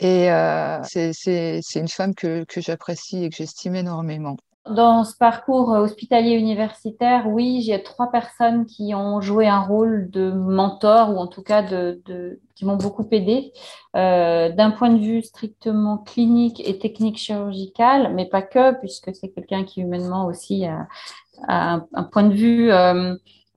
Et 0.00 0.30
euh, 0.30 0.82
c'est 0.82 1.62
une 1.76 1.88
femme 1.88 2.14
que, 2.14 2.44
que 2.44 2.60
j'apprécie 2.60 3.24
et 3.24 3.30
que 3.30 3.36
j'estime 3.36 3.76
énormément. 3.76 4.36
Dans 4.70 5.04
ce 5.04 5.14
parcours 5.14 5.68
hospitalier 5.68 6.36
universitaire, 6.36 7.26
oui, 7.28 7.60
j'ai 7.60 7.82
trois 7.82 8.10
personnes 8.10 8.64
qui 8.64 8.94
ont 8.94 9.20
joué 9.20 9.46
un 9.46 9.60
rôle 9.60 10.08
de 10.10 10.30
mentor 10.30 11.10
ou 11.10 11.18
en 11.18 11.26
tout 11.26 11.42
cas 11.42 11.62
de, 11.62 12.40
qui 12.54 12.64
m'ont 12.64 12.76
beaucoup 12.76 13.06
aidé. 13.10 13.52
Euh, 13.94 14.48
d'un 14.48 14.70
point 14.70 14.88
de 14.88 14.98
vue 14.98 15.22
strictement 15.22 15.98
clinique 15.98 16.66
et 16.66 16.78
technique 16.78 17.18
chirurgical, 17.18 18.14
mais 18.14 18.26
pas 18.26 18.40
que, 18.40 18.78
puisque 18.80 19.14
c'est 19.14 19.28
quelqu'un 19.28 19.64
qui 19.64 19.82
humainement 19.82 20.24
aussi 20.24 20.64
a, 20.64 20.88
a 21.46 21.84
un, 21.92 22.02
point 22.04 22.24
de 22.24 22.34
vue 22.34 22.72
euh, 22.72 23.16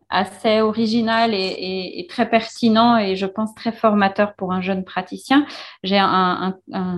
assez 0.10 0.62
original 0.62 1.34
et, 1.34 2.06
très 2.10 2.30
pertinent 2.30 2.98
et 2.98 3.16
je 3.16 3.26
pense 3.26 3.54
très 3.56 3.72
formateur 3.72 4.36
pour 4.36 4.54
un 4.54 4.62
jeune 4.62 4.84
praticien. 4.84 5.46
J'ai 5.84 5.98
un, 5.98 6.56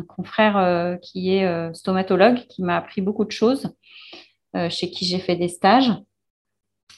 confrère 0.07 0.57
euh, 0.57 0.95
qui 0.97 1.35
est 1.35 1.45
euh, 1.45 1.73
stomatologue 1.73 2.37
qui 2.49 2.61
m'a 2.61 2.77
appris 2.77 3.01
beaucoup 3.01 3.25
de 3.25 3.31
choses, 3.31 3.73
euh, 4.55 4.69
chez 4.69 4.91
qui 4.91 5.05
j'ai 5.05 5.19
fait 5.19 5.35
des 5.35 5.47
stages. 5.47 5.91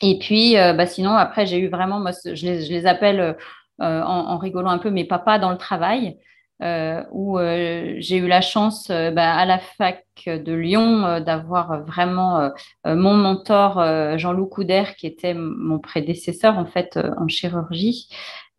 Et 0.01 0.17
puis, 0.17 0.55
bah, 0.55 0.87
sinon, 0.87 1.11
après, 1.11 1.45
j'ai 1.45 1.59
eu 1.59 1.69
vraiment, 1.69 1.99
moi, 1.99 2.11
je 2.25 2.45
les, 2.45 2.65
je 2.65 2.71
les 2.71 2.87
appelle 2.87 3.37
en, 3.77 3.85
en, 3.87 4.37
rigolant 4.39 4.71
un 4.71 4.79
peu 4.79 4.89
mes 4.89 5.05
papas 5.05 5.37
dans 5.37 5.51
le 5.51 5.57
travail. 5.57 6.17
Euh, 6.61 7.03
où 7.11 7.39
euh, 7.39 7.95
j'ai 7.97 8.17
eu 8.17 8.27
la 8.27 8.41
chance 8.41 8.91
euh, 8.91 9.09
bah, 9.09 9.33
à 9.33 9.45
la 9.47 9.57
fac 9.57 10.05
de 10.27 10.53
Lyon 10.53 11.19
d'avoir 11.19 11.83
vraiment 11.83 12.51
mon 12.85 13.15
mentor 13.15 13.83
Jean-Loup 14.19 14.45
Couder 14.45 14.83
qui 14.95 15.07
était 15.07 15.33
mon 15.33 15.79
prédécesseur 15.79 16.59
en 16.59 16.67
fait 16.67 16.99
en 17.17 17.27
chirurgie 17.27 18.07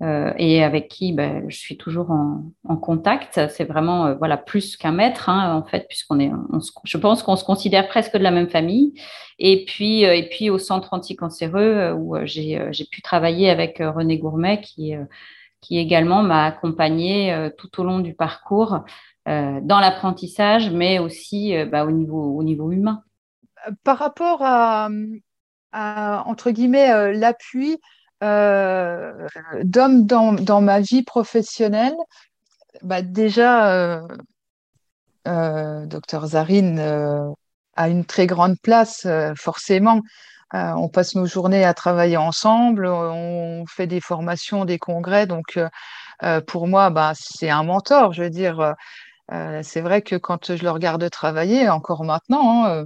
et 0.00 0.64
avec 0.64 0.88
qui 0.88 1.12
bah, 1.12 1.46
je 1.46 1.56
suis 1.56 1.76
toujours 1.76 2.10
en, 2.10 2.76
contact. 2.78 3.38
C'est 3.50 3.62
vraiment 3.62 4.16
voilà 4.16 4.36
plus 4.38 4.76
qu'un 4.76 4.90
maître 4.90 5.28
hein, 5.28 5.54
en 5.54 5.62
fait 5.62 5.86
puisqu'on 5.88 6.18
est, 6.18 6.32
on 6.52 6.58
je 6.82 6.98
pense 6.98 7.22
qu'on 7.22 7.36
se 7.36 7.44
considère 7.44 7.86
presque 7.86 8.16
de 8.16 8.24
la 8.24 8.32
même 8.32 8.50
famille. 8.50 8.94
Et 9.38 9.64
puis 9.64 10.02
et 10.02 10.28
puis 10.28 10.50
au 10.50 10.58
centre 10.58 10.88
anticancéreux 10.94 11.92
où 11.92 12.16
j'ai 12.24 12.88
pu 12.90 13.02
travailler 13.02 13.50
avec 13.50 13.78
René 13.78 14.18
Gourmet 14.18 14.60
qui 14.60 14.90
est 14.90 14.98
qui 15.62 15.78
également 15.78 16.22
m'a 16.22 16.44
accompagnée 16.44 17.32
euh, 17.32 17.48
tout 17.56 17.80
au 17.80 17.84
long 17.84 18.00
du 18.00 18.12
parcours 18.12 18.84
euh, 19.28 19.60
dans 19.62 19.80
l'apprentissage, 19.80 20.70
mais 20.70 20.98
aussi 20.98 21.56
euh, 21.56 21.64
bah, 21.64 21.86
au, 21.86 21.90
niveau, 21.90 22.36
au 22.36 22.42
niveau 22.42 22.70
humain. 22.72 23.02
Par 23.84 23.96
rapport 23.98 24.40
à, 24.42 24.90
entre 26.26 26.50
guillemets, 26.50 27.14
l'appui 27.14 27.80
d'hommes 28.20 30.06
dans, 30.06 30.32
dans, 30.32 30.60
ma 30.60 30.80
vie 30.80 31.04
professionnelle, 31.04 31.94
bah, 32.82 33.02
déjà, 33.02 34.02
docteur 35.24 36.26
Zarine 36.26 36.80
a 37.76 37.88
une 37.88 38.04
très 38.04 38.26
grande 38.26 38.56
place, 38.60 39.06
forcément. 39.36 40.00
Euh, 40.54 40.72
on 40.72 40.88
passe 40.88 41.14
nos 41.14 41.26
journées 41.26 41.64
à 41.64 41.74
travailler 41.74 42.16
ensemble, 42.16 42.86
on 42.86 43.64
fait 43.66 43.86
des 43.86 44.00
formations, 44.00 44.64
des 44.64 44.78
congrès. 44.78 45.26
Donc, 45.26 45.56
euh, 45.56 45.68
euh, 46.22 46.40
pour 46.40 46.66
moi, 46.68 46.90
bah, 46.90 47.12
c'est 47.14 47.50
un 47.50 47.62
mentor. 47.62 48.12
Je 48.12 48.22
veux 48.24 48.30
dire, 48.30 48.74
c'est 49.62 49.80
vrai 49.80 50.02
que 50.02 50.16
quand 50.16 50.54
je 50.54 50.62
le 50.62 50.70
regarde 50.70 51.08
travailler, 51.10 51.68
encore 51.70 52.04
maintenant, 52.04 52.66
hein, 52.66 52.84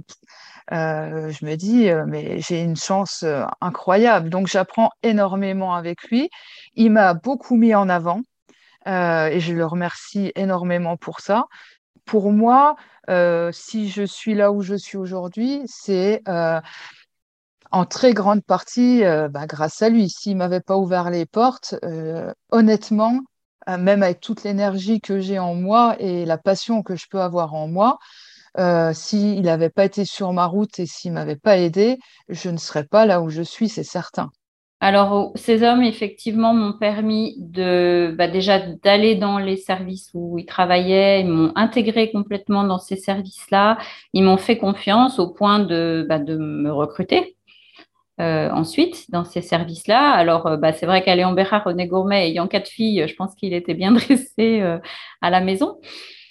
je 0.71 1.45
me 1.45 1.55
dis, 1.55 1.89
mais 2.07 2.39
j'ai 2.39 2.61
une 2.61 2.77
chance 2.77 3.25
incroyable. 3.59 4.29
Donc, 4.29 4.47
j'apprends 4.47 4.91
énormément 5.03 5.75
avec 5.75 6.03
lui. 6.03 6.29
Il 6.75 6.91
m'a 6.91 7.13
beaucoup 7.13 7.57
mis 7.57 7.75
en 7.75 7.89
avant 7.89 8.21
et 8.85 9.39
je 9.39 9.53
le 9.53 9.65
remercie 9.65 10.31
énormément 10.35 10.95
pour 10.95 11.19
ça. 11.19 11.45
Pour 12.05 12.31
moi, 12.31 12.77
si 13.51 13.89
je 13.89 14.03
suis 14.03 14.33
là 14.33 14.51
où 14.53 14.61
je 14.61 14.75
suis 14.75 14.97
aujourd'hui, 14.97 15.63
c'est 15.65 16.23
en 17.71 17.85
très 17.85 18.13
grande 18.13 18.43
partie 18.43 19.03
euh, 19.03 19.27
bah, 19.29 19.45
grâce 19.47 19.81
à 19.81 19.89
lui. 19.89 20.09
S'il 20.09 20.37
m'avait 20.37 20.61
pas 20.61 20.77
ouvert 20.77 21.09
les 21.09 21.25
portes, 21.25 21.75
euh, 21.83 22.31
honnêtement, 22.51 23.19
euh, 23.69 23.77
même 23.77 24.03
avec 24.03 24.19
toute 24.19 24.43
l'énergie 24.43 25.01
que 25.01 25.19
j'ai 25.19 25.39
en 25.39 25.55
moi 25.55 25.95
et 25.99 26.25
la 26.25 26.37
passion 26.37 26.83
que 26.83 26.95
je 26.95 27.05
peux 27.09 27.21
avoir 27.21 27.53
en 27.53 27.67
moi, 27.67 27.97
s'il 28.93 29.41
n'avait 29.43 29.69
pas 29.69 29.85
été 29.85 30.03
sur 30.03 30.33
ma 30.33 30.47
route 30.47 30.79
et 30.79 30.87
s'il 30.87 31.11
m'avait 31.11 31.35
pas 31.35 31.59
aidé, 31.59 31.99
je 32.27 32.49
ne 32.49 32.57
serais 32.57 32.85
pas 32.85 33.05
là 33.05 33.21
où 33.21 33.29
je 33.29 33.43
suis, 33.43 33.69
c'est 33.69 33.83
certain. 33.83 34.31
Alors, 34.79 35.31
ces 35.35 35.61
hommes, 35.61 35.83
effectivement, 35.83 36.55
m'ont 36.55 36.73
permis 36.73 37.35
de 37.39 38.15
bah, 38.17 38.27
déjà 38.27 38.59
d'aller 38.59 39.15
dans 39.15 39.37
les 39.37 39.57
services 39.57 40.09
où 40.15 40.39
ils 40.39 40.45
travaillaient, 40.45 41.21
ils 41.21 41.27
m'ont 41.27 41.51
intégré 41.55 42.11
complètement 42.11 42.63
dans 42.63 42.79
ces 42.79 42.95
services-là, 42.95 43.77
ils 44.13 44.23
m'ont 44.23 44.37
fait 44.37 44.57
confiance 44.57 45.19
au 45.19 45.31
point 45.31 45.59
de, 45.59 46.05
bah, 46.09 46.17
de 46.17 46.37
me 46.37 46.71
recruter 46.71 47.36
euh, 48.19 48.49
ensuite 48.49 49.11
dans 49.11 49.23
ces 49.23 49.43
services-là. 49.43 50.11
Alors, 50.11 50.47
euh, 50.47 50.57
bah, 50.57 50.73
c'est 50.73 50.87
vrai 50.87 51.03
qu'à 51.03 51.15
Léon 51.15 51.33
Bérard, 51.33 51.63
René 51.65 51.85
Gourmet, 51.85 52.27
ayant 52.27 52.47
quatre 52.47 52.67
filles, 52.67 53.05
je 53.07 53.15
pense 53.15 53.35
qu'il 53.35 53.53
était 53.53 53.75
bien 53.75 53.91
dressé 53.93 54.59
euh, 54.61 54.79
à 55.21 55.29
la 55.29 55.39
maison. 55.39 55.77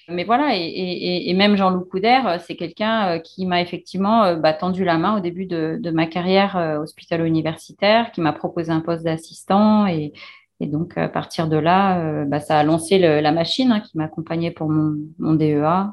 Mais 0.09 0.25
voilà, 0.25 0.51
et, 0.55 1.33
même 1.35 1.57
Jean-Loup 1.57 1.85
Couder, 1.85 2.21
c'est 2.47 2.55
quelqu'un 2.55 3.19
qui 3.19 3.45
m'a 3.45 3.61
effectivement 3.61 4.37
bah, 4.37 4.53
tendu 4.53 4.85
la 4.85 4.99
main 4.99 5.17
au 5.17 5.21
début 5.21 5.47
de, 5.47 5.91
ma 5.91 6.07
carrière 6.07 6.55
hospitalo-universitaire, 6.81 8.13
qui 8.13 8.21
m'a 8.21 8.33
proposé 8.33 8.71
un 8.71 8.79
poste 8.79 9.03
d'assistant. 9.03 9.89
Et, 9.89 10.13
donc, 10.61 10.97
à 10.97 11.09
partir 11.09 11.49
de 11.49 11.57
là, 11.57 12.25
bah, 12.25 12.39
ça 12.39 12.57
a 12.57 12.63
lancé 12.63 13.01
la 13.01 13.33
machine 13.33 13.73
hein, 13.73 13.81
qui 13.81 13.99
m'accompagnait 13.99 14.53
pour 14.53 14.69
mon, 14.71 15.35
DEA. 15.35 15.93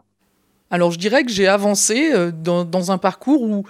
Alors, 0.70 0.91
je 0.91 1.00
dirais 1.00 1.24
que 1.24 1.32
j'ai 1.32 1.48
avancé 1.48 2.14
dans 2.34 2.91
un 2.91 3.00
parcours 3.00 3.41
où 3.41 3.64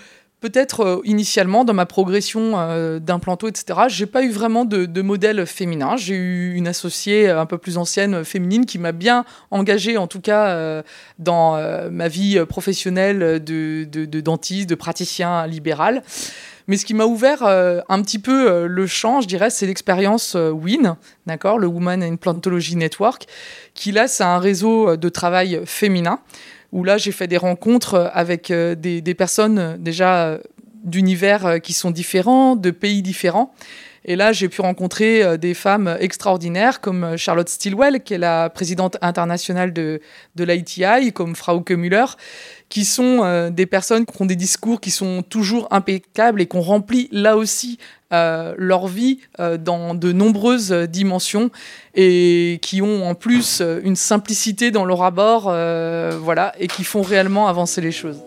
peut-être 0.44 0.82
euh, 0.82 1.02
initialement 1.06 1.64
dans 1.64 1.74
ma 1.74 1.86
progression 1.86 2.60
euh, 2.60 3.00
d'implanto, 3.00 3.48
etc., 3.48 3.84
j'ai 3.88 4.06
pas 4.06 4.24
eu 4.24 4.30
vraiment 4.30 4.66
de, 4.66 5.02
modèle 5.02 5.46
féminin. 5.46 5.96
J'ai 5.96 6.16
eu 6.16 6.54
une 6.54 6.68
associée 6.68 7.30
un 7.30 7.46
peu 7.46 7.58
plus 7.58 7.78
ancienne 7.78 8.26
féminine 8.26 8.66
qui 8.66 8.78
m'a 8.78 8.91
bien 8.91 9.24
engagée, 9.52 9.96
en 9.96 10.08
tout 10.08 10.20
cas 10.20 10.48
euh, 10.48 10.82
dans 11.18 11.58
ma 11.91 12.08
vie 12.08 12.44
professionnelle 12.46 13.41
de, 13.44 13.86
de, 13.86 14.22
dentiste, 14.22 14.70
de 14.70 14.76
praticien 14.76 15.48
libéral. 15.48 16.04
Mais 16.68 16.78
ce 16.78 16.86
qui 16.86 16.94
m'a 16.94 17.06
ouvert 17.06 17.44
un 17.44 18.02
petit 18.02 18.20
peu 18.20 18.66
le 18.68 18.88
champ, 18.88 19.22
je 19.22 19.28
dirais, 19.28 19.50
c'est 19.50 19.66
l'expérience 19.66 20.36
WIN, 20.36 20.98
d'accord, 21.26 21.60
le 21.60 21.68
Woman 21.68 22.02
Implantology 22.02 22.76
Network, 22.78 23.28
qui 23.74 23.91
là, 23.91 24.08
c'est 24.08 24.24
un 24.24 24.39
réseau 24.39 24.96
de 24.96 25.10
travail 25.10 25.62
féminin 25.66 26.20
où 26.74 26.84
là 26.84 26.98
j'ai 26.98 27.12
fait 27.12 27.28
des 27.28 27.38
rencontres 27.38 28.12
avec 28.14 28.52
euh, 28.52 28.76
des, 28.76 29.14
personnes 29.14 29.60
euh, 29.60 29.78
déjà 29.78 30.26
euh, 30.26 30.40
d'univers 30.84 31.62
qui 31.62 31.72
sont 31.72 31.92
différents, 31.92 32.58
de 32.58 32.72
pays 32.72 33.02
différents. 33.02 33.54
Et 34.06 34.16
là, 34.16 34.34
j'ai 34.34 34.49
pu 34.49 34.62
rencontrer 34.62 35.38
des 35.38 35.54
femmes 35.54 35.97
extraordinaires 35.99 36.82
comme 36.82 37.16
Charlotte 37.18 37.47
Stilwell, 37.47 38.04
qui 38.04 38.14
est 38.14 38.18
la 38.18 38.49
présidente 38.49 38.97
internationale 39.01 39.72
de, 39.74 39.99
l'ITI, 40.38 41.14
comme 41.14 41.36
Frauke 41.36 41.72
Müller, 41.72 42.06
qui 42.70 42.86
sont 42.86 43.49
des 43.49 43.66
personnes 43.66 44.06
qui 44.06 44.22
ont 44.22 44.26
des 44.26 44.36
discours 44.36 44.82
qui 44.82 44.91
sont 44.91 45.24
toujours 45.24 45.68
impeccables 45.72 46.41
et 46.41 46.48
qui 46.48 46.57
ont 46.57 46.61
rempli 46.61 47.07
là 47.11 47.38
aussi 47.38 47.78
euh, 48.14 48.53
leur 48.57 48.86
vie 48.86 49.18
euh, 49.40 49.57
dans 49.57 49.95
de 49.95 50.11
nombreuses 50.11 50.72
dimensions 50.72 51.49
et 51.95 52.60
qui 52.61 52.80
ont 52.84 53.07
en 53.07 53.15
plus 53.15 53.60
euh, 53.60 53.80
une 53.84 53.95
simplicité 53.95 54.69
dans 54.69 54.86
leur 54.86 55.02
abord, 55.02 55.44
voilà, 56.19 56.53
et 56.60 56.68
qui 56.68 56.84
font 56.84 57.02
réellement 57.02 57.48
avancer 57.48 57.82
les 57.82 57.91
choses. 57.91 58.19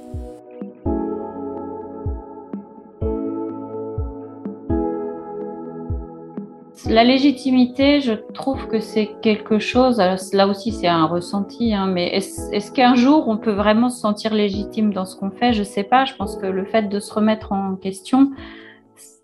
La 6.84 7.04
légitimité, 7.04 8.00
je 8.00 8.12
trouve 8.12 8.68
que 8.68 8.80
c'est 8.80 9.10
quelque 9.22 9.58
chose, 9.58 10.00
là 10.32 10.46
aussi 10.46 10.72
c'est 10.72 10.86
un 10.86 11.06
ressenti, 11.06 11.72
hein, 11.72 11.86
mais 11.86 12.08
est-ce 12.08 12.70
qu'un 12.70 12.94
jour 12.94 13.28
on 13.28 13.38
peut 13.38 13.52
vraiment 13.52 13.88
se 13.88 13.98
sentir 13.98 14.34
légitime 14.34 14.92
dans 14.92 15.06
ce 15.06 15.16
qu'on 15.16 15.30
fait? 15.30 15.52
Je 15.52 15.60
ne 15.60 15.64
sais 15.64 15.82
pas, 15.82 16.04
je 16.04 16.14
pense 16.14 16.36
que 16.36 16.46
le 16.46 16.64
fait 16.66 16.82
de 16.88 17.00
se 17.00 17.12
remettre 17.12 17.52
en 17.52 17.76
question, 17.76 18.30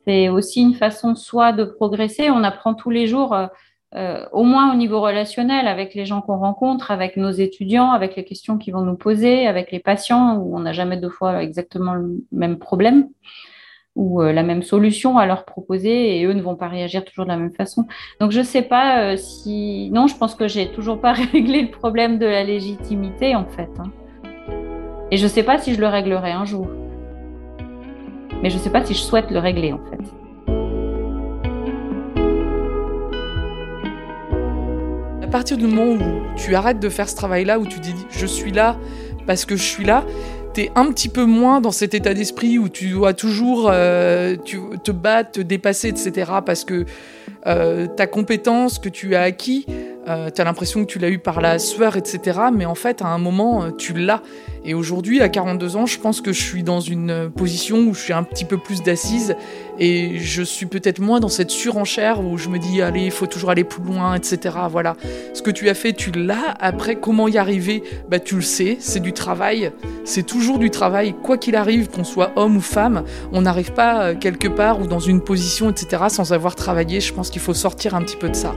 c'est 0.05 0.29
aussi 0.31 0.62
une 0.62 0.74
façon 0.74 1.15
soit 1.15 1.53
de 1.53 1.65
progresser. 1.65 2.31
On 2.31 2.43
apprend 2.43 2.74
tous 2.74 2.91
les 2.91 3.07
jours 3.07 3.35
euh, 3.35 3.47
euh, 3.95 4.27
au 4.33 4.43
moins 4.43 4.73
au 4.73 4.77
niveau 4.77 5.01
relationnel, 5.01 5.69
avec 5.69 5.95
les 5.95 6.07
gens 6.07 6.23
qu'on 6.23 6.39
rencontre, 6.39 6.91
avec 6.91 7.16
nos 7.16 7.31
étudiants, 7.31 7.93
avec 7.93 8.16
les 8.16 8.24
questions 8.24 8.57
qu'ils 8.59 8.73
vont 8.73 8.81
nous 8.81 8.97
poser, 8.97 9.47
avec 9.47 9.70
les 9.70 9.79
patients, 9.79 10.37
où 10.39 10.57
on 10.57 10.61
n'a 10.61 10.73
jamais 10.73 10.97
deux 10.97 11.11
fois 11.11 11.43
exactement 11.43 11.95
le 11.95 12.24
même 12.33 12.59
problème 12.59 13.09
ou 13.94 14.23
euh, 14.23 14.32
la 14.32 14.43
même 14.43 14.62
solution 14.62 15.19
à 15.19 15.27
leur 15.27 15.44
proposer 15.44 16.19
et 16.19 16.24
eux 16.24 16.32
ne 16.32 16.43
vont 16.43 16.56
pas 16.56 16.69
réagir 16.69 17.05
toujours 17.05 17.24
de 17.24 17.31
la 17.31 17.36
même 17.36 17.52
façon. 17.52 17.86
Donc 18.20 18.31
je 18.31 18.39
ne 18.39 18.44
sais 18.44 18.62
pas 18.62 19.02
euh, 19.02 19.16
si... 19.16 19.90
Non, 19.93 20.06
je 20.06 20.16
pense 20.16 20.35
que 20.35 20.48
j'ai 20.48 20.69
toujours 20.69 21.01
pas 21.01 21.12
réglé 21.32 21.62
le 21.62 21.70
problème 21.70 22.19
de 22.19 22.27
la 22.27 22.43
légitimité 22.43 23.36
en 23.36 23.47
fait. 23.47 23.70
Hein. 23.78 23.90
Et 25.10 25.19
je 25.19 25.24
ne 25.24 25.28
sais 25.28 25.43
pas 25.43 25.59
si 25.59 25.74
je 25.74 25.81
le 25.81 25.89
réglerai 25.89 26.32
un 26.32 26.44
jour. 26.44 26.69
Mais 28.43 28.51
je 28.51 28.56
ne 28.56 28.60
sais 28.60 28.70
pas 28.70 28.85
si 28.85 28.94
je 28.94 29.01
souhaite 29.01 29.31
le 29.31 29.39
régler 29.39 29.73
en 29.73 29.81
fait. 29.90 30.01
À 35.23 35.27
partir 35.28 35.56
du 35.56 35.66
moment 35.66 35.93
où 35.93 36.36
tu 36.36 36.55
arrêtes 36.55 36.81
de 36.81 36.89
faire 36.89 37.09
ce 37.09 37.16
travail-là, 37.16 37.59
où 37.59 37.66
tu 37.66 37.78
dis 37.78 37.94
je 38.10 38.27
suis 38.27 38.52
là 38.52 38.77
parce 39.27 39.44
que 39.44 39.55
je 39.56 39.62
suis 39.62 39.85
là, 39.85 40.05
tu 40.53 40.62
es 40.62 40.73
un 40.74 40.87
petit 40.93 41.09
peu 41.09 41.24
moins 41.24 41.61
dans 41.61 41.70
cet 41.70 41.95
état 41.95 42.15
d'esprit 42.15 42.59
où 42.59 42.69
tu 42.69 42.91
dois 42.91 43.15
toujours 43.15 43.70
euh, 43.73 44.37
te 44.37 44.91
battre, 44.91 45.33
te 45.33 45.41
dépasser, 45.41 45.89
etc. 45.89 46.33
Parce 46.45 46.65
que 46.65 46.85
euh, 47.47 47.87
ta 47.87 48.07
compétence 48.07 48.79
que 48.79 48.89
tu 48.89 49.15
as 49.15 49.23
acquis, 49.23 49.66
euh, 50.09 50.31
tu 50.31 50.41
as 50.41 50.45
l'impression 50.45 50.85
que 50.85 50.91
tu 50.91 50.99
l'as 50.99 51.11
eu 51.11 51.19
par 51.19 51.41
la 51.41 51.59
sueur, 51.59 51.97
etc. 51.97 52.41
Mais 52.53 52.66
en 52.66 52.74
fait, 52.74 53.03
à 53.03 53.07
un 53.07 53.19
moment, 53.19 53.70
tu 53.73 53.93
l'as. 53.95 54.23
Et 54.65 54.74
aujourd'hui, 54.74 55.20
à 55.20 55.29
42 55.29 55.77
ans, 55.77 55.87
je 55.87 55.99
pense 55.99 56.20
que 56.20 56.33
je 56.33 56.43
suis 56.43 56.62
dans 56.62 56.81
une 56.81 57.31
position 57.31 57.79
où 57.79 57.95
je 57.95 58.01
suis 58.01 58.12
un 58.12 58.23
petit 58.23 58.45
peu 58.45 58.59
plus 58.59 58.83
d'assise 58.83 59.35
et 59.78 60.19
je 60.19 60.43
suis 60.43 60.66
peut-être 60.66 60.99
moins 60.99 61.20
dans 61.20 61.28
cette 61.28 61.51
surenchère 61.51 62.24
où 62.24 62.36
je 62.39 62.49
me 62.49 62.59
dis, 62.59 62.82
allez, 62.82 63.05
il 63.05 63.11
faut 63.11 63.27
toujours 63.27 63.51
aller 63.51 63.65
plus 63.65 63.82
loin, 63.82 64.15
etc. 64.15 64.57
Voilà. 64.70 64.97
Ce 65.35 65.43
que 65.43 65.51
tu 65.51 65.69
as 65.69 65.74
fait, 65.74 65.93
tu 65.93 66.11
l'as. 66.12 66.55
Après, 66.61 66.97
comment 66.97 67.28
y 67.28 67.39
arriver? 67.39 67.82
Bah, 68.09 68.19
Tu 68.19 68.36
le 68.36 68.43
sais, 68.43 68.77
c'est 68.81 69.01
du 69.01 69.12
travail. 69.12 69.73
C'est 70.05 70.24
toujours 70.24 70.59
du 70.59 70.70
travail. 70.70 71.15
Quoi 71.23 71.39
qu'il 71.39 71.57
arrive, 71.57 71.89
qu'on 71.89 72.05
soit 72.05 72.32
homme 72.36 72.57
ou 72.57 72.61
femme, 72.61 73.05
on 73.32 73.43
n'arrive 73.43 73.73
pas 73.73 74.03
euh, 74.03 74.15
quelque 74.15 74.49
part 74.49 74.81
ou 74.81 74.86
dans 74.86 75.01
une 75.01 75.20
position, 75.20 75.70
etc., 75.70 76.05
sans 76.09 76.32
avoir 76.32 76.55
travaillé. 76.55 77.01
Je 77.01 77.12
pense 77.12 77.31
qu'il 77.31 77.43
faut 77.43 77.55
sortir 77.55 77.94
un 77.94 78.03
petit 78.03 78.16
peu 78.16 78.28
de 78.28 78.36
ça. 78.36 78.55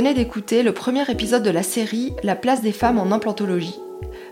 Venez 0.00 0.14
d'écouter 0.14 0.62
le 0.62 0.72
premier 0.72 1.04
épisode 1.10 1.42
de 1.42 1.50
la 1.50 1.62
série 1.62 2.14
La 2.22 2.34
place 2.34 2.62
des 2.62 2.72
femmes 2.72 2.98
en 2.98 3.12
implantologie. 3.12 3.78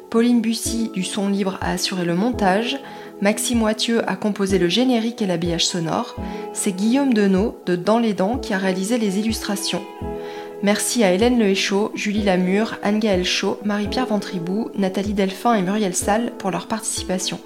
Pauline 0.08 0.40
Bussy 0.40 0.90
du 0.94 1.02
Son 1.02 1.28
Libre 1.28 1.58
a 1.60 1.72
assuré 1.72 2.06
le 2.06 2.14
montage, 2.14 2.78
Maxime 3.20 3.60
Wathieu 3.60 4.00
a 4.08 4.16
composé 4.16 4.58
le 4.58 4.70
générique 4.70 5.20
et 5.20 5.26
l'habillage 5.26 5.66
sonore, 5.66 6.16
c'est 6.54 6.72
Guillaume 6.72 7.12
Denot 7.12 7.60
de 7.66 7.76
Dans 7.76 7.98
les 7.98 8.14
Dents 8.14 8.38
qui 8.38 8.54
a 8.54 8.58
réalisé 8.58 8.96
les 8.96 9.18
illustrations. 9.18 9.82
Merci 10.62 11.04
à 11.04 11.12
Hélène 11.12 11.38
Lehéchaud, 11.38 11.92
Julie 11.94 12.22
Lamure, 12.22 12.78
Anne-Gaëlle 12.82 13.26
Chaud, 13.26 13.58
Marie-Pierre 13.62 14.06
Ventribou, 14.06 14.70
Nathalie 14.74 15.12
Delphin 15.12 15.52
et 15.52 15.60
Muriel 15.60 15.94
Salle 15.94 16.32
pour 16.38 16.50
leur 16.50 16.66
participation. 16.66 17.40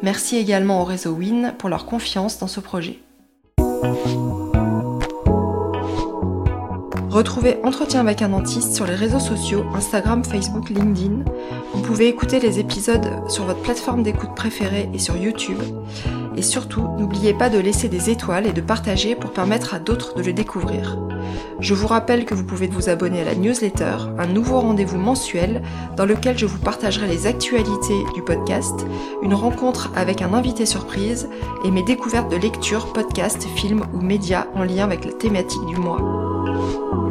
Merci 0.00 0.36
également 0.36 0.80
au 0.80 0.84
réseau 0.84 1.10
WIN 1.10 1.54
pour 1.58 1.70
leur 1.70 1.86
confiance 1.86 2.38
dans 2.38 2.46
ce 2.46 2.60
projet. 2.60 3.00
Retrouvez 7.10 7.56
Entretien 7.64 8.00
avec 8.00 8.20
un 8.20 8.28
dentiste 8.28 8.74
sur 8.74 8.86
les 8.86 8.94
réseaux 8.94 9.18
sociaux, 9.18 9.64
Instagram, 9.74 10.22
Facebook, 10.24 10.68
LinkedIn. 10.68 11.24
Vous 11.72 11.80
pouvez 11.80 12.06
écouter 12.06 12.38
les 12.38 12.58
épisodes 12.58 13.08
sur 13.28 13.44
votre 13.44 13.62
plateforme 13.62 14.02
d'écoute 14.02 14.34
préférée 14.36 14.90
et 14.92 14.98
sur 14.98 15.16
YouTube. 15.16 15.58
Et 16.36 16.42
surtout, 16.42 16.86
n'oubliez 16.98 17.32
pas 17.32 17.48
de 17.48 17.58
laisser 17.58 17.88
des 17.88 18.10
étoiles 18.10 18.46
et 18.46 18.52
de 18.52 18.60
partager 18.60 19.16
pour 19.16 19.32
permettre 19.32 19.72
à 19.72 19.78
d'autres 19.78 20.14
de 20.16 20.22
le 20.22 20.34
découvrir. 20.34 20.98
Je 21.60 21.72
vous 21.72 21.86
rappelle 21.86 22.26
que 22.26 22.34
vous 22.34 22.44
pouvez 22.44 22.66
vous 22.66 22.90
abonner 22.90 23.22
à 23.22 23.24
la 23.24 23.34
newsletter, 23.34 23.96
un 24.18 24.26
nouveau 24.26 24.60
rendez-vous 24.60 24.98
mensuel 24.98 25.62
dans 25.96 26.04
lequel 26.04 26.36
je 26.36 26.46
vous 26.46 26.58
partagerai 26.58 27.08
les 27.08 27.26
actualités 27.26 28.04
du 28.14 28.22
podcast, 28.22 28.86
une 29.22 29.34
rencontre 29.34 29.90
avec 29.96 30.20
un 30.20 30.34
invité 30.34 30.66
surprise 30.66 31.28
et 31.64 31.70
mes 31.70 31.82
découvertes 31.82 32.30
de 32.30 32.36
lecture, 32.36 32.92
podcasts, 32.92 33.48
films 33.56 33.86
ou 33.94 34.00
médias 34.02 34.46
en 34.54 34.62
lien 34.62 34.84
avec 34.84 35.06
la 35.06 35.12
thématique 35.12 35.66
du 35.66 35.76
mois. 35.76 36.27
Ooh. 36.60 37.07